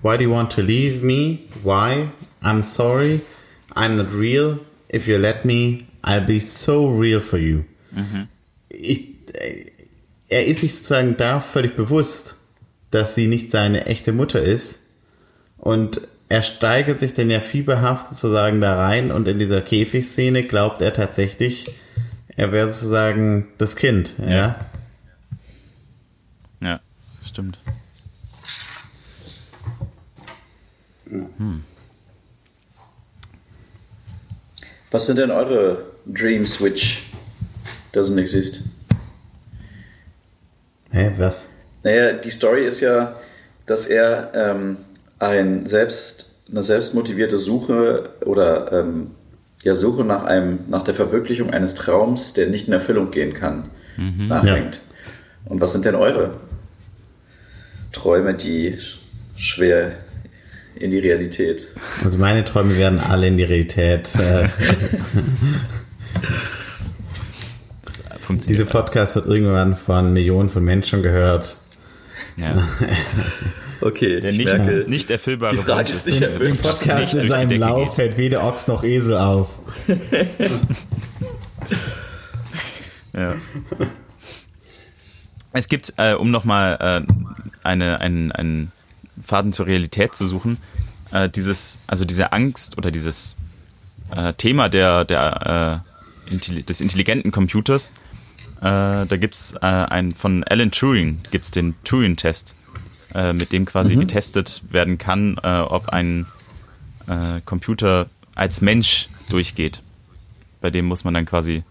why 0.02 0.16
do 0.16 0.24
you 0.24 0.30
want 0.30 0.52
to 0.52 0.60
leave 0.60 1.04
me? 1.04 1.40
Why? 1.62 2.08
I'm 2.42 2.62
sorry. 2.62 3.20
I'm 3.74 3.96
not 3.96 4.12
real. 4.12 4.58
If 4.92 5.06
you 5.06 5.16
let 5.18 5.44
me, 5.44 5.86
I'll 6.02 6.24
be 6.24 6.40
so 6.40 6.88
real 6.88 7.20
for 7.20 7.38
you. 7.38 7.64
Ich, 8.68 9.00
äh, 9.32 9.66
er 10.28 10.46
ist 10.46 10.60
sich 10.60 10.74
sozusagen 10.74 11.16
da 11.16 11.40
völlig 11.40 11.74
bewusst, 11.74 12.36
dass 12.90 13.14
sie 13.14 13.26
nicht 13.26 13.50
seine 13.50 13.86
echte 13.86 14.12
Mutter 14.12 14.42
ist. 14.42 14.86
Und 15.58 16.00
er 16.28 16.42
steigert 16.42 16.98
sich 16.98 17.14
dann 17.14 17.30
ja 17.30 17.40
fieberhaft 17.40 18.08
sozusagen 18.08 18.60
da 18.60 18.76
rein 18.76 19.10
und 19.10 19.26
in 19.28 19.38
dieser 19.38 19.62
Käfigszene 19.62 20.42
glaubt 20.42 20.82
er 20.82 20.92
tatsächlich, 20.92 21.64
er 22.28 22.52
wäre 22.52 22.70
sozusagen 22.70 23.48
das 23.58 23.76
Kind, 23.76 24.14
ja. 24.18 24.58
Ja, 26.60 26.80
stimmt. 27.24 27.58
Was 34.90 35.06
sind 35.06 35.18
denn 35.18 35.30
eure 35.30 35.82
Dreams 36.06 36.60
which 36.60 37.04
doesn't 37.94 38.18
exist? 38.18 38.62
Hä, 40.90 41.12
was? 41.16 41.50
Naja, 41.82 42.12
die 42.12 42.30
Story 42.30 42.66
ist 42.66 42.80
ja, 42.80 43.16
dass 43.66 43.86
er 43.86 44.30
ähm, 44.34 44.78
ein 45.18 45.66
selbst, 45.66 46.26
eine 46.50 46.62
selbstmotivierte 46.62 47.38
Suche 47.38 48.10
oder 48.24 48.72
ähm, 48.72 49.12
ja, 49.62 49.74
Suche 49.74 50.04
nach, 50.04 50.24
einem, 50.24 50.60
nach 50.68 50.82
der 50.82 50.94
Verwirklichung 50.94 51.50
eines 51.50 51.74
Traums, 51.74 52.32
der 52.32 52.48
nicht 52.48 52.68
in 52.68 52.72
Erfüllung 52.72 53.10
gehen 53.10 53.34
kann, 53.34 53.64
mhm. 53.96 54.28
nachdenkt. 54.28 54.76
Ja. 54.76 54.80
Und 55.50 55.60
was 55.60 55.72
sind 55.72 55.84
denn 55.84 55.94
eure 55.94 56.34
Träume, 57.92 58.34
die 58.34 58.78
schwer 59.36 59.92
in 60.76 60.90
die 60.90 60.98
Realität? 60.98 61.68
Also 62.04 62.18
meine 62.18 62.44
Träume 62.44 62.76
werden 62.76 63.00
alle 63.00 63.26
in 63.26 63.36
die 63.36 63.44
Realität. 63.44 64.14
Äh, 64.14 64.48
Diese 68.46 68.66
Podcast 68.66 69.16
wird 69.16 69.26
irgendwann 69.26 69.74
von 69.74 70.12
Millionen 70.12 70.50
von 70.50 70.62
Menschen 70.62 71.02
gehört. 71.02 71.56
Ja. 72.36 72.68
Okay, 73.80 74.20
der 74.20 74.30
ich 74.30 74.38
nicht, 74.38 74.46
merke, 74.46 74.90
nicht 74.90 75.10
erfüllbare 75.10 75.54
Die 75.54 75.62
Frage 75.62 75.90
ist 75.90 76.06
nicht 76.06 76.22
erfüllt. 76.22 76.50
Im 76.50 76.56
Podcast 76.56 77.14
in 77.14 77.28
seinem 77.28 77.60
Lauf 77.60 77.94
fällt 77.94 78.16
weder 78.16 78.44
Ochs 78.44 78.66
noch 78.66 78.82
Esel 78.82 79.16
auf. 79.16 79.58
ja. 83.12 83.34
Es 85.52 85.68
gibt, 85.68 85.94
äh, 85.96 86.14
um 86.14 86.30
nochmal 86.30 87.04
äh, 87.06 87.12
eine, 87.62 88.00
einen, 88.00 88.32
einen 88.32 88.72
Faden 89.24 89.52
zur 89.52 89.66
Realität 89.66 90.14
zu 90.14 90.26
suchen, 90.26 90.58
äh, 91.12 91.28
dieses, 91.28 91.78
also 91.86 92.04
diese 92.04 92.32
Angst 92.32 92.78
oder 92.78 92.90
dieses 92.90 93.36
äh, 94.14 94.32
Thema 94.34 94.68
der, 94.68 95.04
der, 95.04 95.82
äh, 96.30 96.62
des 96.62 96.80
intelligenten 96.80 97.30
Computers, 97.30 97.92
äh, 98.60 99.06
da 99.06 99.16
gibt 99.16 99.34
es 99.34 99.54
äh, 99.54 99.58
einen 99.60 100.14
von 100.14 100.44
Alan 100.44 100.70
Turing, 100.70 101.20
gibt 101.30 101.44
es 101.44 101.50
den 101.50 101.74
Turing-Test, 101.84 102.54
äh, 103.14 103.32
mit 103.32 103.52
dem 103.52 103.64
quasi 103.64 103.96
mhm. 103.96 104.00
getestet 104.00 104.62
werden 104.70 104.98
kann, 104.98 105.38
äh, 105.42 105.60
ob 105.60 105.88
ein 105.88 106.26
äh, 107.06 107.40
Computer 107.44 108.06
als 108.34 108.60
Mensch 108.60 109.08
durchgeht. 109.28 109.82
Bei 110.60 110.70
dem 110.70 110.86
muss 110.86 111.04
man 111.04 111.14
dann 111.14 111.26
quasi. 111.26 111.62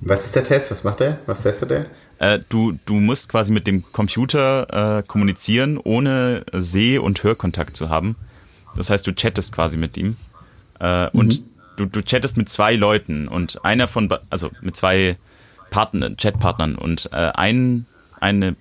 Was 0.00 0.24
ist 0.24 0.36
der 0.36 0.44
Test? 0.44 0.70
Was 0.70 0.84
macht 0.84 1.00
er? 1.00 1.18
Was 1.26 1.42
testet 1.42 1.70
er? 1.70 1.86
Äh, 2.18 2.40
du, 2.48 2.78
du 2.86 2.94
musst 2.94 3.28
quasi 3.28 3.52
mit 3.52 3.66
dem 3.66 3.84
Computer 3.92 5.02
kommunizieren, 5.06 5.78
ohne 5.78 6.44
Seh- 6.52 6.98
und 6.98 7.22
Hörkontakt 7.22 7.76
zu 7.76 7.88
haben. 7.88 8.16
Das 8.76 8.90
heißt, 8.90 9.06
du 9.06 9.14
chattest 9.14 9.52
quasi 9.52 9.76
mit 9.76 9.96
ihm. 9.96 10.16
Mhm. 10.80 11.08
Und 11.12 11.42
du, 11.76 11.86
du 11.86 12.02
chattest 12.02 12.36
mit 12.36 12.48
zwei 12.48 12.74
Leuten 12.74 13.28
und 13.28 13.64
einer 13.64 13.88
von, 13.88 14.08
also 14.30 14.50
mit 14.60 14.76
zwei 14.76 15.16
Partner, 15.70 16.14
Chatpartnern 16.16 16.74
und 16.74 17.10
äh, 17.12 17.30
ein, 17.34 17.86
eine, 18.20 18.56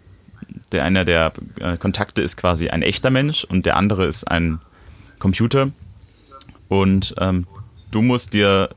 der, 0.71 0.83
einer 0.83 1.05
der 1.05 1.33
äh, 1.59 1.77
Kontakte 1.77 2.21
ist 2.21 2.37
quasi 2.37 2.69
ein 2.69 2.81
echter 2.81 3.09
Mensch 3.09 3.43
und 3.43 3.65
der 3.65 3.77
andere 3.77 4.05
ist 4.05 4.25
ein 4.25 4.59
Computer 5.19 5.71
und 6.67 7.15
ähm, 7.19 7.47
du 7.91 8.01
musst 8.01 8.33
dir 8.33 8.69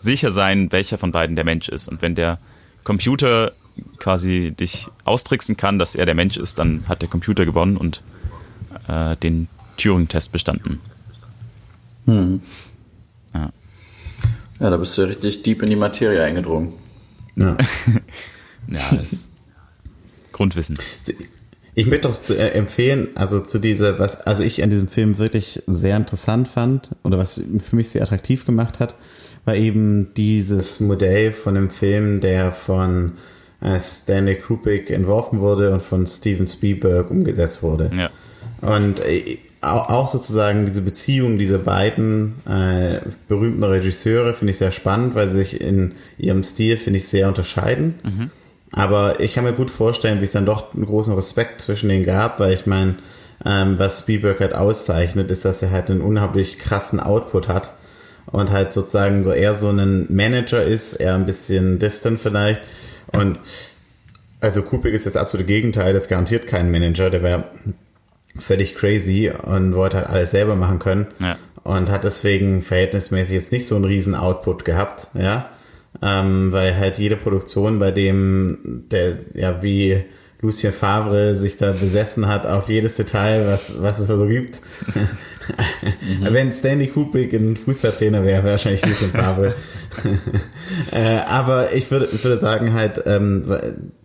sicher 0.00 0.30
sein, 0.30 0.72
welcher 0.72 0.98
von 0.98 1.12
beiden 1.12 1.36
der 1.36 1.44
Mensch 1.44 1.68
ist 1.68 1.88
und 1.88 2.02
wenn 2.02 2.14
der 2.14 2.38
Computer 2.84 3.52
quasi 3.98 4.52
dich 4.58 4.88
austricksen 5.04 5.56
kann, 5.56 5.78
dass 5.78 5.94
er 5.94 6.06
der 6.06 6.14
Mensch 6.14 6.36
ist, 6.36 6.58
dann 6.58 6.84
hat 6.88 7.02
der 7.02 7.08
Computer 7.08 7.44
gewonnen 7.44 7.76
und 7.76 8.02
äh, 8.88 9.16
den 9.16 9.48
Turing-Test 9.76 10.32
bestanden. 10.32 10.80
Hm. 12.06 12.40
Ja. 13.34 13.50
ja, 14.60 14.70
da 14.70 14.76
bist 14.76 14.96
du 14.98 15.02
richtig 15.02 15.42
deep 15.42 15.62
in 15.62 15.70
die 15.70 15.76
Materie 15.76 16.22
eingedrungen. 16.22 16.72
Ja, 17.36 17.56
ja 18.68 18.96
das 18.96 19.28
Grundwissen. 20.38 20.78
Ich 21.74 21.86
möchte 21.86 22.08
doch 22.08 22.30
äh, 22.30 22.50
empfehlen, 22.50 23.08
also 23.16 23.40
zu 23.40 23.58
dieser, 23.58 23.98
was, 23.98 24.20
also 24.20 24.42
ich 24.42 24.62
an 24.62 24.70
diesem 24.70 24.88
Film 24.88 25.18
wirklich 25.18 25.62
sehr 25.66 25.96
interessant 25.96 26.48
fand 26.48 26.90
oder 27.04 27.18
was 27.18 27.42
für 27.60 27.76
mich 27.76 27.90
sehr 27.90 28.02
attraktiv 28.02 28.46
gemacht 28.46 28.80
hat, 28.80 28.94
war 29.44 29.56
eben 29.56 30.14
dieses 30.14 30.78
Modell 30.80 31.32
von 31.32 31.56
einem 31.56 31.70
Film, 31.70 32.20
der 32.20 32.52
von 32.52 33.12
äh, 33.60 33.80
Stanley 33.80 34.36
Kubrick 34.36 34.90
entworfen 34.90 35.40
wurde 35.40 35.72
und 35.72 35.82
von 35.82 36.06
Steven 36.06 36.46
Spielberg 36.46 37.10
umgesetzt 37.10 37.62
wurde. 37.62 37.90
Ja. 37.96 38.10
Und 38.60 39.00
äh, 39.00 39.38
auch 39.60 40.06
sozusagen 40.06 40.66
diese 40.66 40.82
Beziehung 40.82 41.36
dieser 41.36 41.58
beiden 41.58 42.34
äh, 42.46 43.00
berühmten 43.26 43.64
Regisseure 43.64 44.34
finde 44.34 44.52
ich 44.52 44.58
sehr 44.58 44.70
spannend, 44.70 45.16
weil 45.16 45.28
sie 45.28 45.38
sich 45.38 45.60
in 45.60 45.94
ihrem 46.16 46.44
Stil, 46.44 46.76
finde 46.76 46.98
ich, 46.98 47.08
sehr 47.08 47.26
unterscheiden. 47.26 47.94
Mhm. 48.04 48.30
Aber 48.72 49.20
ich 49.20 49.34
kann 49.34 49.44
mir 49.44 49.52
gut 49.52 49.70
vorstellen, 49.70 50.20
wie 50.20 50.24
es 50.24 50.32
dann 50.32 50.46
doch 50.46 50.74
einen 50.74 50.86
großen 50.86 51.14
Respekt 51.14 51.62
zwischen 51.62 51.88
denen 51.88 52.04
gab, 52.04 52.38
weil 52.38 52.52
ich 52.52 52.66
meine, 52.66 52.96
ähm, 53.44 53.78
was 53.78 54.00
Spielberg 54.00 54.40
halt 54.40 54.54
auszeichnet, 54.54 55.30
ist, 55.30 55.44
dass 55.44 55.62
er 55.62 55.70
halt 55.70 55.90
einen 55.90 56.00
unheimlich 56.00 56.58
krassen 56.58 57.00
Output 57.00 57.48
hat 57.48 57.72
und 58.26 58.50
halt 58.50 58.72
sozusagen 58.72 59.24
so 59.24 59.32
eher 59.32 59.54
so 59.54 59.70
ein 59.70 60.06
Manager 60.10 60.62
ist, 60.62 60.94
eher 60.94 61.14
ein 61.14 61.26
bisschen 61.26 61.78
distant 61.78 62.20
vielleicht. 62.20 62.60
Und 63.12 63.38
also 64.40 64.62
Kubrick 64.62 64.94
ist 64.94 65.06
jetzt 65.06 65.16
absolute 65.16 65.46
Gegenteil, 65.46 65.92
das 65.92 66.08
garantiert 66.08 66.46
kein 66.46 66.70
Manager, 66.70 67.10
der 67.10 67.22
wäre 67.22 67.44
völlig 68.36 68.74
crazy 68.74 69.30
und 69.30 69.74
wollte 69.74 69.98
halt 69.98 70.06
alles 70.08 70.30
selber 70.30 70.54
machen 70.54 70.78
können. 70.78 71.06
Ja. 71.18 71.36
Und 71.64 71.90
hat 71.90 72.04
deswegen 72.04 72.62
verhältnismäßig 72.62 73.34
jetzt 73.34 73.52
nicht 73.52 73.66
so 73.66 73.76
einen 73.76 73.84
riesen 73.84 74.14
Output 74.14 74.64
gehabt, 74.64 75.08
ja. 75.14 75.50
Ähm, 76.00 76.52
weil 76.52 76.76
halt 76.76 76.98
jede 76.98 77.16
Produktion, 77.16 77.78
bei 77.78 77.90
dem 77.90 78.84
der, 78.90 79.18
ja, 79.34 79.62
wie 79.62 80.04
Lucien 80.40 80.72
Favre 80.72 81.34
sich 81.34 81.56
da 81.56 81.72
besessen 81.72 82.28
hat 82.28 82.46
auf 82.46 82.68
jedes 82.68 82.96
Detail, 82.96 83.46
was, 83.48 83.82
was 83.82 83.98
es 83.98 84.06
da 84.06 84.16
so 84.16 84.26
gibt. 84.26 84.60
mhm. 84.94 86.32
Wenn 86.32 86.52
Stanley 86.52 86.86
Kubrick 86.86 87.32
ein 87.32 87.56
Fußballtrainer 87.56 88.22
wäre, 88.22 88.44
wäre 88.44 88.52
wahrscheinlich 88.52 88.86
Lucien 88.86 89.10
Favre. 89.10 89.54
äh, 90.92 91.18
aber 91.26 91.72
ich 91.74 91.90
würde, 91.90 92.08
würde 92.22 92.38
sagen 92.38 92.72
halt, 92.72 93.02
ähm, 93.06 93.44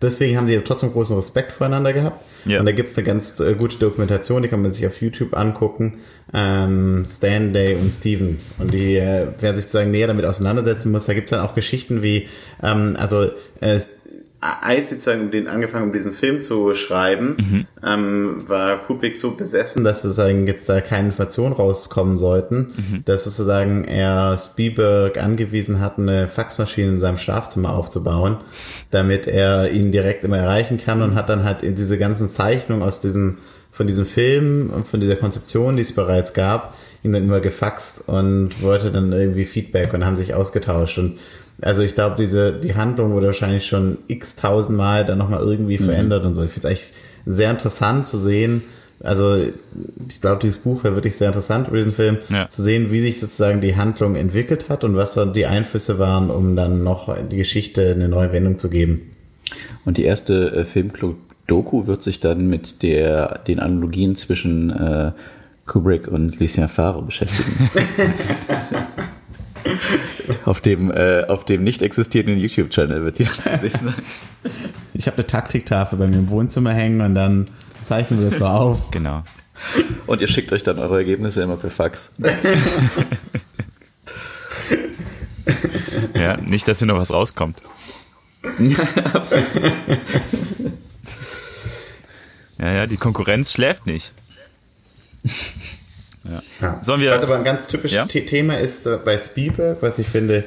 deswegen 0.02 0.36
haben 0.36 0.48
sie 0.48 0.58
trotzdem 0.58 0.90
großen 0.90 1.14
Respekt 1.14 1.52
voreinander 1.52 1.92
gehabt. 1.92 2.24
Ja. 2.46 2.58
Und 2.60 2.66
da 2.66 2.72
gibt 2.72 2.90
es 2.90 2.98
eine 2.98 3.06
ganz 3.06 3.38
äh, 3.38 3.54
gute 3.54 3.78
Dokumentation, 3.78 4.42
die 4.42 4.48
kann 4.48 4.60
man 4.60 4.72
sich 4.72 4.86
auf 4.86 5.00
YouTube 5.00 5.36
angucken. 5.36 5.98
Ähm, 6.32 7.04
Stanley 7.06 7.76
und 7.76 7.90
Steven. 7.90 8.38
Und 8.58 8.74
die, 8.74 8.96
äh, 8.96 9.28
wer 9.38 9.54
sich 9.54 9.66
sozusagen 9.66 9.92
näher 9.92 10.08
damit 10.08 10.24
auseinandersetzen 10.24 10.90
muss, 10.90 11.06
da 11.06 11.14
gibt 11.14 11.30
es 11.30 11.30
dann 11.30 11.46
auch 11.46 11.54
Geschichten 11.54 12.02
wie, 12.02 12.28
ähm, 12.60 12.96
also 12.98 13.30
äh, 13.60 13.78
als 14.44 14.90
sozusagen 14.90 15.22
um 15.22 15.30
den 15.30 15.48
angefangen, 15.48 15.86
um 15.86 15.92
diesen 15.92 16.12
Film 16.12 16.42
zu 16.42 16.74
schreiben, 16.74 17.36
mhm. 17.38 17.66
ähm, 17.82 18.44
war 18.46 18.78
Kubrick 18.78 19.16
so 19.16 19.30
besessen, 19.30 19.84
dass 19.84 20.02
sozusagen 20.02 20.46
jetzt 20.46 20.68
da 20.68 20.80
keine 20.80 21.06
Informationen 21.06 21.54
rauskommen 21.54 22.18
sollten, 22.18 22.74
mhm. 22.76 23.04
dass 23.04 23.24
sozusagen 23.24 23.84
er 23.84 24.36
Spielberg 24.36 25.16
angewiesen 25.16 25.80
hat, 25.80 25.98
eine 25.98 26.28
Faxmaschine 26.28 26.90
in 26.90 27.00
seinem 27.00 27.16
Schlafzimmer 27.16 27.74
aufzubauen, 27.74 28.36
damit 28.90 29.26
er 29.26 29.70
ihn 29.70 29.92
direkt 29.92 30.24
immer 30.24 30.38
erreichen 30.38 30.76
kann 30.76 31.00
und 31.00 31.14
hat 31.14 31.28
dann 31.28 31.44
halt 31.44 31.62
in 31.62 31.74
diese 31.74 31.96
ganzen 31.96 32.28
Zeichnungen 32.28 32.82
aus 32.82 33.00
diesem, 33.00 33.38
von 33.70 33.86
diesem 33.86 34.04
Film 34.04 34.70
und 34.74 34.86
von 34.86 35.00
dieser 35.00 35.16
Konzeption, 35.16 35.76
die 35.76 35.82
es 35.82 35.92
bereits 35.92 36.34
gab, 36.34 36.74
ihn 37.02 37.12
dann 37.12 37.24
immer 37.24 37.40
gefaxt 37.40 38.08
und 38.08 38.62
wollte 38.62 38.90
dann 38.90 39.12
irgendwie 39.12 39.44
Feedback 39.44 39.92
und 39.94 40.04
haben 40.04 40.16
sich 40.16 40.34
ausgetauscht 40.34 40.98
und 40.98 41.18
also 41.60 41.82
ich 41.82 41.94
glaube, 41.94 42.16
diese, 42.18 42.52
die 42.52 42.74
Handlung 42.74 43.12
wurde 43.12 43.26
wahrscheinlich 43.26 43.66
schon 43.66 43.98
x 44.08 44.36
tausendmal 44.36 45.04
dann 45.04 45.18
nochmal 45.18 45.40
irgendwie 45.40 45.78
mhm. 45.78 45.84
verändert 45.84 46.24
und 46.24 46.34
so. 46.34 46.42
Ich 46.42 46.50
finde 46.50 46.68
es 46.68 46.70
eigentlich 46.70 46.92
sehr 47.26 47.50
interessant 47.50 48.06
zu 48.06 48.18
sehen. 48.18 48.62
Also 49.02 49.36
ich 50.08 50.20
glaube, 50.20 50.40
dieses 50.40 50.58
Buch 50.58 50.84
wäre 50.84 50.94
wirklich 50.94 51.16
sehr 51.16 51.28
interessant 51.28 51.68
über 51.68 51.76
diesen 51.76 51.92
Film, 51.92 52.18
ja. 52.28 52.48
zu 52.48 52.62
sehen, 52.62 52.90
wie 52.90 53.00
sich 53.00 53.20
sozusagen 53.20 53.60
die 53.60 53.76
Handlung 53.76 54.16
entwickelt 54.16 54.68
hat 54.68 54.84
und 54.84 54.96
was 54.96 55.14
dann 55.14 55.32
die 55.32 55.46
Einflüsse 55.46 55.98
waren, 55.98 56.30
um 56.30 56.56
dann 56.56 56.82
noch 56.82 57.14
die 57.30 57.36
Geschichte 57.36 57.92
eine 57.92 58.08
neue 58.08 58.32
Wendung 58.32 58.58
zu 58.58 58.70
geben. 58.70 59.10
Und 59.84 59.98
die 59.98 60.04
erste 60.04 60.52
äh, 60.52 60.64
Film-Doku 60.64 61.86
wird 61.86 62.02
sich 62.02 62.20
dann 62.20 62.48
mit 62.48 62.82
der, 62.82 63.40
den 63.46 63.60
Analogien 63.60 64.16
zwischen 64.16 64.70
äh, 64.70 65.12
Kubrick 65.66 66.08
und 66.08 66.38
Lucien 66.40 66.68
Favre 66.68 67.02
beschäftigen. 67.02 67.70
auf 70.44 70.60
dem, 70.60 70.90
äh, 70.90 71.24
auf 71.28 71.44
dem 71.44 71.64
nicht 71.64 71.82
existierenden 71.82 72.38
YouTube-Channel 72.38 73.04
wird 73.04 73.18
die 73.18 73.24
zu 73.24 73.42
sehen 73.58 73.72
sein. 73.82 73.94
Ich 74.92 75.06
habe 75.06 75.16
eine 75.18 75.26
Taktiktafel 75.26 75.98
bei 75.98 76.06
mir 76.06 76.18
im 76.18 76.30
Wohnzimmer 76.30 76.72
hängen 76.72 77.00
und 77.00 77.14
dann 77.14 77.48
zeichnen 77.82 78.20
wir 78.20 78.30
das 78.30 78.38
so 78.38 78.46
auf. 78.46 78.90
Genau. 78.90 79.22
Und 80.06 80.20
ihr 80.20 80.28
schickt 80.28 80.52
euch 80.52 80.62
dann 80.62 80.78
eure 80.78 80.98
Ergebnisse 80.98 81.42
immer 81.42 81.56
per 81.56 81.70
Fax. 81.70 82.12
ja, 86.14 86.36
nicht, 86.38 86.68
dass 86.68 86.78
hier 86.78 86.86
noch 86.86 86.98
was 86.98 87.12
rauskommt. 87.12 87.58
Ja, 88.58 88.76
absolut. 89.14 89.46
Ja, 92.58 92.72
ja, 92.72 92.86
die 92.86 92.96
Konkurrenz 92.96 93.52
schläft 93.52 93.86
nicht. 93.86 94.12
Ja. 96.24 96.80
Sollen 96.82 97.00
wir, 97.00 97.10
was 97.10 97.24
aber 97.24 97.36
ein 97.36 97.44
ganz 97.44 97.66
typisches 97.66 97.96
ja? 97.96 98.06
Thema 98.06 98.58
ist 98.58 98.86
äh, 98.86 98.98
bei 99.04 99.18
Spielberg, 99.18 99.82
was 99.82 99.98
ich 99.98 100.08
finde, 100.08 100.44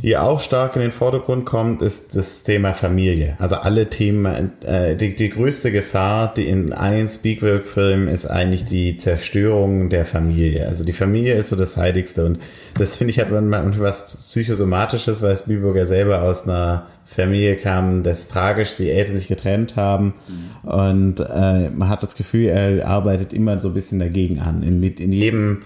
hier 0.00 0.22
auch 0.22 0.40
stark 0.40 0.76
in 0.76 0.82
den 0.82 0.90
Vordergrund 0.92 1.44
kommt, 1.44 1.82
ist 1.82 2.16
das 2.16 2.44
Thema 2.44 2.72
Familie. 2.72 3.34
Also 3.38 3.56
alle 3.56 3.90
Themen, 3.90 4.52
äh, 4.64 4.94
die, 4.94 5.14
die 5.14 5.28
größte 5.28 5.72
Gefahr, 5.72 6.32
die 6.32 6.46
in 6.46 6.72
allen 6.72 7.08
Speakwork-Filmen 7.08 8.06
ist 8.06 8.26
eigentlich 8.26 8.64
die 8.64 8.96
Zerstörung 8.96 9.88
der 9.88 10.04
Familie. 10.04 10.66
Also 10.66 10.84
die 10.84 10.92
Familie 10.92 11.34
ist 11.34 11.48
so 11.48 11.56
das 11.56 11.76
Heiligste 11.76 12.24
und 12.24 12.38
das 12.76 12.96
finde 12.96 13.10
ich 13.10 13.18
hat 13.18 13.30
was 13.30 14.16
Psychosomatisches, 14.28 15.20
weil 15.22 15.36
Spielberg 15.36 15.76
ja 15.76 15.86
selber 15.86 16.22
aus 16.22 16.46
einer 16.46 16.86
Familie 17.04 17.56
kam, 17.56 18.02
das 18.04 18.28
tragisch, 18.28 18.76
die 18.76 18.90
Eltern 18.90 19.16
sich 19.16 19.28
getrennt 19.28 19.76
haben 19.76 20.14
und 20.62 21.20
äh, 21.20 21.70
man 21.70 21.88
hat 21.88 22.02
das 22.02 22.14
Gefühl, 22.14 22.46
er 22.46 22.86
arbeitet 22.86 23.32
immer 23.32 23.60
so 23.60 23.68
ein 23.68 23.74
bisschen 23.74 23.98
dagegen 23.98 24.38
an. 24.38 24.62
In, 24.62 24.82
in 24.82 25.12
jedem 25.12 25.62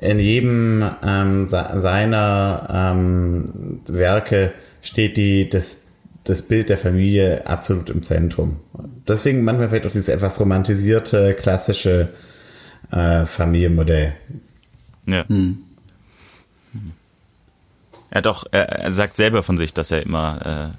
in 0.00 0.18
jedem 0.18 0.84
ähm, 1.02 1.48
seiner 1.48 2.68
ähm, 2.70 3.80
Werke 3.88 4.52
steht 4.82 5.16
die, 5.16 5.48
das, 5.48 5.86
das 6.24 6.42
Bild 6.42 6.68
der 6.68 6.78
Familie 6.78 7.46
absolut 7.46 7.90
im 7.90 8.02
Zentrum. 8.02 8.60
Deswegen 9.08 9.42
manchmal 9.42 9.68
vielleicht 9.68 9.86
auch 9.86 9.90
dieses 9.90 10.08
etwas 10.08 10.38
romantisierte, 10.38 11.34
klassische 11.34 12.10
äh, 12.90 13.24
Familienmodell. 13.24 14.14
Ja. 15.06 15.26
Hm. 15.28 15.62
Er 18.10 18.18
hat 18.18 18.26
auch, 18.26 18.44
er, 18.50 18.68
er, 18.68 18.92
sagt 18.92 19.16
selber 19.16 19.42
von 19.42 19.58
sich, 19.58 19.74
dass 19.74 19.90
er 19.90 20.02
immer 20.02 20.72
äh, 20.72 20.76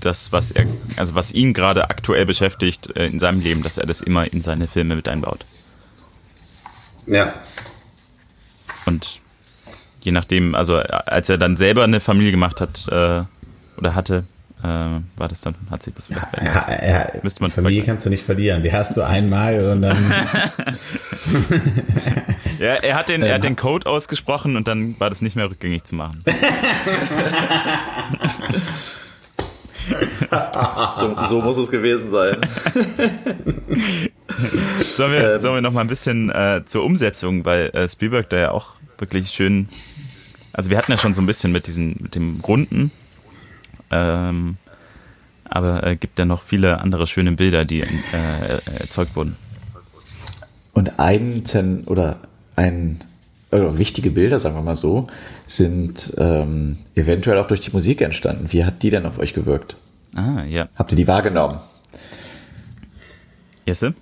das, 0.00 0.32
was 0.32 0.50
er, 0.50 0.66
also 0.96 1.14
was 1.14 1.32
ihn 1.32 1.52
gerade 1.52 1.90
aktuell 1.90 2.26
beschäftigt 2.26 2.94
äh, 2.96 3.06
in 3.06 3.18
seinem 3.18 3.40
Leben, 3.40 3.62
dass 3.62 3.78
er 3.78 3.86
das 3.86 4.00
immer 4.00 4.32
in 4.32 4.40
seine 4.40 4.66
Filme 4.66 4.96
mit 4.96 5.08
einbaut. 5.08 5.44
Ja, 7.06 7.34
und 8.86 9.20
je 10.00 10.12
nachdem, 10.12 10.54
also 10.54 10.76
als 10.76 11.28
er 11.28 11.38
dann 11.38 11.56
selber 11.56 11.84
eine 11.84 12.00
Familie 12.00 12.30
gemacht 12.30 12.60
hat 12.60 12.86
äh, 12.88 13.22
oder 13.78 13.94
hatte, 13.94 14.24
äh, 14.62 14.66
war 14.66 15.28
das 15.28 15.42
dann, 15.42 15.54
hat 15.70 15.82
sich 15.82 15.92
das 15.94 16.08
ja, 16.08 16.28
ja, 16.42 16.86
ja, 16.86 17.06
Müsste 17.22 17.42
man 17.42 17.50
Familie 17.50 17.82
kannst 17.82 18.06
du 18.06 18.10
nicht 18.10 18.24
verlieren, 18.24 18.62
die 18.62 18.72
hast 18.72 18.96
du 18.96 19.02
einmal 19.02 19.62
und 19.64 19.82
dann. 19.82 19.96
ja, 22.58 22.74
er 22.74 22.96
hat, 22.96 23.08
den, 23.08 23.22
er 23.22 23.34
hat 23.34 23.44
den 23.44 23.56
Code 23.56 23.86
ausgesprochen 23.86 24.56
und 24.56 24.66
dann 24.66 24.98
war 24.98 25.10
das 25.10 25.20
nicht 25.22 25.36
mehr 25.36 25.50
rückgängig 25.50 25.84
zu 25.84 25.94
machen. 25.94 26.24
so, 30.92 31.16
so, 31.22 31.40
muss 31.40 31.56
es 31.56 31.70
gewesen 31.70 32.10
sein. 32.10 32.38
sollen 34.80 35.12
wir, 35.12 35.34
ähm, 35.34 35.38
sollen 35.38 35.54
wir 35.54 35.60
noch 35.62 35.72
mal 35.72 35.80
ein 35.82 35.86
bisschen 35.86 36.30
äh, 36.30 36.62
zur 36.66 36.84
Umsetzung, 36.84 37.44
weil 37.44 37.70
äh, 37.70 37.88
Spielberg 37.88 38.28
da 38.30 38.36
ja 38.36 38.50
auch 38.50 38.72
wirklich 38.98 39.28
schön. 39.30 39.68
Also 40.52 40.70
wir 40.70 40.78
hatten 40.78 40.92
ja 40.92 40.98
schon 40.98 41.14
so 41.14 41.22
ein 41.22 41.26
bisschen 41.26 41.52
mit 41.52 41.66
diesen, 41.66 41.96
mit 42.00 42.14
dem 42.14 42.40
Runden, 42.40 42.90
ähm, 43.90 44.56
aber 45.44 45.84
es 45.84 45.92
äh, 45.92 45.96
gibt 45.96 46.18
ja 46.18 46.24
noch 46.24 46.42
viele 46.42 46.80
andere 46.80 47.06
schöne 47.06 47.32
Bilder, 47.32 47.64
die 47.64 47.82
äh, 47.82 47.88
erzeugt 48.80 49.16
wurden. 49.16 49.36
Und 50.72 50.98
ein 50.98 51.44
Zen 51.44 51.84
oder 51.84 52.20
ein 52.56 53.02
oder 53.62 53.78
wichtige 53.78 54.10
Bilder, 54.10 54.38
sagen 54.38 54.54
wir 54.54 54.62
mal 54.62 54.74
so, 54.74 55.06
sind 55.46 56.14
ähm, 56.18 56.78
eventuell 56.94 57.38
auch 57.38 57.46
durch 57.46 57.60
die 57.60 57.70
Musik 57.70 58.00
entstanden. 58.00 58.52
Wie 58.52 58.64
hat 58.64 58.82
die 58.82 58.90
denn 58.90 59.06
auf 59.06 59.18
euch 59.18 59.34
gewirkt? 59.34 59.76
Ah, 60.14 60.44
ja. 60.44 60.68
Habt 60.74 60.92
ihr 60.92 60.96
die 60.96 61.08
wahrgenommen? 61.08 61.58
Jesse? 63.66 63.94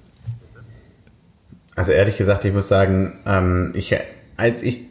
Also 1.76 1.92
ehrlich 1.92 2.16
gesagt, 2.16 2.44
ich 2.44 2.52
muss 2.52 2.68
sagen, 2.68 3.18
ähm, 3.26 3.72
ich, 3.74 3.96
als 4.36 4.62
ich, 4.62 4.82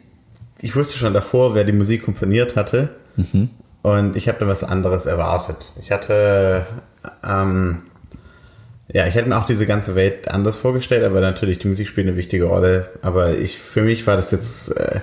ich 0.60 0.76
wusste 0.76 0.98
schon 0.98 1.14
davor, 1.14 1.54
wer 1.54 1.64
die 1.64 1.72
Musik 1.72 2.04
komponiert 2.04 2.56
hatte. 2.56 2.90
Mhm. 3.16 3.50
Und 3.82 4.16
ich 4.16 4.28
habe 4.28 4.38
dann 4.38 4.48
was 4.48 4.64
anderes 4.64 5.06
erwartet. 5.06 5.72
Ich 5.80 5.92
hatte, 5.92 6.66
ähm, 7.26 7.82
ja, 8.92 9.06
ich 9.06 9.14
hätte 9.14 9.28
mir 9.28 9.38
auch 9.38 9.46
diese 9.46 9.66
ganze 9.66 9.94
Welt 9.94 10.28
anders 10.28 10.56
vorgestellt, 10.56 11.04
aber 11.04 11.20
natürlich, 11.20 11.58
die 11.58 11.68
Musik 11.68 11.88
spielt 11.88 12.06
eine 12.06 12.16
wichtige 12.16 12.44
Rolle. 12.44 12.90
Aber 13.02 13.36
ich, 13.36 13.58
für 13.58 13.82
mich 13.82 14.06
war 14.06 14.16
das 14.16 14.30
jetzt, 14.30 14.76
äh, 14.76 15.00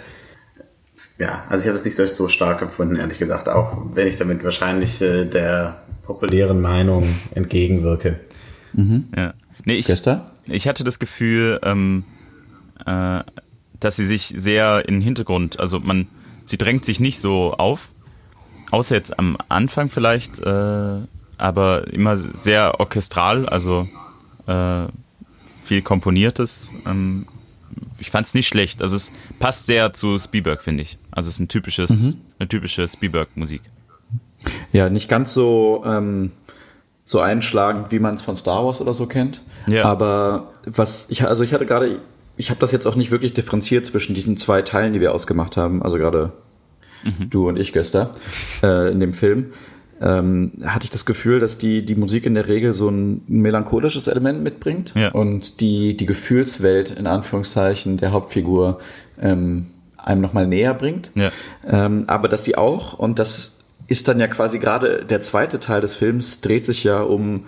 ja, 1.17 1.43
also 1.49 1.63
ich 1.63 1.67
habe 1.67 1.77
es 1.77 1.85
nicht 1.85 1.95
so 1.95 2.27
stark 2.27 2.61
empfunden, 2.61 2.95
ehrlich 2.95 3.17
gesagt, 3.17 3.49
auch 3.49 3.77
wenn 3.93 4.07
ich 4.07 4.17
damit 4.17 4.43
wahrscheinlich 4.43 5.01
äh, 5.01 5.25
der 5.25 5.81
populären 6.03 6.61
Meinung 6.61 7.07
entgegenwirke. 7.33 8.19
Mhm. 8.73 9.05
Ja. 9.15 9.33
Nee, 9.65 9.75
ich, 9.75 9.87
Gestern? 9.87 10.21
ich 10.45 10.67
hatte 10.67 10.83
das 10.83 10.99
Gefühl, 10.99 11.59
ähm, 11.63 12.03
äh, 12.85 13.21
dass 13.79 13.95
sie 13.95 14.05
sich 14.05 14.33
sehr 14.35 14.87
in 14.87 14.95
den 14.95 15.01
Hintergrund, 15.01 15.59
also 15.59 15.79
man, 15.79 16.07
sie 16.45 16.57
drängt 16.57 16.85
sich 16.85 16.99
nicht 16.99 17.19
so 17.19 17.53
auf, 17.53 17.89
außer 18.71 18.95
jetzt 18.95 19.17
am 19.17 19.37
Anfang 19.49 19.89
vielleicht, 19.89 20.39
äh, 20.39 20.99
aber 21.41 21.87
immer 21.93 22.17
sehr 22.17 22.79
orchestral, 22.79 23.47
also 23.47 23.87
äh, 24.47 24.85
viel 25.63 25.81
Komponiertes. 25.81 26.71
Ähm, 26.85 27.27
ich 27.99 28.11
fand 28.11 28.27
es 28.27 28.33
nicht 28.33 28.47
schlecht. 28.47 28.81
Also 28.81 28.95
es 28.95 29.11
passt 29.39 29.67
sehr 29.67 29.93
zu 29.93 30.19
Spielberg, 30.19 30.61
finde 30.61 30.83
ich. 30.83 30.97
Also 31.11 31.29
es 31.29 31.35
ist 31.35 31.39
ein 31.39 31.47
typisches, 31.47 31.89
mhm. 31.89 32.21
eine 32.39 32.49
typische 32.49 32.87
Spielberg-Musik. 32.87 33.61
Ja, 34.71 34.89
nicht 34.89 35.07
ganz 35.07 35.33
so 35.33 35.83
ähm, 35.85 36.31
so 37.11 37.19
einschlagend, 37.19 37.91
wie 37.91 37.99
man 37.99 38.15
es 38.15 38.21
von 38.21 38.35
Star 38.35 38.65
Wars 38.65 38.81
oder 38.81 38.93
so 38.93 39.05
kennt. 39.05 39.41
Ja. 39.67 39.85
Aber 39.85 40.51
was 40.65 41.07
ich, 41.09 41.27
also 41.27 41.43
ich 41.43 41.53
hatte 41.53 41.65
gerade, 41.65 41.99
ich 42.37 42.49
habe 42.49 42.59
das 42.59 42.71
jetzt 42.71 42.87
auch 42.87 42.95
nicht 42.95 43.11
wirklich 43.11 43.33
differenziert 43.33 43.85
zwischen 43.85 44.15
diesen 44.15 44.37
zwei 44.37 44.61
Teilen, 44.61 44.93
die 44.93 45.01
wir 45.01 45.13
ausgemacht 45.13 45.57
haben, 45.57 45.83
also 45.83 45.97
gerade 45.97 46.31
mhm. 47.03 47.29
du 47.29 47.47
und 47.47 47.57
ich 47.57 47.73
gestern 47.73 48.09
äh, 48.63 48.91
in 48.91 48.99
dem 48.99 49.13
Film. 49.13 49.53
Ähm, 50.01 50.53
hatte 50.65 50.85
ich 50.85 50.89
das 50.89 51.05
Gefühl, 51.05 51.39
dass 51.39 51.59
die, 51.59 51.85
die 51.85 51.95
Musik 51.95 52.25
in 52.25 52.33
der 52.33 52.47
Regel 52.47 52.73
so 52.73 52.89
ein 52.89 53.21
melancholisches 53.27 54.07
Element 54.07 54.41
mitbringt 54.41 54.93
ja. 54.95 55.09
und 55.11 55.61
die, 55.61 55.95
die 55.95 56.07
Gefühlswelt 56.07 56.89
in 56.89 57.05
Anführungszeichen 57.05 57.97
der 57.97 58.11
Hauptfigur 58.11 58.79
ähm, 59.21 59.67
einem 59.97 60.21
nochmal 60.21 60.47
näher 60.47 60.73
bringt. 60.73 61.11
Ja. 61.13 61.31
Ähm, 61.67 62.05
aber 62.07 62.27
dass 62.27 62.43
sie 62.43 62.57
auch, 62.57 62.97
und 62.97 63.19
das 63.19 63.59
ist 63.87 64.07
dann 64.07 64.19
ja 64.19 64.27
quasi 64.27 64.57
gerade 64.57 65.05
der 65.05 65.21
zweite 65.21 65.59
Teil 65.59 65.81
des 65.81 65.95
Films, 65.95 66.41
dreht 66.41 66.65
sich 66.65 66.83
ja 66.83 67.01
um, 67.01 67.45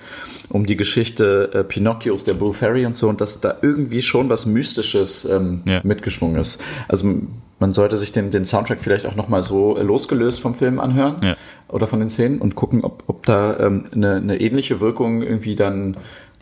um 0.49 0.65
die 0.65 0.75
Geschichte 0.75 1.49
äh, 1.53 1.63
Pinocchios, 1.63 2.23
der 2.23 2.33
Blue 2.33 2.53
Fairy 2.53 2.85
und 2.85 2.95
so, 2.95 3.07
und 3.07 3.21
dass 3.21 3.39
da 3.39 3.55
irgendwie 3.61 4.01
schon 4.01 4.29
was 4.29 4.45
Mystisches 4.45 5.25
ähm, 5.25 5.61
ja. 5.65 5.79
mitgeschwungen 5.83 6.39
ist. 6.39 6.61
Also 6.87 7.21
man 7.63 7.71
sollte 7.71 7.95
sich 7.95 8.11
den, 8.11 8.29
den 8.29 8.43
Soundtrack 8.43 8.81
vielleicht 8.81 9.05
auch 9.05 9.15
nochmal 9.15 9.41
so 9.41 9.77
äh, 9.77 9.83
losgelöst 9.83 10.41
vom 10.41 10.53
Film 10.53 10.81
anhören 10.81 11.15
ja. 11.23 11.35
oder 11.69 11.87
von 11.87 11.99
den 11.99 12.09
Szenen 12.09 12.39
und 12.39 12.55
gucken, 12.55 12.83
ob, 12.83 13.05
ob 13.07 13.25
da 13.25 13.57
ähm, 13.57 13.85
eine, 13.93 14.15
eine 14.15 14.41
ähnliche 14.41 14.81
Wirkung 14.81 15.21
irgendwie 15.21 15.55
dann 15.55 15.95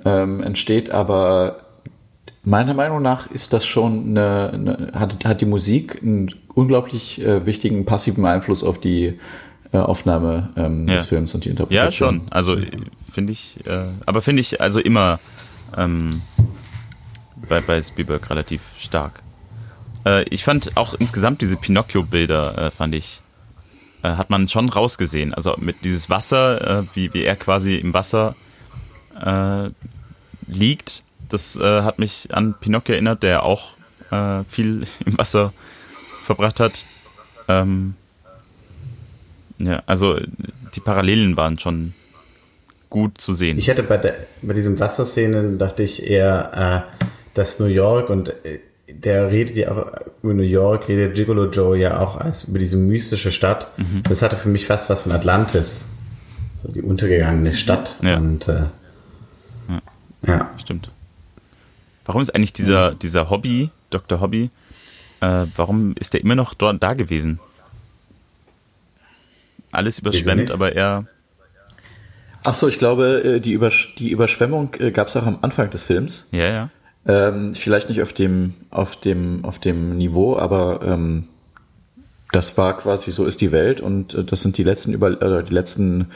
ähm, 0.03 0.41
entsteht, 0.41 0.89
aber 0.89 1.57
meiner 2.43 2.73
Meinung 2.73 3.03
nach 3.03 3.30
ist 3.30 3.53
das 3.53 3.68
schon 3.68 4.18
eine, 4.18 4.49
eine 4.52 4.91
hat, 4.99 5.23
hat 5.23 5.41
die 5.41 5.45
Musik 5.45 6.02
einen 6.02 6.34
unglaublich 6.56 7.22
äh, 7.22 7.45
wichtigen 7.45 7.85
passiven 7.85 8.26
Einfluss 8.26 8.64
auf 8.64 8.80
die 8.80 9.19
äh, 9.73 9.77
Aufnahme 9.77 10.49
ähm, 10.56 10.88
ja. 10.88 10.95
des 10.95 11.06
Films 11.06 11.35
und 11.35 11.45
die 11.45 11.49
Interpretation. 11.49 12.15
Ja, 12.15 12.19
schon. 12.19 12.31
Also 12.31 12.57
finde 13.14 13.34
ich, 13.34 13.60
äh, 13.68 13.84
aber 14.07 14.22
finde 14.23 14.41
ich 14.41 14.60
also 14.60 14.80
immer 14.80 15.19
ähm, 15.77 16.23
bei, 17.48 17.61
bei 17.61 17.80
Spielberg 17.80 18.27
relativ 18.31 18.64
stark. 18.80 19.22
Äh, 20.05 20.23
ich 20.29 20.43
fand 20.43 20.75
auch 20.75 20.93
insgesamt 20.95 21.41
diese 21.41 21.57
Pinocchio-Bilder, 21.57 22.57
äh, 22.57 22.71
fand 22.71 22.95
ich, 22.95 23.21
äh, 24.03 24.09
hat 24.09 24.29
man 24.29 24.47
schon 24.47 24.69
rausgesehen. 24.69 25.33
Also 25.33 25.55
mit 25.57 25.83
dieses 25.83 26.09
Wasser, 26.09 26.79
äh, 26.79 26.83
wie, 26.93 27.13
wie 27.13 27.23
er 27.23 27.35
quasi 27.35 27.75
im 27.75 27.93
Wasser 27.93 28.35
liegt, 30.47 31.03
das 31.29 31.59
hat 31.59 31.99
mich 31.99 32.29
an 32.33 32.55
Pinocchio 32.59 32.93
erinnert, 32.93 33.21
der 33.21 33.43
auch 33.43 33.75
viel 34.47 34.87
im 35.05 35.17
Wasser 35.17 35.53
verbracht 36.25 36.59
hat. 36.59 36.85
Ähm, 37.47 37.93
ja, 39.59 39.83
also 39.85 40.19
die 40.73 40.79
Parallelen 40.79 41.37
waren 41.37 41.59
schon 41.59 41.93
gut 42.89 43.19
zu 43.19 43.33
sehen. 43.33 43.57
Ich 43.57 43.67
hätte 43.67 43.83
bei, 43.83 43.97
der, 43.97 44.27
bei 44.41 44.53
diesen 44.53 44.79
Wasserszenen, 44.79 45.57
dachte 45.57 45.83
ich 45.83 46.07
eher, 46.07 46.85
äh, 46.97 47.05
dass 47.33 47.59
New 47.59 47.65
York 47.65 48.09
und 48.09 48.29
äh, 48.45 48.59
der 49.03 49.31
redet 49.31 49.55
ja 49.55 49.71
auch 49.71 49.91
über 50.23 50.33
New 50.33 50.43
York, 50.43 50.87
redet 50.87 51.15
Gigolo 51.15 51.49
Joe 51.49 51.77
ja 51.77 51.99
auch 51.99 52.17
als 52.17 52.45
über 52.45 52.59
diese 52.59 52.77
mystische 52.77 53.31
Stadt. 53.31 53.67
Mhm. 53.77 54.03
Das 54.03 54.21
hatte 54.21 54.35
für 54.35 54.49
mich 54.49 54.65
fast 54.65 54.89
was 54.89 55.01
von 55.01 55.11
Atlantis. 55.11 55.87
So 56.55 56.71
die 56.71 56.81
untergegangene 56.81 57.53
Stadt. 57.53 57.95
Ja. 58.01 58.17
Und, 58.17 58.47
äh, 58.47 58.63
ja. 59.69 59.81
ja. 60.27 60.51
Stimmt. 60.59 60.89
Warum 62.05 62.21
ist 62.21 62.33
eigentlich 62.35 62.53
dieser, 62.53 62.93
dieser 62.93 63.29
Hobby, 63.29 63.69
Dr. 63.89 64.21
Hobby, 64.21 64.49
äh, 65.21 65.45
warum 65.55 65.95
ist 65.99 66.13
der 66.13 66.21
immer 66.21 66.35
noch 66.35 66.53
dort 66.53 66.81
da 66.81 66.93
gewesen? 66.93 67.39
alles 69.71 69.99
überschwemmt, 69.99 70.51
aber 70.51 70.73
er. 70.73 71.05
Ach 72.43 72.55
so, 72.55 72.67
ich 72.67 72.79
glaube, 72.79 73.23
äh, 73.23 73.39
die, 73.39 73.53
Übersch 73.53 73.95
die 73.95 74.09
Überschwemmung 74.09 74.73
äh, 74.79 74.91
gab 74.91 75.07
es 75.07 75.15
auch 75.15 75.25
am 75.25 75.39
Anfang 75.41 75.69
des 75.69 75.83
Films. 75.83 76.27
Ja, 76.31 76.47
ja. 76.47 76.69
Ähm, 77.05 77.53
vielleicht 77.55 77.89
nicht 77.89 78.01
auf 78.01 78.13
dem, 78.13 78.53
auf 78.69 78.95
dem, 78.95 79.43
auf 79.43 79.57
dem 79.59 79.97
Niveau, 79.97 80.37
aber 80.37 80.81
ähm, 80.83 81.23
das 82.31 82.57
war 82.57 82.77
quasi 82.77 83.11
so 83.11 83.25
ist 83.25 83.41
die 83.41 83.51
Welt 83.51 83.81
und 83.81 84.13
äh, 84.13 84.23
das 84.23 84.41
sind 84.41 84.57
die 84.57 84.63
letzten 84.63 84.93
über 84.93 85.19
äh, 85.21 85.43
die 85.43 85.53
letzten 85.53 86.07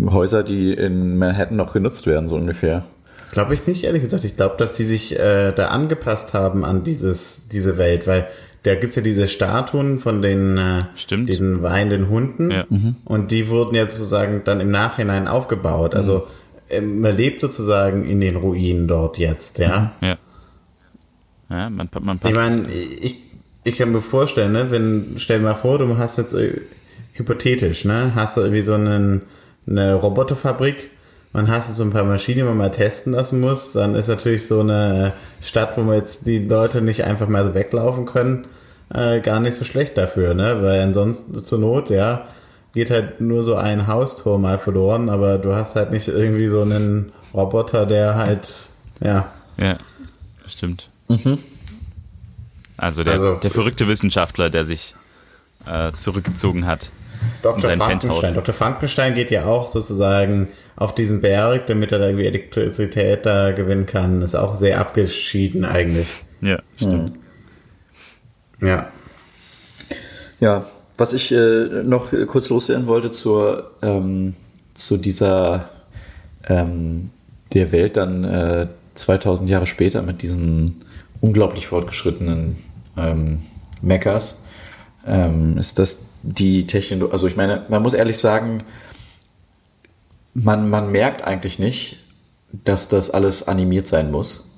Häuser, 0.00 0.42
die 0.42 0.72
in 0.72 1.18
Manhattan 1.18 1.56
noch 1.56 1.72
genutzt 1.72 2.06
werden, 2.06 2.28
so 2.28 2.36
ungefähr. 2.36 2.84
Glaube 3.32 3.54
ich 3.54 3.66
nicht, 3.66 3.84
ehrlich 3.84 4.02
gesagt. 4.04 4.24
Ich 4.24 4.36
glaube, 4.36 4.54
dass 4.58 4.74
die 4.74 4.84
sich 4.84 5.18
äh, 5.18 5.52
da 5.52 5.66
angepasst 5.68 6.34
haben 6.34 6.64
an 6.64 6.84
dieses, 6.84 7.48
diese 7.48 7.76
Welt, 7.76 8.06
weil 8.06 8.28
da 8.62 8.74
gibt 8.74 8.90
es 8.90 8.96
ja 8.96 9.02
diese 9.02 9.28
Statuen 9.28 9.98
von 9.98 10.22
den, 10.22 10.56
äh, 10.56 10.78
Stimmt. 10.94 11.28
den 11.28 11.62
weinenden 11.62 12.08
Hunden 12.08 12.50
Ja. 12.50 12.64
und 13.04 13.30
die 13.32 13.48
wurden 13.50 13.74
ja 13.74 13.86
sozusagen 13.86 14.42
dann 14.44 14.60
im 14.60 14.70
Nachhinein 14.70 15.28
aufgebaut. 15.28 15.94
Also 15.94 16.14
ähm, 16.18 16.22
man 16.80 17.16
lebt 17.16 17.40
sozusagen 17.40 18.04
in 18.08 18.20
den 18.20 18.36
Ruinen 18.36 18.88
dort 18.88 19.18
jetzt, 19.18 19.58
ja. 19.58 19.92
Ja. 20.00 20.16
Ja, 21.48 21.70
man, 21.70 21.88
man 22.00 22.16
Ich 22.16 22.22
passt. 22.22 22.34
meine, 22.34 22.66
ich, 22.72 23.16
ich 23.64 23.76
kann 23.78 23.92
mir 23.92 24.00
vorstellen, 24.00 24.52
ne, 24.52 24.70
wenn, 24.70 25.14
stell 25.16 25.38
dir 25.38 25.44
mal 25.44 25.54
vor, 25.54 25.78
du 25.78 25.96
hast 25.96 26.18
jetzt 26.18 26.34
äh, 26.34 26.60
hypothetisch, 27.12 27.84
ne, 27.84 28.12
hast 28.14 28.36
du 28.36 28.40
irgendwie 28.40 28.62
so 28.62 28.74
einen, 28.74 29.22
eine 29.68 29.94
Roboterfabrik 29.94 30.90
und 31.32 31.48
hast 31.48 31.68
jetzt 31.68 31.76
so 31.76 31.84
ein 31.84 31.90
paar 31.92 32.04
Maschinen, 32.04 32.38
die 32.38 32.42
man 32.44 32.56
mal 32.56 32.70
testen 32.70 33.12
lassen 33.12 33.40
muss, 33.40 33.72
dann 33.72 33.94
ist 33.94 34.08
natürlich 34.08 34.46
so 34.46 34.60
eine 34.60 35.12
Stadt, 35.40 35.76
wo 35.76 35.82
man 35.82 35.96
jetzt 35.96 36.26
die 36.26 36.38
Leute 36.40 36.82
nicht 36.82 37.04
einfach 37.04 37.28
mal 37.28 37.44
so 37.44 37.54
weglaufen 37.54 38.06
können, 38.06 38.46
äh, 38.92 39.20
gar 39.20 39.38
nicht 39.38 39.54
so 39.54 39.64
schlecht 39.64 39.96
dafür, 39.96 40.34
ne, 40.34 40.62
weil 40.62 40.80
ansonsten 40.80 41.38
zur 41.38 41.58
Not, 41.60 41.90
ja, 41.90 42.26
geht 42.76 42.90
halt 42.90 43.20
nur 43.22 43.42
so 43.42 43.56
ein 43.56 43.86
Haustor 43.86 44.38
mal 44.38 44.58
verloren, 44.58 45.08
aber 45.08 45.38
du 45.38 45.54
hast 45.54 45.74
halt 45.76 45.90
nicht 45.90 46.08
irgendwie 46.08 46.46
so 46.46 46.60
einen 46.60 47.10
Roboter, 47.34 47.86
der 47.86 48.14
halt, 48.14 48.68
ja, 49.02 49.32
Ja, 49.58 49.78
stimmt. 50.46 50.90
Also, 52.76 53.02
der, 53.02 53.14
Also- 53.14 53.34
der 53.36 53.50
verrückte 53.50 53.88
Wissenschaftler, 53.88 54.50
der 54.50 54.64
sich 54.66 54.94
äh, 55.66 55.90
zurückgezogen 55.98 56.66
hat. 56.66 56.90
Dr. 57.42 57.70
Frankenstein. 57.70 57.98
Penthouse. 58.10 58.32
Dr. 58.34 58.54
Frankenstein 58.54 59.14
geht 59.14 59.30
ja 59.30 59.46
auch 59.46 59.68
sozusagen 59.68 60.48
auf 60.76 60.94
diesen 60.94 61.22
Berg, 61.22 61.66
damit 61.66 61.90
er 61.92 61.98
da 61.98 62.06
irgendwie 62.06 62.26
Elektrizität 62.26 63.24
da 63.24 63.52
gewinnen 63.52 63.86
kann. 63.86 64.20
Ist 64.22 64.34
auch 64.36 64.54
sehr 64.54 64.78
abgeschieden 64.78 65.64
eigentlich. 65.64 66.08
Ja, 66.42 66.58
stimmt. 66.76 67.18
Ja. 68.60 68.90
Ja, 70.40 70.66
was 70.98 71.12
ich 71.12 71.32
äh, 71.32 71.82
noch 71.84 72.12
äh, 72.12 72.26
kurz 72.26 72.48
loswerden 72.48 72.86
wollte 72.86 73.10
zur, 73.10 73.70
ähm, 73.82 74.34
zu 74.74 74.96
dieser 74.96 75.68
ähm, 76.46 77.10
der 77.52 77.72
Welt 77.72 77.96
dann 77.96 78.24
äh, 78.24 78.66
2000 78.94 79.48
Jahre 79.48 79.66
später 79.66 80.02
mit 80.02 80.22
diesen 80.22 80.84
unglaublich 81.20 81.66
fortgeschrittenen 81.66 82.56
ähm, 82.96 83.42
Mechas, 83.82 84.46
ähm, 85.06 85.58
ist 85.58 85.78
das 85.78 86.00
die 86.22 86.66
Technologie, 86.66 87.12
also 87.12 87.26
ich 87.26 87.36
meine, 87.36 87.64
man 87.68 87.82
muss 87.82 87.94
ehrlich 87.94 88.18
sagen, 88.18 88.64
man, 90.34 90.68
man 90.68 90.90
merkt 90.90 91.22
eigentlich 91.22 91.58
nicht, 91.58 91.98
dass 92.64 92.88
das 92.88 93.10
alles 93.10 93.46
animiert 93.46 93.86
sein 93.86 94.10
muss 94.10 94.50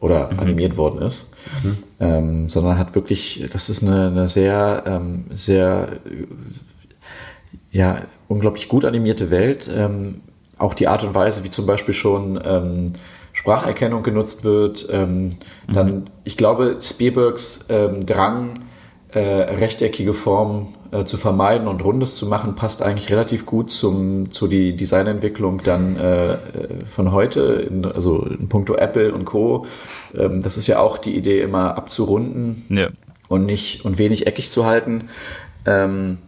oder 0.00 0.38
animiert 0.38 0.76
worden 0.76 1.02
ist, 1.02 1.34
ähm, 2.04 2.48
sondern 2.48 2.78
hat 2.78 2.94
wirklich, 2.94 3.48
das 3.52 3.68
ist 3.68 3.82
eine, 3.82 4.08
eine 4.08 4.28
sehr, 4.28 4.84
ähm, 4.86 5.24
sehr, 5.30 5.88
ja, 7.70 8.02
unglaublich 8.28 8.68
gut 8.68 8.84
animierte 8.84 9.30
Welt. 9.30 9.70
Ähm, 9.72 10.20
auch 10.58 10.74
die 10.74 10.88
Art 10.88 11.02
und 11.02 11.14
Weise, 11.14 11.44
wie 11.44 11.50
zum 11.50 11.66
Beispiel 11.66 11.94
schon 11.94 12.40
ähm, 12.44 12.92
Spracherkennung 13.32 14.02
genutzt 14.02 14.44
wird. 14.44 14.86
Ähm, 14.90 15.32
Dann, 15.70 16.10
ich 16.22 16.36
glaube, 16.36 16.78
Spielbergs 16.80 17.66
ähm, 17.68 18.06
Drang, 18.06 18.60
äh, 19.10 19.20
rechteckige 19.20 20.12
Formen 20.12 20.74
äh, 20.94 21.04
zu 21.04 21.16
vermeiden 21.16 21.66
und 21.66 21.82
rundes 21.84 22.14
zu 22.14 22.26
machen, 22.26 22.54
passt 22.54 22.80
eigentlich 22.82 23.10
relativ 23.10 23.46
gut 23.46 23.70
zum, 23.72 24.30
zu 24.30 24.46
die 24.46 24.76
Designentwicklung 24.76 25.60
dann 25.64 25.96
äh, 25.96 26.32
äh, 26.34 26.38
von 26.86 27.10
heute, 27.10 27.66
in, 27.68 27.84
also 27.84 28.22
in 28.24 28.48
puncto 28.48 28.76
Apple 28.76 29.12
und 29.12 29.24
Co. 29.24 29.66
Ähm, 30.16 30.40
das 30.42 30.56
ist 30.56 30.68
ja 30.68 30.78
auch 30.78 30.98
die 30.98 31.16
Idee, 31.16 31.40
immer 31.40 31.76
abzurunden 31.76 32.64
Ja. 32.68 32.88
und 33.28 33.44
nicht 33.44 33.84
und 33.84 33.98
wenig 33.98 34.26
eckig 34.28 34.50
zu 34.50 34.66
halten. 34.66 35.08
Ähm, 35.66 36.18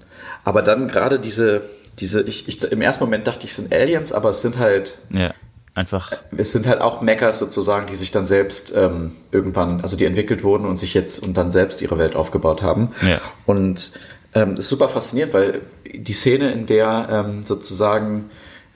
aber 0.43 0.63
dann 0.63 0.89
gerade 0.89 1.21
diese, 1.21 1.63
diese, 2.01 2.23
ich, 2.23 2.49
ich, 2.49 2.63
im 2.65 2.81
ersten 2.81 3.05
Moment 3.05 3.27
dachte 3.27 3.45
ich, 3.45 3.51
es 3.51 3.57
sind 3.57 3.73
Aliens, 3.73 4.13
aber 4.13 4.31
es 4.31 4.43
sind 4.43 4.59
halt, 4.59 4.99
Ja. 5.11 5.33
Einfach, 5.75 6.11
es 6.35 6.53
sind 6.53 6.67
halt 6.67 6.81
auch 6.81 7.03
Mechas 7.03 7.39
sozusagen, 7.39 7.87
die 7.87 7.97
sich 7.97 8.11
dann 8.11 8.27
selbst 8.27 8.75
ähm, 8.75 9.13
irgendwann, 9.31 9.83
also 9.83 9.95
die 9.99 10.07
entwickelt 10.07 10.43
wurden 10.43 10.65
und 10.65 10.79
sich 10.79 10.95
jetzt 10.95 11.23
und 11.23 11.37
dann 11.37 11.51
selbst 11.51 11.83
ihre 11.83 11.99
Welt 11.99 12.17
aufgebaut 12.17 12.63
haben. 12.63 12.93
Ja. 13.07 13.21
Und 13.45 13.93
ähm, 14.37 14.55
das 14.55 14.67
ist 14.67 14.69
super 14.69 14.91
faszinierend, 14.91 15.33
weil 15.33 15.63
die 15.95 16.13
Szene, 16.13 16.53
in 16.53 16.67
der 16.67 17.09
ähm, 17.11 17.43
sozusagen 17.43 18.31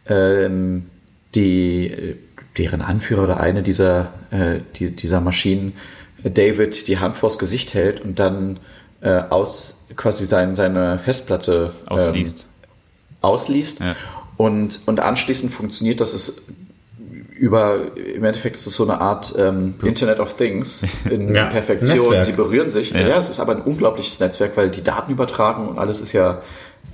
ähm, 0.07 0.87
die, 1.35 2.17
deren 2.57 2.81
Anführer 2.81 3.25
oder 3.25 3.41
eine 3.41 3.63
dieser, 3.63 4.15
äh, 4.31 4.61
die, 4.77 4.91
dieser 4.91 5.21
Maschinen, 5.21 5.75
äh, 6.25 6.31
David, 6.31 6.89
die 6.89 6.99
Hand 6.99 7.15
vors 7.15 7.39
Gesicht 7.39 7.75
hält 7.75 8.01
und 8.01 8.19
dann 8.19 8.59
äh, 9.03 9.21
aus 9.29 9.85
quasi 9.97 10.25
sein, 10.25 10.55
seine 10.55 10.99
Festplatte 10.99 11.75
ähm, 11.83 11.89
ausliest. 11.89 12.49
ausliest. 13.21 13.81
Ja. 13.81 13.97
Und, 14.39 14.81
und 14.87 15.01
anschließend 15.01 15.53
funktioniert 15.53 16.01
das 16.01 16.15
ist 16.15 16.43
über, 17.41 17.97
im 17.97 18.23
Endeffekt 18.23 18.57
ist 18.57 18.67
es 18.67 18.75
so 18.75 18.83
eine 18.85 19.01
Art 19.01 19.35
ähm, 19.39 19.75
Internet 19.83 20.21
of 20.21 20.35
Things 20.37 20.85
in 21.11 21.35
Ja, 21.35 21.47
Perfektion. 21.47 21.97
Netzwerk. 21.97 22.25
Sie 22.25 22.33
berühren 22.33 22.71
sich. 22.71 22.91
Ja. 22.91 23.01
Ja. 23.01 23.17
es 23.17 23.31
ist 23.31 23.41
aber 23.41 23.53
ein 23.57 23.63
unglaubliches 23.63 24.21
Netzwerk, 24.21 24.57
weil 24.59 24.71
die 24.71 24.83
Daten 24.85 25.11
übertragen 25.11 25.67
und 25.67 25.79
alles 25.79 26.03
ist 26.03 26.13
ja, 26.13 26.43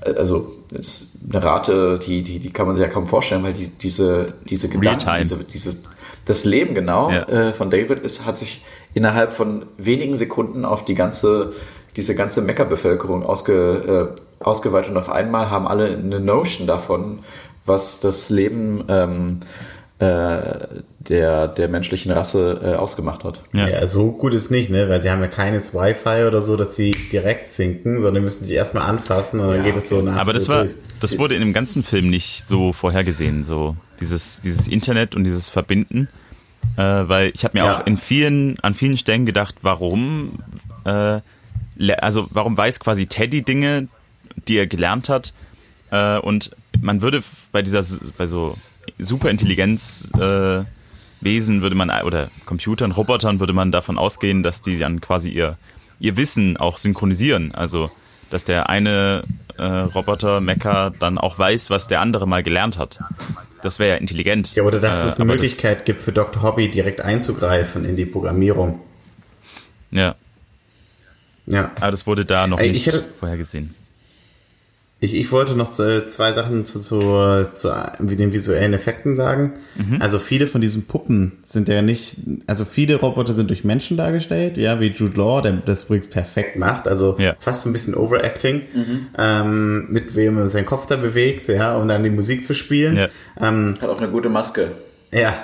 äh, 0.03 0.13
also 0.15 0.53
ist 0.73 1.19
eine 1.33 1.43
Rate, 1.43 1.99
die, 1.99 2.23
die, 2.23 2.39
die 2.39 2.51
kann 2.53 2.67
man 2.67 2.77
sich 2.77 2.85
ja 2.85 2.89
kaum 2.91 3.07
vorstellen, 3.09 3.43
weil 3.43 3.55
die, 3.55 3.67
diese, 3.67 4.35
diese 4.49 4.69
Gedanken, 4.69 5.11
diese, 5.21 5.43
dieses, 5.43 5.83
das 6.27 6.45
Leben 6.45 6.75
genau 6.77 7.11
Ja. 7.11 7.23
äh, 7.29 7.53
von 7.53 7.69
David 7.69 7.99
ist, 8.05 8.25
hat 8.25 8.39
sich 8.39 8.65
innerhalb 8.95 9.33
von 9.33 9.67
wenigen 9.79 10.15
Sekunden 10.15 10.65
auf 10.65 10.85
die 10.85 10.95
ganze, 10.95 11.55
diese 11.97 12.15
ganze 12.15 12.43
Meckerbevölkerung 12.43 13.25
ausge, 13.25 14.15
äh, 14.17 14.45
ausgeweitet 14.45 14.93
und 14.93 14.97
auf 14.97 15.11
einmal 15.11 15.51
haben 15.51 15.67
alle 15.67 15.89
eine 15.89 16.21
Notion 16.21 16.69
davon, 16.69 17.19
was 17.65 17.99
das 17.99 18.31
Leben 18.31 18.85
ähm, 18.89 19.41
äh, 19.43 19.76
der, 19.99 21.49
der 21.49 21.69
menschlichen 21.69 22.13
Rasse 22.13 22.61
äh, 22.63 22.75
ausgemacht 22.75 23.25
hat. 23.25 23.43
Ja. 23.53 23.69
Ja. 23.69 23.87
so 23.87 24.13
gut 24.13 24.35
ist 24.35 24.51
nicht, 24.51 24.71
ne? 24.71 24.89
Weil 24.89 25.01
sie 25.01 25.11
haben 25.11 25.21
ja 25.23 25.29
keines 25.29 25.73
Wi-Fi 25.73 26.25
oder 26.27 26.43
so, 26.43 26.57
dass 26.57 26.77
sie 26.77 26.91
direkt 27.13 27.49
sinken, 27.49 28.01
sondern 28.01 28.23
müssen 28.25 28.45
sich 28.45 28.55
erstmal 28.55 28.85
anfassen 28.89 29.41
und 29.41 29.49
dann 29.49 29.57
Ja, 29.59 29.63
geht 29.63 29.77
es 29.77 29.89
so 29.89 30.03
nach. 30.03 30.17
Aber 30.17 30.33
das 30.33 30.49
war, 30.49 30.67
das 31.01 31.19
wurde 31.19 31.35
in 31.35 31.41
dem 31.41 31.53
ganzen 31.53 31.83
Film 31.83 32.11
nicht 32.11 32.45
so 32.47 32.73
vorhergesehen, 32.73 33.45
so 33.45 33.77
dieses, 34.01 34.43
dieses 34.43 34.69
Internet 34.69 35.15
und 35.15 35.25
dieses 35.25 35.49
Verbinden. 35.49 36.09
Äh, 36.77 36.83
weil 36.83 37.31
ich 37.35 37.45
habe 37.45 37.57
mir 37.59 37.65
Ja. 37.65 37.79
auch 37.79 37.87
in 37.87 37.97
vielen, 37.97 38.59
an 38.61 38.75
vielen 38.75 38.99
Stellen 38.99 39.25
gedacht, 39.25 39.55
warum, 39.63 40.41
äh, 40.85 41.21
also 41.99 42.27
warum 42.31 42.57
weiß 42.57 42.81
quasi 42.81 43.07
Teddy 43.07 43.43
Dinge, 43.43 43.89
die 44.49 44.59
er 44.59 44.67
gelernt 44.67 45.09
hat. 45.09 45.33
Äh, 45.91 46.19
und 46.19 46.51
man 46.83 47.01
würde 47.01 47.23
bei 47.53 47.63
dieser, 47.63 47.83
bei 48.19 48.27
so 48.27 48.57
Superintelligenz 48.99 50.09
äh, 50.15 50.65
würde 51.63 51.75
man, 51.75 51.91
oder 52.05 52.31
Computern, 52.45 52.93
Robotern 52.93 53.41
würde 53.41 53.53
man 53.53 53.73
davon 53.73 53.99
ausgehen, 53.99 54.43
dass 54.43 54.63
die 54.63 54.79
dann 54.79 55.01
quasi 55.01 55.31
ihr, 55.31 55.57
ihr 55.99 56.17
Wissen 56.17 56.57
auch 56.57 56.79
synchronisieren. 56.79 57.53
Also, 57.55 57.91
dass 58.31 58.45
der 58.45 58.69
eine 58.69 59.25
äh, 59.59 59.63
Roboter, 59.65 60.41
Mecha, 60.41 60.91
dann 60.91 61.19
auch 61.19 61.39
weiß, 61.39 61.71
was 61.71 61.89
der 61.89 62.01
andere 62.01 62.27
mal 62.29 62.43
gelernt 62.43 62.79
hat. 62.79 62.99
Das 63.63 63.79
wäre 63.79 63.91
ja 63.95 63.97
intelligent. 63.97 64.55
Ja, 64.55 64.63
oder 64.65 64.79
dass 64.81 65.05
Äh, 65.05 65.09
es 65.09 65.17
eine 65.17 65.25
Möglichkeit 65.25 65.85
gibt 65.87 66.03
für 66.03 66.13
Dr. 66.13 66.43
Hobby 66.43 66.71
direkt 66.71 67.01
einzugreifen 67.01 67.85
in 67.85 67.97
die 67.97 68.05
Programmierung. 68.07 68.81
Ja, 69.91 70.15
Ja. 71.47 71.71
aber 71.81 71.91
das 71.91 72.07
wurde 72.07 72.25
da 72.25 72.47
noch 72.47 72.59
Ey, 72.59 72.69
nicht 72.69 72.87
ich 72.87 72.87
hätte- 72.93 73.07
vorhergesehen. 73.19 73.75
Ich, 74.99 75.15
ich 75.15 75.31
wollte 75.31 75.55
noch 75.57 75.71
zu, 75.71 76.07
zwei 76.07 76.33
Sachen 76.33 76.65
zu, 76.65 76.79
zu, 76.81 77.47
zu 77.53 77.71
den 78.01 78.33
visuellen 78.33 78.73
Effekten 78.73 79.15
sagen. 79.15 79.53
Mhm. 79.77 80.01
Also 80.01 80.19
viele 80.19 80.47
von 80.47 80.63
diesen 80.63 80.87
Puppen 80.87 81.33
sind 81.45 81.69
ja 81.69 81.83
nicht, 81.83 82.17
also 82.47 82.65
viele 82.65 82.97
Roboter 82.97 83.35
sind 83.35 83.51
durch 83.51 83.63
Menschen 83.63 83.99
dargestellt, 83.99 84.57
ja, 84.57 84.81
wie 84.81 84.87
Jude 84.87 85.19
Law, 85.19 85.43
der 85.43 85.53
das 85.53 85.85
übrigens 85.85 86.09
perfekt 86.09 86.57
macht, 86.57 86.89
also 86.89 87.17
Ja. 87.19 87.37
fast 87.41 87.63
so 87.63 87.69
ein 87.69 87.75
bisschen 87.75 87.95
Overacting, 87.95 88.63
ähm, 89.19 89.87
mit 89.91 90.15
wem 90.17 90.39
er 90.39 90.49
seinen 90.49 90.65
Kopf 90.65 90.87
da 90.87 90.97
bewegt, 90.97 91.49
ja, 91.49 91.77
um 91.77 91.87
dann 91.89 92.03
die 92.03 92.09
Musik 92.11 92.43
zu 92.43 92.55
spielen. 92.55 92.97
Ja. 92.97 93.09
Ähm, 93.39 93.75
Hat 93.79 93.91
auch 93.91 93.99
eine 94.01 94.11
gute 94.11 94.31
Maske. 94.31 94.71
ja. 95.13 95.35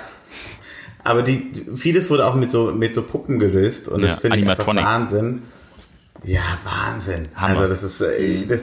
Aber 1.05 1.21
die, 1.21 1.51
vieles 1.75 2.09
wurde 2.09 2.25
auch 2.25 2.35
mit 2.35 2.49
so, 2.49 2.71
mit 2.71 2.93
so 2.95 3.01
Puppen 3.03 3.37
gelöst 3.37 3.89
und 3.89 4.01
das 4.03 4.11
Ja, 4.13 4.17
finde 4.19 4.39
ich 4.39 4.49
einfach. 4.49 4.65
Wahnsinn. 4.73 5.41
Ja, 6.23 6.39
Wahnsinn. 6.63 7.27
Hammer. 7.35 7.59
Also 7.59 7.67
das 7.67 7.83
ist, 7.83 7.99
äh, 7.99 8.45
das, 8.45 8.61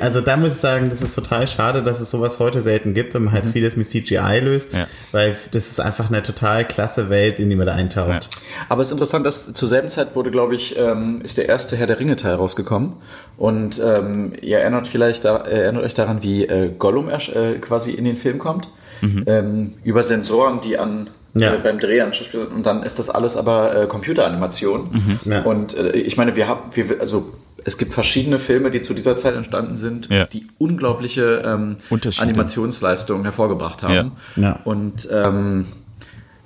Also 0.00 0.20
da 0.20 0.36
muss 0.36 0.56
ich 0.56 0.60
sagen, 0.60 0.90
das 0.90 1.02
ist 1.02 1.14
total 1.14 1.46
schade, 1.46 1.82
dass 1.82 2.00
es 2.00 2.10
sowas 2.10 2.38
heute 2.40 2.60
selten 2.60 2.94
gibt, 2.94 3.14
wenn 3.14 3.24
man 3.24 3.32
halt 3.32 3.46
mhm. 3.46 3.52
vieles 3.52 3.76
mit 3.76 3.86
CGI 3.86 4.40
löst, 4.42 4.72
ja. 4.72 4.86
weil 5.12 5.36
das 5.52 5.68
ist 5.68 5.80
einfach 5.80 6.08
eine 6.08 6.22
total 6.22 6.64
klasse 6.64 7.10
Welt, 7.10 7.38
in 7.38 7.48
die 7.50 7.56
man 7.56 7.66
da 7.66 7.74
eintaucht. 7.74 8.28
Ja. 8.32 8.40
Aber 8.68 8.82
es 8.82 8.88
ist 8.88 8.92
interessant, 8.92 9.24
dass 9.26 9.52
zur 9.52 9.68
selben 9.68 9.88
Zeit 9.88 10.16
wurde, 10.16 10.30
glaube 10.30 10.54
ich, 10.54 10.78
ähm, 10.78 11.20
ist 11.22 11.38
der 11.38 11.48
erste 11.48 11.76
Herr 11.76 11.86
der 11.86 12.00
Ringe 12.00 12.16
Teil 12.16 12.34
rausgekommen 12.34 12.94
und 13.36 13.80
ähm, 13.84 14.32
ihr 14.40 14.58
erinnert 14.58 14.88
vielleicht 14.88 15.24
da, 15.24 15.36
erinnert 15.38 15.84
euch 15.84 15.94
daran, 15.94 16.22
wie 16.22 16.44
äh, 16.44 16.70
Gollum 16.76 17.08
äh, 17.08 17.54
quasi 17.60 17.92
in 17.92 18.04
den 18.04 18.16
Film 18.16 18.38
kommt 18.38 18.68
mhm. 19.00 19.24
ähm, 19.26 19.74
über 19.84 20.02
Sensoren, 20.02 20.60
die 20.60 20.78
an 20.78 21.10
ja. 21.34 21.54
äh, 21.54 21.58
beim 21.58 21.78
Dreh 21.78 22.00
anspielen 22.00 22.48
und 22.48 22.66
dann 22.66 22.82
ist 22.82 22.98
das 22.98 23.10
alles 23.10 23.36
aber 23.36 23.82
äh, 23.82 23.86
Computeranimation. 23.86 25.18
Mhm. 25.24 25.32
Ja. 25.32 25.42
Und 25.42 25.76
äh, 25.76 25.92
ich 25.92 26.16
meine, 26.16 26.36
wir 26.36 26.48
haben, 26.48 26.60
wir, 26.74 27.00
also 27.00 27.32
es 27.64 27.78
gibt 27.78 27.92
verschiedene 27.92 28.38
Filme, 28.38 28.70
die 28.70 28.80
zu 28.80 28.94
dieser 28.94 29.16
Zeit 29.16 29.34
entstanden 29.34 29.76
sind, 29.76 30.08
ja. 30.10 30.26
die 30.26 30.46
unglaubliche 30.58 31.42
ähm, 31.44 31.76
Animationsleistungen 32.18 33.24
hervorgebracht 33.24 33.82
haben. 33.82 34.12
Ja. 34.36 34.60
Und 34.64 35.08
ähm, 35.10 35.66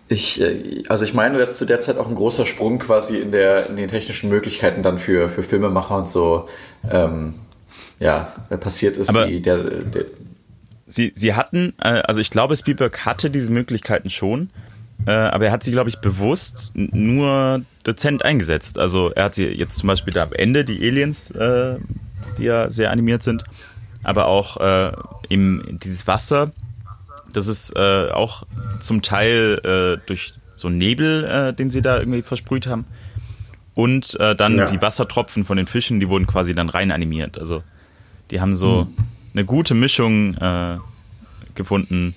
ich, 0.08 0.40
äh, 0.40 0.82
also 0.88 1.04
ich 1.04 1.14
meine, 1.14 1.38
dass 1.38 1.56
zu 1.56 1.64
der 1.64 1.80
Zeit 1.80 1.98
auch 1.98 2.08
ein 2.08 2.14
großer 2.14 2.46
Sprung 2.46 2.78
quasi 2.78 3.18
in, 3.18 3.32
der, 3.32 3.68
in 3.68 3.76
den 3.76 3.88
technischen 3.88 4.30
Möglichkeiten 4.30 4.82
dann 4.82 4.98
für, 4.98 5.28
für 5.28 5.42
Filmemacher 5.42 5.96
und 5.96 6.08
so 6.08 6.48
ähm, 6.90 7.34
ja, 7.98 8.32
passiert 8.60 8.96
ist. 8.96 9.08
Aber 9.08 9.26
die, 9.26 9.40
der, 9.40 9.58
der, 9.58 10.04
sie, 10.86 11.12
sie 11.14 11.34
hatten, 11.34 11.74
äh, 11.78 12.02
also 12.04 12.20
ich 12.20 12.30
glaube, 12.30 12.56
Spielberg 12.56 13.04
hatte 13.04 13.30
diese 13.30 13.50
Möglichkeiten 13.50 14.10
schon, 14.10 14.50
äh, 15.06 15.10
aber 15.10 15.46
er 15.46 15.52
hat 15.52 15.62
sie, 15.62 15.72
glaube 15.72 15.90
ich, 15.90 15.98
bewusst 15.98 16.72
nur 16.74 17.62
dezent 17.86 18.24
eingesetzt. 18.24 18.78
Also 18.78 19.10
er 19.10 19.24
hat 19.24 19.34
sie 19.34 19.46
jetzt 19.46 19.78
zum 19.78 19.88
Beispiel 19.88 20.12
da 20.12 20.22
am 20.22 20.32
Ende, 20.32 20.64
die 20.64 20.86
Aliens, 20.86 21.30
äh, 21.32 21.76
die 22.38 22.44
ja 22.44 22.70
sehr 22.70 22.90
animiert 22.90 23.22
sind, 23.22 23.44
aber 24.02 24.26
auch 24.26 24.58
äh, 24.58 24.92
im, 25.28 25.78
dieses 25.82 26.06
Wasser, 26.06 26.52
das 27.32 27.48
ist 27.48 27.74
äh, 27.76 28.10
auch 28.10 28.44
zum 28.80 29.02
Teil 29.02 29.60
äh, 29.64 30.06
durch 30.06 30.34
so 30.54 30.68
Nebel, 30.68 31.24
äh, 31.24 31.52
den 31.52 31.70
sie 31.70 31.82
da 31.82 31.98
irgendwie 31.98 32.22
versprüht 32.22 32.66
haben. 32.66 32.84
Und 33.74 34.20
äh, 34.20 34.36
dann 34.36 34.58
ja. 34.58 34.66
die 34.66 34.82
Wassertropfen 34.82 35.44
von 35.44 35.56
den 35.56 35.66
Fischen, 35.66 35.98
die 35.98 36.08
wurden 36.08 36.26
quasi 36.26 36.54
dann 36.54 36.68
rein 36.68 36.90
animiert. 36.90 37.38
Also 37.38 37.62
die 38.30 38.40
haben 38.40 38.54
so 38.54 38.84
mhm. 38.84 39.04
eine 39.32 39.44
gute 39.44 39.74
Mischung 39.74 40.36
gefunden 41.54 42.14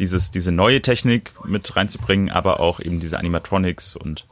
dieses, 0.00 0.30
diese 0.30 0.50
neue 0.50 0.80
Technik 0.80 1.32
mit 1.46 1.76
reinzubringen, 1.76 2.30
aber 2.30 2.60
auch 2.60 2.80
eben 2.80 3.00
diese 3.00 3.18
Animatronics 3.18 3.96
und 3.96 4.26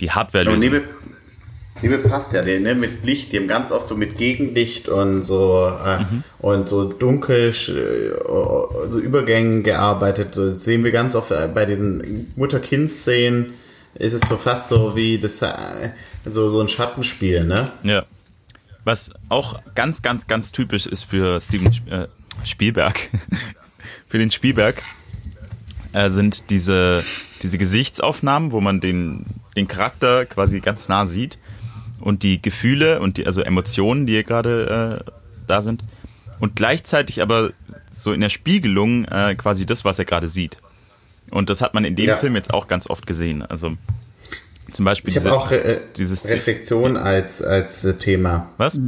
die 0.00 0.10
hardware 0.10 0.44
-Lösung. 0.44 0.58
Nebel, 0.58 0.88
Nebel 1.80 1.98
passt 1.98 2.32
ja, 2.32 2.42
ne, 2.42 2.74
mit 2.74 3.04
Licht, 3.04 3.32
die 3.32 3.38
haben 3.38 3.48
ganz 3.48 3.72
oft 3.72 3.88
so 3.88 3.96
mit 3.96 4.18
Gegenlicht 4.18 4.88
und 4.88 5.22
so 5.22 5.72
äh, 5.84 6.00
mhm. 6.00 6.24
und 6.38 6.68
so 6.68 6.84
dunkel, 6.84 7.48
äh, 7.48 8.90
so 8.90 8.98
Übergängen 8.98 9.62
gearbeitet. 9.62 10.34
So, 10.34 10.50
das 10.50 10.64
sehen 10.64 10.84
wir 10.84 10.92
ganz 10.92 11.14
oft 11.14 11.30
äh, 11.30 11.48
bei 11.52 11.64
diesen 11.64 12.32
Mutter-Kind-Szenen 12.36 13.54
ist 13.94 14.14
es 14.14 14.22
so 14.22 14.36
fast 14.36 14.68
so 14.68 14.96
wie 14.96 15.18
das 15.18 15.42
äh, 15.42 15.52
so, 16.24 16.48
so 16.48 16.60
ein 16.60 16.68
Schattenspiel, 16.68 17.44
ne? 17.44 17.70
Ja. 17.82 18.04
Was 18.84 19.12
auch 19.28 19.60
ganz, 19.74 20.02
ganz, 20.02 20.26
ganz 20.26 20.50
typisch 20.50 20.86
ist 20.86 21.04
für 21.04 21.40
Steven 21.40 21.70
Spielberg, 22.44 23.10
für 24.12 24.18
den 24.18 24.30
Spielberg 24.30 24.82
äh, 25.94 26.10
sind 26.10 26.50
diese, 26.50 27.02
diese 27.42 27.56
Gesichtsaufnahmen, 27.56 28.52
wo 28.52 28.60
man 28.60 28.78
den, 28.78 29.24
den 29.56 29.68
Charakter 29.68 30.26
quasi 30.26 30.60
ganz 30.60 30.86
nah 30.90 31.06
sieht 31.06 31.38
und 31.98 32.22
die 32.22 32.42
Gefühle 32.42 33.00
und 33.00 33.16
die 33.16 33.24
also 33.24 33.40
Emotionen, 33.40 34.06
die 34.06 34.12
hier 34.12 34.22
gerade 34.22 35.02
äh, 35.08 35.10
da 35.46 35.62
sind 35.62 35.82
und 36.40 36.56
gleichzeitig 36.56 37.22
aber 37.22 37.52
so 37.90 38.12
in 38.12 38.20
der 38.20 38.28
Spiegelung 38.28 39.06
äh, 39.06 39.34
quasi 39.34 39.64
das, 39.64 39.86
was 39.86 39.98
er 39.98 40.04
gerade 40.04 40.28
sieht. 40.28 40.58
Und 41.30 41.48
das 41.48 41.62
hat 41.62 41.72
man 41.72 41.86
in 41.86 41.96
dem 41.96 42.08
ja. 42.08 42.18
Film 42.18 42.36
jetzt 42.36 42.52
auch 42.52 42.68
ganz 42.68 42.90
oft 42.90 43.06
gesehen. 43.06 43.40
Also 43.40 43.78
zum 44.72 44.84
Beispiel 44.84 45.08
ich 45.08 45.14
diese, 45.14 45.32
auch 45.32 45.50
äh, 45.50 45.80
dieses 45.96 46.28
Reflexion 46.28 46.98
als 46.98 47.40
als 47.40 47.82
äh, 47.86 47.94
Thema. 47.94 48.50
Was? 48.58 48.78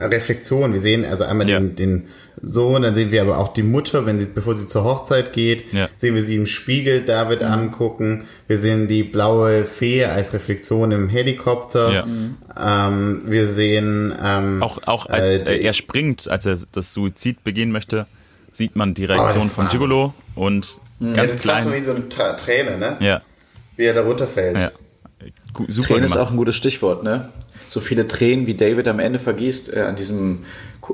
Reflexion. 0.00 0.72
Wir 0.72 0.80
sehen 0.80 1.04
also 1.04 1.22
einmal 1.22 1.48
ja. 1.48 1.60
den, 1.60 1.76
den 1.76 2.08
Sohn, 2.42 2.82
dann 2.82 2.94
sehen 2.94 3.10
wir 3.10 3.22
aber 3.22 3.38
auch 3.38 3.48
die 3.52 3.62
Mutter, 3.62 4.06
wenn 4.06 4.18
sie, 4.18 4.26
bevor 4.26 4.54
sie 4.54 4.66
zur 4.66 4.84
Hochzeit 4.84 5.32
geht, 5.32 5.72
ja. 5.72 5.88
sehen 5.98 6.14
wir 6.14 6.22
sie 6.22 6.36
im 6.36 6.46
Spiegel 6.46 7.02
David 7.02 7.40
mhm. 7.40 7.46
angucken. 7.46 8.24
Wir 8.46 8.58
sehen 8.58 8.88
die 8.88 9.02
blaue 9.02 9.64
Fee 9.64 10.04
als 10.04 10.34
Reflexion 10.34 10.92
im 10.92 11.08
Helikopter. 11.08 11.92
Ja. 11.92 12.88
Ähm, 12.88 13.22
wir 13.26 13.48
sehen 13.48 14.14
ähm, 14.22 14.62
auch 14.62 14.78
auch 14.86 15.06
als 15.06 15.42
äh, 15.42 15.56
er 15.58 15.72
springt, 15.72 16.28
als 16.28 16.46
er 16.46 16.58
das 16.72 16.92
Suizid 16.92 17.42
begehen 17.42 17.72
möchte, 17.72 18.06
sieht 18.52 18.76
man 18.76 18.94
die 18.94 19.04
Reaktion 19.06 19.44
oh, 19.44 19.48
von 19.48 19.68
Gigolo 19.68 20.14
und 20.34 20.78
mhm. 20.98 21.14
ganz 21.14 21.16
ja, 21.16 21.24
das 21.26 21.40
klein. 21.40 21.56
Das 21.56 21.66
ist 21.66 21.84
so 21.86 21.96
wie 21.96 22.02
so 22.10 22.22
eine 22.22 22.36
Träne, 22.36 22.78
ne? 22.78 22.96
Ja. 23.00 23.22
Wie 23.76 23.84
er 23.84 23.94
da 23.94 24.02
runterfällt. 24.02 24.60
Ja. 24.60 24.70
Super 25.68 25.88
Träne 25.88 26.00
gemacht. 26.00 26.16
ist 26.16 26.16
auch 26.20 26.30
ein 26.30 26.36
gutes 26.36 26.56
Stichwort, 26.56 27.02
ne? 27.02 27.30
so 27.68 27.80
viele 27.80 28.06
Tränen 28.06 28.46
wie 28.46 28.54
David 28.54 28.88
am 28.88 28.98
Ende 28.98 29.18
vergießt, 29.18 29.76
äh, 29.76 29.80
an 29.80 29.96
diesem 29.96 30.44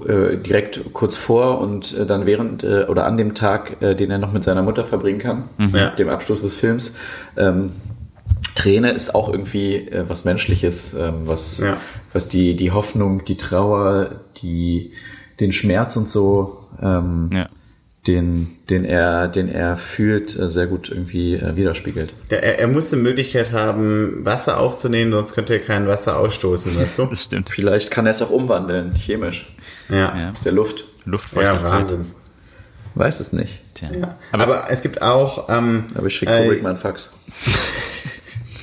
äh, 0.06 0.36
direkt 0.36 0.92
kurz 0.92 1.16
vor 1.16 1.60
und 1.60 1.96
äh, 1.96 2.06
dann 2.06 2.26
während 2.26 2.64
äh, 2.64 2.86
oder 2.88 3.06
an 3.06 3.16
dem 3.16 3.34
Tag, 3.34 3.82
äh, 3.82 3.94
den 3.94 4.10
er 4.10 4.18
noch 4.18 4.32
mit 4.32 4.44
seiner 4.44 4.62
Mutter 4.62 4.84
verbringen 4.84 5.18
kann, 5.18 5.44
mhm. 5.58 5.74
ja. 5.74 5.90
dem 5.90 6.08
Abschluss 6.08 6.42
des 6.42 6.54
Films. 6.54 6.96
Ähm, 7.36 7.72
Träne 8.54 8.90
ist 8.90 9.14
auch 9.14 9.28
irgendwie 9.28 9.76
äh, 9.76 10.04
was 10.08 10.24
Menschliches, 10.24 10.94
ähm, 10.94 11.22
was, 11.26 11.60
ja. 11.60 11.76
was 12.12 12.28
die, 12.28 12.56
die 12.56 12.70
Hoffnung, 12.70 13.24
die 13.24 13.36
Trauer, 13.36 14.20
die, 14.42 14.92
den 15.40 15.52
Schmerz 15.52 15.96
und 15.96 16.08
so 16.08 16.58
ähm, 16.80 17.30
ja 17.32 17.48
den, 18.06 18.56
den 18.68 18.84
er, 18.84 19.28
den 19.28 19.48
er 19.48 19.76
fühlt, 19.76 20.36
äh, 20.36 20.48
sehr 20.48 20.66
gut 20.66 20.88
irgendwie 20.90 21.36
äh, 21.36 21.54
widerspiegelt. 21.54 22.12
er, 22.30 22.58
er 22.58 22.66
muss 22.66 22.90
die 22.90 22.96
Möglichkeit 22.96 23.52
haben, 23.52 24.24
Wasser 24.24 24.58
aufzunehmen, 24.58 25.12
sonst 25.12 25.34
könnte 25.34 25.54
er 25.54 25.60
kein 25.60 25.86
Wasser 25.86 26.18
ausstoßen, 26.18 26.74
weißt 26.76 26.98
du? 26.98 27.06
das 27.10 27.24
stimmt. 27.24 27.50
Vielleicht 27.50 27.90
kann 27.90 28.06
er 28.06 28.12
es 28.12 28.22
auch 28.22 28.30
umwandeln, 28.30 28.94
chemisch. 28.94 29.54
Ja. 29.88 30.16
ja. 30.16 30.30
Aus 30.32 30.42
der 30.42 30.52
Luft. 30.52 30.84
Luftfeuchtigkeit. 31.04 31.62
Ja, 31.62 31.70
Wahnsinn. 31.70 32.06
Weiß 32.94 33.20
es 33.20 33.32
nicht. 33.32 33.60
Ja. 33.80 34.16
Aber, 34.32 34.42
Aber, 34.42 34.70
es 34.70 34.82
gibt 34.82 35.00
auch. 35.00 35.48
Ähm, 35.48 35.84
Aber 35.94 36.06
ich 36.08 36.14
schicke 36.14 36.32
Kubrick 36.42 36.60
äh, 36.60 36.62
mal 36.62 36.76
Fax. 36.76 37.14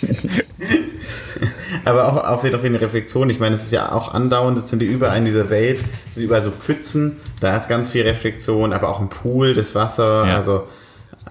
Aber 1.90 2.08
auch 2.08 2.24
auf 2.24 2.44
jeden 2.44 2.58
Fall 2.58 2.68
eine 2.68 2.82
Reflexion. 2.82 3.30
Ich 3.30 3.40
meine, 3.40 3.56
es 3.56 3.64
ist 3.64 3.72
ja 3.72 3.92
auch 3.92 4.14
andauernd, 4.14 4.58
es 4.58 4.70
sind 4.70 4.82
überall 4.82 5.18
in 5.18 5.26
dieser 5.26 5.50
Welt, 5.50 5.84
es 6.08 6.16
sind 6.16 6.24
überall 6.24 6.42
so 6.42 6.52
Pfützen, 6.52 7.18
da 7.40 7.56
ist 7.56 7.68
ganz 7.68 7.90
viel 7.90 8.04
Reflexion, 8.04 8.74
aber 8.74 8.90
auch 8.90 9.00
ein 9.00 9.10
Pool, 9.10 9.54
das 9.54 9.76
Wasser, 9.76 10.28
ja. 10.28 10.36
also 10.36 10.68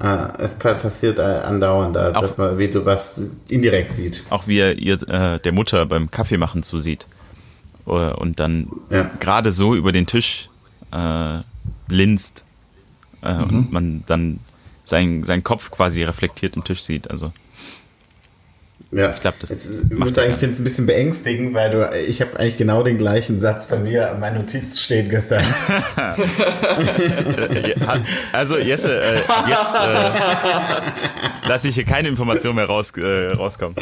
äh, 0.00 0.42
es 0.42 0.54
passiert 0.54 1.18
andauernd, 1.20 1.96
auch, 1.96 2.20
dass 2.20 2.38
man 2.38 2.58
wie 2.58 2.68
du 2.68 2.84
was 2.84 3.42
indirekt 3.48 3.94
sieht. 3.94 4.24
Auch 4.30 4.46
wie 4.46 4.58
er 4.58 4.78
ihr, 4.78 4.94
äh, 5.08 5.40
der 5.40 5.52
Mutter 5.52 5.86
beim 5.86 6.10
Kaffee 6.10 6.38
machen 6.38 6.62
zusieht. 6.62 7.06
Äh, 7.86 7.90
und 7.90 8.40
dann 8.40 8.68
ja. 8.90 9.10
gerade 9.18 9.50
so 9.50 9.74
über 9.74 9.92
den 9.92 10.06
Tisch 10.06 10.48
äh, 10.92 11.38
linst 11.88 12.44
äh, 13.22 13.34
mhm. 13.34 13.42
und 13.42 13.72
man 13.72 14.04
dann 14.06 14.40
sein, 14.84 15.24
seinen 15.24 15.44
Kopf 15.44 15.70
quasi 15.70 16.02
reflektiert 16.02 16.56
im 16.56 16.64
Tisch 16.64 16.82
sieht. 16.82 17.10
Also 17.10 17.32
ja, 18.90 19.12
ich 19.12 19.20
glaube, 19.20 19.36
das 19.40 19.50
ist, 19.50 19.92
ich 19.92 19.98
muss 19.98 20.14
sagen, 20.14 20.30
ich 20.30 20.38
finde 20.38 20.54
es 20.54 20.60
ein 20.60 20.64
bisschen 20.64 20.86
beängstigend, 20.86 21.52
weil 21.52 21.70
du, 21.70 21.90
ich 22.08 22.22
habe 22.22 22.40
eigentlich 22.40 22.56
genau 22.56 22.82
den 22.82 22.96
gleichen 22.96 23.38
Satz 23.38 23.66
bei 23.66 23.76
mir 23.78 24.10
an 24.10 24.20
meinen 24.20 24.38
Notizen 24.38 24.78
stehen 24.78 25.10
gestern. 25.10 25.44
also 28.32 28.56
Jesse, 28.56 28.98
äh, 29.02 29.16
jetzt 29.46 29.74
äh, 29.74 31.48
lasse 31.48 31.68
ich 31.68 31.74
hier 31.74 31.84
keine 31.84 32.08
Information 32.08 32.56
mehr 32.56 32.64
raus, 32.64 32.92
äh, 32.96 33.32
rauskommen. 33.32 33.76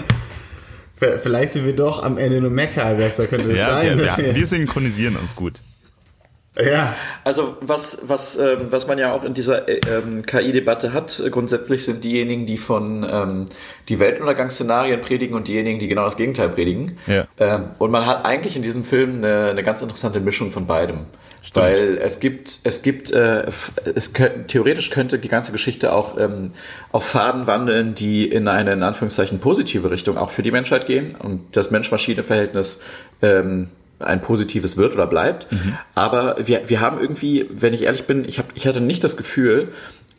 Vielleicht 0.97 1.53
sind 1.53 1.67
wir 1.67 1.77
doch 1.77 2.03
am 2.03 2.19
Ende 2.19 2.41
nur 2.41 2.51
Mecker-Gäste, 2.51 3.29
könnte 3.29 3.51
das 3.51 3.59
ja, 3.59 3.71
sein. 3.71 3.99
Wir, 3.99 4.17
wir, 4.17 4.35
wir 4.35 4.47
synchronisieren 4.47 5.17
uns 5.17 5.37
gut. 5.37 5.61
Ja. 6.59 6.95
Also 7.23 7.57
was, 7.61 8.09
was, 8.09 8.39
ähm, 8.39 8.69
was 8.71 8.87
man 8.87 8.99
ja 8.99 9.13
auch 9.13 9.25
in 9.25 9.35
dieser 9.35 9.69
äh, 9.69 9.81
ähm, 9.91 10.25
KI-Debatte 10.25 10.93
hat, 10.93 11.23
grundsätzlich 11.31 11.85
sind 11.85 12.03
diejenigen, 12.03 12.47
die 12.47 12.57
von 12.57 13.07
ähm, 13.09 13.45
die 13.89 13.99
Weltuntergangsszenarien 13.99 15.01
predigen 15.01 15.37
und 15.37 15.49
diejenigen, 15.49 15.79
die 15.79 15.89
genau 15.89 16.05
das 16.05 16.17
Gegenteil 16.17 16.49
predigen. 16.49 16.99
Ja. 17.07 17.27
Ähm, 17.39 17.67
und 17.79 17.91
man 17.91 18.07
hat 18.07 18.25
eigentlich 18.25 18.57
in 18.57 18.63
diesem 18.63 18.85
Film 18.85 19.17
eine, 19.17 19.51
eine 19.51 19.63
ganz 19.63 19.83
interessante 19.83 20.21
Mischung 20.21 20.51
von 20.51 20.67
beidem. 20.67 21.07
Stimmt. 21.43 21.65
Weil 21.65 21.99
es 21.99 22.19
gibt, 22.19 22.61
es 22.65 22.83
gibt, 22.83 23.13
äh, 23.13 23.47
es 23.95 24.15
könnte, 24.15 24.47
theoretisch 24.49 24.91
könnte 24.91 25.19
die 25.19 25.29
ganze 25.29 25.53
Geschichte 25.53 25.93
auch 25.93 26.19
ähm, 26.19 26.53
auf 26.91 27.05
Faden 27.05 27.47
wandeln, 27.47 27.95
die 27.95 28.27
in 28.27 28.49
eine 28.49 28.73
in 28.73 28.83
Anführungszeichen 28.83 29.39
positive 29.39 29.91
Richtung 29.91 30.17
auch 30.17 30.31
für 30.31 30.43
die 30.43 30.51
Menschheit 30.51 30.87
gehen 30.87 31.15
und 31.15 31.57
das 31.57 31.71
Mensch-Maschine-Verhältnis 31.71 32.83
ähm, 33.23 33.69
ein 33.99 34.21
positives 34.21 34.77
wird 34.77 34.95
oder 34.95 35.07
bleibt. 35.07 35.51
Mhm. 35.51 35.77
Aber 35.95 36.37
wir, 36.47 36.69
wir 36.69 36.81
haben 36.81 37.01
irgendwie, 37.01 37.49
wenn 37.51 37.75
ich 37.75 37.83
ehrlich 37.83 38.05
bin, 38.05 38.25
ich, 38.25 38.39
hab, 38.39 38.47
ich 38.55 38.67
hatte 38.67 38.81
nicht 38.81 39.03
das 39.05 39.17
Gefühl, 39.17 39.73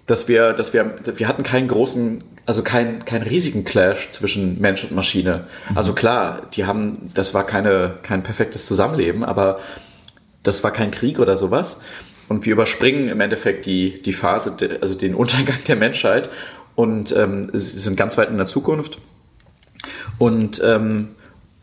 dass 0.05 0.27
wir, 0.27 0.53
dass 0.53 0.73
wir, 0.73 0.95
wir 1.15 1.27
hatten 1.27 1.43
keinen 1.43 1.67
großen, 1.67 2.23
also 2.45 2.63
keinen, 2.63 3.05
keinen 3.05 3.23
riesigen 3.23 3.65
Clash 3.65 4.09
zwischen 4.11 4.59
Mensch 4.59 4.83
und 4.83 4.93
Maschine. 4.93 5.45
Mhm. 5.69 5.77
Also 5.77 5.93
klar, 5.93 6.43
die 6.53 6.65
haben, 6.65 7.11
das 7.13 7.33
war 7.33 7.45
keine, 7.45 7.95
kein 8.03 8.23
perfektes 8.23 8.65
Zusammenleben, 8.65 9.23
aber 9.23 9.59
das 10.43 10.63
war 10.63 10.71
kein 10.71 10.91
Krieg 10.91 11.19
oder 11.19 11.37
sowas. 11.37 11.79
Und 12.29 12.45
wir 12.45 12.53
überspringen 12.53 13.09
im 13.09 13.21
Endeffekt 13.21 13.65
die, 13.65 14.01
die 14.01 14.13
Phase, 14.13 14.55
also 14.81 14.95
den 14.95 15.13
Untergang 15.13 15.57
der 15.67 15.75
Menschheit 15.75 16.29
und 16.75 17.15
ähm, 17.15 17.49
sind 17.53 17.95
ganz 17.97 18.17
weit 18.17 18.29
in 18.29 18.37
der 18.37 18.45
Zukunft. 18.45 18.97
Und, 20.17 20.61
ähm, 20.63 21.09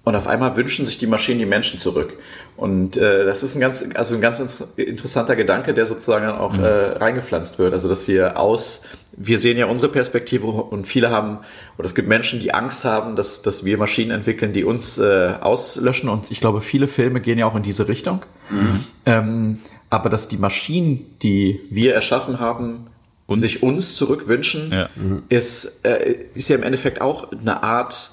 und 0.05 0.17
auf 0.17 0.27
einmal 0.27 0.57
wünschen 0.57 0.85
sich 0.85 0.99
die 0.99 1.07
Maschinen 1.07 1.39
die 1.39 1.47
Menschen 1.47 1.81
zurück. 1.81 2.19
Und 2.59 2.99
äh, 2.99 3.25
das 3.25 3.43
ist 3.43 3.55
ein 3.55 3.61
ganz, 3.61 3.89
also 3.95 4.15
ein 4.15 4.21
ganz 4.21 4.63
interessanter 4.77 5.35
Gedanke, 5.35 5.73
der 5.73 5.87
sozusagen 5.87 6.27
dann 6.27 6.37
auch 6.37 6.53
mhm. 6.53 6.63
äh, 6.63 6.69
reingepflanzt 6.69 7.59
wird. 7.59 7.73
Also 7.73 7.89
dass 7.89 8.07
wir 8.07 8.39
aus, 8.39 8.83
wir 9.17 9.39
sehen 9.39 9.57
ja 9.57 9.65
unsere 9.65 9.91
Perspektive 9.91 10.47
und 10.47 10.87
viele 10.87 11.11
haben, 11.11 11.39
oder 11.79 11.87
es 11.87 11.95
gibt 11.95 12.07
Menschen, 12.07 12.39
die 12.39 12.53
Angst 12.53 12.85
haben, 12.85 13.17
dass, 13.17 13.41
dass 13.41 13.65
wir 13.65 13.79
Maschinen 13.79 14.11
entwickeln, 14.11 14.53
die 14.53 14.65
uns 14.65 14.99
äh, 14.99 15.35
auslöschen. 15.41 16.11
Und 16.11 16.31
ich 16.31 16.41
glaube, 16.41 16.61
viele 16.61 16.87
Filme 16.87 17.23
gehen 17.23 17.39
ja 17.39 17.47
auch 17.47 17.57
in 17.57 17.63
diese 17.63 17.89
Richtung. 17.89 18.21
Mhm. 18.51 18.85
Ähm, 19.07 19.59
aber 19.89 20.11
dass 20.11 20.29
die 20.29 20.37
Maschinen, 20.37 21.17
die 21.23 21.61
wir 21.71 21.95
erschaffen 21.95 22.41
haben, 22.41 22.89
uns? 23.27 23.41
sich 23.41 23.63
uns 23.63 23.97
zurückwünschen, 23.97 24.71
ja. 24.71 24.89
ist, 25.31 25.83
äh, 25.87 26.17
ist 26.35 26.49
ja 26.51 26.57
im 26.57 26.63
Endeffekt 26.63 27.01
auch 27.01 27.33
eine 27.33 27.63
Art 27.63 28.11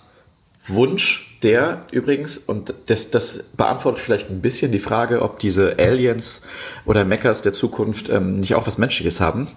Wunsch, 0.67 1.30
der 1.43 1.85
übrigens, 1.91 2.37
und 2.37 2.73
das, 2.85 3.11
das 3.11 3.43
beantwortet 3.57 4.01
vielleicht 4.01 4.29
ein 4.29 4.41
bisschen 4.41 4.71
die 4.71 4.79
Frage, 4.79 5.21
ob 5.21 5.39
diese 5.39 5.77
Aliens 5.79 6.43
oder 6.85 7.03
Mechas 7.03 7.41
der 7.41 7.53
Zukunft 7.53 8.09
ähm, 8.09 8.33
nicht 8.33 8.55
auch 8.55 8.67
was 8.67 8.77
Menschliches 8.77 9.19
haben. 9.19 9.47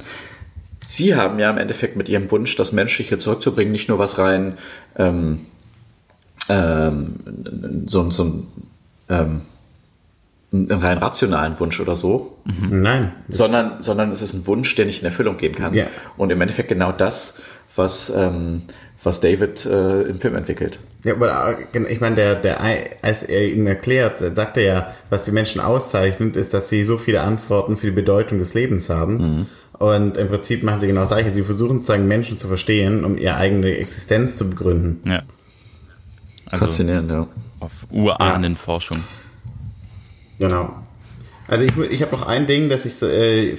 Sie 0.86 1.14
haben 1.14 1.38
ja 1.38 1.50
im 1.50 1.58
Endeffekt 1.58 1.96
mit 1.96 2.08
ihrem 2.08 2.30
Wunsch, 2.30 2.56
das 2.56 2.72
Menschliche 2.72 3.18
zurückzubringen, 3.18 3.72
nicht 3.72 3.88
nur 3.88 3.98
was 3.98 4.18
rein 4.18 4.58
ähm, 4.96 5.46
ähm, 6.48 7.84
so, 7.86 8.10
so 8.10 8.44
ähm, 9.08 9.42
einen 10.52 10.70
rein 10.70 10.98
rationalen 10.98 11.58
Wunsch 11.58 11.80
oder 11.80 11.96
so. 11.96 12.38
Mhm. 12.44 12.82
Nein. 12.82 13.12
Sondern, 13.28 13.82
sondern 13.82 14.10
es 14.10 14.22
ist 14.22 14.34
ein 14.34 14.46
Wunsch, 14.46 14.74
der 14.74 14.86
nicht 14.86 15.00
in 15.00 15.06
Erfüllung 15.06 15.36
gehen 15.36 15.54
kann. 15.54 15.74
Ja. 15.74 15.86
Und 16.16 16.30
im 16.30 16.40
Endeffekt 16.40 16.68
genau 16.68 16.92
das, 16.92 17.42
was, 17.74 18.10
ähm, 18.10 18.62
was 19.04 19.20
David 19.20 19.66
äh, 19.66 20.02
im 20.02 20.20
Film 20.20 20.34
entwickelt. 20.34 20.78
Ja, 21.04 21.14
aber 21.14 21.58
äh, 21.72 21.92
ich 21.92 22.00
meine, 22.00 22.16
der, 22.16 22.34
der, 22.36 22.60
als 23.02 23.22
er 23.22 23.48
ihm 23.48 23.66
erklärt, 23.66 24.18
sagt 24.18 24.56
er 24.56 24.62
ja, 24.62 24.94
was 25.10 25.24
die 25.24 25.32
Menschen 25.32 25.60
auszeichnet, 25.60 26.36
ist, 26.36 26.54
dass 26.54 26.68
sie 26.68 26.84
so 26.84 26.96
viele 26.96 27.20
Antworten 27.20 27.76
für 27.76 27.86
die 27.86 27.92
Bedeutung 27.92 28.38
des 28.38 28.54
Lebens 28.54 28.88
haben. 28.90 29.16
Mhm. 29.16 29.46
Und 29.78 30.16
im 30.16 30.28
Prinzip 30.28 30.62
machen 30.62 30.80
sie 30.80 30.86
genau 30.86 31.00
das 31.00 31.10
Gleiche. 31.10 31.30
Sie 31.30 31.42
versuchen 31.42 31.78
sozusagen 31.78 32.06
Menschen 32.06 32.38
zu 32.38 32.48
verstehen, 32.48 33.04
um 33.04 33.18
ihre 33.18 33.34
eigene 33.34 33.76
Existenz 33.76 34.36
zu 34.36 34.48
begründen. 34.48 35.00
Ja. 35.08 35.22
Also 36.46 36.66
Faszinierend, 36.66 37.10
ja. 37.10 37.26
Auf 37.60 37.72
Urahnenforschung. 37.90 38.98
Ja. 40.38 40.48
Genau. 40.48 40.83
Also 41.46 41.64
ich, 41.64 41.76
ich 41.90 42.02
habe 42.02 42.12
noch 42.12 42.26
ein 42.26 42.46
Ding, 42.46 42.68
das 42.68 42.86
ich 42.86 43.02
äh, 43.02 43.56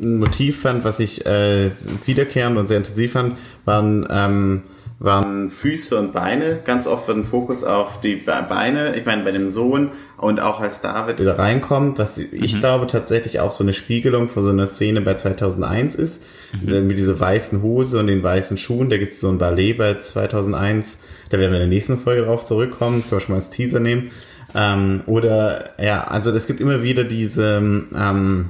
ein 0.00 0.18
Motiv 0.18 0.60
fand, 0.62 0.84
was 0.84 1.00
ich 1.00 1.24
äh, 1.24 1.70
wiederkehrend 2.04 2.58
und 2.58 2.68
sehr 2.68 2.76
intensiv 2.76 3.12
fand, 3.12 3.38
waren, 3.64 4.06
ähm, 4.10 4.62
waren 4.98 5.50
Füße 5.50 5.98
und 5.98 6.12
Beine. 6.12 6.58
Ganz 6.64 6.86
oft 6.86 7.08
wird 7.08 7.18
ein 7.18 7.24
Fokus 7.24 7.64
auf 7.64 8.00
die 8.00 8.16
Beine. 8.16 8.96
Ich 8.96 9.06
meine, 9.06 9.24
bei 9.24 9.32
dem 9.32 9.48
Sohn 9.48 9.92
und 10.18 10.40
auch 10.40 10.60
als 10.60 10.82
David 10.82 11.20
da 11.20 11.34
reinkommt, 11.34 11.98
was 11.98 12.18
ich 12.18 12.54
mhm. 12.54 12.60
glaube 12.60 12.86
tatsächlich 12.86 13.40
auch 13.40 13.50
so 13.50 13.64
eine 13.64 13.72
Spiegelung 13.72 14.28
von 14.28 14.42
so 14.42 14.50
einer 14.50 14.66
Szene 14.66 15.00
bei 15.00 15.14
2001 15.14 15.94
ist, 15.94 16.24
mhm. 16.52 16.86
mit 16.86 16.98
dieser 16.98 17.18
weißen 17.18 17.62
Hose 17.62 17.98
und 17.98 18.08
den 18.08 18.22
weißen 18.22 18.58
Schuhen. 18.58 18.90
Da 18.90 18.98
gibt 18.98 19.12
es 19.12 19.20
so 19.20 19.28
ein 19.28 19.38
Ballet 19.38 19.74
bei 19.74 19.98
2001. 19.98 21.00
Da 21.30 21.38
werden 21.38 21.52
wir 21.52 21.60
in 21.60 21.68
der 21.68 21.74
nächsten 21.74 21.98
Folge 21.98 22.22
drauf 22.22 22.44
zurückkommen. 22.44 22.98
Das 22.98 23.08
können 23.08 23.20
wir 23.20 23.24
schon 23.24 23.32
mal 23.32 23.40
als 23.40 23.50
Teaser 23.50 23.80
nehmen. 23.80 24.10
Ähm, 24.54 25.02
oder 25.06 25.70
ja, 25.78 26.04
also 26.04 26.30
es 26.30 26.46
gibt 26.46 26.60
immer 26.60 26.82
wieder 26.82 27.04
diese 27.04 27.56
ähm, 27.56 28.48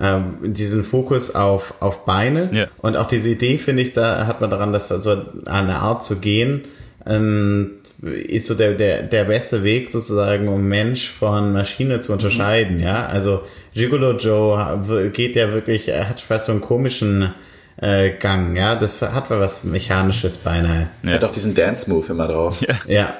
äh, 0.00 0.18
diesen 0.42 0.82
Fokus 0.82 1.34
auf, 1.34 1.74
auf 1.80 2.04
Beine 2.04 2.48
ja. 2.52 2.66
und 2.78 2.96
auch 2.96 3.06
diese 3.06 3.28
Idee 3.28 3.58
finde 3.58 3.82
ich, 3.82 3.92
da 3.92 4.26
hat 4.26 4.40
man 4.40 4.50
daran, 4.50 4.72
dass 4.72 4.88
so 4.88 5.16
eine 5.46 5.76
Art 5.76 6.02
zu 6.02 6.16
gehen, 6.16 6.62
ähm, 7.06 7.72
ist 8.02 8.46
so 8.46 8.54
der, 8.54 8.72
der, 8.72 9.02
der 9.02 9.24
beste 9.24 9.62
Weg 9.62 9.90
sozusagen, 9.90 10.48
um 10.48 10.66
Mensch 10.66 11.10
von 11.10 11.52
Maschine 11.52 12.00
zu 12.00 12.12
unterscheiden, 12.12 12.78
mhm. 12.78 12.82
ja. 12.82 13.06
Also 13.06 13.42
Gigolo 13.74 14.12
Joe 14.12 15.10
geht 15.12 15.36
ja 15.36 15.52
wirklich, 15.52 15.88
er 15.88 16.08
hat 16.08 16.20
fast 16.20 16.46
so 16.46 16.52
einen 16.52 16.60
komischen 16.62 17.34
äh, 17.76 18.10
Gang, 18.10 18.56
ja. 18.56 18.76
Das 18.76 19.02
hat 19.02 19.30
was 19.30 19.64
Mechanisches 19.64 20.38
beinahe. 20.38 20.88
Ja. 21.02 21.10
Er 21.10 21.14
hat 21.16 21.24
auch 21.24 21.32
diesen 21.32 21.54
Dance-Move 21.54 22.12
immer 22.12 22.26
drauf. 22.26 22.60
Ja. 22.62 22.74
ja. 22.86 23.14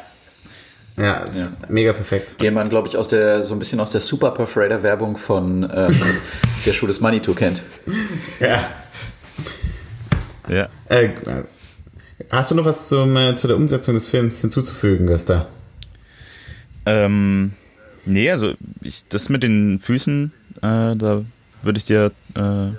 Ja, 1.01 1.15
ist 1.21 1.39
ja. 1.39 1.49
mega 1.69 1.93
perfekt. 1.93 2.41
Den 2.43 2.55
man, 2.55 2.69
glaube 2.69 2.89
ich, 2.89 2.97
aus 2.97 3.09
der, 3.09 3.43
so 3.43 3.55
ein 3.55 3.59
bisschen 3.59 3.81
aus 3.81 3.93
der 3.93 4.01
Super 4.01 4.33
Perforator 4.33 4.83
Werbung 4.83 5.17
von 5.17 5.69
ähm, 5.73 5.97
der 6.67 6.73
Schuh 6.73 6.87
des 6.87 7.01
Manitou 7.01 7.35
kennt. 7.35 7.63
Ja. 8.39 8.69
Ja. 10.49 10.69
Äh, 10.89 11.11
hast 12.31 12.51
du 12.51 12.55
noch 12.55 12.65
was 12.65 12.89
zum, 12.89 13.17
äh, 13.17 13.37
zu 13.37 13.47
der 13.47 13.57
Umsetzung 13.57 13.95
des 13.95 14.09
Films 14.09 14.41
hinzuzufügen, 14.41 15.07
Gösta? 15.07 15.47
Ähm, 16.87 17.53
nee, 18.05 18.31
also 18.31 18.55
ich, 18.83 19.07
das 19.09 19.29
mit 19.29 19.43
den 19.43 19.79
Füßen, 19.79 20.33
äh, 20.57 20.97
da 20.97 21.23
würde 21.63 21.79
ich 21.79 21.85
dir 21.85 22.13
äh, 22.35 22.77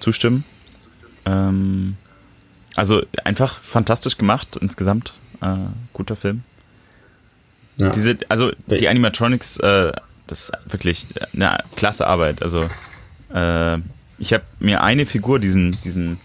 zustimmen. 0.00 0.44
Ähm, 1.26 1.96
also 2.74 3.02
einfach 3.24 3.58
fantastisch 3.58 4.16
gemacht 4.16 4.56
insgesamt. 4.60 5.12
Äh, 5.42 5.56
guter 5.92 6.16
Film. 6.16 6.42
Ja. 7.80 7.90
Diese, 7.90 8.18
also 8.28 8.52
die 8.66 8.88
Animatronics, 8.88 9.56
äh, 9.58 9.92
das 10.26 10.50
ist 10.50 10.52
wirklich 10.72 11.08
eine 11.34 11.58
klasse 11.76 12.06
Arbeit. 12.06 12.42
Also 12.42 12.68
äh, 13.34 13.78
ich 14.18 14.32
habe 14.32 14.44
mir 14.58 14.82
eine 14.82 15.06
Figur, 15.06 15.38
diesen, 15.38 15.70
diesen 15.84 16.20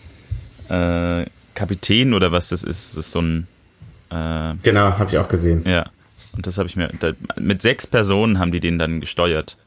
äh, 0.70 1.26
Kapitän 1.54 2.14
oder 2.14 2.32
was 2.32 2.50
das 2.50 2.64
ist, 2.64 2.98
das 2.98 3.06
ist 3.06 3.12
so 3.12 3.22
ein 3.22 3.48
äh, 4.10 4.54
Genau, 4.64 4.98
habe 4.98 5.10
ich 5.10 5.18
auch 5.18 5.30
gesehen. 5.30 5.64
Ja. 5.66 5.86
Und 6.36 6.48
das 6.48 6.58
habe 6.58 6.68
ich 6.68 6.76
mir. 6.76 6.90
Da, 7.00 7.14
mit 7.40 7.62
sechs 7.62 7.88
Personen 7.88 8.40
haben 8.40 8.52
die 8.52 8.60
den 8.60 8.78
dann 8.78 9.00
gesteuert. 9.00 9.58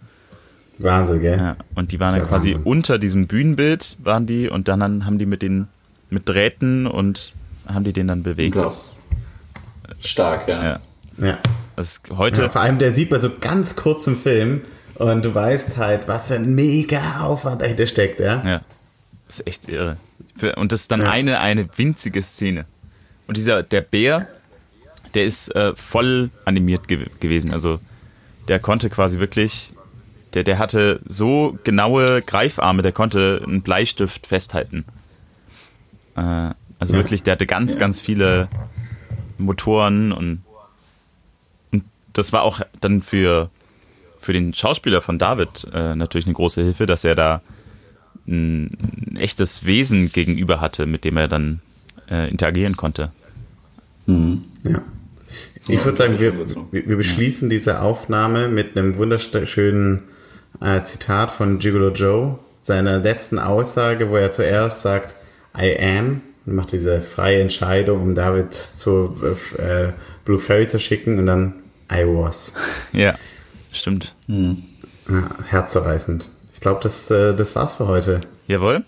Wahnsinn, 0.78 1.20
gell? 1.20 1.38
Ja, 1.38 1.56
und 1.74 1.92
die 1.92 1.98
waren 1.98 2.14
dann 2.16 2.28
quasi 2.28 2.50
Wahnsinn. 2.50 2.62
unter 2.64 2.98
diesem 2.98 3.26
Bühnenbild, 3.26 3.98
waren 4.02 4.26
die, 4.26 4.48
und 4.48 4.68
dann 4.68 5.04
haben 5.04 5.18
die 5.18 5.26
mit 5.26 5.42
den 5.42 5.68
mit 6.10 6.28
Drähten 6.28 6.86
und 6.86 7.34
haben 7.66 7.84
die 7.84 7.92
den 7.92 8.06
dann 8.08 8.22
bewegt. 8.22 8.56
Das, 8.56 8.94
Stark, 10.00 10.48
ja. 10.48 10.62
ja. 10.64 10.80
Ja. 11.18 11.38
Das 11.78 12.02
heute. 12.10 12.42
Ja, 12.42 12.48
vor 12.48 12.60
allem, 12.60 12.80
der 12.80 12.92
sieht 12.92 13.12
man 13.12 13.20
so 13.20 13.30
ganz 13.40 13.76
kurz 13.76 14.04
im 14.08 14.16
Film 14.16 14.62
und 14.96 15.24
du 15.24 15.32
weißt 15.32 15.76
halt, 15.76 16.08
was 16.08 16.26
für 16.26 16.34
ein 16.34 16.52
mega 16.56 17.20
Aufwand 17.20 17.62
dahinter 17.62 17.86
steckt, 17.86 18.18
ja. 18.18 18.42
Ja. 18.44 18.60
Das 19.28 19.38
ist 19.38 19.46
echt 19.46 19.68
irre. 19.68 19.96
Und 20.56 20.72
das 20.72 20.80
ist 20.80 20.90
dann 20.90 21.02
ja. 21.02 21.10
eine, 21.12 21.38
eine 21.38 21.68
winzige 21.76 22.20
Szene. 22.24 22.64
Und 23.28 23.36
dieser, 23.36 23.62
der 23.62 23.82
Bär, 23.82 24.26
der 25.14 25.24
ist 25.24 25.54
äh, 25.54 25.76
voll 25.76 26.30
animiert 26.44 26.88
ge 26.88 27.06
gewesen. 27.20 27.52
Also 27.52 27.78
der 28.48 28.58
konnte 28.58 28.90
quasi 28.90 29.20
wirklich, 29.20 29.72
der, 30.34 30.42
der 30.42 30.58
hatte 30.58 30.98
so 31.06 31.60
genaue 31.62 32.22
Greifarme, 32.22 32.82
der 32.82 32.90
konnte 32.90 33.40
einen 33.46 33.62
Bleistift 33.62 34.26
festhalten. 34.26 34.84
Äh, 36.16 36.50
also 36.80 36.94
ja. 36.94 36.98
wirklich, 36.98 37.22
der 37.22 37.34
hatte 37.34 37.46
ganz, 37.46 37.78
ganz 37.78 38.00
viele 38.00 38.48
Motoren 39.38 40.10
und 40.10 40.42
das 42.18 42.32
war 42.32 42.42
auch 42.42 42.60
dann 42.80 43.02
für, 43.02 43.50
für 44.20 44.32
den 44.32 44.52
Schauspieler 44.52 45.00
von 45.00 45.18
David 45.18 45.66
äh, 45.72 45.94
natürlich 45.94 46.26
eine 46.26 46.34
große 46.34 46.62
Hilfe, 46.62 46.86
dass 46.86 47.04
er 47.04 47.14
da 47.14 47.42
ein, 48.26 48.76
ein, 49.10 49.16
echtes 49.16 49.64
Wesen 49.64 50.12
gegenüber 50.12 50.60
hatte, 50.60 50.86
mit 50.86 51.04
dem 51.04 51.16
er 51.16 51.28
dann 51.28 51.60
äh, 52.10 52.28
interagieren 52.30 52.76
konnte. 52.76 53.12
Mhm. 54.06 54.42
Ja. 54.64 54.82
Ich 55.68 55.84
würde 55.84 55.96
sagen, 55.96 56.18
wir, 56.18 56.32
wir 56.72 56.96
beschließen 56.96 57.50
diese 57.50 57.82
Aufnahme 57.82 58.48
mit 58.48 58.76
einem 58.76 58.96
wunderschönen 58.96 60.04
äh, 60.62 60.82
Zitat 60.82 61.30
von 61.30 61.58
Gigolo 61.58 61.90
Joe, 61.90 62.38
seiner 62.62 63.00
letzten 63.00 63.38
Aussage, 63.38 64.08
wo 64.08 64.16
er 64.16 64.30
zuerst 64.30 64.80
sagt, 64.80 65.14
I 65.56 65.76
am, 65.78 66.22
und 66.46 66.54
macht 66.54 66.72
diese 66.72 67.02
freie 67.02 67.40
Entscheidung, 67.40 68.00
um 68.00 68.14
David 68.14 68.54
zu 68.54 69.14
äh, 69.58 69.92
Blue 70.24 70.38
Fairy 70.38 70.66
zu 70.66 70.78
schicken 70.78 71.18
und 71.18 71.26
dann 71.26 71.54
I 71.90 72.04
was. 72.04 72.54
Ja, 72.92 73.14
stimmt. 73.72 74.14
Mhm. 74.26 74.64
Ja, 75.08 75.28
herzzerreißend. 75.48 76.28
Ich 76.52 76.60
glaube, 76.60 76.80
das, 76.82 77.10
äh, 77.10 77.34
das 77.34 77.54
war's 77.54 77.76
für 77.76 77.86
heute. 77.86 78.20
Jawohl. 78.46 78.84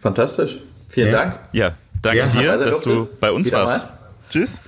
Fantastisch. 0.00 0.58
Vielen 0.88 1.10
ja. 1.10 1.12
Dank. 1.12 1.40
Ja, 1.52 1.74
danke 2.02 2.18
ja, 2.18 2.26
dir, 2.26 2.56
dass 2.58 2.82
du 2.82 3.08
bei 3.20 3.32
uns 3.32 3.48
Wieder 3.48 3.64
warst. 3.64 3.86
Mal. 3.86 3.98
Tschüss. 4.30 4.60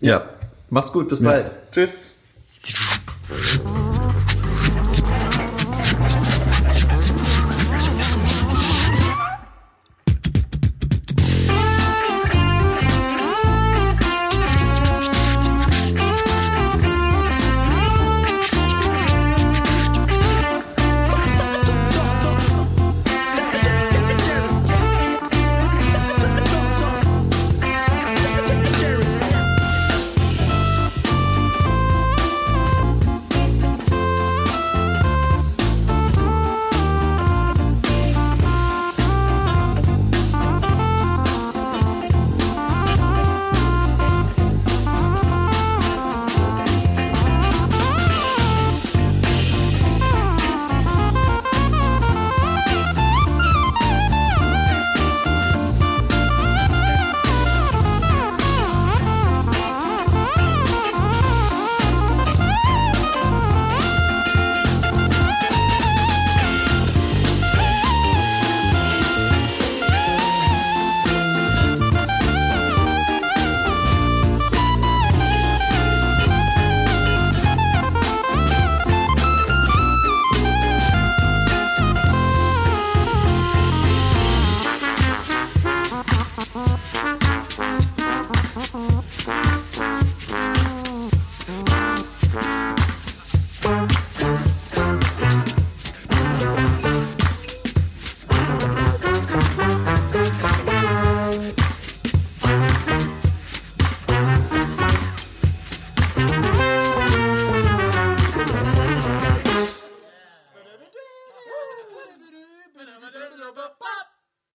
Ja, 0.00 0.24
mach's 0.70 0.92
gut, 0.92 1.08
bis 1.08 1.22
bald. 1.22 1.50
Tschüss. 1.72 2.14